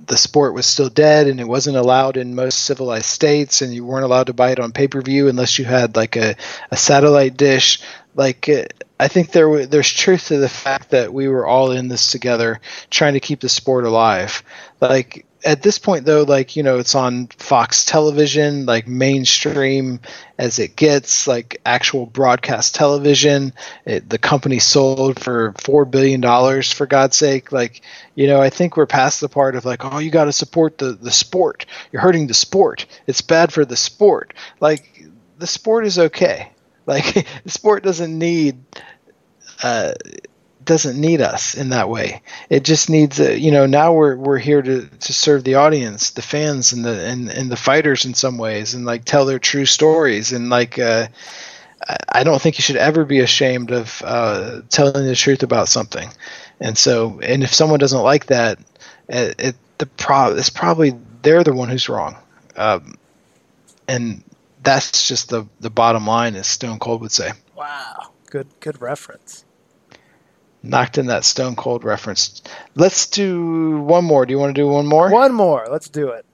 the 0.06 0.18
sport 0.18 0.54
was 0.54 0.66
still 0.66 0.90
dead 0.90 1.28
and 1.28 1.40
it 1.40 1.48
wasn't 1.48 1.78
allowed 1.78 2.18
in 2.18 2.36
most 2.36 2.60
civilized 2.60 3.06
states, 3.06 3.62
and 3.62 3.74
you 3.74 3.86
weren't 3.86 4.06
allowed 4.06 4.28
to 4.28 4.34
buy 4.34 4.52
it 4.52 4.60
on 4.60 4.72
pay 4.72 4.88
per 4.88 5.02
view 5.02 5.28
unless 5.28 5.58
you 5.60 5.66
had 5.66 5.96
like 5.96 6.16
a, 6.16 6.36
a 6.72 6.78
satellite 6.78 7.38
dish. 7.38 7.82
Like 8.16 8.48
uh, 8.50 8.66
I 9.00 9.08
think 9.08 9.32
there 9.32 9.66
there's 9.66 9.92
truth 9.92 10.28
to 10.28 10.38
the 10.38 10.50
fact 10.50 10.92
that 10.92 11.14
we 11.14 11.28
were 11.28 11.46
all 11.46 11.72
in 11.72 11.88
this 11.88 12.12
together, 12.12 12.60
trying 12.90 13.14
to 13.14 13.20
keep 13.20 13.40
the 13.40 13.50
sport 13.50 13.86
alive. 13.86 14.44
Like 14.80 15.26
at 15.46 15.62
this 15.62 15.78
point 15.78 16.06
though 16.06 16.24
like 16.24 16.56
you 16.56 16.64
know 16.64 16.78
it's 16.78 16.96
on 16.96 17.28
fox 17.28 17.86
television 17.86 18.66
like 18.66 18.88
mainstream 18.88 20.00
as 20.38 20.60
it 20.60 20.76
gets 20.76 21.28
like 21.28 21.62
actual 21.66 22.06
broadcast 22.06 22.76
television. 22.76 23.54
It, 23.86 24.10
the 24.10 24.18
company 24.18 24.60
sold 24.60 25.20
for 25.20 25.54
four 25.58 25.86
billion 25.86 26.22
dollars 26.22 26.72
for 26.72 26.86
god's 26.86 27.18
sake. 27.18 27.52
Like 27.52 27.82
you 28.16 28.28
know 28.28 28.42
i 28.42 28.50
think 28.50 28.78
we're 28.78 28.86
past 28.86 29.22
the 29.22 29.30
part 29.30 29.56
of 29.56 29.66
like 29.66 29.84
oh 29.84 30.00
you 30.00 30.12
got 30.12 30.26
to 30.26 30.34
support 30.34 30.78
the 30.78 30.94
the 30.94 31.12
sport. 31.12 31.66
You're 31.92 32.02
hurting 32.02 32.28
the 32.28 32.34
sport. 32.34 32.86
It's 33.08 33.22
bad 33.22 33.52
for 33.52 33.66
the 33.66 33.78
sport. 33.78 34.34
Like 34.60 35.06
the 35.38 35.48
sport 35.48 35.86
is 35.86 36.00
okay. 36.00 36.52
Like 36.86 37.28
the 37.44 37.52
sport 37.52 37.84
doesn't 37.84 38.18
need 38.18 38.58
uh 39.62 39.94
doesn't 40.66 41.00
need 41.00 41.22
us 41.22 41.56
in 41.56 41.70
that 41.70 41.90
way. 41.90 42.22
It 42.50 42.64
just 42.64 42.90
needs 42.90 43.20
a, 43.20 43.38
you 43.38 43.52
know 43.52 43.66
now 43.66 43.94
we're 43.94 44.16
we're 44.16 44.38
here 44.38 44.62
to, 44.62 44.88
to 44.88 45.14
serve 45.14 45.44
the 45.44 45.56
audience, 45.56 46.12
the 46.12 46.22
fans 46.22 46.74
and 46.74 46.84
the 46.86 47.06
and, 47.06 47.30
and 47.30 47.52
the 47.52 47.56
fighters 47.56 48.06
in 48.06 48.14
some 48.14 48.38
ways 48.38 48.74
and 48.74 48.86
like 48.86 49.06
tell 49.06 49.26
their 49.26 49.40
true 49.40 49.66
stories 49.66 50.32
and 50.32 50.50
like 50.50 50.80
uh, 50.80 51.08
I 52.10 52.24
don't 52.24 52.42
think 52.42 52.58
you 52.58 52.62
should 52.62 52.78
ever 52.78 53.06
be 53.06 53.20
ashamed 53.20 53.72
of 53.72 54.02
uh, 54.06 54.62
telling 54.70 55.06
the 55.06 55.16
truth 55.16 55.44
about 55.44 55.68
something. 55.68 56.10
And 56.60 56.78
so 56.78 57.20
and 57.22 57.44
if 57.44 57.54
someone 57.54 57.80
doesn't 57.80 58.02
like 58.02 58.28
that, 58.28 58.60
it, 59.10 59.36
it 59.40 59.56
the 59.78 59.86
pro 59.86 60.36
it's 60.36 60.50
probably 60.50 60.94
they're 61.22 61.44
the 61.44 61.54
one 61.54 61.70
who's 61.70 61.90
wrong. 61.90 62.18
Um, 62.56 62.96
and 63.88 64.24
that's 64.62 65.08
just 65.08 65.30
the 65.30 65.46
the 65.60 65.70
bottom 65.70 66.08
line 66.08 66.36
as 66.36 66.48
Stone 66.48 66.80
Cold 66.80 67.02
would 67.02 67.12
say. 67.12 67.32
Wow. 67.56 68.12
Good 68.30 68.48
good 68.60 68.82
reference 68.82 69.46
knocked 70.64 70.98
in 70.98 71.08
that 71.08 71.26
Stone 71.26 71.56
Cold 71.56 71.84
reference. 71.84 72.42
Let's 72.76 73.08
do 73.08 73.78
one 73.80 74.06
more. 74.06 74.26
Do 74.26 74.32
you 74.32 74.40
want 74.40 74.56
to 74.56 74.62
do 74.62 74.68
one 74.68 74.88
more? 74.88 75.12
One 75.12 75.34
more. 75.34 75.68
Let's 75.70 75.90
do 75.90 76.10
it. 76.10 76.26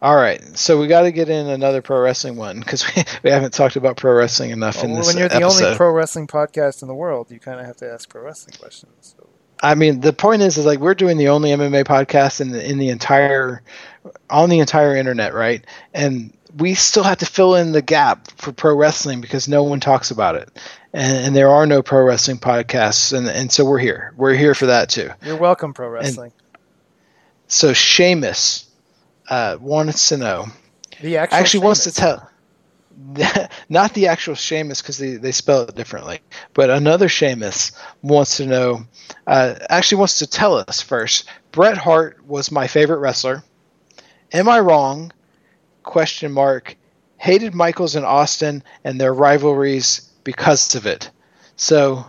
All 0.00 0.14
right, 0.14 0.40
so 0.56 0.78
we 0.78 0.86
got 0.86 1.02
to 1.02 1.10
get 1.10 1.28
in 1.28 1.48
another 1.48 1.82
pro 1.82 2.00
wrestling 2.00 2.36
one 2.36 2.60
because 2.60 2.86
we, 2.86 3.02
we 3.24 3.30
haven't 3.30 3.52
talked 3.52 3.74
about 3.74 3.96
pro 3.96 4.12
wrestling 4.12 4.50
enough 4.50 4.76
well, 4.76 4.84
in 4.84 4.94
this. 4.94 5.06
When 5.08 5.18
you're 5.18 5.28
the 5.28 5.42
only 5.42 5.74
pro 5.74 5.90
wrestling 5.90 6.28
podcast 6.28 6.82
in 6.82 6.88
the 6.88 6.94
world, 6.94 7.32
you 7.32 7.40
kind 7.40 7.58
of 7.58 7.66
have 7.66 7.78
to 7.78 7.92
ask 7.92 8.08
pro 8.08 8.22
wrestling 8.22 8.54
questions. 8.60 8.92
So. 9.18 9.28
I 9.60 9.74
mean, 9.74 10.00
the 10.00 10.12
point 10.12 10.42
is, 10.42 10.56
is 10.56 10.66
like 10.66 10.78
we're 10.78 10.94
doing 10.94 11.16
the 11.16 11.28
only 11.28 11.50
MMA 11.50 11.84
podcast 11.84 12.40
in 12.40 12.50
the 12.50 12.64
in 12.64 12.78
the 12.78 12.90
entire 12.90 13.62
on 14.30 14.50
the 14.50 14.60
entire 14.60 14.94
internet, 14.94 15.34
right? 15.34 15.64
And 15.92 16.32
we 16.56 16.74
still 16.74 17.02
have 17.02 17.18
to 17.18 17.26
fill 17.26 17.54
in 17.54 17.72
the 17.72 17.82
gap 17.82 18.30
for 18.36 18.52
pro 18.52 18.74
wrestling 18.74 19.20
because 19.20 19.48
no 19.48 19.62
one 19.62 19.80
talks 19.80 20.10
about 20.10 20.34
it 20.36 20.50
and, 20.92 21.26
and, 21.26 21.36
there 21.36 21.50
are 21.50 21.66
no 21.66 21.82
pro 21.82 22.02
wrestling 22.02 22.38
podcasts, 22.38 23.16
and 23.16 23.28
and 23.28 23.52
so 23.52 23.64
we're 23.64 23.78
here. 23.78 24.12
We're 24.16 24.34
here 24.34 24.54
for 24.54 24.66
that 24.66 24.88
too. 24.88 25.10
You're 25.24 25.36
welcome, 25.36 25.74
pro 25.74 25.88
wrestling. 25.88 26.32
And 26.32 26.62
so 27.46 27.72
Sheamus 27.72 28.68
uh, 29.28 29.58
wants 29.60 30.08
to 30.08 30.16
know. 30.16 30.46
The 31.00 31.18
actual 31.18 31.38
actually 31.38 31.64
wants 31.64 31.84
to 31.84 31.92
tell. 31.92 32.30
Not 33.68 33.94
the 33.94 34.08
actual 34.08 34.34
Sheamus 34.34 34.82
because 34.82 34.98
they, 34.98 35.14
they 35.14 35.30
spell 35.30 35.62
it 35.62 35.76
differently, 35.76 36.20
but 36.52 36.68
another 36.68 37.08
Sheamus 37.08 37.72
wants 38.02 38.38
to 38.38 38.46
know. 38.46 38.84
Uh, 39.26 39.54
actually, 39.68 39.98
wants 39.98 40.18
to 40.18 40.26
tell 40.26 40.54
us 40.54 40.80
first. 40.80 41.28
Bret 41.52 41.76
Hart 41.76 42.24
was 42.26 42.50
my 42.50 42.66
favorite 42.66 42.98
wrestler. 42.98 43.44
Am 44.32 44.48
I 44.48 44.60
wrong? 44.60 45.12
Question 45.88 46.32
mark. 46.32 46.76
Hated 47.16 47.54
Michaels 47.54 47.96
and 47.96 48.04
Austin 48.04 48.62
and 48.84 49.00
their 49.00 49.14
rivalries 49.14 50.02
because 50.22 50.74
of 50.74 50.84
it. 50.84 51.10
So, 51.56 52.04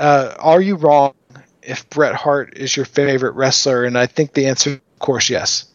uh, 0.00 0.34
are 0.40 0.60
you 0.60 0.74
wrong 0.74 1.14
if 1.62 1.88
Bret 1.88 2.16
Hart 2.16 2.58
is 2.58 2.76
your 2.76 2.84
favorite 2.84 3.36
wrestler? 3.36 3.84
And 3.84 3.96
I 3.96 4.06
think 4.06 4.32
the 4.32 4.46
answer, 4.46 4.72
of 4.72 4.98
course, 4.98 5.30
yes. 5.30 5.66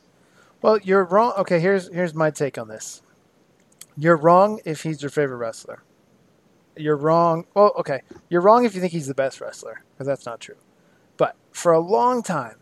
Well, 0.61 0.77
you're 0.79 1.05
wrong. 1.05 1.35
Okay, 1.37 1.61
here's 1.61 1.87
here's 1.93 2.13
my 2.13 2.31
take 2.31 2.57
on 2.57 2.67
this. 2.67 3.01
You're 3.97 4.17
wrong 4.17 4.59
if 4.65 4.83
he's 4.83 5.01
your 5.01 5.09
favorite 5.09 5.37
wrestler. 5.37 5.83
You're 6.75 6.97
wrong. 6.97 7.45
Well, 7.53 7.71
okay, 7.77 8.01
you're 8.27 8.41
wrong 8.41 8.65
if 8.65 8.75
you 8.75 8.81
think 8.81 8.91
he's 8.91 9.07
the 9.07 9.15
best 9.15 9.39
wrestler 9.39 9.83
because 9.93 10.05
that's 10.05 10.25
not 10.25 10.41
true. 10.41 10.57
But 11.15 11.37
for 11.53 11.71
a 11.71 11.79
long 11.79 12.23
time, 12.23 12.57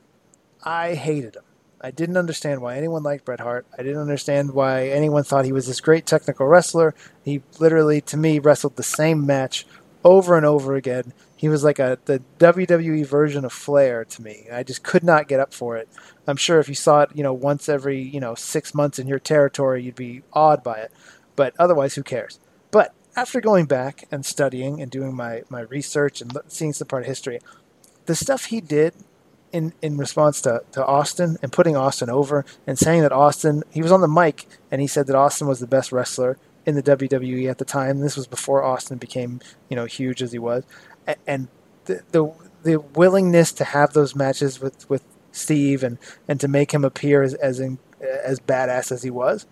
I 0.63 0.93
hated 0.93 1.37
him. 1.37 1.44
I 1.85 1.91
didn't 1.91 2.17
understand 2.17 2.63
why 2.63 2.77
anyone 2.77 3.03
liked 3.03 3.25
Bret 3.25 3.41
Hart. 3.41 3.67
I 3.77 3.83
didn't 3.83 4.01
understand 4.01 4.55
why 4.55 4.87
anyone 4.87 5.23
thought 5.23 5.45
he 5.45 5.51
was 5.51 5.67
this 5.67 5.79
great 5.79 6.07
technical 6.07 6.47
wrestler. 6.47 6.95
He 7.23 7.43
literally, 7.59 8.01
to 8.01 8.17
me, 8.17 8.39
wrestled 8.39 8.75
the 8.75 8.81
same 8.81 9.23
match 9.23 9.67
over 10.03 10.35
and 10.35 10.47
over 10.47 10.73
again. 10.73 11.13
He 11.35 11.47
was 11.47 11.63
like 11.63 11.77
a 11.77 11.99
the 12.05 12.23
WWE 12.39 13.05
version 13.05 13.45
of 13.45 13.53
Flair 13.53 14.03
to 14.03 14.21
me. 14.23 14.47
I 14.51 14.63
just 14.63 14.81
could 14.81 15.03
not 15.03 15.27
get 15.27 15.39
up 15.39 15.53
for 15.53 15.77
it. 15.77 15.87
I'm 16.25 16.37
sure 16.37 16.59
if 16.59 16.67
you 16.67 16.73
saw 16.73 17.01
it, 17.01 17.11
you 17.13 17.21
know, 17.21 17.33
once 17.33 17.69
every 17.69 18.01
you 18.01 18.19
know 18.19 18.33
six 18.33 18.73
months 18.73 18.97
in 18.97 19.07
your 19.07 19.19
territory, 19.19 19.83
you'd 19.83 19.93
be 19.93 20.23
awed 20.33 20.63
by 20.63 20.77
it. 20.77 20.91
But 21.35 21.53
otherwise, 21.59 21.93
who 21.93 22.01
cares? 22.01 22.39
But 22.71 22.95
after 23.15 23.39
going 23.39 23.67
back 23.67 24.07
and 24.09 24.25
studying 24.25 24.81
and 24.81 24.89
doing 24.89 25.15
my 25.15 25.43
my 25.49 25.61
research 25.61 26.19
and 26.19 26.35
seeing 26.47 26.73
some 26.73 26.87
part 26.87 27.03
of 27.03 27.07
history, 27.07 27.41
the 28.07 28.15
stuff 28.15 28.45
he 28.45 28.59
did 28.59 28.95
in, 29.55 29.73
in 29.81 29.95
response 29.95 30.41
to, 30.41 30.61
to 30.73 30.85
Austin 30.85 31.37
and 31.41 31.49
putting 31.49 31.77
Austin 31.77 32.09
over 32.09 32.43
and 32.67 32.77
saying 32.77 33.03
that 33.03 33.13
Austin, 33.13 33.63
he 33.71 33.81
was 33.81 33.91
on 33.91 34.01
the 34.01 34.07
mic 34.07 34.45
and 34.69 34.81
he 34.81 34.87
said 34.87 35.07
that 35.07 35.15
Austin 35.15 35.47
was 35.47 35.61
the 35.61 35.67
best 35.67 35.93
wrestler 35.93 36.37
in 36.65 36.75
the 36.75 36.83
WWE 36.83 37.49
at 37.49 37.57
the 37.57 37.63
time. 37.63 38.01
This 38.01 38.17
was 38.17 38.27
before 38.27 38.63
Austin 38.63 38.97
became, 38.97 39.39
you 39.69 39.77
know, 39.77 39.85
huge 39.85 40.21
as 40.21 40.33
he 40.33 40.39
was. 40.39 40.65
And 41.25 41.47
the, 41.85 42.01
the, 42.11 42.33
the 42.63 42.79
willingness 42.81 43.53
to 43.53 43.63
have 43.63 43.93
those 43.93 44.13
matches 44.13 44.59
with, 44.59 44.89
with 44.89 45.05
Steve 45.31 45.83
and, 45.83 45.99
and 46.27 46.37
to 46.41 46.49
make 46.49 46.73
him 46.73 46.83
appear 46.83 47.23
as, 47.23 47.33
as, 47.35 47.61
in, 47.61 47.79
as 48.01 48.41
badass 48.41 48.91
as 48.91 49.03
he 49.03 49.09
was, 49.09 49.45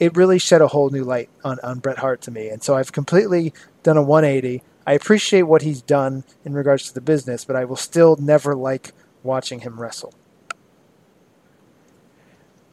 it 0.00 0.16
really 0.16 0.38
shed 0.38 0.62
a 0.62 0.68
whole 0.68 0.88
new 0.88 1.04
light 1.04 1.28
on, 1.44 1.58
on 1.62 1.80
Bret 1.80 1.98
Hart 1.98 2.22
to 2.22 2.30
me. 2.30 2.48
And 2.48 2.62
so 2.62 2.76
I've 2.76 2.92
completely 2.92 3.52
done 3.82 3.98
a 3.98 4.02
180. 4.02 4.62
I 4.86 4.94
appreciate 4.94 5.42
what 5.42 5.60
he's 5.60 5.82
done 5.82 6.24
in 6.46 6.54
regards 6.54 6.88
to 6.88 6.94
the 6.94 7.02
business, 7.02 7.44
but 7.44 7.56
I 7.56 7.66
will 7.66 7.76
still 7.76 8.16
never 8.16 8.54
like 8.54 8.92
watching 9.24 9.60
him 9.60 9.80
wrestle. 9.80 10.14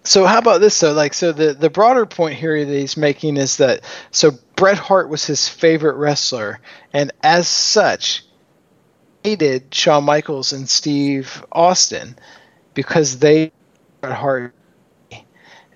So 0.04 0.26
how 0.26 0.40
about 0.40 0.62
this 0.62 0.80
though? 0.80 0.94
Like, 0.94 1.14
so 1.14 1.32
the 1.32 1.54
the 1.54 1.70
broader 1.70 2.06
point 2.06 2.36
here 2.36 2.64
that 2.64 2.74
he's 2.74 2.98
making 2.98 3.38
is 3.38 3.58
that 3.58 3.82
so 4.10 4.32
Bret 4.56 4.78
Hart 4.78 5.10
was 5.10 5.26
his 5.26 5.48
favorite 5.48 5.96
wrestler, 5.96 6.60
and 6.92 7.12
as 7.22 7.48
such, 7.48 8.26
hated 9.24 9.74
Shawn 9.74 10.04
Michaels 10.04 10.54
and 10.54 10.68
Steve 10.70 11.46
Austin 11.52 12.18
because 12.74 13.20
they 13.20 13.52
Bret 14.02 14.14
Hart. 14.14 14.56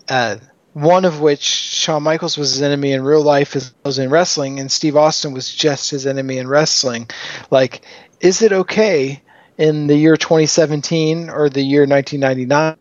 Uh, 0.07 0.37
one 0.73 1.05
of 1.05 1.21
which 1.21 1.41
Shawn 1.41 2.03
Michaels 2.03 2.37
was 2.37 2.51
his 2.51 2.61
enemy 2.61 2.91
in 2.91 3.01
real 3.01 3.23
life 3.23 3.55
as 3.55 3.71
well 3.71 3.89
as 3.89 3.97
in 3.97 4.09
wrestling, 4.09 4.59
and 4.59 4.71
Steve 4.71 4.97
Austin 4.97 5.33
was 5.33 5.53
just 5.53 5.89
his 5.89 6.05
enemy 6.05 6.37
in 6.37 6.47
wrestling. 6.47 7.09
Like, 7.49 7.85
is 8.19 8.41
it 8.41 8.51
okay 8.51 9.21
in 9.57 9.87
the 9.87 9.95
year 9.95 10.17
2017 10.17 11.29
or 11.29 11.49
the 11.49 11.61
year 11.61 11.81
1999 11.81 12.77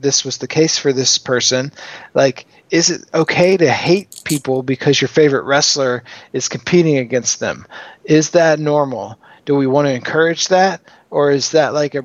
this 0.00 0.26
was 0.26 0.38
the 0.38 0.46
case 0.46 0.76
for 0.76 0.92
this 0.92 1.16
person. 1.16 1.72
Like 2.14 2.46
is 2.70 2.90
it 2.90 3.02
okay 3.14 3.56
to 3.56 3.70
hate 3.70 4.22
people 4.24 4.62
because 4.62 5.00
your 5.00 5.08
favorite 5.08 5.44
wrestler 5.44 6.04
is 6.32 6.48
competing 6.48 6.98
against 6.98 7.40
them? 7.40 7.66
Is 8.04 8.30
that 8.30 8.60
normal? 8.60 9.18
Do 9.46 9.56
we 9.56 9.66
want 9.66 9.86
to 9.86 9.94
encourage 9.94 10.48
that 10.48 10.82
or 11.10 11.30
is 11.30 11.50
that 11.52 11.74
like 11.74 11.94
a 11.94 12.02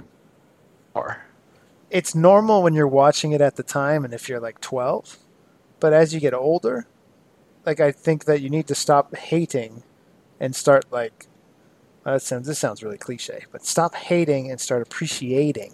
it's 1.89 2.16
normal 2.16 2.64
when 2.64 2.74
you're 2.74 2.88
watching 2.88 3.32
it 3.32 3.41
at 3.41 3.56
the 3.56 3.64
time 3.64 4.04
and 4.04 4.14
if 4.14 4.28
you're 4.28 4.39
like 4.39 4.60
12 4.62 5.18
but 5.80 5.93
as 5.93 6.14
you 6.14 6.20
get 6.20 6.34
older 6.34 6.88
like 7.66 7.80
i 7.80 7.91
think 7.91 8.26
that 8.26 8.41
you 8.41 8.50
need 8.50 8.66
to 8.68 8.76
stop 8.76 9.16
hating 9.16 9.84
and 10.39 10.56
start 10.56 10.86
like 10.91 11.28
that 12.14 12.22
sounds 12.22 12.47
this 12.47 12.60
sounds 12.60 12.84
really 12.84 12.97
cliche, 12.97 13.45
but 13.51 13.66
stop 13.66 13.95
hating 13.95 14.51
and 14.51 14.62
start 14.62 14.82
appreciating. 14.82 15.74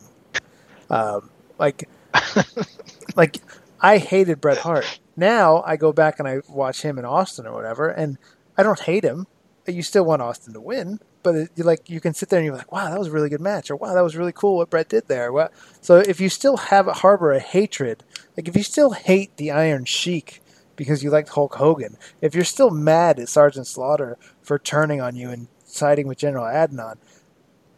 Um, 0.89 1.29
like, 1.59 1.89
like 3.15 3.37
I 3.79 3.97
hated 3.97 4.39
Bret 4.39 4.59
Hart. 4.59 4.99
Now 5.17 5.61
I 5.65 5.75
go 5.75 5.91
back 5.91 6.19
and 6.19 6.27
I 6.27 6.41
watch 6.47 6.81
him 6.83 6.97
in 6.97 7.05
Austin 7.05 7.45
or 7.45 7.53
whatever, 7.53 7.89
and 7.89 8.17
I 8.57 8.63
don't 8.63 8.79
hate 8.79 9.03
him. 9.03 9.27
You 9.67 9.83
still 9.83 10.05
want 10.05 10.21
Austin 10.21 10.53
to 10.53 10.61
win, 10.61 10.99
but 11.21 11.35
it, 11.35 11.51
like 11.57 11.89
you 11.89 11.99
can 11.99 12.13
sit 12.13 12.29
there 12.29 12.39
and 12.39 12.45
you're 12.45 12.55
like, 12.55 12.71
wow, 12.71 12.89
that 12.89 12.97
was 12.99 13.09
a 13.09 13.11
really 13.11 13.29
good 13.29 13.41
match, 13.41 13.69
or 13.69 13.75
wow, 13.75 13.93
that 13.93 14.03
was 14.03 14.15
really 14.15 14.31
cool 14.31 14.57
what 14.57 14.69
Bret 14.69 14.89
did 14.89 15.07
there. 15.07 15.31
Well, 15.31 15.51
so 15.81 15.97
if 15.97 16.21
you 16.21 16.29
still 16.29 16.57
have 16.57 16.87
a 16.87 16.93
harbor 16.93 17.31
a 17.33 17.39
hatred, 17.39 18.03
like 18.37 18.47
if 18.47 18.55
you 18.55 18.63
still 18.63 18.91
hate 18.91 19.35
the 19.37 19.51
Iron 19.51 19.85
Sheik 19.85 20.41
because 20.77 21.03
you 21.03 21.09
liked 21.09 21.29
Hulk 21.29 21.55
Hogan, 21.55 21.97
if 22.21 22.33
you're 22.33 22.43
still 22.43 22.71
mad 22.71 23.19
at 23.19 23.29
Sergeant 23.29 23.67
Slaughter 23.67 24.17
for 24.41 24.57
turning 24.57 25.01
on 25.01 25.15
you 25.15 25.29
and 25.29 25.47
siding 25.71 26.07
with 26.07 26.17
General 26.17 26.45
Adnan. 26.45 26.97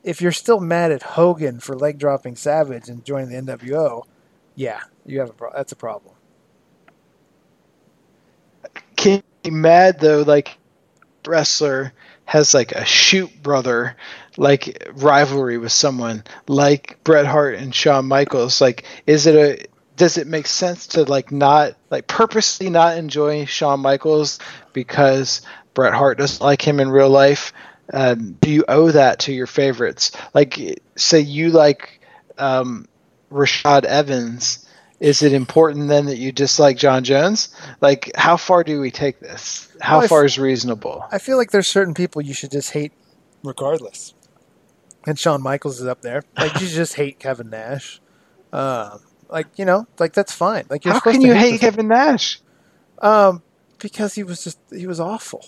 If 0.03 0.21
you're 0.21 0.31
still 0.31 0.59
mad 0.59 0.91
at 0.91 1.01
Hogan 1.01 1.59
for 1.59 1.75
leg 1.75 1.97
dropping 1.97 2.35
Savage 2.35 2.89
and 2.89 3.05
joining 3.05 3.29
the 3.29 3.53
NWO, 3.57 4.03
yeah, 4.55 4.81
you 5.05 5.19
have 5.19 5.29
a 5.29 5.33
pro- 5.33 5.53
that's 5.53 5.71
a 5.71 5.77
problem. 5.77 6.13
Can 8.95 9.23
be 9.43 9.51
mad 9.51 9.99
though, 9.99 10.21
like 10.21 10.57
wrestler 11.25 11.93
has 12.25 12.53
like 12.53 12.71
a 12.71 12.85
shoot 12.85 13.31
brother 13.41 13.95
like 14.37 14.87
rivalry 14.95 15.57
with 15.57 15.71
someone 15.71 16.23
like 16.47 16.97
Bret 17.03 17.25
Hart 17.25 17.55
and 17.55 17.73
Shawn 17.73 18.05
Michaels. 18.05 18.61
Like, 18.61 18.85
is 19.05 19.25
it 19.25 19.35
a 19.35 19.67
does 19.95 20.17
it 20.17 20.27
make 20.27 20.47
sense 20.47 20.87
to 20.87 21.03
like 21.03 21.31
not 21.31 21.73
like 21.91 22.07
purposely 22.07 22.69
not 22.69 22.97
enjoy 22.97 23.45
Shawn 23.45 23.79
Michaels 23.79 24.39
because 24.73 25.41
Bret 25.73 25.93
Hart 25.93 26.17
doesn't 26.17 26.43
like 26.43 26.61
him 26.67 26.79
in 26.79 26.89
real 26.89 27.09
life? 27.09 27.53
Um, 27.93 28.37
do 28.41 28.49
you 28.49 28.65
owe 28.67 28.91
that 28.91 29.19
to 29.19 29.33
your 29.33 29.47
favorites? 29.47 30.11
Like, 30.33 30.81
say 30.95 31.19
you 31.19 31.51
like 31.51 32.01
um, 32.37 32.87
Rashad 33.31 33.85
Evans, 33.85 34.67
is 34.99 35.21
it 35.21 35.31
important 35.31 35.89
then 35.89 36.07
that 36.07 36.17
you 36.17 36.31
dislike 36.31 36.77
Jon 36.77 37.03
Jones? 37.03 37.55
Like, 37.81 38.11
how 38.15 38.35
far 38.37 38.63
do 38.63 38.81
we 38.81 38.89
take 38.89 39.19
this? 39.19 39.69
How 39.79 39.99
well, 39.99 40.07
far 40.07 40.23
f- 40.23 40.25
is 40.25 40.39
reasonable? 40.39 41.05
I 41.11 41.19
feel 41.19 41.37
like 41.37 41.51
there's 41.51 41.67
certain 41.67 41.93
people 41.93 42.21
you 42.21 42.33
should 42.33 42.51
just 42.51 42.71
hate 42.71 42.93
regardless. 43.43 44.13
And 45.05 45.19
Shawn 45.19 45.41
Michaels 45.41 45.79
is 45.79 45.87
up 45.87 46.01
there. 46.01 46.23
Like, 46.37 46.59
you 46.61 46.67
just 46.67 46.95
hate 46.95 47.19
Kevin 47.19 47.49
Nash. 47.49 48.01
Um, 48.51 49.01
like, 49.29 49.47
you 49.57 49.65
know, 49.65 49.87
like 49.99 50.13
that's 50.13 50.33
fine. 50.33 50.65
Like, 50.69 50.85
you're 50.85 50.93
how 50.93 50.99
can 50.99 51.21
you 51.21 51.33
hate 51.33 51.59
Kevin 51.59 51.87
Nash? 51.87 52.39
Um, 52.99 53.43
because 53.79 54.15
he 54.15 54.23
was 54.23 54.43
just 54.43 54.57
he 54.71 54.87
was 54.87 54.99
awful. 54.99 55.45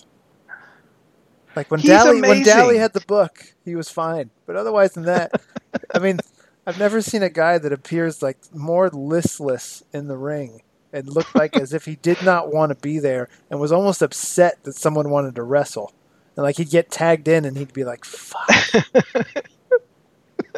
Like 1.56 1.70
when 1.70 1.80
Dally 1.80 2.20
when 2.20 2.42
Dally 2.42 2.76
had 2.76 2.92
the 2.92 3.00
book, 3.00 3.54
he 3.64 3.74
was 3.74 3.88
fine. 3.88 4.30
But 4.44 4.56
otherwise 4.56 4.92
than 4.92 5.04
that, 5.04 5.32
I 5.94 5.98
mean, 5.98 6.20
I've 6.66 6.78
never 6.78 7.00
seen 7.00 7.22
a 7.22 7.30
guy 7.30 7.56
that 7.56 7.72
appears 7.72 8.22
like 8.22 8.36
more 8.54 8.90
listless 8.90 9.82
in 9.92 10.06
the 10.06 10.18
ring 10.18 10.62
and 10.92 11.08
looked 11.08 11.34
like 11.34 11.56
as 11.60 11.72
if 11.72 11.86
he 11.86 11.96
did 11.96 12.22
not 12.22 12.52
want 12.52 12.70
to 12.70 12.76
be 12.76 12.98
there 12.98 13.30
and 13.50 13.58
was 13.58 13.72
almost 13.72 14.02
upset 14.02 14.62
that 14.64 14.74
someone 14.74 15.08
wanted 15.10 15.34
to 15.36 15.42
wrestle. 15.42 15.94
And 16.36 16.44
like 16.44 16.58
he'd 16.58 16.70
get 16.70 16.90
tagged 16.90 17.26
in 17.26 17.46
and 17.46 17.56
he'd 17.56 17.72
be 17.72 17.84
like, 17.84 18.04
"Fuck." 18.04 18.84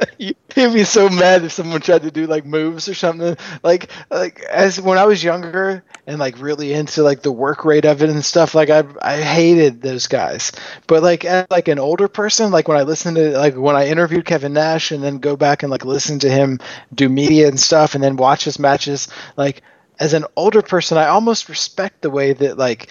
He'd 0.19 0.37
be 0.75 0.85
so 0.85 1.09
mad 1.09 1.45
if 1.45 1.53
someone 1.53 1.81
tried 1.81 2.03
to 2.03 2.11
do 2.11 2.27
like 2.27 2.45
moves 2.45 2.89
or 2.89 2.95
something. 2.95 3.37
Like 3.62 3.91
like 4.11 4.41
as 4.43 4.81
when 4.81 4.99
I 4.99 5.05
was 5.05 5.23
younger 5.23 5.85
and 6.07 6.19
like 6.19 6.41
really 6.41 6.73
into 6.73 7.03
like 7.03 7.23
the 7.23 7.33
work 7.33 7.65
rate 7.65 7.85
of 7.85 8.03
it 8.03 8.11
and 8.11 8.25
stuff, 8.25 8.55
like 8.55 8.70
I 8.70 8.85
I 9.01 9.20
hated 9.20 9.83
those 9.83 10.07
guys. 10.07 10.53
But 10.87 11.03
like 11.03 11.25
as 11.25 11.47
like 11.51 11.69
an 11.69 11.79
older 11.79 12.09
person, 12.09 12.51
like 12.51 12.69
when 12.69 12.79
I 12.79 12.83
listened 12.83 13.16
to 13.16 13.39
like 13.39 13.55
when 13.55 13.77
I 13.77 13.89
interviewed 13.89 14.25
Kevin 14.25 14.53
Nash 14.55 14.91
and 14.91 15.03
then 15.03 15.19
go 15.19 15.37
back 15.37 15.62
and 15.62 15.70
like 15.70 15.85
listen 15.85 16.19
to 16.20 16.31
him 16.31 16.59
do 16.95 17.09
media 17.09 17.49
and 17.49 17.59
stuff 17.59 17.95
and 17.95 18.03
then 18.03 18.16
watch 18.16 18.45
his 18.45 18.59
matches, 18.59 19.09
like 19.37 19.62
as 19.99 20.15
an 20.15 20.25
older 20.37 20.62
person, 20.62 20.99
I 20.99 21.07
almost 21.09 21.49
respect 21.49 22.03
the 22.03 22.11
way 22.11 22.33
that 22.33 22.59
like 22.59 22.91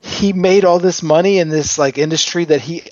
he 0.00 0.32
made 0.32 0.64
all 0.64 0.78
this 0.78 1.02
money 1.02 1.38
in 1.38 1.48
this 1.48 1.78
like 1.78 1.98
industry 1.98 2.44
that 2.46 2.60
he 2.60 2.82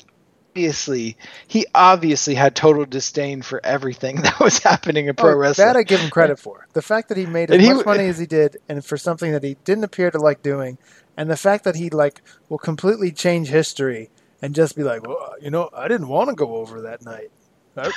obviously 0.56 1.18
he 1.46 1.66
obviously 1.74 2.34
had 2.34 2.56
total 2.56 2.86
disdain 2.86 3.42
for 3.42 3.60
everything 3.64 4.16
that 4.22 4.40
was 4.40 4.58
happening 4.58 5.06
in 5.06 5.14
pro 5.14 5.32
oh, 5.32 5.36
wrestling. 5.36 5.68
That 5.68 5.76
I 5.76 5.82
give 5.82 6.00
him 6.00 6.10
credit 6.10 6.38
for. 6.38 6.66
The 6.72 6.80
fact 6.80 7.10
that 7.10 7.18
he 7.18 7.26
made 7.26 7.50
as 7.50 7.66
much 7.68 7.84
money 7.84 8.06
as 8.06 8.18
he 8.18 8.26
did, 8.26 8.56
and 8.68 8.84
for 8.84 8.96
something 8.96 9.32
that 9.32 9.42
he 9.42 9.56
didn't 9.64 9.84
appear 9.84 10.10
to 10.10 10.18
like 10.18 10.42
doing, 10.42 10.78
and 11.16 11.30
the 11.30 11.36
fact 11.36 11.64
that 11.64 11.76
he 11.76 11.90
like 11.90 12.22
will 12.48 12.58
completely 12.58 13.12
change 13.12 13.48
history 13.48 14.08
and 14.40 14.54
just 14.54 14.76
be 14.76 14.82
like, 14.82 15.06
well, 15.06 15.34
you 15.42 15.50
know, 15.50 15.68
I 15.76 15.88
didn't 15.88 16.08
want 16.08 16.30
to 16.30 16.36
go 16.36 16.56
over 16.56 16.82
that 16.82 17.04
night. 17.04 17.30
I, 17.76 17.90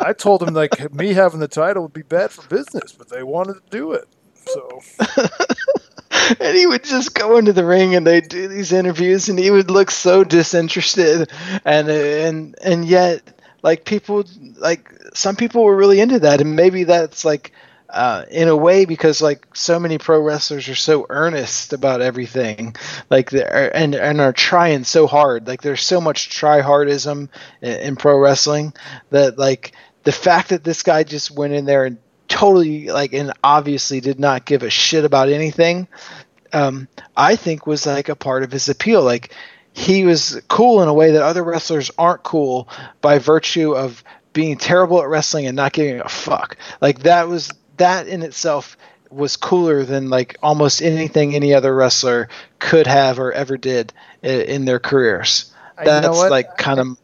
I 0.00 0.12
told 0.12 0.42
him 0.42 0.52
like 0.52 0.92
me 0.94 1.12
having 1.12 1.38
the 1.38 1.48
title 1.48 1.84
would 1.84 1.92
be 1.92 2.02
bad 2.02 2.32
for 2.32 2.46
business, 2.48 2.92
but 2.92 3.08
they 3.08 3.22
wanted 3.22 3.54
to 3.54 3.70
do 3.70 3.92
it. 3.92 4.08
So 4.34 4.80
and 6.40 6.56
he 6.56 6.66
would 6.66 6.84
just 6.84 7.14
go 7.14 7.36
into 7.36 7.52
the 7.52 7.64
ring 7.64 7.94
and 7.94 8.06
they'd 8.06 8.28
do 8.28 8.48
these 8.48 8.72
interviews 8.72 9.28
and 9.28 9.38
he 9.38 9.50
would 9.50 9.70
look 9.70 9.90
so 9.90 10.24
disinterested. 10.24 11.30
And 11.64 11.88
and 11.88 12.56
and 12.62 12.84
yet 12.84 13.22
like 13.62 13.84
people 13.84 14.24
like 14.58 14.92
some 15.14 15.36
people 15.36 15.64
were 15.64 15.76
really 15.76 16.00
into 16.00 16.20
that. 16.20 16.40
And 16.40 16.56
maybe 16.56 16.84
that's 16.84 17.24
like 17.24 17.52
uh, 17.88 18.24
in 18.30 18.48
a 18.48 18.56
way 18.56 18.84
because 18.84 19.20
like 19.20 19.46
so 19.54 19.78
many 19.78 19.98
pro 19.98 20.20
wrestlers 20.20 20.68
are 20.68 20.74
so 20.74 21.06
earnest 21.08 21.72
about 21.72 22.02
everything. 22.02 22.76
Like 23.10 23.32
and 23.32 23.94
and 23.94 24.20
are 24.20 24.32
trying 24.32 24.84
so 24.84 25.06
hard. 25.06 25.46
Like 25.46 25.62
there's 25.62 25.82
so 25.82 26.00
much 26.00 26.30
try 26.30 26.62
hardism 26.62 27.28
in, 27.62 27.80
in 27.80 27.96
pro 27.96 28.18
wrestling 28.18 28.72
that 29.10 29.38
like 29.38 29.72
the 30.04 30.12
fact 30.12 30.50
that 30.50 30.62
this 30.62 30.82
guy 30.82 31.02
just 31.02 31.30
went 31.30 31.52
in 31.52 31.64
there 31.64 31.84
and 31.84 31.98
totally 32.36 32.88
like 32.88 33.12
and 33.12 33.32
obviously 33.42 34.00
did 34.00 34.20
not 34.20 34.44
give 34.44 34.62
a 34.62 34.70
shit 34.70 35.04
about 35.04 35.28
anything 35.28 35.88
um, 36.52 36.86
i 37.16 37.34
think 37.34 37.66
was 37.66 37.86
like 37.86 38.08
a 38.08 38.16
part 38.16 38.42
of 38.42 38.52
his 38.52 38.68
appeal 38.68 39.02
like 39.02 39.34
he 39.72 40.04
was 40.04 40.40
cool 40.48 40.82
in 40.82 40.88
a 40.88 40.94
way 40.94 41.12
that 41.12 41.22
other 41.22 41.42
wrestlers 41.42 41.90
aren't 41.98 42.22
cool 42.22 42.68
by 43.00 43.18
virtue 43.18 43.74
of 43.74 44.04
being 44.32 44.56
terrible 44.56 45.00
at 45.00 45.08
wrestling 45.08 45.46
and 45.46 45.56
not 45.56 45.72
giving 45.72 46.00
a 46.00 46.08
fuck 46.08 46.58
like 46.80 47.00
that 47.00 47.28
was 47.28 47.50
that 47.78 48.06
in 48.06 48.22
itself 48.22 48.76
was 49.10 49.36
cooler 49.36 49.84
than 49.84 50.10
like 50.10 50.36
almost 50.42 50.82
anything 50.82 51.34
any 51.34 51.54
other 51.54 51.74
wrestler 51.74 52.28
could 52.58 52.86
have 52.86 53.18
or 53.18 53.32
ever 53.32 53.56
did 53.56 53.92
in, 54.22 54.40
in 54.42 54.64
their 54.64 54.78
careers. 54.78 55.52
That's 55.82 56.18
like 56.18 56.56
kind 56.56 56.80
of. 56.80 56.98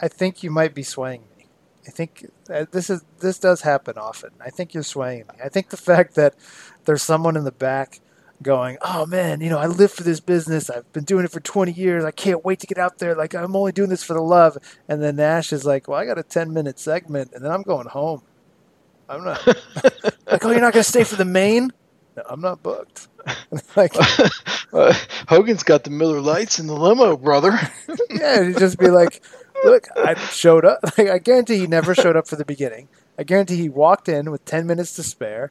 I 0.00 0.08
think 0.08 0.42
you 0.42 0.50
might 0.50 0.74
be 0.74 0.82
swaying. 0.82 1.22
I 1.86 1.90
think 1.90 2.26
uh, 2.50 2.66
this 2.70 2.90
is 2.90 3.02
this 3.20 3.38
does 3.38 3.62
happen 3.62 3.98
often. 3.98 4.30
I 4.40 4.50
think 4.50 4.74
you're 4.74 4.82
swaying 4.82 5.24
me. 5.32 5.40
I 5.44 5.48
think 5.48 5.70
the 5.70 5.76
fact 5.76 6.14
that 6.14 6.34
there's 6.84 7.02
someone 7.02 7.36
in 7.36 7.44
the 7.44 7.52
back 7.52 8.00
going, 8.42 8.78
"Oh 8.82 9.06
man, 9.06 9.40
you 9.40 9.50
know, 9.50 9.58
I 9.58 9.66
live 9.66 9.92
for 9.92 10.02
this 10.02 10.20
business. 10.20 10.70
I've 10.70 10.90
been 10.92 11.04
doing 11.04 11.24
it 11.24 11.30
for 11.30 11.40
20 11.40 11.72
years. 11.72 12.04
I 12.04 12.10
can't 12.10 12.44
wait 12.44 12.60
to 12.60 12.66
get 12.66 12.78
out 12.78 12.98
there. 12.98 13.14
Like 13.14 13.34
I'm 13.34 13.54
only 13.56 13.72
doing 13.72 13.90
this 13.90 14.02
for 14.02 14.14
the 14.14 14.22
love." 14.22 14.56
And 14.88 15.02
then 15.02 15.16
Nash 15.16 15.52
is 15.52 15.64
like, 15.64 15.88
"Well, 15.88 15.98
I 15.98 16.06
got 16.06 16.18
a 16.18 16.22
10 16.22 16.52
minute 16.52 16.78
segment, 16.78 17.32
and 17.34 17.44
then 17.44 17.50
I'm 17.50 17.62
going 17.62 17.88
home." 17.88 18.22
I'm 19.08 19.24
not 19.24 19.46
like, 20.26 20.44
oh, 20.44 20.50
you're 20.50 20.60
not 20.60 20.72
gonna 20.72 20.82
stay 20.82 21.04
for 21.04 21.16
the 21.16 21.24
main? 21.24 21.72
No, 22.16 22.22
I'm 22.28 22.40
not 22.40 22.62
booked. 22.62 23.08
like 23.76 23.94
uh, 24.72 24.94
Hogan's 25.28 25.62
got 25.62 25.84
the 25.84 25.90
Miller 25.90 26.20
Lights 26.20 26.58
in 26.58 26.66
the 26.66 26.74
limo, 26.74 27.16
brother. 27.16 27.58
yeah, 28.10 28.44
he'd 28.44 28.58
just 28.58 28.78
be 28.78 28.88
like, 28.88 29.22
look, 29.64 29.88
I 29.96 30.14
showed 30.14 30.64
up. 30.64 30.80
Like, 30.98 31.08
I 31.08 31.18
guarantee 31.18 31.58
he 31.58 31.66
never 31.66 31.94
showed 31.94 32.16
up 32.16 32.28
for 32.28 32.36
the 32.36 32.44
beginning. 32.44 32.88
I 33.18 33.24
guarantee 33.24 33.56
he 33.56 33.68
walked 33.68 34.08
in 34.08 34.30
with 34.30 34.44
ten 34.44 34.66
minutes 34.66 34.94
to 34.96 35.02
spare, 35.02 35.50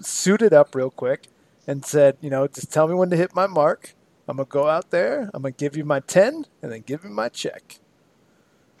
suited 0.00 0.52
up 0.52 0.74
real 0.74 0.90
quick, 0.90 1.28
and 1.66 1.84
said, 1.84 2.16
you 2.20 2.30
know, 2.30 2.46
just 2.46 2.72
tell 2.72 2.88
me 2.88 2.94
when 2.94 3.10
to 3.10 3.16
hit 3.16 3.34
my 3.34 3.46
mark. 3.46 3.94
I'm 4.28 4.36
gonna 4.36 4.48
go 4.48 4.68
out 4.68 4.90
there. 4.90 5.30
I'm 5.34 5.42
gonna 5.42 5.52
give 5.52 5.76
you 5.76 5.84
my 5.84 6.00
ten, 6.00 6.46
and 6.62 6.72
then 6.72 6.80
give 6.82 7.04
you 7.04 7.10
my 7.10 7.28
check. 7.28 7.78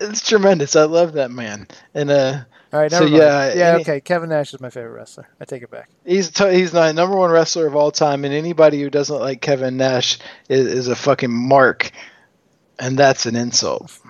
it's 0.00 0.26
tremendous. 0.26 0.76
I 0.76 0.84
love 0.84 1.14
that 1.14 1.30
man, 1.30 1.66
and 1.94 2.10
uh, 2.10 2.44
all 2.72 2.80
right, 2.80 2.90
so 2.90 3.04
yeah, 3.04 3.52
yeah, 3.54 3.72
any, 3.74 3.82
okay. 3.82 4.00
Kevin 4.00 4.30
Nash 4.30 4.54
is 4.54 4.60
my 4.60 4.70
favorite 4.70 4.92
wrestler. 4.92 5.28
I 5.38 5.44
take 5.44 5.62
it 5.62 5.70
back. 5.70 5.90
He's 6.06 6.30
t- 6.30 6.54
he's 6.54 6.72
the 6.72 6.92
number 6.92 7.16
one 7.16 7.30
wrestler 7.30 7.66
of 7.66 7.76
all 7.76 7.90
time, 7.90 8.24
and 8.24 8.32
anybody 8.32 8.80
who 8.80 8.88
doesn't 8.88 9.18
like 9.18 9.42
Kevin 9.42 9.76
Nash 9.76 10.18
is, 10.48 10.66
is 10.66 10.88
a 10.88 10.96
fucking 10.96 11.30
mark, 11.30 11.90
and 12.82 12.98
that's 12.98 13.26
an 13.26 13.36
insult. 13.36 14.00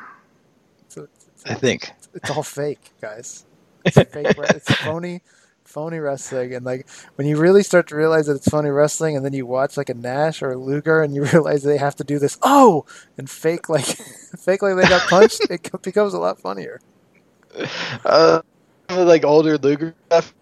It's 0.87 0.97
a, 0.97 1.03
it's 1.03 1.45
I 1.47 1.55
think 1.55 1.93
it's 2.15 2.31
all 2.31 2.43
fake, 2.43 2.91
guys. 3.01 3.45
It's 3.85 3.97
fake. 3.97 4.37
it's 4.39 4.73
phony, 4.77 5.23
phony 5.65 5.99
wrestling, 5.99 6.55
and 6.55 6.65
like 6.65 6.87
when 7.17 7.27
you 7.27 7.37
really 7.37 7.65
start 7.65 7.89
to 7.89 7.97
realize 7.97 8.27
that 8.27 8.37
it's 8.37 8.49
phony 8.49 8.71
wrestling, 8.71 9.17
and 9.17 9.25
then 9.25 9.33
you 9.33 9.45
watch 9.45 9.77
like 9.77 9.89
a 9.89 9.95
Nash 9.95 10.41
or 10.41 10.53
a 10.53 10.57
Luger, 10.57 11.03
and 11.03 11.17
you 11.17 11.25
realize 11.33 11.65
they 11.65 11.79
have 11.79 11.97
to 11.97 12.05
do 12.05 12.21
this. 12.21 12.39
Oh, 12.43 12.87
and 13.19 13.29
fake 13.29 13.69
like 13.69 13.85
fake 14.39 14.63
like 14.63 14.77
they 14.77 14.89
got 14.89 15.09
punched. 15.11 15.51
it 15.51 15.83
becomes 15.83 16.15
a 16.15 16.21
lot 16.21 16.39
funnier. 16.39 16.81
Uh, 18.05 18.43
like 18.89 19.25
older 19.25 19.59
Luger 19.59 19.97
stuff. 20.07 20.33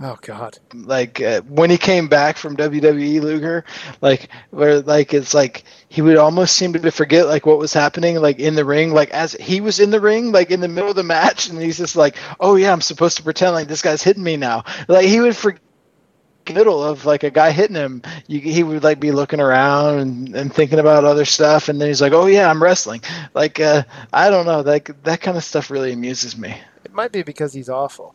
Oh 0.00 0.16
God! 0.22 0.58
Like 0.72 1.20
uh, 1.20 1.42
when 1.42 1.68
he 1.68 1.76
came 1.76 2.08
back 2.08 2.38
from 2.38 2.56
WWE, 2.56 3.20
Luger, 3.20 3.66
like 4.00 4.30
where 4.50 4.80
like 4.80 5.12
it's 5.12 5.34
like 5.34 5.64
he 5.90 6.02
would 6.02 6.16
almost 6.16 6.56
seem 6.56 6.72
to 6.72 6.90
forget 6.92 7.26
like 7.26 7.44
what 7.44 7.58
was 7.58 7.74
happening 7.74 8.14
like 8.20 8.38
in 8.38 8.54
the 8.54 8.64
ring, 8.64 8.94
like 8.94 9.10
as 9.10 9.32
he 9.32 9.60
was 9.60 9.80
in 9.80 9.90
the 9.90 10.00
ring, 10.00 10.30
like 10.30 10.52
in 10.52 10.60
the 10.60 10.68
middle 10.68 10.90
of 10.90 10.96
the 10.96 11.02
match, 11.02 11.48
and 11.48 11.60
he's 11.60 11.78
just 11.78 11.96
like, 11.96 12.16
oh 12.38 12.54
yeah, 12.54 12.72
I'm 12.72 12.80
supposed 12.80 13.16
to 13.16 13.24
pretend 13.24 13.54
like 13.54 13.66
this 13.66 13.82
guy's 13.82 14.02
hitting 14.02 14.22
me 14.22 14.36
now. 14.36 14.62
Like 14.86 15.06
he 15.06 15.20
would 15.20 15.36
forget 15.36 15.60
middle 16.48 16.82
of 16.82 17.04
like 17.04 17.24
a 17.24 17.30
guy 17.30 17.50
hitting 17.50 17.76
him, 17.76 18.02
you, 18.28 18.40
he 18.40 18.62
would 18.62 18.84
like 18.84 19.00
be 19.00 19.10
looking 19.10 19.40
around 19.40 19.98
and, 19.98 20.36
and, 20.36 20.54
thinking 20.54 20.78
about 20.78 21.04
other 21.04 21.24
stuff, 21.24 21.68
and 21.68 21.80
then 21.80 21.88
he's 21.88 22.00
like, 22.00 22.12
"Oh 22.12 22.26
yeah, 22.26 22.48
I'm 22.48 22.62
wrestling." 22.62 23.02
Like 23.34 23.60
uh, 23.60 23.82
I 24.12 24.30
don't 24.30 24.46
know, 24.46 24.60
like 24.60 25.02
that 25.02 25.20
kind 25.20 25.36
of 25.36 25.44
stuff 25.44 25.70
really 25.70 25.92
amuses 25.92 26.36
me. 26.36 26.56
It 26.84 26.92
might 26.92 27.12
be 27.12 27.22
because 27.22 27.52
he's 27.52 27.68
awful. 27.68 28.14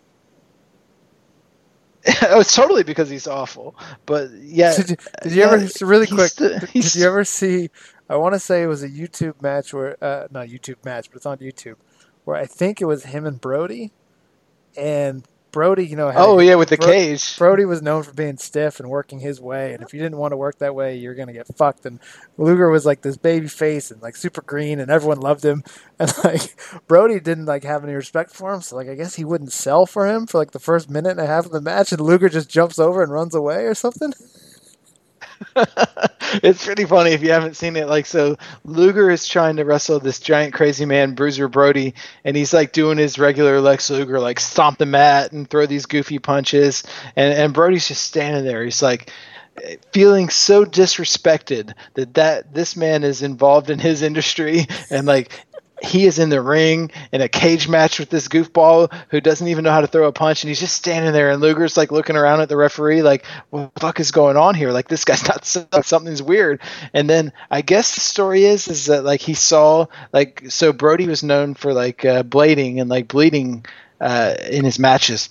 oh, 2.30 2.40
it's 2.40 2.56
totally 2.56 2.84
because 2.84 3.10
he's 3.10 3.27
awful. 3.27 3.76
But 4.06 4.30
yeah, 4.34 4.76
did 4.76 4.90
you, 4.91 4.95
did 5.23 5.32
you 5.32 5.40
yeah, 5.41 5.52
ever 5.52 5.68
really 5.82 6.07
quick? 6.07 6.34
did 6.36 6.95
you 6.95 7.06
ever 7.06 7.23
see? 7.23 7.69
I 8.10 8.18
want 8.18 8.34
to 8.34 8.40
say 8.40 8.61
it 8.61 8.68
was 8.68 8.84
a 8.84 8.90
YouTube 8.90 9.41
match 9.41 9.73
where, 9.73 9.98
uh, 10.03 10.27
not 10.30 10.48
YouTube 10.48 10.84
match, 10.86 11.10
but 11.10 11.18
it's 11.18 11.26
on 11.26 11.40
YouTube, 11.40 11.77
where 12.23 12.38
I 12.38 12.45
think 12.45 12.80
it 12.80 12.86
was 12.86 13.06
him 13.06 13.26
and 13.26 13.41
Brody, 13.41 13.91
and 14.77 15.23
Brody, 15.56 15.88
you 15.88 15.95
know. 15.95 16.11
Oh 16.14 16.40
yeah, 16.40 16.56
with 16.56 16.68
the 16.68 16.76
Bro- 16.76 16.88
cage. 16.88 17.38
Brody 17.38 17.64
was 17.64 17.82
known 17.82 18.03
for 18.03 18.11
being 18.11 18.36
stiff 18.36 18.82
and 18.82 18.90
working 18.90 19.19
his 19.22 19.40
way, 19.40 19.73
and 19.73 19.82
if 19.82 19.94
you 19.94 20.02
didn't 20.02 20.18
want 20.18 20.34
to 20.34 20.38
work 20.38 20.57
that 20.57 20.76
way, 20.76 20.98
you're 20.98 21.15
gonna 21.15 21.32
get 21.32 21.48
fucked. 21.56 21.86
And 21.86 22.02
Luger 22.38 22.69
was 22.69 22.86
like 22.86 23.02
this 23.02 23.15
baby 23.15 23.48
face 23.48 23.90
and 23.90 24.02
like 24.02 24.18
super 24.18 24.41
green, 24.41 24.82
and 24.82 24.91
everyone 24.91 25.22
loved 25.22 25.45
him. 25.45 25.64
And 25.98 26.11
like 26.26 26.60
Brody 26.88 27.22
didn't 27.22 27.45
like 27.45 27.64
have 27.64 27.86
any 27.86 27.94
respect 27.94 28.32
for 28.32 28.53
him, 28.53 28.60
so 28.60 28.76
like 28.76 28.90
I 28.90 28.95
guess 28.95 29.15
he 29.15 29.23
wouldn't 29.23 29.53
sell 29.53 29.86
for 29.86 30.06
him 30.06 30.27
for 30.27 30.40
like 30.40 30.52
the 30.52 30.60
first 30.60 30.90
minute 30.90 31.11
and 31.11 31.22
a 31.22 31.26
half 31.26 31.45
of 31.45 31.53
the 31.53 31.61
match, 31.61 31.94
and 31.94 32.02
Luger 32.02 32.27
just 32.27 32.49
jumps 32.49 32.80
over 32.80 33.02
and 33.02 33.14
runs 33.14 33.34
away 33.34 33.64
or 33.64 33.73
something. 33.73 34.14
it's 36.44 36.66
pretty 36.66 36.86
funny 36.86 37.12
if 37.12 37.22
you 37.22 37.32
haven't 37.32 37.56
seen 37.56 37.76
it. 37.76 37.88
Like, 37.88 38.06
so 38.06 38.38
Luger 38.64 39.10
is 39.10 39.28
trying 39.28 39.57
to 39.57 39.66
wrestle 39.66 39.99
this 39.99 40.20
giant 40.20 40.53
crazy 40.53 40.86
man, 40.86 41.16
Bruiser 41.16 41.48
Brody, 41.48 41.94
and 42.24 42.36
he's 42.36 42.53
like 42.53 42.72
doing 42.72 42.98
his 42.98 43.20
regular 43.20 43.62
Lex 43.62 43.90
Luger, 43.90 44.20
like 44.20 44.40
stomp 44.40 44.78
the 44.78 44.86
mat 44.86 45.32
and 45.32 45.49
throw 45.49 45.66
these 45.66 45.86
goofy 45.86 46.20
punches. 46.20 46.84
And, 47.16 47.34
and 47.34 47.53
Brody's 47.53 47.88
just 47.88 48.03
standing 48.03 48.45
there. 48.45 48.64
He's 48.64 48.82
like, 48.82 49.12
feeling 49.94 50.30
so 50.30 50.66
disrespected 50.66 51.74
that 51.94 52.14
that 52.16 52.53
this 52.53 52.76
man 52.76 53.03
is 53.06 53.22
involved 53.22 53.70
in 53.70 53.80
his 53.80 54.02
industry 54.02 54.68
and 54.90 55.07
like 55.07 55.32
he 55.86 56.06
is 56.06 56.20
in 56.20 56.30
the 56.30 56.41
ring 56.41 56.91
in 57.12 57.22
a 57.22 57.30
cage 57.30 57.68
match 57.68 57.99
with 57.99 58.10
this 58.10 58.28
goofball 58.28 58.91
who 59.10 59.22
doesn't 59.22 59.48
even 59.48 59.64
know 59.64 59.72
how 59.72 59.82
to 59.82 59.88
throw 59.88 60.07
a 60.07 60.12
punch, 60.12 60.44
and 60.44 60.49
he's 60.49 60.60
just 60.60 60.76
standing 60.76 61.14
there. 61.14 61.30
And 61.30 61.41
Luger's 61.41 61.78
like 61.78 61.91
looking 61.91 62.16
around 62.16 62.41
at 62.41 62.49
the 62.49 62.57
referee, 62.57 63.02
like, 63.02 63.26
"What 63.49 63.74
the 63.74 63.80
fuck 63.80 63.99
is 63.99 64.12
going 64.12 64.38
on 64.38 64.56
here? 64.56 64.72
Like, 64.72 64.88
this 64.88 65.06
guy's 65.06 65.28
not 65.28 65.45
something's 65.86 66.22
weird." 66.22 66.62
And 66.94 67.10
then 67.10 67.32
I 67.49 67.62
guess 67.62 67.95
the 67.95 68.02
story 68.02 68.45
is 68.45 68.68
is 68.68 68.88
that 68.88 69.03
like 69.03 69.22
he 69.22 69.34
saw 69.34 69.88
like 70.12 70.44
so 70.49 70.74
Brody 70.74 71.07
was 71.07 71.24
known 71.24 71.53
for 71.53 71.74
like 71.74 72.03
uh, 72.03 72.24
blading 72.24 72.82
and 72.82 72.90
like 72.90 73.07
bleeding 73.07 73.66
uh, 74.02 74.36
in 74.49 74.66
his 74.66 74.80
matches 74.80 75.30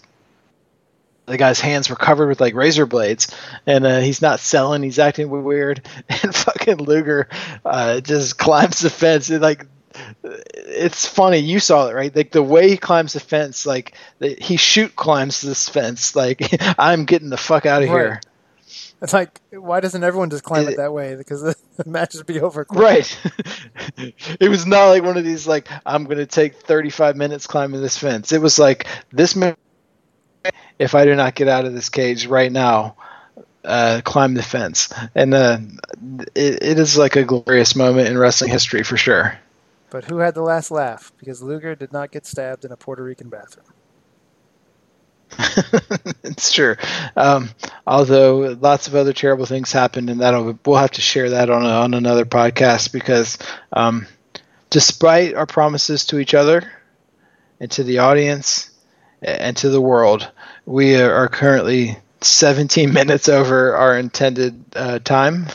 the 1.26 1.39
guy's 1.39 1.60
hands 1.60 1.89
were 1.89 1.97
covered 1.97 2.28
with 2.28 2.40
like 2.40 2.55
razor 2.55 2.86
blades 2.86 3.35
and 3.66 3.86
uh, 3.86 4.01
he's 4.01 4.20
not 4.20 4.40
selling 4.40 4.82
he's 4.82 4.98
acting 4.98 5.31
weird 5.31 5.86
and 6.09 6.35
fucking 6.35 6.76
luger 6.76 7.28
uh, 7.64 8.01
just 8.01 8.39
climbs 8.39 8.81
the 8.81 8.90
fence 8.90 9.31
and 9.31 9.40
like 9.40 9.66
it's 10.22 11.06
funny 11.06 11.38
you 11.38 11.60
saw 11.60 11.88
it 11.88 11.94
right? 11.94 12.14
Like 12.14 12.32
the 12.32 12.42
way 12.42 12.68
he 12.68 12.76
climbs 12.76 13.12
the 13.12 13.20
fence 13.20 13.66
like 13.66 13.94
the, 14.18 14.36
he 14.40 14.56
shoot 14.56 14.94
climbs 14.96 15.40
this 15.40 15.68
fence 15.68 16.16
like 16.16 16.40
i'm 16.78 17.04
getting 17.04 17.30
the 17.30 17.36
fuck 17.36 17.66
out 17.66 17.82
of 17.82 17.88
right. 17.88 17.94
here 17.94 18.20
it's 19.04 19.12
like 19.12 19.40
why 19.50 19.80
doesn't 19.80 20.02
everyone 20.02 20.30
just 20.30 20.44
climb 20.44 20.66
it, 20.66 20.72
it 20.72 20.76
that 20.78 20.92
way? 20.92 21.14
Because 21.14 21.42
the, 21.42 21.54
the 21.82 21.90
match 21.90 22.14
would 22.14 22.26
be 22.26 22.40
over 22.40 22.64
quick. 22.64 22.80
right. 22.80 23.18
It 24.40 24.48
was 24.48 24.66
not 24.66 24.88
like 24.88 25.02
one 25.02 25.16
of 25.16 25.24
these 25.24 25.46
like 25.46 25.68
i'm 25.84 26.04
gonna 26.04 26.26
take 26.26 26.56
35 26.56 27.16
minutes 27.16 27.46
climbing 27.46 27.80
this 27.80 27.98
fence. 27.98 28.32
It 28.32 28.40
was 28.40 28.58
like 28.58 28.86
this 29.12 29.36
man 29.36 29.56
if 30.78 30.94
i 30.94 31.04
do 31.04 31.14
not 31.14 31.34
get 31.34 31.48
out 31.48 31.64
of 31.64 31.72
this 31.72 31.88
cage 31.88 32.26
right 32.26 32.50
now 32.50 32.96
uh, 33.64 34.02
climb 34.04 34.34
the 34.34 34.42
fence. 34.42 34.92
And 35.14 35.32
uh, 35.32 35.58
it, 36.34 36.62
it 36.62 36.78
is 36.78 36.98
like 36.98 37.16
a 37.16 37.24
glorious 37.24 37.74
moment 37.74 38.08
in 38.08 38.18
wrestling 38.18 38.50
history 38.50 38.82
for 38.82 38.98
sure 38.98 39.38
but 39.90 40.05
who 40.05 40.19
had 40.19 40.35
the 40.35 40.43
last 40.43 40.70
laugh? 40.70 41.12
Because 41.19 41.43
Luger 41.43 41.74
did 41.74 41.93
not 41.93 42.11
get 42.11 42.27
stabbed 42.27 42.65
in 42.65 42.73
a 42.73 42.77
Puerto 42.77 43.02
Rican 43.02 43.28
bathroom. 43.28 43.66
it's 46.23 46.52
true. 46.52 46.77
Um, 47.16 47.51
although 47.86 48.56
lots 48.61 48.86
of 48.86 48.94
other 48.94 49.12
terrible 49.12 49.47
things 49.47 49.73
happened, 49.73 50.11
and 50.11 50.20
that 50.20 50.59
we'll 50.65 50.77
have 50.77 50.93
to 50.93 51.01
share 51.01 51.31
that 51.31 51.51
on 51.51 51.65
a, 51.65 51.69
on 51.69 51.94
another 51.94 52.24
podcast 52.24 52.93
because, 52.93 53.39
um, 53.73 54.06
despite 54.70 55.35
our 55.35 55.47
promises 55.47 56.06
to 56.06 56.19
each 56.19 56.35
other 56.35 56.70
and 57.61 57.70
to 57.73 57.85
the 57.85 57.98
audience 57.98 58.70
and 59.23 59.56
to 59.59 59.70
the 59.70 59.81
world, 59.81 60.31
we 60.66 60.97
are 60.97 61.28
currently 61.28 61.97
17 62.20 62.93
minutes 62.93 63.28
over 63.28 63.74
our 63.74 63.98
intended 63.98 64.65
uh, 64.77 64.98
time, 65.01 65.47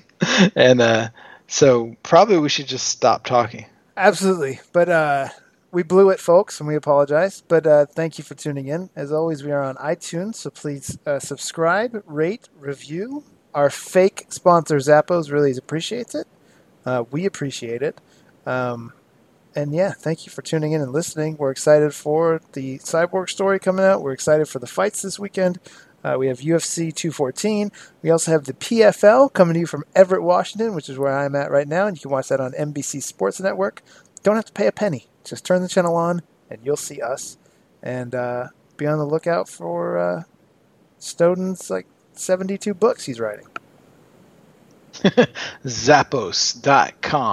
and 0.56 0.80
uh, 0.80 1.08
so 1.48 1.96
probably 2.04 2.38
we 2.38 2.48
should 2.48 2.68
just 2.68 2.86
stop 2.86 3.24
talking. 3.24 3.66
Absolutely. 3.96 4.60
But 4.72 4.88
uh, 4.88 5.28
we 5.72 5.82
blew 5.82 6.10
it, 6.10 6.20
folks, 6.20 6.60
and 6.60 6.68
we 6.68 6.76
apologize. 6.76 7.42
But 7.46 7.66
uh, 7.66 7.86
thank 7.86 8.18
you 8.18 8.24
for 8.24 8.34
tuning 8.34 8.68
in. 8.68 8.90
As 8.94 9.10
always, 9.10 9.42
we 9.42 9.50
are 9.50 9.62
on 9.62 9.74
iTunes, 9.76 10.36
so 10.36 10.50
please 10.50 10.98
uh, 11.04 11.18
subscribe, 11.18 12.02
rate, 12.06 12.48
review. 12.58 13.24
Our 13.54 13.70
fake 13.70 14.26
sponsor, 14.28 14.76
Zappos, 14.76 15.32
really 15.32 15.56
appreciates 15.56 16.14
it. 16.14 16.28
Uh, 16.86 17.04
we 17.10 17.26
appreciate 17.26 17.82
it. 17.82 18.00
Um, 18.46 18.92
and 19.56 19.74
yeah, 19.74 19.92
thank 19.92 20.24
you 20.24 20.30
for 20.30 20.42
tuning 20.42 20.72
in 20.72 20.80
and 20.80 20.92
listening. 20.92 21.36
We're 21.36 21.50
excited 21.50 21.92
for 21.92 22.40
the 22.52 22.78
Cyborg 22.78 23.28
story 23.28 23.58
coming 23.58 23.84
out. 23.84 24.02
We're 24.02 24.12
excited 24.12 24.48
for 24.48 24.58
the 24.58 24.66
fights 24.66 25.02
this 25.02 25.18
weekend. 25.18 25.58
Uh, 26.04 26.16
we 26.18 26.28
have 26.28 26.38
UFC 26.38 26.94
214. 26.94 27.72
We 28.02 28.10
also 28.10 28.30
have 28.30 28.44
the 28.44 28.52
PFL 28.52 29.32
coming 29.32 29.54
to 29.54 29.60
you 29.60 29.66
from 29.66 29.84
Everett, 29.94 30.22
Washington, 30.22 30.74
which 30.74 30.88
is 30.88 30.98
where 30.98 31.16
I'm 31.16 31.34
at 31.34 31.50
right 31.50 31.66
now. 31.66 31.86
And 31.86 31.96
you 31.96 32.02
can 32.02 32.10
watch 32.10 32.28
that 32.28 32.40
on 32.40 32.52
NBC 32.52 33.02
Sports 33.02 33.40
Network. 33.40 33.82
Don't 34.22 34.36
have 34.36 34.44
to 34.46 34.52
pay 34.52 34.66
a 34.66 34.72
penny. 34.72 35.08
Just 35.24 35.44
turn 35.44 35.62
the 35.62 35.68
channel 35.68 35.96
on 35.96 36.22
and 36.50 36.60
you'll 36.62 36.76
see 36.76 37.00
us. 37.00 37.36
And 37.82 38.14
uh, 38.14 38.48
be 38.76 38.86
on 38.86 38.98
the 38.98 39.06
lookout 39.06 39.48
for 39.48 39.98
uh, 39.98 40.22
Snowden's 40.98 41.70
like 41.70 41.86
72 42.14 42.74
books 42.74 43.04
he's 43.04 43.20
writing. 43.20 43.46
Zappos.com 45.64 47.28